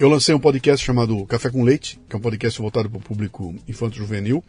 Eu 0.02 0.08
lancei 0.08 0.34
um 0.34 0.40
podcast 0.40 0.84
chamado 0.84 1.24
Café 1.26 1.48
com 1.48 1.62
Leite, 1.62 1.96
que 2.08 2.16
é 2.16 2.18
um 2.18 2.20
podcast 2.20 2.60
voltado 2.60 2.90
para 2.90 2.98
o 2.98 3.00
público 3.00 3.54
infanto-juvenil. 3.68 4.42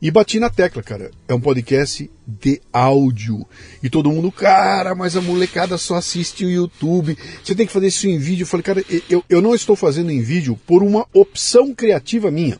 E 0.00 0.10
bati 0.10 0.40
na 0.40 0.48
tecla, 0.48 0.82
cara. 0.82 1.10
É 1.28 1.34
um 1.34 1.40
podcast 1.42 2.10
de 2.26 2.58
áudio. 2.72 3.46
E 3.82 3.90
todo 3.90 4.10
mundo, 4.10 4.32
cara, 4.32 4.94
mas 4.94 5.14
a 5.14 5.20
molecada 5.20 5.76
só 5.76 5.96
assiste 5.96 6.46
o 6.46 6.50
YouTube. 6.50 7.18
Você 7.44 7.54
tem 7.54 7.66
que 7.66 7.72
fazer 7.72 7.88
isso 7.88 8.08
em 8.08 8.18
vídeo. 8.18 8.44
Eu 8.44 8.46
falei, 8.46 8.64
cara, 8.64 8.82
eu, 9.10 9.22
eu 9.28 9.42
não 9.42 9.54
estou 9.54 9.76
fazendo 9.76 10.10
em 10.10 10.22
vídeo 10.22 10.58
por 10.66 10.82
uma 10.82 11.06
opção 11.12 11.74
criativa 11.74 12.30
minha. 12.30 12.58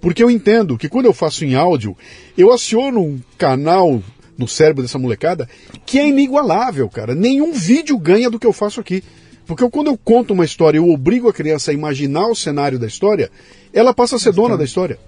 Porque 0.00 0.24
eu 0.24 0.32
entendo 0.32 0.76
que 0.76 0.88
quando 0.88 1.06
eu 1.06 1.12
faço 1.12 1.44
em 1.44 1.54
áudio, 1.54 1.96
eu 2.36 2.52
aciono 2.52 3.00
um 3.00 3.20
canal 3.38 4.02
no 4.36 4.48
cérebro 4.48 4.82
dessa 4.82 4.98
molecada 4.98 5.48
que 5.86 6.00
é 6.00 6.08
inigualável, 6.08 6.88
cara. 6.88 7.14
Nenhum 7.14 7.52
vídeo 7.52 7.96
ganha 7.96 8.28
do 8.28 8.40
que 8.40 8.46
eu 8.46 8.52
faço 8.52 8.80
aqui. 8.80 9.04
Porque 9.46 9.68
quando 9.70 9.88
eu 9.88 9.98
conto 9.98 10.32
uma 10.32 10.44
história, 10.44 10.78
eu 10.78 10.88
obrigo 10.88 11.28
a 11.28 11.32
criança 11.32 11.70
a 11.70 11.74
imaginar 11.74 12.28
o 12.28 12.34
cenário 12.34 12.78
da 12.78 12.86
história, 12.86 13.30
ela 13.72 13.92
passa 13.92 14.16
a 14.16 14.18
ser 14.18 14.32
dona 14.32 14.56
da 14.56 14.64
história. 14.64 14.98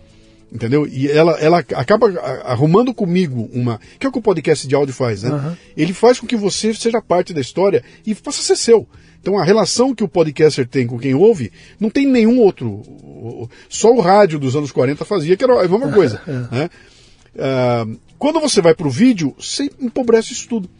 Entendeu? 0.52 0.86
E 0.86 1.08
ela, 1.08 1.32
ela 1.40 1.58
acaba 1.58 2.08
arrumando 2.44 2.94
comigo 2.94 3.50
uma. 3.52 3.80
Que 3.98 4.06
é 4.06 4.08
o 4.08 4.12
que 4.12 4.18
o 4.18 4.22
podcast 4.22 4.66
de 4.66 4.74
áudio 4.74 4.94
faz, 4.94 5.22
né? 5.24 5.30
Uhum. 5.30 5.56
Ele 5.76 5.92
faz 5.92 6.20
com 6.20 6.26
que 6.26 6.36
você 6.36 6.72
seja 6.72 7.02
parte 7.02 7.34
da 7.34 7.40
história 7.40 7.82
e 8.06 8.14
possa 8.14 8.42
ser 8.42 8.56
seu. 8.56 8.86
Então 9.20 9.38
a 9.38 9.44
relação 9.44 9.92
que 9.92 10.04
o 10.04 10.08
podcaster 10.08 10.68
tem 10.68 10.86
com 10.86 11.00
quem 11.00 11.14
ouve 11.14 11.50
não 11.80 11.90
tem 11.90 12.06
nenhum 12.06 12.38
outro. 12.38 12.80
Só 13.68 13.92
o 13.92 14.00
rádio 14.00 14.38
dos 14.38 14.54
anos 14.54 14.70
40 14.70 15.04
fazia, 15.04 15.36
que 15.36 15.42
era 15.42 15.64
a 15.64 15.68
mesma 15.68 15.90
coisa. 15.90 16.22
É. 16.26 16.54
né? 16.54 16.70
Uh, 17.34 17.98
quando 18.18 18.40
você 18.40 18.62
vai 18.62 18.74
para 18.74 18.86
o 18.86 18.90
vídeo, 18.90 19.34
você 19.38 19.70
empobrece 19.80 20.32
isso 20.32 20.48
tudo. 20.48 20.70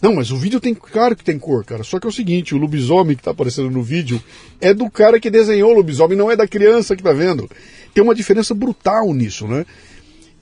Não, 0.00 0.14
mas 0.14 0.30
o 0.30 0.36
vídeo 0.36 0.60
tem. 0.60 0.74
Claro 0.74 1.14
que 1.14 1.22
tem 1.22 1.38
cor, 1.38 1.64
cara. 1.64 1.84
Só 1.84 2.00
que 2.00 2.06
é 2.06 2.10
o 2.10 2.12
seguinte: 2.12 2.54
o 2.54 2.58
lobisomem 2.58 3.14
que 3.14 3.20
está 3.20 3.32
aparecendo 3.32 3.70
no 3.70 3.82
vídeo 3.82 4.22
é 4.60 4.72
do 4.72 4.88
cara 4.90 5.20
que 5.20 5.30
desenhou 5.30 5.70
o 5.70 5.74
lobisomem, 5.74 6.16
não 6.16 6.30
é 6.30 6.36
da 6.36 6.48
criança 6.48 6.96
que 6.96 7.02
está 7.02 7.12
vendo. 7.12 7.50
Tem 7.92 8.02
uma 8.02 8.14
diferença 8.14 8.54
brutal 8.54 9.12
nisso, 9.12 9.46
né? 9.46 9.66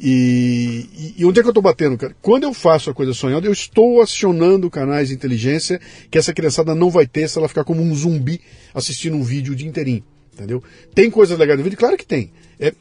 E, 0.00 1.14
e, 1.18 1.24
onde 1.24 1.40
é 1.40 1.42
que 1.42 1.48
eu 1.48 1.50
estou 1.50 1.62
batendo, 1.62 1.98
cara? 1.98 2.14
Quando 2.22 2.44
eu 2.44 2.54
faço 2.54 2.88
a 2.88 2.94
coisa 2.94 3.12
sonhada, 3.12 3.46
eu 3.46 3.52
estou 3.52 4.00
acionando 4.00 4.70
canais 4.70 5.08
de 5.08 5.14
inteligência 5.14 5.80
que 6.08 6.16
essa 6.16 6.32
criançada 6.32 6.72
não 6.72 6.88
vai 6.88 7.04
ter 7.04 7.28
se 7.28 7.36
ela 7.36 7.48
ficar 7.48 7.64
como 7.64 7.82
um 7.82 7.92
zumbi 7.94 8.40
assistindo 8.72 9.16
um 9.16 9.24
vídeo 9.24 9.54
o 9.54 9.56
dia 9.56 9.66
inteirinho. 9.66 10.04
Entendeu? 10.32 10.62
Tem 10.94 11.10
coisas 11.10 11.36
legais 11.36 11.58
no 11.58 11.64
vídeo? 11.64 11.76
Claro 11.76 11.96
que 11.96 12.06
tem. 12.06 12.30
É, 12.60 12.72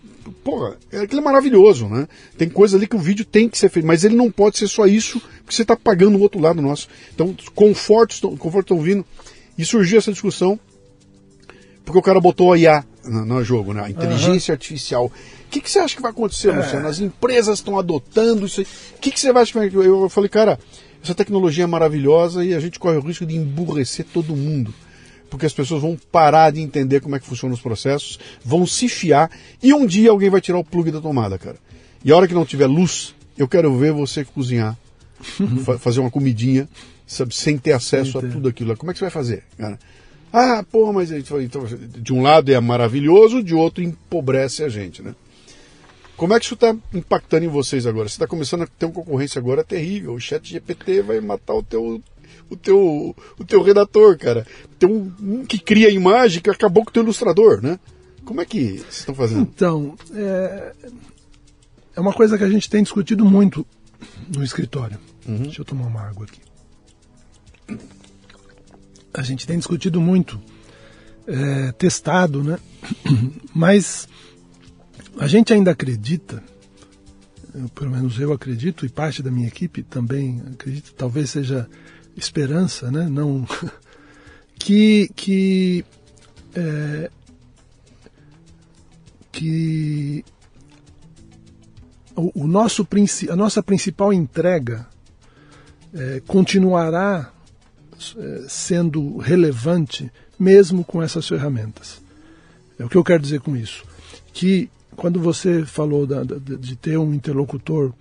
porra, 0.43 0.77
é, 0.91 0.99
aquilo 0.99 1.21
é 1.21 1.23
maravilhoso, 1.23 1.87
né? 1.87 2.07
Tem 2.37 2.49
coisa 2.49 2.77
ali 2.77 2.87
que 2.87 2.95
o 2.95 2.99
vídeo 2.99 3.25
tem 3.25 3.49
que 3.49 3.57
ser 3.57 3.69
feito, 3.69 3.85
mas 3.85 4.03
ele 4.03 4.15
não 4.15 4.31
pode 4.31 4.57
ser 4.57 4.67
só 4.67 4.85
isso, 4.85 5.19
porque 5.43 5.53
você 5.55 5.61
está 5.61 5.75
pagando 5.75 6.17
o 6.17 6.21
outro 6.21 6.39
lado 6.39 6.61
nosso. 6.61 6.87
Então, 7.13 7.35
conforto, 7.53 8.35
conforto 8.37 8.73
estão 8.73 8.81
vindo. 8.81 9.05
E 9.57 9.65
surgiu 9.65 9.97
essa 9.97 10.11
discussão 10.11 10.59
porque 11.87 11.99
o 11.99 12.01
cara 12.01 12.19
botou 12.19 12.51
a 12.51 12.57
IA 12.57 12.83
no, 13.05 13.25
no 13.25 13.43
jogo, 13.45 13.73
né? 13.73 13.81
A 13.85 13.89
inteligência 13.89 14.51
uhum. 14.51 14.55
artificial. 14.55 15.05
O 15.05 15.49
que, 15.49 15.61
que 15.61 15.71
você 15.71 15.79
acha 15.79 15.95
que 15.95 16.01
vai 16.01 16.11
acontecer, 16.11 16.49
é. 16.49 16.57
Luciano? 16.57 16.85
As 16.85 16.99
empresas 16.99 17.59
estão 17.59 17.79
adotando 17.79 18.45
isso 18.45 18.59
aí. 18.59 18.67
O 18.97 18.99
que, 18.99 19.09
que 19.09 19.17
você 19.17 19.31
vai 19.31 19.43
achar 19.43 19.69
que 19.69 19.77
vai... 19.77 19.87
Eu 19.87 20.09
falei, 20.09 20.29
cara, 20.29 20.59
essa 21.01 21.15
tecnologia 21.15 21.63
é 21.63 21.67
maravilhosa 21.67 22.43
e 22.43 22.53
a 22.53 22.59
gente 22.59 22.77
corre 22.77 22.97
o 22.97 23.01
risco 23.01 23.25
de 23.25 23.37
emburrecer 23.37 24.05
todo 24.13 24.35
mundo 24.35 24.73
porque 25.29 25.45
as 25.45 25.53
pessoas 25.53 25.81
vão 25.81 25.97
parar 26.11 26.51
de 26.51 26.61
entender 26.61 26.99
como 26.99 27.15
é 27.15 27.19
que 27.19 27.25
funcionam 27.25 27.53
os 27.53 27.61
processos, 27.61 28.19
vão 28.43 28.65
se 28.65 28.87
fiar 28.87 29.29
e 29.61 29.73
um 29.73 29.85
dia 29.85 30.09
alguém 30.09 30.29
vai 30.29 30.41
tirar 30.41 30.57
o 30.57 30.63
plug 30.63 30.91
da 30.91 31.01
tomada, 31.01 31.37
cara. 31.37 31.57
E 32.03 32.11
a 32.11 32.15
hora 32.15 32.27
que 32.27 32.33
não 32.33 32.45
tiver 32.45 32.67
luz, 32.67 33.15
eu 33.37 33.47
quero 33.47 33.75
ver 33.77 33.91
você 33.91 34.23
cozinhar, 34.23 34.77
fa 35.63 35.77
fazer 35.77 35.99
uma 35.99 36.11
comidinha, 36.11 36.67
sabe, 37.05 37.35
sem 37.35 37.57
ter 37.57 37.73
acesso 37.73 38.19
a 38.19 38.21
tudo 38.21 38.47
aquilo. 38.47 38.75
Como 38.77 38.91
é 38.91 38.93
que 38.93 38.99
você 38.99 39.05
vai 39.05 39.11
fazer, 39.11 39.43
cara? 39.57 39.79
Ah, 40.31 40.63
pô, 40.69 40.91
mas 40.91 41.11
então, 41.11 41.65
de 41.65 42.13
um 42.13 42.21
lado 42.21 42.51
é 42.51 42.59
maravilhoso, 42.59 43.41
de 43.41 43.55
outro 43.55 43.83
empobrece 43.83 44.63
a 44.63 44.69
gente, 44.69 45.01
né? 45.01 45.15
Como 46.17 46.33
é 46.33 46.39
que 46.39 46.45
isso 46.45 46.55
está 46.55 46.75
impactando 46.93 47.45
em 47.45 47.47
vocês 47.47 47.85
agora? 47.85 48.09
Você 48.09 48.15
está 48.15 48.25
começando 48.25 48.63
a 48.63 48.67
ter 48.67 48.87
uma 48.87 48.93
concorrência 48.93 49.37
agora 49.37 49.63
terrível. 49.63 50.13
O 50.13 50.19
chat 50.19 50.49
GPT 50.49 51.03
vai 51.03 51.21
matar 51.21 51.53
o 51.53 51.61
teu 51.61 52.01
o 52.49 52.55
teu, 52.55 53.15
o 53.37 53.45
teu 53.45 53.61
redator, 53.61 54.17
cara. 54.17 54.45
Tem 54.79 54.89
um, 54.89 55.11
um 55.19 55.45
que 55.45 55.59
cria 55.59 55.87
a 55.87 55.91
imagem 55.91 56.41
que 56.41 56.49
acabou 56.49 56.83
com 56.83 56.89
o 56.89 56.93
teu 56.93 57.03
ilustrador, 57.03 57.61
né? 57.61 57.79
Como 58.25 58.41
é 58.41 58.45
que 58.45 58.79
vocês 58.79 58.99
estão 58.99 59.15
fazendo? 59.15 59.41
Então, 59.41 59.95
é, 60.13 60.73
é 61.95 61.99
uma 61.99 62.13
coisa 62.13 62.37
que 62.37 62.43
a 62.43 62.49
gente 62.49 62.69
tem 62.69 62.83
discutido 62.83 63.25
muito 63.25 63.65
no 64.35 64.43
escritório. 64.43 64.99
Uhum. 65.27 65.43
Deixa 65.43 65.61
eu 65.61 65.65
tomar 65.65 65.87
uma 65.87 66.01
água 66.01 66.25
aqui. 66.25 66.41
A 69.13 69.21
gente 69.21 69.47
tem 69.47 69.57
discutido 69.57 69.99
muito, 69.99 70.39
é, 71.25 71.71
testado, 71.73 72.43
né? 72.43 72.59
Mas 73.53 74.07
a 75.17 75.27
gente 75.27 75.53
ainda 75.53 75.71
acredita, 75.71 76.43
eu, 77.53 77.67
pelo 77.69 77.91
menos 77.91 78.19
eu 78.19 78.31
acredito, 78.31 78.85
e 78.85 78.89
parte 78.89 79.23
da 79.23 79.31
minha 79.31 79.47
equipe 79.47 79.83
também 79.83 80.41
acredita, 80.53 80.91
talvez 80.95 81.31
seja 81.31 81.67
esperança, 82.17 82.91
né? 82.91 83.07
Não 83.09 83.45
que 84.57 85.09
que 85.15 85.85
é, 86.55 87.11
que 89.31 90.25
o, 92.15 92.43
o, 92.43 92.47
nosso 92.47 92.87
a 93.29 93.35
nossa 93.35 93.61
principal 93.61 94.11
entrega 94.11 94.87
é, 95.93 96.21
continuará 96.25 97.31
é, 98.17 98.45
sendo 98.47 99.17
relevante 99.17 100.11
mesmo 100.39 100.83
com 100.83 101.01
essas 101.01 101.27
ferramentas. 101.27 102.01
É 102.79 102.85
o 102.85 102.89
que 102.89 102.97
eu 102.97 103.03
quero 103.03 103.21
dizer 103.21 103.41
com 103.41 103.55
isso, 103.55 103.83
que 104.33 104.69
quando 104.95 105.19
você 105.19 105.65
falou 105.65 106.05
da, 106.05 106.23
da, 106.23 106.37
de 106.37 106.75
ter 106.75 106.97
um 106.97 107.13
interlocutor 107.13 107.93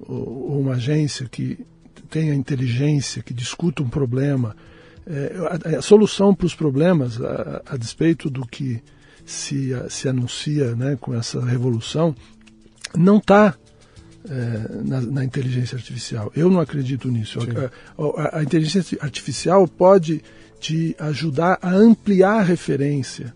ou, 0.00 0.52
ou 0.52 0.60
uma 0.60 0.74
agência 0.74 1.28
que 1.28 1.58
tenha 2.10 2.34
inteligência, 2.34 3.22
que 3.22 3.32
discuta 3.32 3.82
um 3.82 3.88
problema. 3.88 4.56
É, 5.06 5.32
a, 5.74 5.78
a, 5.78 5.82
solução 5.82 6.34
para 6.34 6.46
os 6.46 6.54
problemas, 6.54 7.20
a, 7.20 7.62
a, 7.66 7.76
despeito 7.76 8.28
do 8.28 8.46
que 8.46 8.82
se, 9.24 9.70
se 9.88 10.08
anuncia 10.08 10.74
né, 10.74 10.98
com 11.00 11.14
essa 11.14 11.40
revolução, 11.44 12.14
não 12.96 13.18
está 13.18 13.54
é, 14.28 14.82
na, 14.84 15.00
na, 15.00 15.24
inteligência 15.24 15.76
artificial. 15.76 16.30
Eu 16.36 16.50
não 16.50 16.60
acredito 16.60 17.08
nisso. 17.08 17.38
A, 17.98 18.38
a, 18.38 18.42
inteligência 18.42 18.98
artificial 19.00 19.66
pode 19.66 20.22
te 20.60 20.94
ajudar 20.98 21.58
a 21.62 21.70
ampliar 21.70 22.40
a 22.40 22.42
referência, 22.42 23.34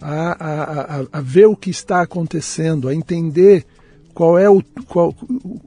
a, 0.00 1.00
a, 1.02 1.06
a, 1.12 1.20
ver 1.20 1.46
o 1.46 1.56
que 1.56 1.70
está 1.70 2.02
acontecendo, 2.02 2.88
a 2.88 2.94
entender 2.94 3.64
qual 4.14 4.38
é 4.38 4.48
o 4.48 4.62
qual, 4.86 5.12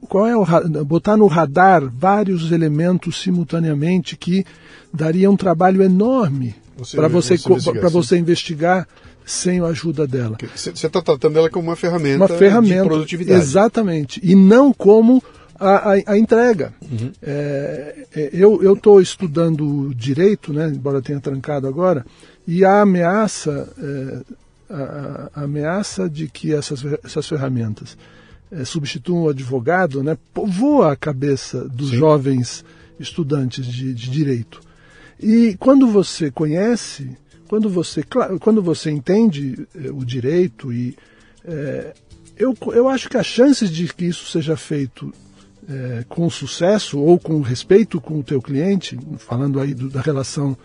qual 0.08 0.26
é 0.26 0.36
o 0.36 0.44
botar 0.84 1.16
no 1.16 1.26
radar 1.26 1.88
vários 1.88 2.50
elementos 2.50 3.22
simultaneamente 3.22 4.16
que 4.16 4.44
daria 4.92 5.30
um 5.30 5.36
trabalho 5.36 5.82
enorme 5.82 6.54
para 6.94 7.08
você 7.08 7.36
para 7.78 7.88
você 7.88 8.16
investigar 8.16 8.88
sem 9.24 9.60
a 9.60 9.66
ajuda 9.66 10.06
dela. 10.06 10.38
Você 10.54 10.70
está 10.70 11.02
tratando 11.02 11.38
ela 11.38 11.50
como 11.50 11.68
uma 11.68 11.76
ferramenta, 11.76 12.16
uma 12.16 12.28
ferramenta 12.28 12.82
de 12.82 12.88
produtividade. 12.88 13.38
Exatamente. 13.38 14.20
E 14.22 14.34
não 14.34 14.72
como 14.72 15.22
a, 15.60 15.92
a, 15.92 16.02
a 16.06 16.18
entrega. 16.18 16.72
Uhum. 16.80 17.12
É, 17.22 18.06
é 18.14 18.30
eu 18.32 18.72
estou 18.72 19.02
estudando 19.02 19.92
direito, 19.94 20.52
né, 20.52 20.72
embora 20.74 21.02
tenha 21.02 21.20
trancado 21.20 21.66
agora, 21.66 22.06
e 22.46 22.64
a 22.64 22.80
ameaça, 22.80 23.68
é, 23.78 24.20
a, 24.70 25.30
a, 25.34 25.42
ameaça 25.42 26.08
de 26.08 26.28
que 26.28 26.54
essas, 26.54 26.82
essas 27.04 27.26
ferramentas 27.26 27.98
é, 28.50 28.64
substituam 28.64 29.24
o 29.24 29.28
advogado, 29.28 30.02
né, 30.02 30.16
povoa 30.32 30.92
a 30.92 30.96
cabeça 30.96 31.68
dos 31.68 31.90
Sim. 31.90 31.96
jovens 31.96 32.64
estudantes 32.98 33.66
de, 33.66 33.92
de, 33.94 34.10
direito. 34.10 34.60
E 35.20 35.56
quando 35.58 35.86
você 35.86 36.30
conhece, 36.30 37.16
quando 37.48 37.68
você, 37.68 38.02
quando 38.40 38.62
você 38.62 38.90
entende 38.90 39.66
é, 39.74 39.90
o 39.90 40.04
direito 40.04 40.72
e 40.72 40.96
é, 41.44 41.94
eu, 42.36 42.56
eu 42.72 42.88
acho 42.88 43.08
que 43.08 43.16
as 43.16 43.26
chances 43.26 43.70
de 43.70 43.92
que 43.92 44.06
isso 44.06 44.26
seja 44.26 44.56
feito 44.56 45.12
é, 45.68 46.04
com 46.08 46.30
sucesso 46.30 46.98
ou 46.98 47.18
com 47.18 47.40
respeito 47.40 48.00
com 48.00 48.20
o 48.20 48.22
teu 48.22 48.40
cliente, 48.40 48.98
falando 49.18 49.60
aí 49.60 49.74
do, 49.74 49.90
da 49.90 50.00
relação 50.00 50.56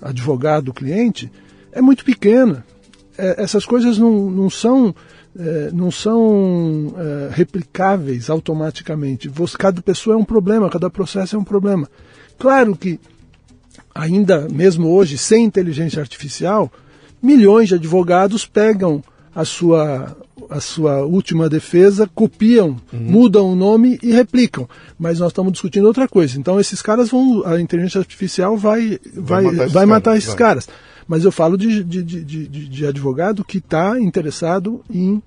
advogado-cliente, 0.00 1.30
é 1.72 1.80
muito 1.82 2.04
pequena. 2.04 2.64
É, 3.18 3.42
essas 3.42 3.66
coisas 3.66 3.98
não, 3.98 4.30
não 4.30 4.48
são 4.48 4.94
é, 5.38 5.70
não 5.72 5.90
são 5.90 6.94
é, 6.96 7.30
replicáveis 7.32 8.30
automaticamente. 8.30 9.28
Você, 9.28 9.56
cada 9.56 9.82
pessoa 9.82 10.14
é 10.14 10.16
um 10.16 10.24
problema, 10.24 10.70
cada 10.70 10.88
processo 10.88 11.36
é 11.36 11.38
um 11.38 11.44
problema. 11.44 11.88
Claro 12.38 12.76
que, 12.76 12.98
ainda 13.94 14.48
mesmo 14.48 14.88
hoje, 14.88 15.18
sem 15.18 15.44
inteligência 15.44 16.00
artificial, 16.00 16.72
milhões 17.22 17.68
de 17.68 17.74
advogados 17.74 18.46
pegam 18.46 19.02
a 19.34 19.44
sua, 19.44 20.16
a 20.48 20.60
sua 20.60 21.04
última 21.04 21.48
defesa, 21.48 22.08
copiam, 22.14 22.76
uhum. 22.90 23.00
mudam 23.00 23.52
o 23.52 23.54
nome 23.54 23.98
e 24.02 24.12
replicam. 24.12 24.66
Mas 24.98 25.18
nós 25.18 25.28
estamos 25.28 25.52
discutindo 25.52 25.86
outra 25.86 26.08
coisa. 26.08 26.38
Então, 26.38 26.58
esses 26.58 26.80
caras 26.80 27.10
vão. 27.10 27.42
A 27.44 27.60
inteligência 27.60 27.98
artificial 27.98 28.56
vai, 28.56 28.98
vai, 29.14 29.44
vai 29.44 29.54
matar 29.54 29.66
esses, 29.66 29.72
vai 29.72 29.86
caras, 29.86 29.88
matar 29.88 30.16
esses 30.16 30.34
caras. 30.34 30.68
Mas 31.06 31.24
eu 31.24 31.32
falo 31.32 31.56
de, 31.56 31.84
de, 31.84 32.02
de, 32.02 32.46
de, 32.46 32.86
advogado 32.86 33.44
que 33.44 33.58
está 33.58 34.00
interessado 34.00 34.82
em 34.90 35.22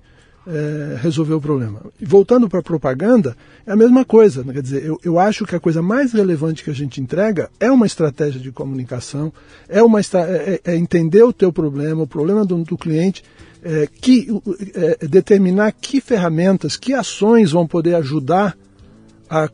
é, 0.46 0.96
resolver 1.00 1.34
o 1.34 1.40
problema. 1.40 1.80
Voltando 2.00 2.48
para 2.48 2.60
a 2.60 2.62
propaganda, 2.62 3.36
é 3.66 3.72
a 3.72 3.76
mesma 3.76 4.04
coisa. 4.04 4.42
Né? 4.42 4.52
Quer 4.52 4.62
dizer, 4.62 4.84
eu, 4.84 4.98
eu 5.04 5.18
acho 5.18 5.46
que 5.46 5.54
a 5.54 5.60
coisa 5.60 5.80
mais 5.80 6.12
relevante 6.12 6.64
que 6.64 6.70
a 6.70 6.74
gente 6.74 7.00
entrega 7.00 7.50
é 7.58 7.70
uma 7.70 7.86
estratégia 7.86 8.40
de 8.40 8.52
comunicação, 8.52 9.32
é, 9.68 9.82
uma, 9.82 10.00
é, 10.00 10.60
é 10.64 10.76
entender 10.76 11.22
o 11.22 11.32
teu 11.32 11.52
problema, 11.52 12.02
o 12.02 12.06
problema 12.06 12.44
do, 12.44 12.62
do 12.64 12.76
cliente, 12.76 13.22
é, 13.62 13.86
que, 13.86 14.28
é, 14.74 15.06
determinar 15.06 15.72
que 15.72 16.00
ferramentas, 16.00 16.76
que 16.76 16.94
ações 16.94 17.52
vão 17.52 17.66
poder 17.66 17.94
ajudar 17.94 18.56
a 19.28 19.48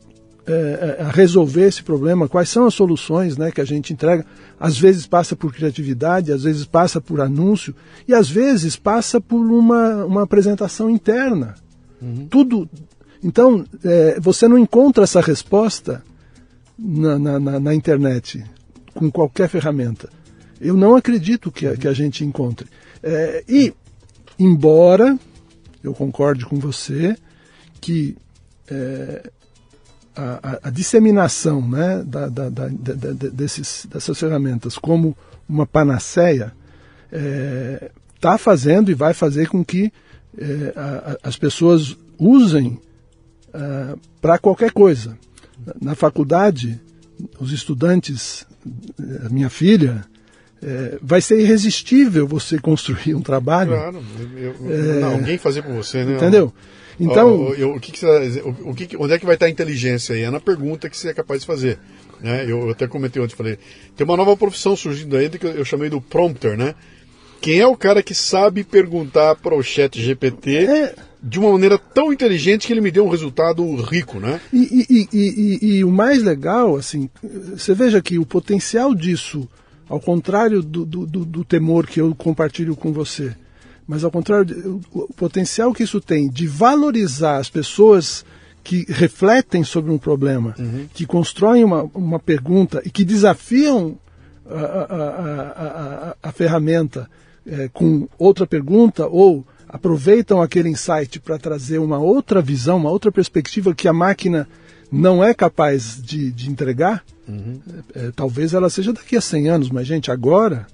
é, 0.47 0.97
é, 0.99 1.03
a 1.03 1.09
resolver 1.09 1.67
esse 1.67 1.83
problema, 1.83 2.29
quais 2.29 2.47
são 2.47 2.65
as 2.65 2.73
soluções 2.73 3.37
né, 3.37 3.51
que 3.51 3.59
a 3.59 3.65
gente 3.65 3.91
entrega. 3.91 4.25
Às 4.57 4.77
vezes 4.77 5.05
passa 5.05 5.35
por 5.35 5.53
criatividade, 5.53 6.31
às 6.31 6.43
vezes 6.43 6.63
passa 6.63 7.01
por 7.01 7.19
anúncio 7.19 7.75
e 8.07 8.13
às 8.13 8.29
vezes 8.29 8.77
passa 8.77 9.19
por 9.19 9.45
uma, 9.45 10.05
uma 10.05 10.23
apresentação 10.23 10.89
interna. 10.89 11.55
Uhum. 12.01 12.27
Tudo. 12.29 12.69
Então, 13.21 13.65
é, 13.83 14.19
você 14.21 14.47
não 14.47 14.57
encontra 14.57 15.03
essa 15.03 15.19
resposta 15.19 16.01
na, 16.79 17.19
na, 17.19 17.59
na, 17.59 17.75
internet 17.75 18.41
com 18.93 19.11
qualquer 19.11 19.49
ferramenta. 19.49 20.07
Eu 20.61 20.77
não 20.77 20.95
acredito 20.95 21.51
que 21.51 21.67
a, 21.67 21.75
que 21.75 21.89
a 21.89 21.93
gente 21.93 22.23
encontre. 22.23 22.69
É, 23.03 23.43
e, 23.49 23.73
embora 24.39 25.19
eu 25.83 25.93
concorde 25.93 26.45
com 26.45 26.57
você 26.57 27.17
que 27.81 28.15
é, 28.69 29.29
a, 30.17 30.59
a, 30.63 30.69
disseminação 30.69 31.61
né, 31.61 32.03
da, 32.05 32.27
da, 32.27 32.49
da, 32.49 32.67
desses, 32.67 33.85
dessas 33.85 34.19
ferramentas 34.19 34.77
como 34.77 35.15
uma 35.47 35.65
panaceia 35.65 36.53
está 38.15 38.33
é, 38.33 38.37
fazendo 38.37 38.89
e 38.89 38.93
vai 38.93 39.13
fazer 39.13 39.47
com 39.47 39.63
que 39.63 39.91
é, 40.37 40.73
a, 40.75 41.17
as 41.23 41.37
pessoas 41.37 41.95
usem 42.17 42.79
é, 43.53 43.95
para 44.21 44.37
qualquer 44.37 44.71
coisa. 44.71 45.17
Na 45.81 45.95
faculdade, 45.95 46.79
os 47.39 47.51
estudantes, 47.51 48.45
a 49.25 49.29
minha 49.29 49.49
filha, 49.49 50.05
é, 50.61 50.97
vai 51.01 51.21
ser 51.21 51.39
irresistível 51.39 52.27
você 52.27 52.57
construir 52.59 53.15
um 53.15 53.21
trabalho. 53.21 53.71
Claro, 53.71 54.03
eu, 54.35 54.55
eu, 54.61 54.73
é, 54.73 54.99
não, 54.99 55.13
alguém 55.13 55.37
fazer 55.37 55.61
com 55.63 55.75
você, 55.75 56.03
né? 56.03 56.15
Entendeu? 56.15 56.53
Então, 56.99 57.35
o, 57.35 57.51
o, 57.51 57.75
o 57.75 57.79
que, 57.79 57.91
que 57.91 57.99
você, 57.99 58.41
o, 58.41 58.71
o 58.71 58.75
que, 58.75 58.97
onde 58.97 59.13
é 59.13 59.19
que 59.19 59.25
vai 59.25 59.35
estar 59.35 59.45
a 59.45 59.49
inteligência 59.49 60.15
aí? 60.15 60.23
É 60.23 60.31
na 60.31 60.39
pergunta 60.39 60.89
que 60.89 60.97
você 60.97 61.09
é 61.09 61.13
capaz 61.13 61.41
de 61.41 61.47
fazer. 61.47 61.79
Né? 62.19 62.43
Eu, 62.43 62.61
eu 62.61 62.69
até 62.71 62.87
comentei 62.87 63.21
ontem, 63.21 63.35
falei, 63.35 63.59
tem 63.95 64.05
uma 64.05 64.17
nova 64.17 64.35
profissão 64.35 64.75
surgindo 64.75 65.15
aí 65.15 65.29
que 65.29 65.45
eu, 65.45 65.65
chamei 65.65 65.89
do 65.89 66.01
prompter, 66.01 66.57
né? 66.57 66.73
Quem 67.39 67.59
é 67.59 67.67
o 67.67 67.77
cara 67.77 68.01
que 68.01 68.15
sabe 68.15 68.63
perguntar 68.63 69.35
para 69.35 69.55
o 69.55 69.61
chat 69.61 70.01
GPT 70.01 70.55
é... 70.55 70.95
de 71.21 71.39
uma 71.39 71.51
maneira 71.51 71.77
tão 71.77 72.11
inteligente 72.11 72.65
que 72.65 72.73
ele 72.73 72.81
me 72.81 72.89
deu 72.89 73.05
um 73.05 73.09
resultado 73.09 73.63
rico, 73.75 74.19
né? 74.19 74.41
E, 74.51 74.87
e, 74.89 75.07
e, 75.13 75.77
e, 75.77 75.83
o 75.83 75.91
mais 75.91 76.23
legal, 76.23 76.75
assim, 76.75 77.07
você 77.55 77.75
veja 77.75 78.01
que 78.01 78.17
o 78.17 78.25
potencial 78.25 78.95
disso, 78.95 79.47
ao 79.87 79.99
contrário 79.99 80.63
do, 80.63 80.83
do, 80.83 81.05
do 81.05 81.45
temor 81.45 81.85
que 81.85 82.01
eu 82.01 82.15
compartilho 82.15 82.75
com 82.75 82.91
você, 82.91 83.35
mas 83.87 84.03
ao 84.03 84.11
contrário, 84.11 84.81
o 84.91 85.13
potencial 85.13 85.73
que 85.73 85.83
isso 85.83 86.01
tem 86.01 86.29
de 86.29 86.45
valorizar 86.45 87.37
as 87.37 87.49
pessoas 87.49 88.25
que 88.63 88.85
refletem 88.89 89.63
sobre 89.63 89.91
um 89.91 89.97
problema, 89.97 90.53
uhum. 90.59 90.87
que 90.93 91.05
constroem 91.05 91.63
uma, 91.63 91.83
uma 91.95 92.19
pergunta 92.19 92.81
e 92.83 92.89
que 92.89 93.05
desafiam 93.05 93.97
a, 94.45 94.59
a, 94.59 96.15
a, 96.21 96.29
a 96.29 96.31
ferramenta 96.33 97.09
é, 97.45 97.69
com 97.69 98.09
outra 98.17 98.45
pergunta 98.45 99.07
ou 99.07 99.45
aproveitam 99.69 100.41
aquele 100.41 100.69
insight 100.69 101.19
para 101.19 101.37
trazer 101.37 101.77
uma 101.77 101.97
outra 101.97 102.41
visão, 102.41 102.75
uma 102.75 102.91
outra 102.91 103.11
perspectiva 103.11 103.73
que 103.73 103.87
a 103.87 103.93
máquina 103.93 104.47
não 104.91 105.23
é 105.23 105.33
capaz 105.33 106.01
de, 106.01 106.31
de 106.31 106.49
entregar, 106.49 107.03
uhum. 107.27 107.59
é, 107.95 108.11
talvez 108.15 108.53
ela 108.53 108.69
seja 108.69 108.91
daqui 108.91 109.15
a 109.15 109.21
100 109.21 109.49
anos, 109.49 109.69
mas, 109.69 109.87
gente, 109.87 110.11
agora 110.11 110.67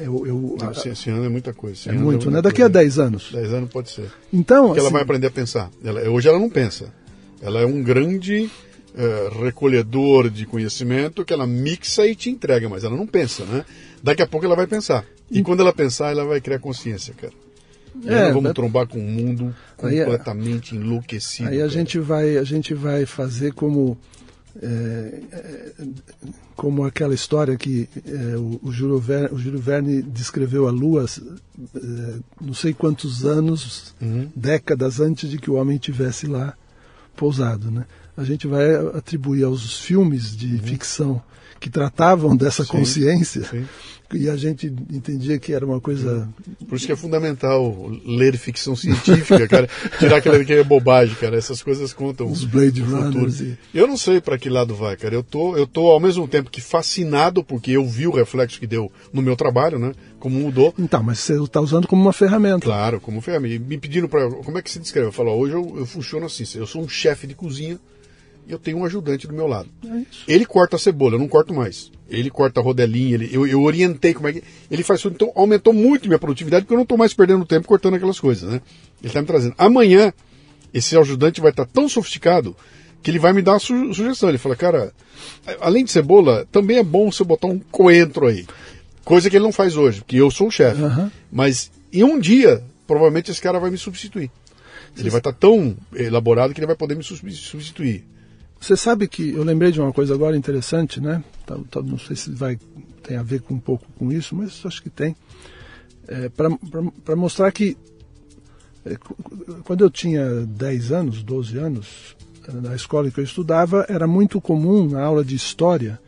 eu, 0.00 0.26
eu, 0.26 0.56
não, 0.60 0.70
esse, 0.70 1.10
ano 1.10 1.24
é 1.24 1.28
muita 1.28 1.52
coisa. 1.52 1.90
É 1.90 1.92
muito, 1.92 2.28
é 2.28 2.32
né? 2.32 2.42
Daqui 2.42 2.62
a 2.62 2.68
10 2.68 2.98
anos. 2.98 3.30
10 3.32 3.52
anos 3.52 3.70
pode 3.70 3.90
ser. 3.90 4.10
Então, 4.32 4.66
Porque 4.66 4.80
assim, 4.80 4.86
ela 4.86 4.92
vai 4.92 5.02
aprender 5.02 5.28
a 5.28 5.30
pensar. 5.30 5.70
Ela, 5.82 6.08
hoje 6.10 6.28
ela 6.28 6.38
não 6.38 6.50
pensa. 6.50 6.92
Ela 7.40 7.60
é 7.60 7.66
um 7.66 7.82
grande 7.82 8.50
é, 8.96 9.44
recolhedor 9.44 10.30
de 10.30 10.46
conhecimento 10.46 11.24
que 11.24 11.32
ela 11.32 11.46
mixa 11.46 12.06
e 12.06 12.14
te 12.14 12.30
entrega, 12.30 12.68
mas 12.68 12.84
ela 12.84 12.96
não 12.96 13.06
pensa, 13.06 13.44
né? 13.44 13.64
Daqui 14.02 14.22
a 14.22 14.26
pouco 14.26 14.46
ela 14.46 14.56
vai 14.56 14.66
pensar. 14.66 15.04
E, 15.30 15.38
e 15.38 15.42
quando 15.42 15.60
ela 15.60 15.72
pensar, 15.72 16.10
ela 16.10 16.24
vai 16.24 16.40
criar 16.40 16.58
consciência, 16.58 17.14
cara. 17.14 17.32
É, 18.04 18.30
vamos 18.30 18.52
trombar 18.52 18.86
com 18.86 18.98
um 18.98 19.10
mundo 19.10 19.54
é- 19.78 20.00
completamente 20.04 20.74
aí, 20.74 20.80
enlouquecido. 20.80 21.48
Aí 21.48 21.62
a 21.62 21.68
gente 21.68 21.98
vai, 21.98 22.36
a 22.36 22.44
gente 22.44 22.74
vai 22.74 23.06
fazer 23.06 23.52
como 23.54 23.96
é, 24.62 25.20
é, 25.32 25.72
como 26.54 26.84
aquela 26.84 27.14
história 27.14 27.56
que 27.56 27.88
é, 28.06 28.36
o, 28.36 28.60
o, 28.62 28.72
Júlio 28.72 28.98
Verne, 28.98 29.28
o 29.34 29.38
Júlio 29.38 29.58
Verne 29.58 30.02
descreveu 30.02 30.66
a 30.66 30.70
Lua 30.70 31.04
é, 31.04 32.14
não 32.40 32.54
sei 32.54 32.72
quantos 32.72 33.24
anos, 33.24 33.94
uhum. 34.00 34.30
décadas 34.34 35.00
antes 35.00 35.28
de 35.30 35.38
que 35.38 35.50
o 35.50 35.54
homem 35.54 35.78
tivesse 35.78 36.26
lá 36.26 36.54
pousado. 37.14 37.70
Né? 37.70 37.84
A 38.16 38.24
gente 38.24 38.46
vai 38.46 38.74
atribuir 38.74 39.44
aos 39.44 39.80
filmes 39.80 40.34
de 40.36 40.54
uhum. 40.54 40.62
ficção 40.62 41.22
que 41.58 41.70
tratavam 41.70 42.36
dessa 42.36 42.64
sim, 42.64 42.70
consciência 42.70 43.44
sim 43.44 43.64
e 44.14 44.28
a 44.28 44.36
gente 44.36 44.66
entendia 44.90 45.38
que 45.38 45.52
era 45.52 45.66
uma 45.66 45.80
coisa. 45.80 46.28
Por 46.68 46.76
isso 46.76 46.86
que 46.86 46.92
é 46.92 46.96
fundamental 46.96 47.90
ler 48.04 48.36
ficção 48.36 48.76
científica, 48.76 49.48
cara. 49.48 49.68
Tirar 49.98 50.18
aquela 50.18 50.44
que 50.44 50.52
é 50.52 50.62
bobagem, 50.62 51.14
cara. 51.16 51.36
Essas 51.36 51.62
coisas 51.62 51.92
contam. 51.92 52.30
Os 52.30 52.44
Blade 52.44 52.80
Runners. 52.80 53.40
E... 53.40 53.58
Eu 53.74 53.86
não 53.86 53.96
sei 53.96 54.20
para 54.20 54.38
que 54.38 54.48
lado 54.48 54.74
vai, 54.74 54.96
cara. 54.96 55.14
Eu 55.14 55.22
tô, 55.22 55.56
eu 55.56 55.66
tô 55.66 55.88
ao 55.88 55.98
mesmo 55.98 56.28
tempo 56.28 56.50
que 56.50 56.60
fascinado, 56.60 57.42
porque 57.42 57.72
eu 57.72 57.84
vi 57.86 58.06
o 58.06 58.12
reflexo 58.12 58.60
que 58.60 58.66
deu 58.66 58.90
no 59.12 59.22
meu 59.22 59.34
trabalho, 59.34 59.78
né? 59.78 59.92
Como 60.20 60.38
mudou. 60.38 60.72
Então, 60.78 61.02
mas 61.02 61.18
você 61.18 61.34
está 61.42 61.60
usando 61.60 61.88
como 61.88 62.02
uma 62.02 62.12
ferramenta. 62.12 62.64
Claro, 62.64 63.00
como 63.00 63.20
ferramenta. 63.20 63.64
Me 63.66 63.78
pediram 63.78 64.08
para. 64.08 64.30
Como 64.30 64.58
é 64.58 64.62
que 64.62 64.70
se 64.70 64.78
descreve? 64.78 65.08
Eu 65.08 65.12
falo, 65.12 65.32
hoje 65.32 65.54
eu, 65.54 65.74
eu 65.78 65.86
funciono 65.86 66.26
assim. 66.26 66.44
Eu 66.54 66.66
sou 66.66 66.82
um 66.82 66.88
chefe 66.88 67.26
de 67.26 67.34
cozinha 67.34 67.78
e 68.46 68.52
eu 68.52 68.58
tenho 68.58 68.78
um 68.78 68.84
ajudante 68.84 69.26
do 69.26 69.34
meu 69.34 69.46
lado. 69.46 69.68
É 69.84 70.04
ele 70.28 70.46
corta 70.46 70.76
a 70.76 70.78
cebola, 70.78 71.14
eu 71.14 71.18
não 71.18 71.28
corto 71.28 71.52
mais. 71.52 71.90
Ele 72.08 72.30
corta 72.30 72.60
a 72.60 72.62
rodelinha, 72.62 73.14
ele, 73.14 73.28
eu, 73.32 73.46
eu 73.46 73.62
orientei 73.62 74.14
como 74.14 74.28
é 74.28 74.32
que. 74.34 74.42
Ele 74.70 74.84
faz 74.84 75.02
tudo, 75.02 75.14
então 75.14 75.32
aumentou 75.34 75.72
muito 75.72 76.06
minha 76.06 76.18
produtividade, 76.18 76.64
porque 76.64 76.74
eu 76.74 76.78
não 76.78 76.84
estou 76.84 76.96
mais 76.96 77.12
perdendo 77.12 77.44
tempo 77.44 77.66
cortando 77.66 77.94
aquelas 77.94 78.20
coisas, 78.20 78.48
né? 78.48 78.60
Ele 79.00 79.08
está 79.08 79.20
me 79.20 79.26
trazendo. 79.26 79.54
Amanhã, 79.58 80.12
esse 80.72 80.96
ajudante 80.96 81.40
vai 81.40 81.50
estar 81.50 81.64
tá 81.64 81.70
tão 81.72 81.88
sofisticado 81.88 82.56
que 83.02 83.10
ele 83.10 83.18
vai 83.18 83.32
me 83.32 83.42
dar 83.42 83.54
uma 83.54 83.58
su 83.58 83.92
sugestão. 83.92 84.28
Ele 84.28 84.38
fala, 84.38 84.54
cara, 84.54 84.92
além 85.60 85.84
de 85.84 85.90
cebola, 85.90 86.46
também 86.52 86.78
é 86.78 86.82
bom 86.84 87.10
você 87.10 87.24
botar 87.24 87.48
um 87.48 87.58
coentro 87.70 88.26
aí. 88.26 88.46
Coisa 89.04 89.28
que 89.28 89.36
ele 89.36 89.44
não 89.44 89.52
faz 89.52 89.76
hoje, 89.76 90.00
porque 90.00 90.16
eu 90.16 90.30
sou 90.30 90.48
o 90.48 90.50
chefe. 90.50 90.82
Uhum. 90.82 91.10
Mas 91.30 91.70
em 91.92 92.04
um 92.04 92.18
dia, 92.18 92.62
provavelmente 92.86 93.30
esse 93.30 93.40
cara 93.40 93.58
vai 93.58 93.70
me 93.70 93.78
substituir. 93.78 94.30
Ele 94.96 95.10
vai 95.10 95.18
estar 95.20 95.32
tá 95.32 95.38
tão 95.38 95.76
elaborado 95.94 96.54
que 96.54 96.60
ele 96.60 96.66
vai 96.66 96.76
poder 96.76 96.96
me 96.96 97.02
substituir. 97.02 98.04
Você 98.60 98.76
sabe 98.76 99.06
que 99.06 99.30
eu 99.30 99.44
lembrei 99.44 99.70
de 99.70 99.80
uma 99.80 99.92
coisa 99.92 100.14
agora 100.14 100.36
interessante, 100.36 101.00
né? 101.00 101.22
Não 101.84 101.98
sei 101.98 102.16
se 102.16 102.30
vai 102.30 102.58
tem 103.02 103.16
a 103.16 103.22
ver 103.22 103.40
com 103.40 103.54
um 103.54 103.60
pouco 103.60 103.86
com 103.96 104.10
isso, 104.10 104.34
mas 104.34 104.60
acho 104.64 104.82
que 104.82 104.90
tem. 104.90 105.14
É, 106.08 106.28
Para 106.28 107.16
mostrar 107.16 107.52
que 107.52 107.76
é, 108.84 108.96
quando 109.64 109.84
eu 109.84 109.90
tinha 109.90 110.44
10 110.46 110.92
anos, 110.92 111.22
12 111.22 111.58
anos, 111.58 112.16
na 112.52 112.74
escola 112.74 113.10
que 113.10 113.18
eu 113.20 113.24
estudava, 113.24 113.86
era 113.88 114.06
muito 114.06 114.40
comum 114.40 114.88
na 114.88 115.02
aula 115.02 115.24
de 115.24 115.34
história 115.34 116.00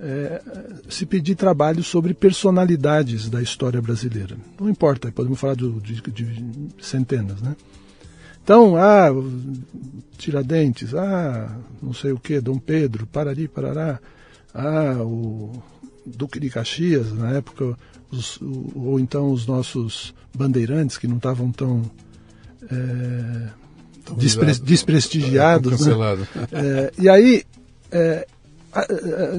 é, 0.00 0.42
se 0.88 1.04
pedir 1.04 1.34
trabalho 1.34 1.82
sobre 1.82 2.14
personalidades 2.14 3.28
da 3.28 3.42
história 3.42 3.80
brasileira. 3.80 4.36
Não 4.58 4.68
importa, 4.68 5.12
podemos 5.12 5.38
falar 5.38 5.54
de, 5.54 5.70
de, 5.80 6.00
de 6.00 6.68
centenas, 6.80 7.40
né? 7.42 7.54
Então, 8.50 8.74
ah, 8.76 9.10
Tiradentes, 10.18 10.92
ah, 10.92 11.56
não 11.80 11.94
sei 11.94 12.10
o 12.10 12.18
que, 12.18 12.40
Dom 12.40 12.58
Pedro, 12.58 13.06
Parari, 13.06 13.46
Parará, 13.46 14.00
ah, 14.52 14.96
o, 15.04 15.52
Duque 16.04 16.40
de 16.40 16.50
Caxias, 16.50 17.12
na 17.12 17.30
época, 17.30 17.78
os, 18.10 18.40
ou 18.74 18.98
então 18.98 19.30
os 19.30 19.46
nossos 19.46 20.12
bandeirantes, 20.36 20.98
que 20.98 21.06
não 21.06 21.18
estavam 21.18 21.52
tão 21.52 21.88
é, 22.68 23.50
despre, 24.16 24.52
desprestigiados. 24.54 25.86
Né? 25.86 25.94
É, 26.50 26.92
e 26.98 27.08
aí 27.08 27.44
é, 27.92 28.26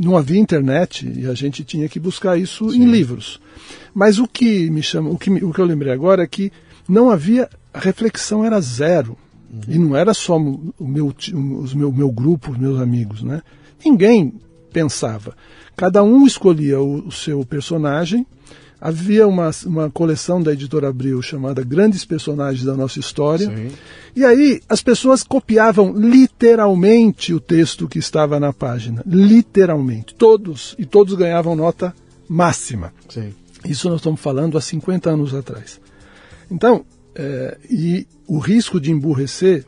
não 0.01 0.15
havia 0.15 0.39
internet 0.39 1.05
e 1.05 1.25
a 1.27 1.33
gente 1.33 1.65
tinha 1.65 1.89
que 1.89 1.99
buscar 1.99 2.37
isso 2.37 2.71
Sim. 2.71 2.83
em 2.83 2.85
livros. 2.89 3.41
Mas 3.93 4.19
o 4.19 4.25
que 4.25 4.69
me 4.69 4.81
chama, 4.81 5.09
o 5.09 5.17
que, 5.17 5.29
o 5.29 5.51
que 5.51 5.59
eu 5.59 5.65
lembrei 5.65 5.91
agora 5.91 6.23
é 6.23 6.27
que 6.27 6.49
não 6.87 7.09
havia, 7.09 7.49
a 7.73 7.79
reflexão 7.79 8.45
era 8.45 8.59
zero. 8.59 9.17
Uhum. 9.51 9.61
E 9.67 9.79
não 9.79 9.95
era 9.95 10.13
só 10.13 10.37
o 10.37 10.87
meu, 10.87 11.13
os 11.59 11.73
meu, 11.73 11.91
meu 11.91 12.11
grupo, 12.11 12.51
os 12.51 12.57
meus 12.57 12.79
amigos, 12.79 13.21
né? 13.21 13.41
Ninguém 13.83 14.33
pensava. 14.71 15.35
Cada 15.75 16.03
um 16.03 16.25
escolhia 16.25 16.79
o, 16.79 17.07
o 17.07 17.11
seu 17.11 17.45
personagem. 17.45 18.25
Havia 18.79 19.27
uma, 19.27 19.51
uma 19.65 19.91
coleção 19.91 20.41
da 20.41 20.53
editora 20.53 20.89
Abril 20.89 21.21
chamada 21.21 21.63
Grandes 21.63 22.03
Personagens 22.03 22.63
da 22.63 22.75
Nossa 22.75 22.99
História. 22.99 23.47
Sim. 23.47 23.71
E 24.15 24.25
aí 24.25 24.59
as 24.67 24.81
pessoas 24.81 25.21
copiavam 25.21 25.93
literalmente 25.93 27.33
o 27.33 27.39
texto 27.39 27.87
que 27.87 27.99
estava 27.99 28.39
na 28.39 28.51
página. 28.51 29.03
Literalmente. 29.05 30.15
Todos. 30.15 30.75
E 30.79 30.85
todos 30.85 31.13
ganhavam 31.13 31.55
nota 31.55 31.93
máxima. 32.27 32.91
Sim. 33.07 33.33
Isso 33.63 33.87
nós 33.87 33.99
estamos 33.99 34.19
falando 34.19 34.57
há 34.57 34.61
50 34.61 35.11
anos 35.11 35.35
atrás. 35.35 35.79
Então, 36.49 36.83
é, 37.15 37.57
e 37.69 38.07
o 38.27 38.39
risco 38.39 38.79
de 38.79 38.91
emburrecer 38.91 39.65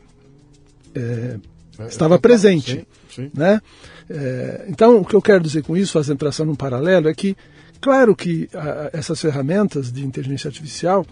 é, 0.94 1.36
é 1.78 1.86
estava 1.86 2.18
presente. 2.18 2.86
Sim, 3.08 3.24
sim. 3.24 3.30
Né? 3.34 3.60
É, 4.08 4.64
então, 4.68 4.98
o 5.00 5.04
que 5.04 5.14
eu 5.14 5.22
quero 5.22 5.42
dizer 5.42 5.62
com 5.62 5.76
isso, 5.76 5.92
fazendo 5.92 6.18
traçando 6.18 6.52
um 6.52 6.56
paralelo, 6.56 7.08
é 7.08 7.14
que, 7.14 7.36
claro 7.80 8.14
que 8.14 8.48
a, 8.54 8.90
essas 8.92 9.20
ferramentas 9.20 9.92
de 9.92 10.04
inteligência 10.04 10.48
artificial 10.48 11.06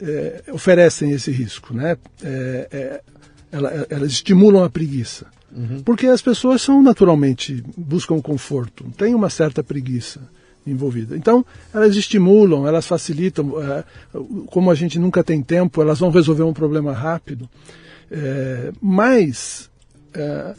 é, 0.00 0.44
oferecem 0.52 1.12
esse 1.12 1.30
risco. 1.30 1.74
Né? 1.74 1.96
É, 2.22 3.00
ela, 3.50 3.86
elas 3.88 4.12
estimulam 4.12 4.64
a 4.64 4.70
preguiça. 4.70 5.26
Uhum. 5.50 5.82
Porque 5.82 6.06
as 6.06 6.20
pessoas 6.20 6.60
são 6.60 6.82
naturalmente, 6.82 7.64
buscam 7.76 8.20
conforto, 8.20 8.84
têm 8.98 9.14
uma 9.14 9.30
certa 9.30 9.62
preguiça 9.64 10.20
envolvida. 10.70 11.16
Então, 11.16 11.44
elas 11.72 11.96
estimulam, 11.96 12.66
elas 12.66 12.86
facilitam. 12.86 13.54
É, 13.62 13.84
como 14.46 14.70
a 14.70 14.74
gente 14.74 14.98
nunca 14.98 15.22
tem 15.24 15.42
tempo, 15.42 15.80
elas 15.82 15.98
vão 15.98 16.10
resolver 16.10 16.42
um 16.42 16.52
problema 16.52 16.92
rápido. 16.92 17.48
É, 18.10 18.72
mas, 18.80 19.70
é, 20.14 20.54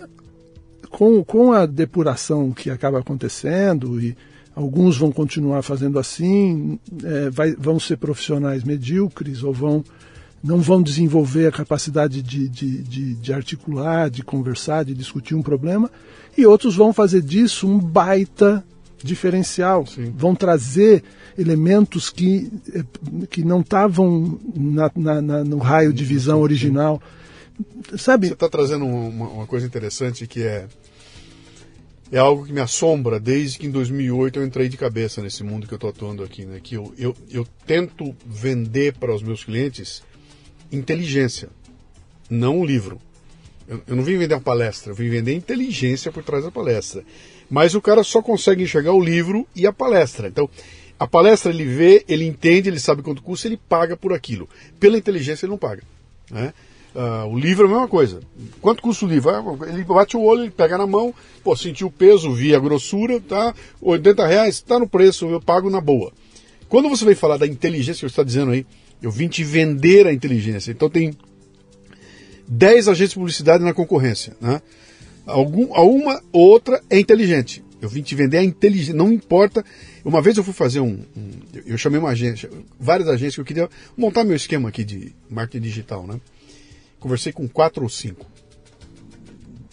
com, 0.90 1.24
com 1.24 1.52
a 1.52 1.66
depuração 1.66 2.52
que 2.52 2.70
acaba 2.70 3.00
acontecendo, 3.00 4.02
e 4.02 4.16
alguns 4.56 4.98
vão 4.98 5.12
continuar 5.12 5.62
fazendo 5.62 5.98
assim, 6.00 6.80
é, 7.04 7.30
vai, 7.30 7.56
vão 7.56 7.80
ser 7.80 7.98
profissionais 7.98 8.64
medíocres 8.64 9.44
ou 9.44 9.54
vão 9.54 9.84
não 10.42 10.60
vão 10.60 10.82
desenvolver 10.82 11.48
a 11.48 11.52
capacidade 11.52 12.22
de, 12.22 12.48
de, 12.48 12.82
de, 12.82 13.14
de, 13.16 13.34
articular, 13.34 14.10
de 14.10 14.24
conversar, 14.24 14.86
de 14.86 14.94
discutir 14.94 15.36
um 15.36 15.42
problema, 15.42 15.92
e 16.38 16.46
outros 16.46 16.76
vão 16.76 16.94
fazer 16.94 17.22
disso 17.22 17.68
um 17.68 17.78
baita 17.78 18.64
diferencial, 19.04 19.86
Sim. 19.86 20.14
vão 20.16 20.36
trazer 20.36 21.04
elementos 21.38 22.10
que, 22.10 22.52
eh, 22.74 22.84
que 23.30 23.44
não 23.44 23.62
estavam 23.62 24.40
na, 24.56 24.92
na, 24.96 25.22
na, 25.22 25.44
no 25.44 25.58
raio 25.58 25.94
de 25.94 26.04
visão 26.04 26.42
original. 26.42 27.02
Sabe? 27.98 28.28
Você 28.28 28.34
está 28.34 28.50
trazendo 28.50 28.86
uma, 28.86 29.28
uma, 29.28 29.48
coisa 29.48 29.66
interessante 29.66 30.28
que 30.28 30.44
é 30.44 30.68
é 32.12 32.18
algo 32.18 32.46
que 32.46 32.52
me 32.52 32.60
assombra 32.60 33.20
desde 33.20 33.60
que 33.60 33.68
em 33.68 33.72
2008 33.72 34.40
eu 34.40 34.46
entrei 34.46 34.68
de 34.68 34.78
cabeça 34.78 35.22
nesse 35.22 35.44
mundo 35.44 35.68
que 35.68 35.74
eu 35.74 35.78
estou 35.78 35.92
atuando 35.92 36.24
aqui, 36.24 36.44
né? 36.44 36.60
Que 36.62 36.76
eu, 36.76 36.92
eu, 36.98 37.16
eu 37.30 37.48
tento 37.68 38.16
vender 38.26 38.96
para 38.96 39.14
os 39.14 39.22
meus 39.22 39.44
clientes 39.44 40.02
inteligência, 40.72 41.50
não 42.30 42.60
um 42.60 42.66
livro. 42.66 43.00
Eu, 43.68 43.82
eu 43.86 43.96
não 43.96 44.04
vim 44.04 44.18
vender 44.18 44.34
uma 44.34 44.42
palestra, 44.42 44.92
eu 44.92 44.96
vim 44.96 45.10
vender 45.10 45.34
inteligência 45.34 46.12
por 46.12 46.24
trás 46.24 46.44
da 46.44 46.50
palestra. 46.50 47.04
Mas 47.50 47.74
o 47.76 47.82
cara 47.82 48.04
só 48.04 48.22
consegue 48.22 48.64
enxergar 48.64 48.94
o 48.94 49.02
livro 49.02 49.48
e 49.56 49.66
a 49.66 49.74
palestra. 49.74 50.28
Então, 50.28 50.50
a 51.00 51.08
palestra 51.08 51.52
ele 51.52 51.66
vê, 51.66 52.04
ele 52.08 52.26
entende, 52.26 52.70
ele 52.70 52.80
sabe 52.80 53.02
quanto 53.02 53.22
custa, 53.22 53.48
ele 53.48 53.58
paga 53.58 53.96
por 53.96 54.14
aquilo. 54.14 54.48
Pela 54.80 54.98
inteligência 54.98 55.46
ele 55.46 55.52
não 55.52 55.58
paga. 55.58 55.82
Né? 56.30 56.54
Uh, 56.94 57.28
o 57.28 57.40
livro 57.40 57.66
é 57.66 57.70
a 57.70 57.72
mesma 57.72 57.88
coisa. 57.88 58.20
Quanto 58.60 58.82
custa 58.82 59.06
o 59.06 59.08
livro? 59.08 59.30
Ah, 59.30 59.44
ele 59.68 59.84
bate 59.84 60.18
o 60.18 60.22
olho, 60.22 60.44
ele 60.44 60.52
pega 60.52 60.78
na 60.78 60.86
mão, 60.86 61.14
pô, 61.44 61.56
sentiu 61.56 61.88
o 61.88 61.92
peso, 61.92 62.34
via 62.34 62.58
a 62.58 62.60
grossura, 62.60 63.20
tá? 63.20 63.54
80 63.82 64.28
reais, 64.28 64.56
está 64.56 64.78
no 64.78 64.88
preço, 64.88 65.28
eu 65.28 65.40
pago 65.40 65.70
na 65.70 65.80
boa. 65.80 66.12
Quando 66.68 66.90
você 66.90 67.06
vem 67.06 67.16
falar 67.16 67.38
da 67.38 67.48
inteligência 67.48 67.94
que 67.94 68.00
você 68.02 68.06
está 68.08 68.24
dizendo 68.24 68.52
aí, 68.52 68.66
eu 69.02 69.12
vim 69.12 69.28
te 69.28 69.44
vender 69.44 70.06
a 70.08 70.14
inteligência. 70.14 70.72
Então 70.72 70.90
tem 70.90 71.16
10 72.48 72.88
agentes 72.88 73.12
de 73.12 73.16
publicidade 73.16 73.64
na 73.64 73.74
concorrência. 73.74 74.36
Né? 74.42 74.62
Algum, 75.30 75.74
alguma 75.74 76.22
outra 76.32 76.82
é 76.90 77.00
inteligente. 77.00 77.64
Eu 77.82 77.88
vim 77.88 78.02
te 78.02 78.14
vender 78.14 78.38
a 78.38 78.44
inteligência, 78.44 78.94
não 78.94 79.12
importa. 79.12 79.64
Uma 80.04 80.22
vez 80.22 80.38
eu 80.38 80.44
fui 80.44 80.54
fazer 80.54 80.82
um, 80.82 81.00
um, 81.16 81.32
Eu 81.66 81.78
chamei 81.78 82.00
uma 82.00 82.10
agência, 82.10 82.50
várias 82.80 83.08
agências 83.08 83.36
que 83.36 83.42
eu 83.42 83.46
queria 83.46 83.70
montar 83.98 84.24
meu 84.24 84.36
esquema 84.36 84.70
aqui 84.70 84.84
de 84.84 85.14
marketing 85.30 85.64
digital, 85.64 86.06
né? 86.06 86.20
Conversei 87.00 87.32
com 87.32 87.48
quatro 87.48 87.84
ou 87.84 87.90
cinco. 87.90 88.26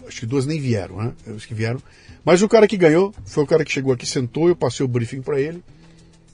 Acho 0.06 0.20
que 0.20 0.26
duas 0.26 0.46
nem 0.46 0.60
vieram, 0.60 0.98
né? 0.98 1.12
Os 1.34 1.44
que 1.44 1.54
vieram. 1.54 1.82
Mas 2.24 2.42
o 2.42 2.48
cara 2.48 2.68
que 2.68 2.76
ganhou 2.76 3.12
foi 3.24 3.42
o 3.42 3.46
cara 3.46 3.64
que 3.64 3.72
chegou 3.72 3.92
aqui, 3.92 4.06
sentou, 4.06 4.48
eu 4.48 4.54
passei 4.54 4.84
o 4.84 4.88
briefing 4.88 5.22
para 5.22 5.40
ele. 5.40 5.62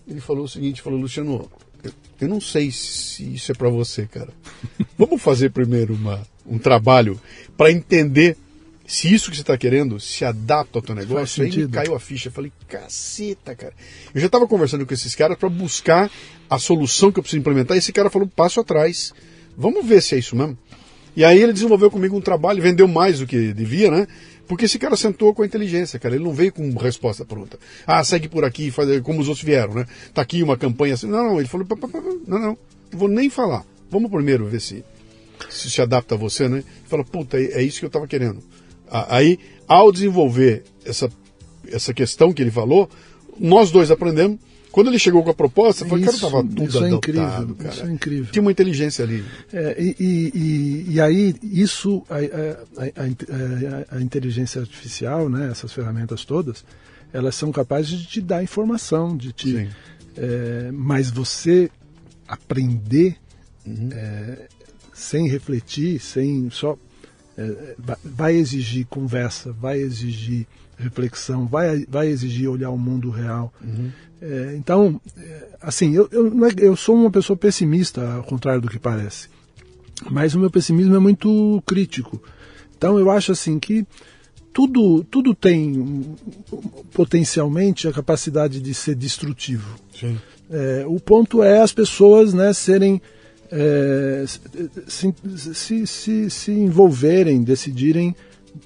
Ele 0.07 0.20
falou 0.20 0.44
o 0.44 0.49
seguinte: 0.49 0.82
falou, 0.82 1.01
Luciano, 1.01 1.51
eu, 1.82 1.93
eu 2.20 2.28
não 2.28 2.40
sei 2.40 2.70
se 2.70 3.35
isso 3.35 3.51
é 3.51 3.55
para 3.55 3.70
você, 3.70 4.07
cara. 4.07 4.32
Vamos 4.99 5.23
fazer 5.23 5.51
primeiro 5.51 5.94
uma, 5.94 6.23
um 6.47 6.59
trabalho 6.59 7.19
para 7.57 7.73
entender 7.73 8.36
se 8.86 9.12
isso 9.12 9.30
que 9.30 9.36
você 9.36 9.42
está 9.42 9.56
querendo 9.56 9.98
se 10.00 10.24
adapta 10.24 10.78
ao 10.78 10.82
teu 10.82 10.94
negócio, 10.94 11.42
aí 11.42 11.68
caiu 11.68 11.94
a 11.94 12.00
ficha. 12.00 12.28
Eu 12.28 12.32
falei, 12.32 12.52
caceta, 12.68 13.54
cara. 13.54 13.72
Eu 14.14 14.20
já 14.20 14.26
estava 14.26 14.46
conversando 14.46 14.84
com 14.84 14.92
esses 14.92 15.14
caras 15.14 15.38
para 15.38 15.48
buscar 15.48 16.10
a 16.50 16.59
solução 16.59 17.12
que 17.12 17.18
eu 17.18 17.22
preciso 17.22 17.40
implementar. 17.40 17.76
E 17.76 17.78
esse 17.78 17.92
cara 17.92 18.10
falou, 18.10 18.28
passo 18.28 18.60
atrás. 18.60 19.12
Vamos 19.56 19.86
ver 19.86 20.02
se 20.02 20.14
é 20.14 20.18
isso 20.18 20.34
mesmo. 20.34 20.56
E 21.14 21.24
aí 21.24 21.40
ele 21.40 21.52
desenvolveu 21.52 21.90
comigo 21.90 22.16
um 22.16 22.20
trabalho, 22.20 22.62
vendeu 22.62 22.88
mais 22.88 23.18
do 23.18 23.26
que 23.26 23.52
devia, 23.52 23.90
né? 23.90 24.06
Porque 24.48 24.64
esse 24.64 24.78
cara 24.78 24.96
sentou 24.96 25.32
com 25.34 25.42
a 25.42 25.46
inteligência, 25.46 25.98
cara. 25.98 26.14
Ele 26.14 26.24
não 26.24 26.32
veio 26.32 26.52
com 26.52 26.70
resposta 26.76 27.24
pronta. 27.24 27.59
Ah, 27.86 28.02
segue 28.02 28.28
por 28.28 28.44
aqui, 28.44 28.70
faz 28.70 29.00
como 29.00 29.20
os 29.20 29.28
outros 29.28 29.44
vieram, 29.44 29.74
né? 29.74 29.86
Tá 30.12 30.22
aqui 30.22 30.42
uma 30.42 30.56
campanha 30.56 30.94
assim. 30.94 31.06
Não, 31.06 31.24
não. 31.24 31.38
Ele 31.38 31.48
falou, 31.48 31.66
não, 32.26 32.38
não. 32.38 32.59
Não 32.90 32.98
vou 32.98 33.09
nem 33.09 33.30
falar. 33.30 33.64
Vamos 33.90 34.10
primeiro 34.10 34.46
ver 34.46 34.60
se 34.60 34.82
se, 35.50 35.70
se 35.70 35.82
adapta 35.82 36.14
a 36.14 36.18
você, 36.18 36.48
né? 36.48 36.62
Fala, 36.86 37.04
puta, 37.04 37.38
é, 37.38 37.60
é 37.60 37.62
isso 37.62 37.78
que 37.78 37.84
eu 37.84 37.88
estava 37.88 38.06
querendo. 38.06 38.42
Aí, 38.93 39.39
ao 39.66 39.90
desenvolver 39.90 40.64
essa, 40.85 41.10
essa 41.66 41.94
questão 41.94 42.32
que 42.32 42.43
ele 42.43 42.51
falou, 42.51 42.90
nós 43.39 43.70
dois 43.70 43.90
aprendemos. 43.90 44.39
Quando 44.70 44.89
ele 44.89 44.98
chegou 44.98 45.23
com 45.23 45.31
a 45.31 45.35
proposta, 45.35 45.85
foi 45.85 46.01
cara, 46.01 46.14
estava 46.14 46.43
tudo 46.43 46.64
isso 46.64 46.82
é 46.82 46.90
incrível, 46.90 47.55
cara. 47.59 47.74
Isso 47.74 47.85
é 47.85 47.90
incrível. 47.90 48.32
Tinha 48.32 48.43
uma 48.43 48.51
inteligência 48.51 49.05
ali. 49.05 49.23
É, 49.52 49.77
e, 49.78 49.97
e, 50.01 50.86
e, 50.94 51.01
aí, 51.01 51.35
isso, 51.43 52.02
a, 52.09 52.16
a, 52.16 53.94
a, 53.94 53.97
a, 53.98 54.01
inteligência 54.01 54.62
artificial, 54.62 55.28
né, 55.28 55.51
essas 55.51 55.73
ferramentas 55.74 56.24
todas, 56.24 56.64
elas 57.12 57.35
são 57.35 57.52
capazes 57.52 57.90
de 57.90 58.06
te 58.06 58.20
dar 58.23 58.43
informação, 58.43 59.14
de 59.14 59.32
te. 59.32 59.69
É, 60.16 60.70
mas 60.73 61.10
você 61.10 61.70
aprender 62.27 63.16
uhum. 63.66 63.90
é, 63.93 64.48
sem 64.94 65.28
refletir, 65.28 66.01
sem 66.01 66.48
só 66.48 66.78
é, 67.36 67.74
vai 68.04 68.34
exigir 68.34 68.86
conversa, 68.86 69.52
vai 69.52 69.78
exigir 69.78 70.46
reflexão, 70.76 71.46
vai, 71.46 71.84
vai 71.88 72.09
exigir 72.09 72.48
olhar 72.48 72.70
o 72.70 72.78
mundo 72.78 73.10
real. 73.10 73.52
Uhum. 73.62 73.90
É, 74.20 74.54
então, 74.56 75.00
é, 75.16 75.48
assim, 75.60 75.94
eu, 75.94 76.09
eu, 76.12 76.46
é, 76.46 76.50
eu 76.59 76.76
sou 76.76 76.94
uma 76.94 77.10
pessoa 77.10 77.36
pessimista, 77.36 78.14
ao 78.14 78.22
contrário 78.22 78.60
do 78.60 78.68
que 78.68 78.78
parece. 78.78 79.28
Mas 80.10 80.34
o 80.34 80.38
meu 80.38 80.50
pessimismo 80.50 80.94
é 80.94 80.98
muito 80.98 81.62
crítico. 81.66 82.22
Então, 82.76 82.98
eu 82.98 83.10
acho 83.10 83.32
assim 83.32 83.59
que 83.59 83.86
tudo, 84.52 85.04
tudo 85.04 85.34
tem 85.34 86.16
potencialmente 86.92 87.88
a 87.88 87.92
capacidade 87.92 88.60
de 88.60 88.74
ser 88.74 88.94
destrutivo. 88.94 89.78
É, 90.50 90.84
o 90.86 91.00
ponto 91.00 91.42
é 91.42 91.60
as 91.60 91.72
pessoas 91.72 92.34
né, 92.34 92.52
serem 92.52 93.00
é, 93.52 94.24
se, 94.86 95.14
se, 95.54 95.86
se, 95.86 96.30
se, 96.30 96.50
envolverem, 96.50 97.42
decidirem 97.42 98.16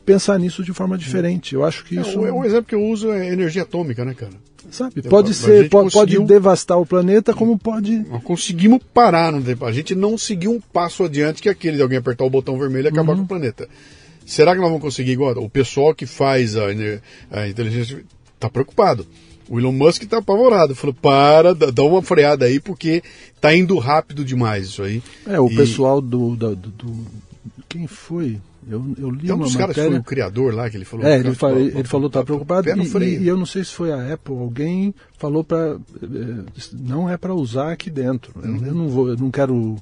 pensar 0.05 0.39
nisso 0.39 0.63
de 0.63 0.73
forma 0.73 0.97
diferente. 0.97 1.55
Eu 1.55 1.65
acho 1.65 1.85
que 1.85 1.99
é, 1.99 2.01
isso. 2.01 2.25
É, 2.25 2.33
um 2.33 2.45
exemplo 2.45 2.67
que 2.67 2.75
eu 2.75 2.85
uso 2.85 3.11
é 3.11 3.33
energia 3.33 3.63
atômica, 3.63 4.05
né, 4.05 4.15
cara? 4.15 4.33
Sabe? 4.71 5.03
Pode 5.03 5.35
ser, 5.35 5.69
pode, 5.69 5.93
pode, 5.93 6.19
devastar 6.25 6.79
o 6.79 6.87
planeta, 6.87 7.35
como 7.35 7.59
pode. 7.59 7.99
Nós 7.99 8.23
conseguimos 8.23 8.81
parar, 8.95 9.33
não 9.33 9.43
a 9.67 9.73
gente 9.73 9.95
não 9.95 10.17
seguiu 10.19 10.53
um 10.53 10.61
passo 10.61 11.05
adiante 11.05 11.43
que 11.43 11.49
aquele 11.49 11.77
de 11.77 11.83
alguém 11.83 11.99
apertar 11.99 12.25
o 12.25 12.31
botão 12.31 12.59
vermelho 12.59 12.87
e 12.87 12.89
acabar 12.89 13.13
uhum. 13.13 13.19
com 13.19 13.25
o 13.25 13.29
planeta. 13.29 13.69
Será 14.25 14.55
que 14.55 14.61
nós 14.61 14.69
vamos 14.69 14.83
conseguir 14.83 15.13
igual? 15.13 15.37
O 15.39 15.49
pessoal 15.49 15.95
que 15.95 16.05
faz 16.05 16.57
a, 16.57 16.67
a 17.31 17.49
inteligência 17.49 18.05
está 18.35 18.51
preocupado. 18.51 19.07
O 19.49 19.59
Elon 19.59 19.73
Musk 19.73 20.03
está 20.03 20.19
apavorado. 20.19 20.75
Falou, 20.75 20.95
para, 20.95 21.55
dá 21.55 21.83
uma 21.83 22.03
freada 22.03 22.47
aí, 22.47 22.59
porque 22.59 23.03
tá 23.41 23.55
indo 23.55 23.79
rápido 23.79 24.25
demais 24.25 24.67
isso 24.67 24.83
aí. 24.83 25.03
É, 25.27 25.41
o 25.41 25.49
e... 25.49 25.57
pessoal 25.57 26.01
do, 26.01 26.35
do, 26.35 26.57
do, 26.57 27.07
Quem 27.69 27.87
foi? 27.87 28.41
Eu, 28.69 28.85
eu 28.99 29.11
li 29.11 29.31
é 29.31 29.33
um 29.33 29.37
uma 29.37 29.45
dos 29.45 29.55
matéria... 29.55 29.75
caras 29.75 29.91
foi 29.91 29.99
o 30.01 30.03
criador 30.03 30.55
lá 30.55 30.69
que 30.69 30.77
ele 30.77 30.85
falou. 30.85 31.07
É, 31.07 31.19
ele, 31.21 31.35
fala, 31.35 31.61
ele 31.61 31.85
falou 31.85 32.11
tá 32.11 32.25
preocupado 32.25 32.69
e, 32.69 33.19
e, 33.23 33.29
eu 33.29 33.37
não 33.37 33.47
sei 33.47 33.63
se 33.63 33.71
foi 33.71 33.93
a 33.93 34.13
Apple, 34.13 34.35
alguém 34.37 34.93
falou 35.17 35.45
para 35.45 35.77
eh, 36.03 36.65
não 36.73 37.09
é 37.09 37.17
para 37.17 37.33
usar 37.33 37.71
aqui 37.71 37.89
dentro. 37.89 38.33
Uhum. 38.35 38.57
Eu, 38.57 38.67
eu, 38.67 38.75
não 38.75 38.89
vou, 38.89 39.09
eu 39.09 39.17
não 39.17 39.31
quero 39.31 39.77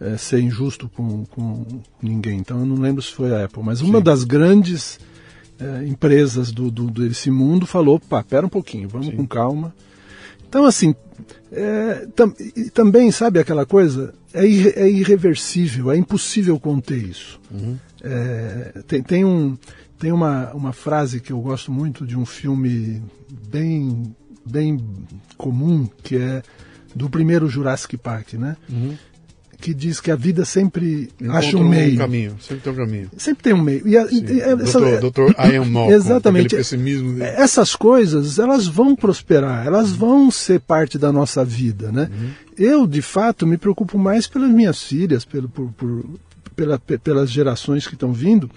é, 0.00 0.16
ser 0.16 0.40
injusto 0.40 0.88
com, 0.88 1.24
com 1.26 1.64
ninguém. 2.02 2.38
Então 2.38 2.58
eu 2.58 2.66
não 2.66 2.80
lembro 2.80 3.00
se 3.00 3.12
foi 3.12 3.32
a 3.32 3.44
Apple, 3.44 3.62
mas 3.62 3.80
uma 3.82 3.98
Sim. 3.98 4.04
das 4.04 4.24
grandes 4.24 4.98
é, 5.60 5.86
empresas 5.86 6.52
do, 6.52 6.70
do, 6.70 6.90
desse 6.90 7.30
mundo 7.30 7.66
falou, 7.66 7.98
pá, 7.98 8.22
pera 8.22 8.46
um 8.46 8.50
pouquinho, 8.50 8.88
vamos 8.88 9.08
Sim. 9.08 9.16
com 9.16 9.26
calma. 9.26 9.74
Então 10.48 10.64
assim, 10.64 10.94
é, 11.52 12.06
tam, 12.14 12.32
também 12.72 13.10
sabe 13.10 13.38
aquela 13.38 13.66
coisa, 13.66 14.14
é, 14.32 14.46
irre, 14.46 14.72
é, 14.76 14.88
irreversível, 14.88 15.90
é 15.90 15.96
impossível 15.96 16.58
conter 16.58 16.98
isso. 16.98 17.40
Uhum. 17.50 17.76
É, 18.02 18.82
tem, 18.86 19.02
tem, 19.02 19.24
um, 19.24 19.58
tem 19.98 20.12
uma, 20.12 20.52
uma 20.52 20.72
frase 20.72 21.20
que 21.20 21.32
eu 21.32 21.40
gosto 21.40 21.72
muito 21.72 22.06
de 22.06 22.16
um 22.16 22.24
filme 22.24 23.02
bem, 23.48 24.14
bem 24.44 24.82
comum, 25.36 25.88
que 26.02 26.16
é 26.16 26.42
do 26.94 27.10
primeiro 27.10 27.48
Jurassic 27.48 27.96
Park, 27.96 28.34
né? 28.34 28.56
Uhum 28.70 28.96
que 29.60 29.74
diz 29.74 30.00
que 30.00 30.10
a 30.10 30.16
vida 30.16 30.44
sempre 30.44 31.08
Encontra 31.20 31.38
acha 31.38 31.56
um 31.56 31.68
meio. 31.68 31.94
Um 31.94 31.98
caminho, 31.98 32.36
sempre 32.40 32.62
tem 32.62 32.72
um 32.72 32.76
caminho. 32.76 33.10
Sempre 33.16 33.42
tem 33.42 33.52
um 33.52 33.62
meio. 33.62 33.88
E 33.88 33.96
a, 33.96 34.06
e 34.10 34.40
essa, 34.40 34.80
doutor, 34.80 35.00
doutor 35.00 35.34
Ian 35.52 35.64
Malcolm, 35.66 35.94
exatamente. 35.94 36.56
Pessimismo 36.56 37.22
Essas 37.22 37.74
coisas, 37.74 38.38
elas 38.38 38.66
vão 38.66 38.94
prosperar, 38.94 39.66
elas 39.66 39.90
vão 39.90 40.30
ser 40.30 40.60
parte 40.60 40.96
da 40.96 41.12
nossa 41.12 41.44
vida, 41.44 41.90
né? 41.90 42.08
Uhum. 42.10 42.30
Eu, 42.56 42.86
de 42.86 43.02
fato, 43.02 43.46
me 43.46 43.56
preocupo 43.56 43.98
mais 43.98 44.26
pelas 44.26 44.50
minhas 44.50 44.82
filhas, 44.82 45.24
pelo, 45.24 45.48
por, 45.48 45.72
por, 45.72 46.04
pela, 46.54 46.78
pelas 46.78 47.30
gerações 47.30 47.86
que 47.86 47.94
estão 47.94 48.12
vindo, 48.12 48.50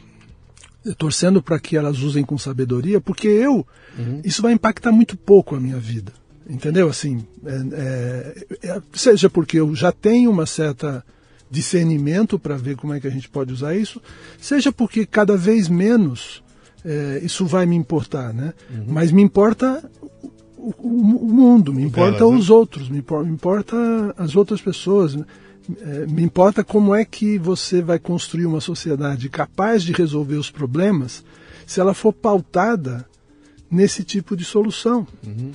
torcendo 0.98 1.42
para 1.42 1.60
que 1.60 1.76
elas 1.76 2.00
usem 2.00 2.24
com 2.24 2.38
sabedoria, 2.38 3.02
porque 3.02 3.28
eu, 3.28 3.66
uhum. 3.98 4.22
isso 4.24 4.42
vai 4.42 4.54
impactar 4.54 4.92
muito 4.92 5.18
pouco 5.18 5.56
a 5.56 5.60
minha 5.60 5.78
vida. 5.78 6.14
Entendeu? 6.52 6.90
Assim, 6.90 7.26
é, 7.46 8.36
é, 8.62 8.68
é, 8.68 8.82
seja 8.94 9.30
porque 9.30 9.58
eu 9.58 9.74
já 9.74 9.90
tenho 9.90 10.30
uma 10.30 10.46
certa 10.46 11.02
discernimento 11.50 12.38
para 12.38 12.58
ver 12.58 12.76
como 12.76 12.94
é 12.94 13.00
que 13.00 13.08
a 13.08 13.12
gente 13.12 13.30
pode 13.30 13.54
usar 13.54 13.74
isso, 13.74 14.02
seja 14.40 14.70
porque 14.70 15.06
cada 15.06 15.38
vez 15.38 15.70
menos 15.70 16.44
é, 16.84 17.22
isso 17.24 17.46
vai 17.46 17.66
me 17.66 17.76
importar, 17.78 18.34
né? 18.34 18.54
Uhum. 18.70 18.86
Mas 18.88 19.14
me 19.14 19.22
importa 19.22 19.82
o, 20.58 20.74
o, 20.78 21.26
o 21.26 21.30
mundo, 21.30 21.74
me 21.74 21.84
importa 21.84 22.20
Delas, 22.20 22.40
os 22.42 22.50
né? 22.50 22.56
outros, 22.56 22.90
me 22.90 22.98
importa, 22.98 23.26
me 23.26 23.34
importa 23.34 24.14
as 24.18 24.36
outras 24.36 24.62
pessoas, 24.62 25.18
é, 25.82 26.06
me 26.06 26.22
importa 26.22 26.66
como 26.66 26.94
é 26.94 27.06
que 27.06 27.38
você 27.38 27.82
vai 27.82 27.98
construir 27.98 28.46
uma 28.46 28.60
sociedade 28.60 29.30
capaz 29.30 29.84
de 29.84 29.94
resolver 29.94 30.36
os 30.36 30.52
problemas 30.52 31.24
se 31.66 31.80
ela 31.80 31.94
for 31.94 32.12
pautada 32.12 33.06
nesse 33.70 34.04
tipo 34.04 34.36
de 34.36 34.44
solução. 34.44 35.08
Uhum 35.26 35.52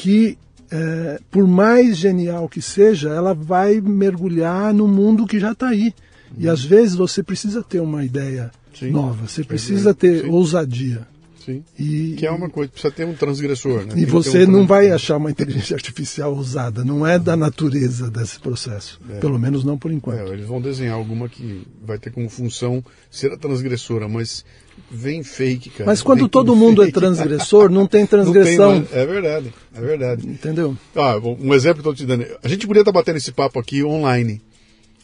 que, 0.00 0.38
é, 0.70 1.20
por 1.30 1.46
mais 1.46 1.98
genial 1.98 2.48
que 2.48 2.62
seja, 2.62 3.10
ela 3.10 3.34
vai 3.34 3.82
mergulhar 3.82 4.72
no 4.72 4.88
mundo 4.88 5.26
que 5.26 5.38
já 5.38 5.52
está 5.52 5.68
aí. 5.68 5.92
E 6.38 6.48
às 6.48 6.64
vezes 6.64 6.94
você 6.94 7.22
precisa 7.22 7.62
ter 7.62 7.80
uma 7.80 8.02
ideia 8.02 8.50
Sim. 8.72 8.92
nova, 8.92 9.28
você 9.28 9.44
precisa 9.44 9.92
ter 9.92 10.22
Sim. 10.22 10.30
ousadia. 10.30 11.06
Sim. 11.44 11.62
E, 11.78 12.14
que 12.16 12.26
é 12.26 12.30
uma 12.30 12.48
coisa, 12.48 12.70
precisa 12.70 12.94
ter 12.94 13.04
um 13.04 13.14
transgressor. 13.14 13.84
Né? 13.84 13.94
E 13.96 14.06
você 14.06 14.44
um 14.44 14.50
não 14.50 14.66
vai 14.66 14.90
achar 14.90 15.18
uma 15.18 15.30
inteligência 15.30 15.74
artificial 15.76 16.32
usada, 16.32 16.82
não 16.82 17.06
é 17.06 17.18
da 17.18 17.36
natureza 17.36 18.10
desse 18.10 18.40
processo. 18.40 18.98
É. 19.10 19.18
Pelo 19.18 19.38
menos 19.38 19.64
não 19.64 19.76
por 19.76 19.90
enquanto. 19.90 20.18
É, 20.18 20.32
eles 20.32 20.46
vão 20.46 20.62
desenhar 20.62 20.94
alguma 20.94 21.28
que 21.28 21.66
vai 21.84 21.98
ter 21.98 22.10
como 22.10 22.28
função 22.30 22.82
ser 23.10 23.32
a 23.32 23.36
transgressora, 23.36 24.08
mas 24.08 24.46
vem 24.90 25.22
fake, 25.22 25.70
cara. 25.70 25.86
Mas 25.86 26.02
quando 26.02 26.20
vem 26.20 26.28
todo 26.28 26.54
mundo 26.54 26.82
é 26.82 26.86
fake. 26.86 26.98
é 26.98 27.00
transgressor, 27.00 27.70
não 27.70 27.86
tem 27.86 28.06
transgressão. 28.06 28.76
Não 28.80 28.82
tem, 28.84 28.98
é 29.00 29.06
verdade, 29.06 29.54
é 29.74 29.80
verdade. 29.80 30.26
Entendeu? 30.26 30.76
Ah, 30.94 31.16
um 31.18 31.52
exemplo 31.54 31.82
que 31.82 31.88
eu 31.88 31.92
estou 31.92 31.94
te 31.94 32.06
dando. 32.06 32.26
A 32.42 32.48
gente 32.48 32.66
podia 32.66 32.82
estar 32.82 32.92
batendo 32.92 33.16
esse 33.16 33.32
papo 33.32 33.58
aqui 33.58 33.82
online. 33.82 34.40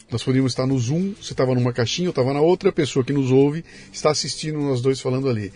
Nós 0.09 0.23
podíamos 0.23 0.53
estar 0.53 0.65
no 0.65 0.79
Zoom, 0.79 1.13
você 1.21 1.33
estava 1.33 1.53
numa 1.53 1.73
caixinha, 1.73 2.07
eu 2.07 2.11
estava 2.11 2.33
na 2.33 2.39
outra, 2.39 2.69
a 2.69 2.71
pessoa 2.71 3.03
que 3.03 3.11
nos 3.11 3.29
ouve 3.29 3.65
está 3.91 4.09
assistindo 4.09 4.57
nós 4.59 4.79
dois 4.79 5.01
falando 5.01 5.27
ali. 5.27 5.51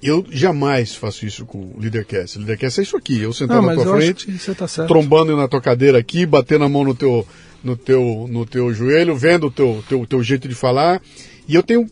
Eu 0.00 0.24
jamais 0.30 0.94
faço 0.94 1.26
isso 1.26 1.44
com 1.44 1.58
o 1.58 1.76
Leadercast. 1.80 2.36
O 2.36 2.40
Leadercast 2.40 2.78
é 2.78 2.82
isso 2.84 2.96
aqui, 2.96 3.20
eu 3.20 3.32
sentado 3.32 3.66
na 3.66 3.74
tua 3.74 3.96
frente, 3.96 4.28
tá 4.54 4.86
trombando 4.86 5.36
na 5.36 5.48
tua 5.48 5.60
cadeira 5.60 5.98
aqui, 5.98 6.24
batendo 6.24 6.64
a 6.64 6.68
mão 6.68 6.84
no 6.84 6.94
teu, 6.94 7.26
no 7.64 7.76
teu, 7.76 8.26
no 8.30 8.46
teu 8.46 8.72
joelho, 8.72 9.16
vendo 9.16 9.48
o 9.48 9.50
teu, 9.50 9.84
teu, 9.88 10.06
teu 10.06 10.22
jeito 10.22 10.46
de 10.46 10.54
falar. 10.54 11.02
E 11.48 11.56
eu 11.56 11.62
tenho 11.64 11.90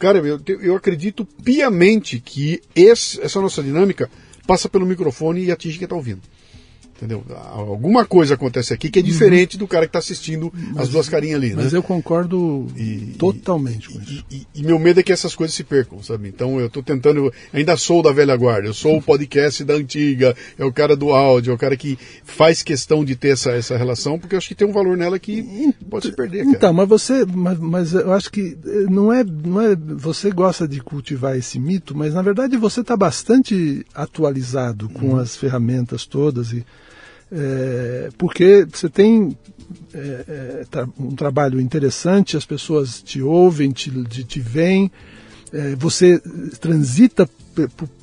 Cara, 0.00 0.16
eu, 0.18 0.40
eu 0.62 0.74
acredito 0.74 1.26
piamente 1.44 2.18
que 2.18 2.62
esse, 2.74 3.20
essa 3.20 3.38
nossa 3.38 3.62
dinâmica 3.62 4.10
passa 4.46 4.66
pelo 4.66 4.86
microfone 4.86 5.44
e 5.44 5.52
atinge 5.52 5.76
quem 5.76 5.84
está 5.84 5.94
ouvindo. 5.94 6.22
Entendeu? 7.00 7.24
Alguma 7.50 8.04
coisa 8.04 8.34
acontece 8.34 8.74
aqui 8.74 8.90
que 8.90 8.98
é 8.98 9.02
diferente 9.02 9.54
uhum. 9.54 9.60
do 9.60 9.66
cara 9.66 9.86
que 9.86 9.88
está 9.88 10.00
assistindo 10.00 10.52
mas, 10.52 10.82
as 10.82 10.88
duas 10.90 11.08
carinhas 11.08 11.36
ali. 11.36 11.54
Mas 11.54 11.72
né? 11.72 11.78
eu 11.78 11.82
concordo 11.82 12.66
e, 12.76 13.14
totalmente 13.16 13.88
e, 13.88 13.92
com 13.94 14.00
isso. 14.02 14.24
E, 14.30 14.46
e, 14.54 14.62
meu 14.62 14.78
medo 14.78 15.00
é 15.00 15.02
que 15.02 15.10
essas 15.10 15.34
coisas 15.34 15.56
se 15.56 15.64
percam, 15.64 16.02
sabe? 16.02 16.28
Então 16.28 16.60
eu 16.60 16.66
estou 16.66 16.82
tentando. 16.82 17.24
Eu 17.24 17.32
ainda 17.54 17.74
sou 17.78 18.02
da 18.02 18.12
velha 18.12 18.36
guarda, 18.36 18.68
eu 18.68 18.74
sou 18.74 18.98
o 18.98 19.02
podcast 19.02 19.64
da 19.64 19.72
antiga, 19.72 20.36
é 20.58 20.64
o 20.64 20.70
cara 20.70 20.94
do 20.94 21.10
áudio, 21.10 21.52
é 21.52 21.54
o 21.54 21.58
cara 21.58 21.74
que 21.74 21.98
faz 22.22 22.62
questão 22.62 23.02
de 23.02 23.16
ter 23.16 23.30
essa, 23.30 23.52
essa 23.52 23.78
relação, 23.78 24.18
porque 24.18 24.34
eu 24.34 24.38
acho 24.38 24.48
que 24.48 24.54
tem 24.54 24.68
um 24.68 24.72
valor 24.72 24.94
nela 24.94 25.18
que 25.18 25.72
pode 25.88 26.08
se 26.08 26.12
perder. 26.12 26.44
Cara. 26.44 26.56
Então, 26.56 26.72
mas 26.74 26.86
você. 26.86 27.24
Mas, 27.24 27.58
mas 27.58 27.94
eu 27.94 28.12
acho 28.12 28.30
que 28.30 28.58
eh, 28.62 28.90
não 28.90 29.10
é, 29.10 29.24
não 29.24 29.58
é. 29.58 29.74
Você 29.74 30.30
gosta 30.30 30.68
de 30.68 30.82
cultivar 30.82 31.34
esse 31.34 31.58
mito, 31.58 31.96
mas 31.96 32.12
na 32.12 32.20
verdade 32.20 32.58
você 32.58 32.82
está 32.82 32.94
bastante 32.94 33.86
atualizado 33.94 34.90
com 34.90 35.14
hum. 35.14 35.16
as 35.16 35.34
ferramentas 35.34 36.04
todas 36.04 36.52
e 36.52 36.62
é, 37.32 38.08
porque 38.18 38.66
você 38.70 38.88
tem 38.88 39.36
é, 39.94 40.24
é, 40.28 40.84
um 40.98 41.14
trabalho 41.14 41.60
interessante, 41.60 42.36
as 42.36 42.44
pessoas 42.44 43.02
te 43.02 43.22
ouvem, 43.22 43.70
te, 43.70 43.90
te, 44.04 44.24
te 44.24 44.40
veem, 44.40 44.90
é, 45.52 45.74
você 45.76 46.20
transita 46.60 47.28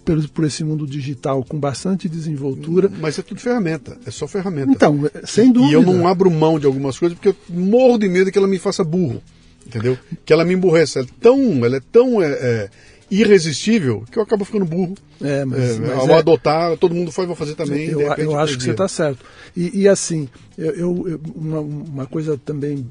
por, 0.03 0.27
por, 0.29 0.45
esse 0.45 0.63
mundo 0.63 0.85
digital 0.85 1.43
com 1.43 1.59
bastante 1.59 2.07
desenvoltura. 2.07 2.89
Mas 2.99 3.17
é 3.19 3.21
tudo 3.21 3.39
ferramenta, 3.39 3.97
é 4.05 4.11
só 4.11 4.27
ferramenta. 4.27 4.71
Então, 4.71 5.09
é, 5.13 5.25
sem 5.25 5.51
dúvida. 5.51 5.71
E 5.71 5.73
eu 5.73 5.81
não 5.81 6.07
abro 6.07 6.29
mão 6.29 6.59
de 6.59 6.65
algumas 6.65 6.97
coisas 6.97 7.17
porque 7.17 7.29
eu 7.29 7.35
morro 7.49 7.97
de 7.97 8.07
medo 8.07 8.31
que 8.31 8.37
ela 8.37 8.47
me 8.47 8.59
faça 8.59 8.83
burro, 8.83 9.21
entendeu? 9.65 9.97
Que 10.25 10.31
ela 10.31 10.45
me 10.45 10.53
emburreça. 10.53 10.99
Ela 10.99 11.07
é 11.07 11.21
tão, 11.21 11.65
ela 11.65 11.77
é 11.77 11.81
tão 11.91 12.21
é, 12.21 12.69
irresistível 13.09 14.03
que 14.11 14.19
eu 14.19 14.23
acabo 14.23 14.43
ficando 14.43 14.65
burro. 14.65 14.95
É, 15.21 15.45
mas, 15.45 15.59
é, 15.59 15.79
mas 15.79 15.99
ao 15.99 16.09
é... 16.09 16.19
adotar, 16.19 16.77
todo 16.77 16.93
mundo 16.93 17.11
faz, 17.11 17.27
vou 17.27 17.35
fazer 17.35 17.55
também. 17.55 17.88
Eu, 17.88 18.01
eu 18.01 18.39
acho 18.39 18.57
que 18.57 18.63
você 18.63 18.71
está 18.71 18.88
certo. 18.88 19.23
E, 19.55 19.81
e 19.81 19.88
assim, 19.88 20.27
eu, 20.57 21.07
eu 21.07 21.21
uma, 21.35 21.59
uma, 21.59 22.05
coisa 22.05 22.38
também 22.38 22.88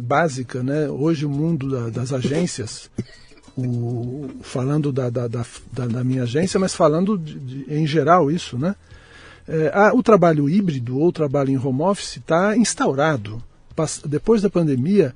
básica, 0.00 0.62
né? 0.62 0.88
Hoje 0.88 1.26
o 1.26 1.30
mundo 1.30 1.70
da, 1.70 1.90
das 1.90 2.12
agências, 2.12 2.88
o, 3.56 4.28
falando 4.42 4.92
da, 4.92 5.10
da, 5.10 5.26
da, 5.26 5.44
da, 5.72 6.04
minha 6.04 6.22
agência, 6.22 6.58
mas 6.60 6.74
falando 6.74 7.18
de, 7.18 7.38
de, 7.38 7.74
em 7.74 7.86
geral 7.86 8.30
isso, 8.30 8.56
né? 8.56 8.76
É, 9.46 9.70
a, 9.74 9.92
o 9.92 10.02
trabalho 10.02 10.48
híbrido 10.48 10.98
ou 10.98 11.08
o 11.08 11.12
trabalho 11.12 11.50
em 11.50 11.58
home 11.58 11.82
office 11.82 12.16
está 12.16 12.56
instaurado. 12.56 13.42
Depois 14.06 14.40
da 14.40 14.48
pandemia, 14.48 15.12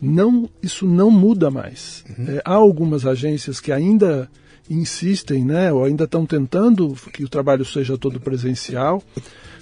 não, 0.00 0.48
isso 0.62 0.86
não 0.86 1.10
muda 1.10 1.50
mais. 1.50 2.04
Uhum. 2.08 2.24
É, 2.28 2.42
há 2.44 2.54
algumas 2.54 3.04
agências 3.06 3.60
que 3.60 3.72
ainda 3.72 4.30
insistem, 4.70 5.44
né, 5.44 5.72
ou 5.72 5.84
ainda 5.84 6.04
estão 6.04 6.26
tentando 6.26 6.94
que 7.12 7.24
o 7.24 7.28
trabalho 7.28 7.64
seja 7.64 7.96
todo 7.96 8.20
presencial, 8.20 9.02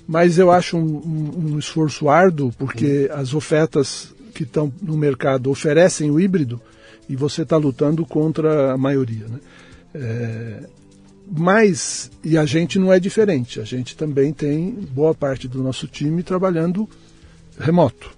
mas 0.06 0.38
eu 0.38 0.50
acho 0.50 0.76
um, 0.76 0.80
um, 0.80 1.52
um 1.52 1.58
esforço 1.58 2.08
árduo, 2.08 2.52
porque 2.58 3.08
uhum. 3.10 3.20
as 3.20 3.34
ofertas 3.34 4.14
que 4.34 4.42
estão 4.42 4.72
no 4.82 4.96
mercado 4.96 5.50
oferecem 5.50 6.10
o 6.10 6.20
híbrido 6.20 6.60
e 7.08 7.16
você 7.16 7.42
está 7.42 7.56
lutando 7.56 8.04
contra 8.04 8.72
a 8.72 8.76
maioria. 8.76 9.26
Né? 9.28 9.38
É, 9.94 10.60
mas, 11.30 12.10
e 12.22 12.36
a 12.36 12.44
gente 12.44 12.78
não 12.78 12.92
é 12.92 13.00
diferente, 13.00 13.60
a 13.60 13.64
gente 13.64 13.96
também 13.96 14.32
tem 14.32 14.70
boa 14.70 15.14
parte 15.14 15.48
do 15.48 15.62
nosso 15.62 15.86
time 15.86 16.22
trabalhando 16.22 16.88
remoto. 17.58 18.10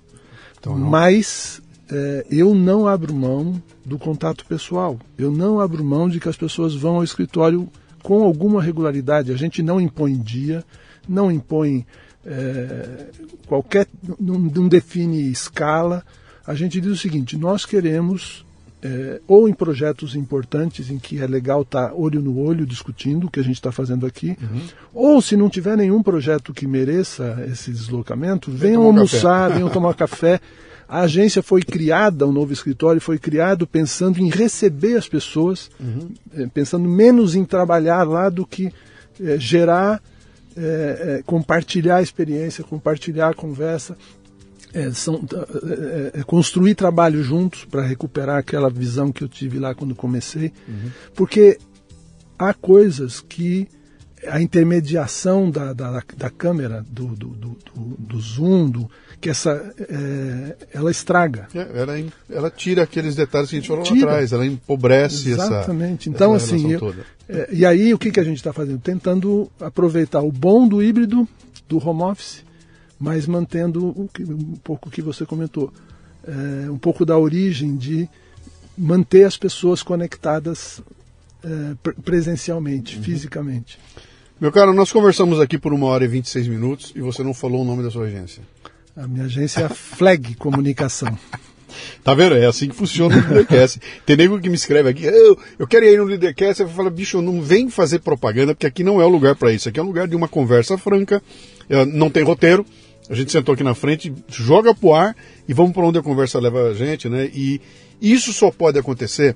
Então, 0.59 0.77
mas 0.77 1.63
é, 1.91 2.27
eu 2.31 2.55
não 2.55 2.87
abro 2.87 3.15
mão 3.15 3.63
do 3.85 3.99
contato 3.99 4.45
pessoal. 4.47 4.99
Eu 5.17 5.31
não 5.31 5.61
abro 5.61 5.85
mão 5.85 6.09
de 6.09 6.21
que 6.21 6.29
as 6.29 6.37
pessoas 6.37 6.75
vão 6.75 6.97
ao 6.97 7.05
escritório 7.05 7.69
com 8.03 8.23
alguma 8.23 8.63
regularidade. 8.63 9.33
A 9.33 9.37
gente 9.37 9.63
não 9.63 9.81
impõe 9.81 10.17
dia, 10.17 10.65
não 11.09 11.31
impõe 11.31 11.87
é, 12.25 13.07
qualquer. 13.47 13.87
Não, 14.21 14.39
não 14.39 14.69
define 14.69 15.31
escala. 15.31 16.05
A 16.47 16.55
gente 16.55 16.81
diz 16.81 16.93
o 16.93 16.97
seguinte: 16.97 17.37
nós 17.37 17.65
queremos 17.65 18.45
é, 18.83 19.21
ou 19.27 19.49
em 19.49 19.53
projetos 19.53 20.15
importantes 20.15 20.91
em 20.91 20.99
que 20.99 21.21
é 21.21 21.27
legal 21.27 21.63
estar 21.63 21.89
tá 21.89 21.95
olho 21.95 22.21
no 22.21 22.39
olho 22.39 22.67
discutindo 22.67 23.27
o 23.27 23.31
que 23.31 23.41
a 23.41 23.43
gente 23.43 23.57
está 23.57 23.73
fazendo 23.73 24.07
aqui, 24.07 24.37
uhum. 24.41 24.61
ou 24.95 25.23
se 25.23 25.37
não 25.37 25.49
tiver 25.49 25.77
nenhum 25.77 26.03
projeto 26.03 26.55
que 26.55 26.67
mereça 26.67 27.45
esse 27.51 27.73
deslocamento, 27.73 28.51
venham 28.51 28.85
almoçar, 28.85 29.51
venham 29.51 29.69
tomar 29.69 29.95
café. 29.95 30.41
A 30.89 31.01
agência 31.01 31.43
foi 31.43 31.63
criada, 31.63 32.27
o 32.27 32.33
novo 32.33 32.53
escritório 32.53 33.01
foi 33.01 33.19
criado 33.19 33.67
pensando 33.67 34.21
em 34.21 34.31
receber 34.31 34.97
as 34.97 35.07
pessoas, 35.07 35.71
uhum. 35.79 36.09
É, 36.35 36.47
pensando 36.47 36.89
menos 36.89 37.35
em 37.35 37.45
trabalhar 37.45 38.05
lá 38.05 38.31
do 38.31 38.47
que 38.47 38.73
é, 39.21 39.39
gerar, 39.39 40.03
é, 40.57 41.19
é, 41.19 41.23
compartilhar 41.27 41.97
a 41.97 42.03
experiência, 42.03 42.65
compartilhar 42.65 43.29
a 43.29 43.35
conversa 43.35 43.97
é, 44.73 44.91
são, 44.91 45.25
é, 46.15 46.21
é, 46.21 46.23
construir 46.25 46.75
trabalho 46.75 47.23
juntos 47.23 47.65
para 47.65 47.83
recuperar 47.83 48.39
aquela 48.39 48.71
visão 48.71 49.11
que 49.11 49.23
eu 49.23 49.29
tive 49.29 49.59
lá 49.59 49.75
quando 49.75 49.95
comecei, 49.95 50.53
uhum. 50.67 50.91
porque 51.15 51.59
há 52.39 52.53
coisas 52.53 53.21
que 53.21 53.69
a 54.27 54.41
intermediação 54.41 55.51
da, 55.51 55.73
da, 55.73 56.03
da 56.17 56.31
câmera, 56.31 56.85
do, 56.89 57.09
do, 57.09 57.29
do, 57.29 57.59
do, 57.99 58.21
zoom, 58.21 58.71
do, 58.71 58.91
que 59.21 59.31
essa, 59.31 59.75
é, 59.79 60.57
ela 60.73 60.91
estraga. 60.91 61.49
É, 61.55 61.81
ela, 61.81 61.95
ela 62.31 62.51
tira 62.51 62.83
aqueles 62.83 63.15
detalhes 63.15 63.51
que 63.51 63.57
a 63.57 63.59
gente 63.61 63.69
falou 63.69 63.83
tira. 63.83 64.07
lá 64.07 64.13
atrás, 64.13 64.33
ela 64.33 64.47
empobrece 64.47 65.31
Exatamente. 65.31 66.09
essa 66.09 66.17
Então, 66.17 66.35
essa 66.35 66.55
assim, 66.55 66.73
eu, 66.73 66.95
é, 67.29 67.49
e 67.53 67.65
aí 67.67 67.93
o 67.93 67.99
que, 67.99 68.11
que 68.11 68.21
a 68.21 68.25
gente 68.25 68.39
está 68.39 68.53
fazendo? 68.53 68.81
Tentando 68.81 69.51
aproveitar 69.61 70.21
o 70.21 70.33
bom 70.33 70.67
do 70.67 70.83
híbrido, 70.83 71.29
do 71.69 71.79
home 71.87 72.03
office, 72.03 72.45
mas 72.99 73.27
mantendo 73.27 73.87
um, 73.87 74.09
um 74.21 74.57
pouco 74.63 74.89
o 74.89 74.93
que 74.93 75.03
você 75.03 75.25
comentou, 75.25 75.73
é, 76.27 76.71
um 76.71 76.79
pouco 76.79 77.05
da 77.05 77.17
origem 77.17 77.77
de 77.77 78.09
manter 78.77 79.25
as 79.25 79.37
pessoas 79.37 79.83
conectadas 79.83 80.81
é, 81.45 81.91
presencialmente, 82.03 82.97
uhum. 82.97 83.03
fisicamente. 83.03 83.79
Meu 84.41 84.53
caro, 84.53 84.73
nós 84.73 84.93
conversamos 84.93 85.41
aqui 85.41 85.59
por 85.59 85.73
uma 85.73 85.87
hora 85.87 86.05
e 86.05 86.09
26 86.09 86.47
minutos 86.47 86.93
e 86.95 87.01
você 87.01 87.23
não 87.23 87.35
falou 87.35 87.63
o 87.63 87.65
nome 87.65 87.83
da 87.83 87.91
sua 87.91 88.05
agência. 88.05 88.43
A 88.97 89.07
minha 89.07 89.25
agência 89.25 89.61
é 89.61 89.65
a 89.65 89.69
Flag 89.69 90.35
Comunicação. 90.37 91.17
Tá 92.03 92.15
vendo? 92.15 92.35
É 92.35 92.47
assim 92.47 92.69
que 92.69 92.75
funciona 92.75 93.15
o 93.15 93.21
Leadercast. 93.21 93.79
Tem 94.07 94.17
nego 94.17 94.41
que 94.41 94.49
me 94.49 94.55
escreve 94.55 94.89
aqui, 94.89 95.05
eu, 95.05 95.39
eu 95.59 95.67
quero 95.67 95.85
ir 95.85 95.99
no 95.99 96.05
Leadercast, 96.05 96.63
eu 96.63 96.69
falo, 96.69 96.91
bicho, 96.91 97.21
não 97.21 97.43
vem 97.43 97.69
fazer 97.69 97.99
propaganda, 97.99 98.55
porque 98.55 98.67
aqui 98.67 98.83
não 98.83 99.01
é 99.01 99.05
o 99.05 99.09
lugar 99.09 99.37
para 99.37 99.53
isso. 99.53 99.69
Aqui 99.69 99.79
é 99.79 99.83
um 99.83 99.87
lugar 99.87 100.09
de 100.09 100.17
uma 100.17 100.27
conversa 100.27 100.79
franca, 100.79 101.23
é, 101.69 101.85
não 101.85 102.09
tem 102.09 102.23
roteiro, 102.23 102.65
a 103.09 103.15
gente 103.15 103.33
sentou 103.33 103.55
aqui 103.55 103.63
na 103.63 103.75
frente, 103.75 104.13
joga 104.29 104.75
pro 104.75 104.95
ar 104.95 105.17
e 105.49 105.53
vamos 105.53 105.73
para 105.73 105.85
onde 105.85 105.99
a 105.99 106.03
conversa 106.03 106.39
leva 106.39 106.71
a 106.71 106.75
gente, 106.75 107.09
né? 107.09 107.31
E 107.35 107.61
isso 108.01 108.33
só 108.33 108.51
pode 108.51 108.79
acontecer 108.79 109.35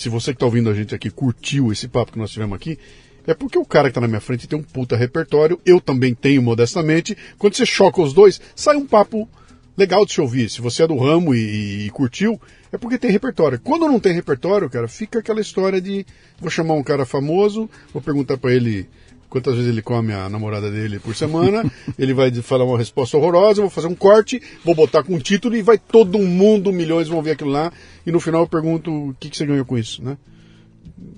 se 0.00 0.08
você 0.08 0.32
que 0.32 0.36
está 0.36 0.46
ouvindo 0.46 0.70
a 0.70 0.74
gente 0.74 0.94
aqui 0.94 1.10
curtiu 1.10 1.70
esse 1.70 1.86
papo 1.86 2.12
que 2.12 2.18
nós 2.18 2.30
tivemos 2.30 2.56
aqui. 2.56 2.78
É 3.26 3.34
porque 3.34 3.58
o 3.58 3.66
cara 3.66 3.88
que 3.88 3.90
está 3.90 4.00
na 4.00 4.08
minha 4.08 4.20
frente 4.20 4.48
tem 4.48 4.58
um 4.58 4.62
puta 4.62 4.96
repertório, 4.96 5.60
eu 5.66 5.78
também 5.78 6.14
tenho 6.14 6.40
modestamente. 6.40 7.14
Quando 7.36 7.54
você 7.54 7.66
choca 7.66 8.00
os 8.00 8.14
dois, 8.14 8.40
sai 8.56 8.76
um 8.76 8.86
papo 8.86 9.28
legal 9.76 10.06
de 10.06 10.14
se 10.14 10.20
ouvir. 10.22 10.48
Se 10.48 10.62
você 10.62 10.84
é 10.84 10.86
do 10.86 10.96
ramo 10.96 11.34
e, 11.34 11.84
e, 11.84 11.90
curtiu, 11.90 12.40
é 12.72 12.78
porque 12.78 12.96
tem 12.96 13.10
repertório. 13.10 13.60
Quando 13.60 13.86
não 13.86 14.00
tem 14.00 14.14
repertório, 14.14 14.70
cara, 14.70 14.88
fica 14.88 15.18
aquela 15.18 15.42
história 15.42 15.82
de 15.82 16.06
vou 16.38 16.48
chamar 16.48 16.74
um 16.74 16.82
cara 16.82 17.04
famoso, 17.04 17.68
vou 17.92 18.00
perguntar 18.00 18.38
para 18.38 18.54
ele 18.54 18.88
quantas 19.30 19.54
vezes 19.54 19.70
ele 19.70 19.80
come 19.80 20.12
a 20.12 20.28
namorada 20.28 20.70
dele 20.70 20.98
por 20.98 21.14
semana, 21.14 21.64
ele 21.98 22.12
vai 22.12 22.30
falar 22.42 22.64
uma 22.64 22.76
resposta 22.76 23.16
horrorosa, 23.16 23.62
vou 23.62 23.70
fazer 23.70 23.86
um 23.86 23.94
corte, 23.94 24.42
vou 24.64 24.74
botar 24.74 25.02
com 25.02 25.14
um 25.14 25.18
título 25.18 25.56
e 25.56 25.62
vai 25.62 25.78
todo 25.78 26.18
mundo, 26.18 26.72
milhões 26.72 27.08
vão 27.08 27.22
ver 27.22 27.32
aquilo 27.32 27.50
lá, 27.50 27.72
e 28.04 28.10
no 28.10 28.20
final 28.20 28.42
eu 28.42 28.48
pergunto 28.48 28.90
o 28.90 29.14
que, 29.18 29.30
que 29.30 29.36
você 29.36 29.46
ganhou 29.46 29.64
com 29.64 29.78
isso, 29.78 30.02
né? 30.02 30.18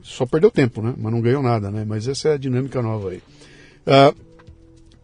Só 0.02 0.26
perdeu 0.26 0.51
tempo, 0.51 0.82
né? 0.82 0.94
Mas 0.97 1.12
não 1.12 1.20
ganhou 1.20 1.43
nada, 1.43 1.70
né? 1.70 1.84
Mas 1.89 2.06
essa 2.06 2.28
é 2.28 2.34
a 2.34 2.36
dinâmica 2.36 2.82
nova 2.82 3.10
aí. 3.10 3.22
Uh, 3.86 4.14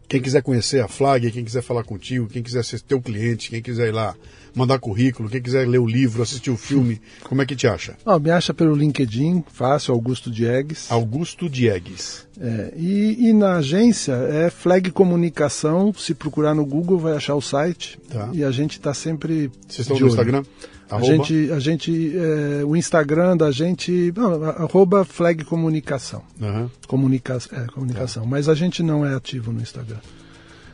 quem 0.09 0.19
quiser 0.19 0.41
conhecer 0.41 0.83
a 0.83 0.87
Flag, 0.87 1.31
quem 1.31 1.45
quiser 1.45 1.61
falar 1.61 1.83
contigo, 1.83 2.27
quem 2.27 2.41
quiser 2.41 2.65
ser 2.65 2.81
teu 2.81 2.99
cliente, 2.99 3.51
quem 3.51 3.61
quiser 3.61 3.89
ir 3.89 3.91
lá 3.91 4.15
mandar 4.55 4.79
currículo, 4.79 5.29
quem 5.29 5.39
quiser 5.39 5.67
ler 5.67 5.77
o 5.77 5.85
livro, 5.85 6.23
assistir 6.23 6.49
o 6.49 6.57
filme, 6.57 6.99
como 7.23 7.43
é 7.43 7.45
que 7.45 7.55
te 7.55 7.67
acha? 7.67 7.95
Oh, 8.03 8.17
me 8.17 8.31
acha 8.31 8.51
pelo 8.51 8.75
LinkedIn, 8.75 9.43
fácil, 9.53 9.93
Augusto 9.93 10.31
Diegues. 10.31 10.91
Augusto 10.91 11.47
Diegues. 11.47 12.27
É, 12.41 12.73
e, 12.75 13.29
e, 13.29 13.33
na 13.33 13.57
agência 13.57 14.13
é 14.13 14.49
Flag 14.49 14.89
Comunicação, 14.91 15.93
se 15.93 16.15
procurar 16.15 16.55
no 16.55 16.65
Google 16.65 16.97
vai 16.97 17.13
achar 17.13 17.35
o 17.35 17.41
site. 17.41 17.99
Tá. 18.09 18.31
E 18.33 18.43
a 18.43 18.49
gente 18.49 18.71
está 18.71 18.93
sempre. 18.93 19.51
Vocês 19.67 19.81
estão 19.81 19.97
no 19.97 20.05
olho. 20.05 20.09
Instagram? 20.09 20.43
A 20.89 21.01
gente, 21.01 21.51
a 21.51 21.59
gente 21.59 22.13
é, 22.17 22.63
o 22.65 22.75
Instagram 22.75 23.37
da 23.37 23.51
gente, 23.51 24.11
não, 24.15 24.43
arroba 24.43 25.05
flag 25.05 25.43
comunicação. 25.45 26.23
Uhum. 26.41 26.69
Comunica, 26.87 27.37
é, 27.51 27.65
comunicação. 27.67 28.23
Tá. 28.23 28.29
Mas 28.29 28.49
a 28.49 28.55
gente 28.55 28.81
não 28.81 29.05
é 29.05 29.13
ativo 29.13 29.51
no 29.51 29.61
Instagram. 29.61 29.99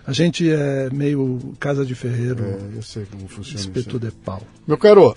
A 0.07 0.13
gente 0.13 0.49
é 0.49 0.89
meio 0.91 1.55
casa 1.59 1.85
de 1.85 1.95
ferreiro. 1.95 2.43
É, 2.43 2.77
eu 2.77 2.81
sei 2.81 3.05
como 3.05 3.27
funciona. 3.27 3.59
Espeto 3.59 3.99
de 3.99 4.11
pau. 4.11 4.41
Meu 4.67 4.77
caro, 4.77 5.15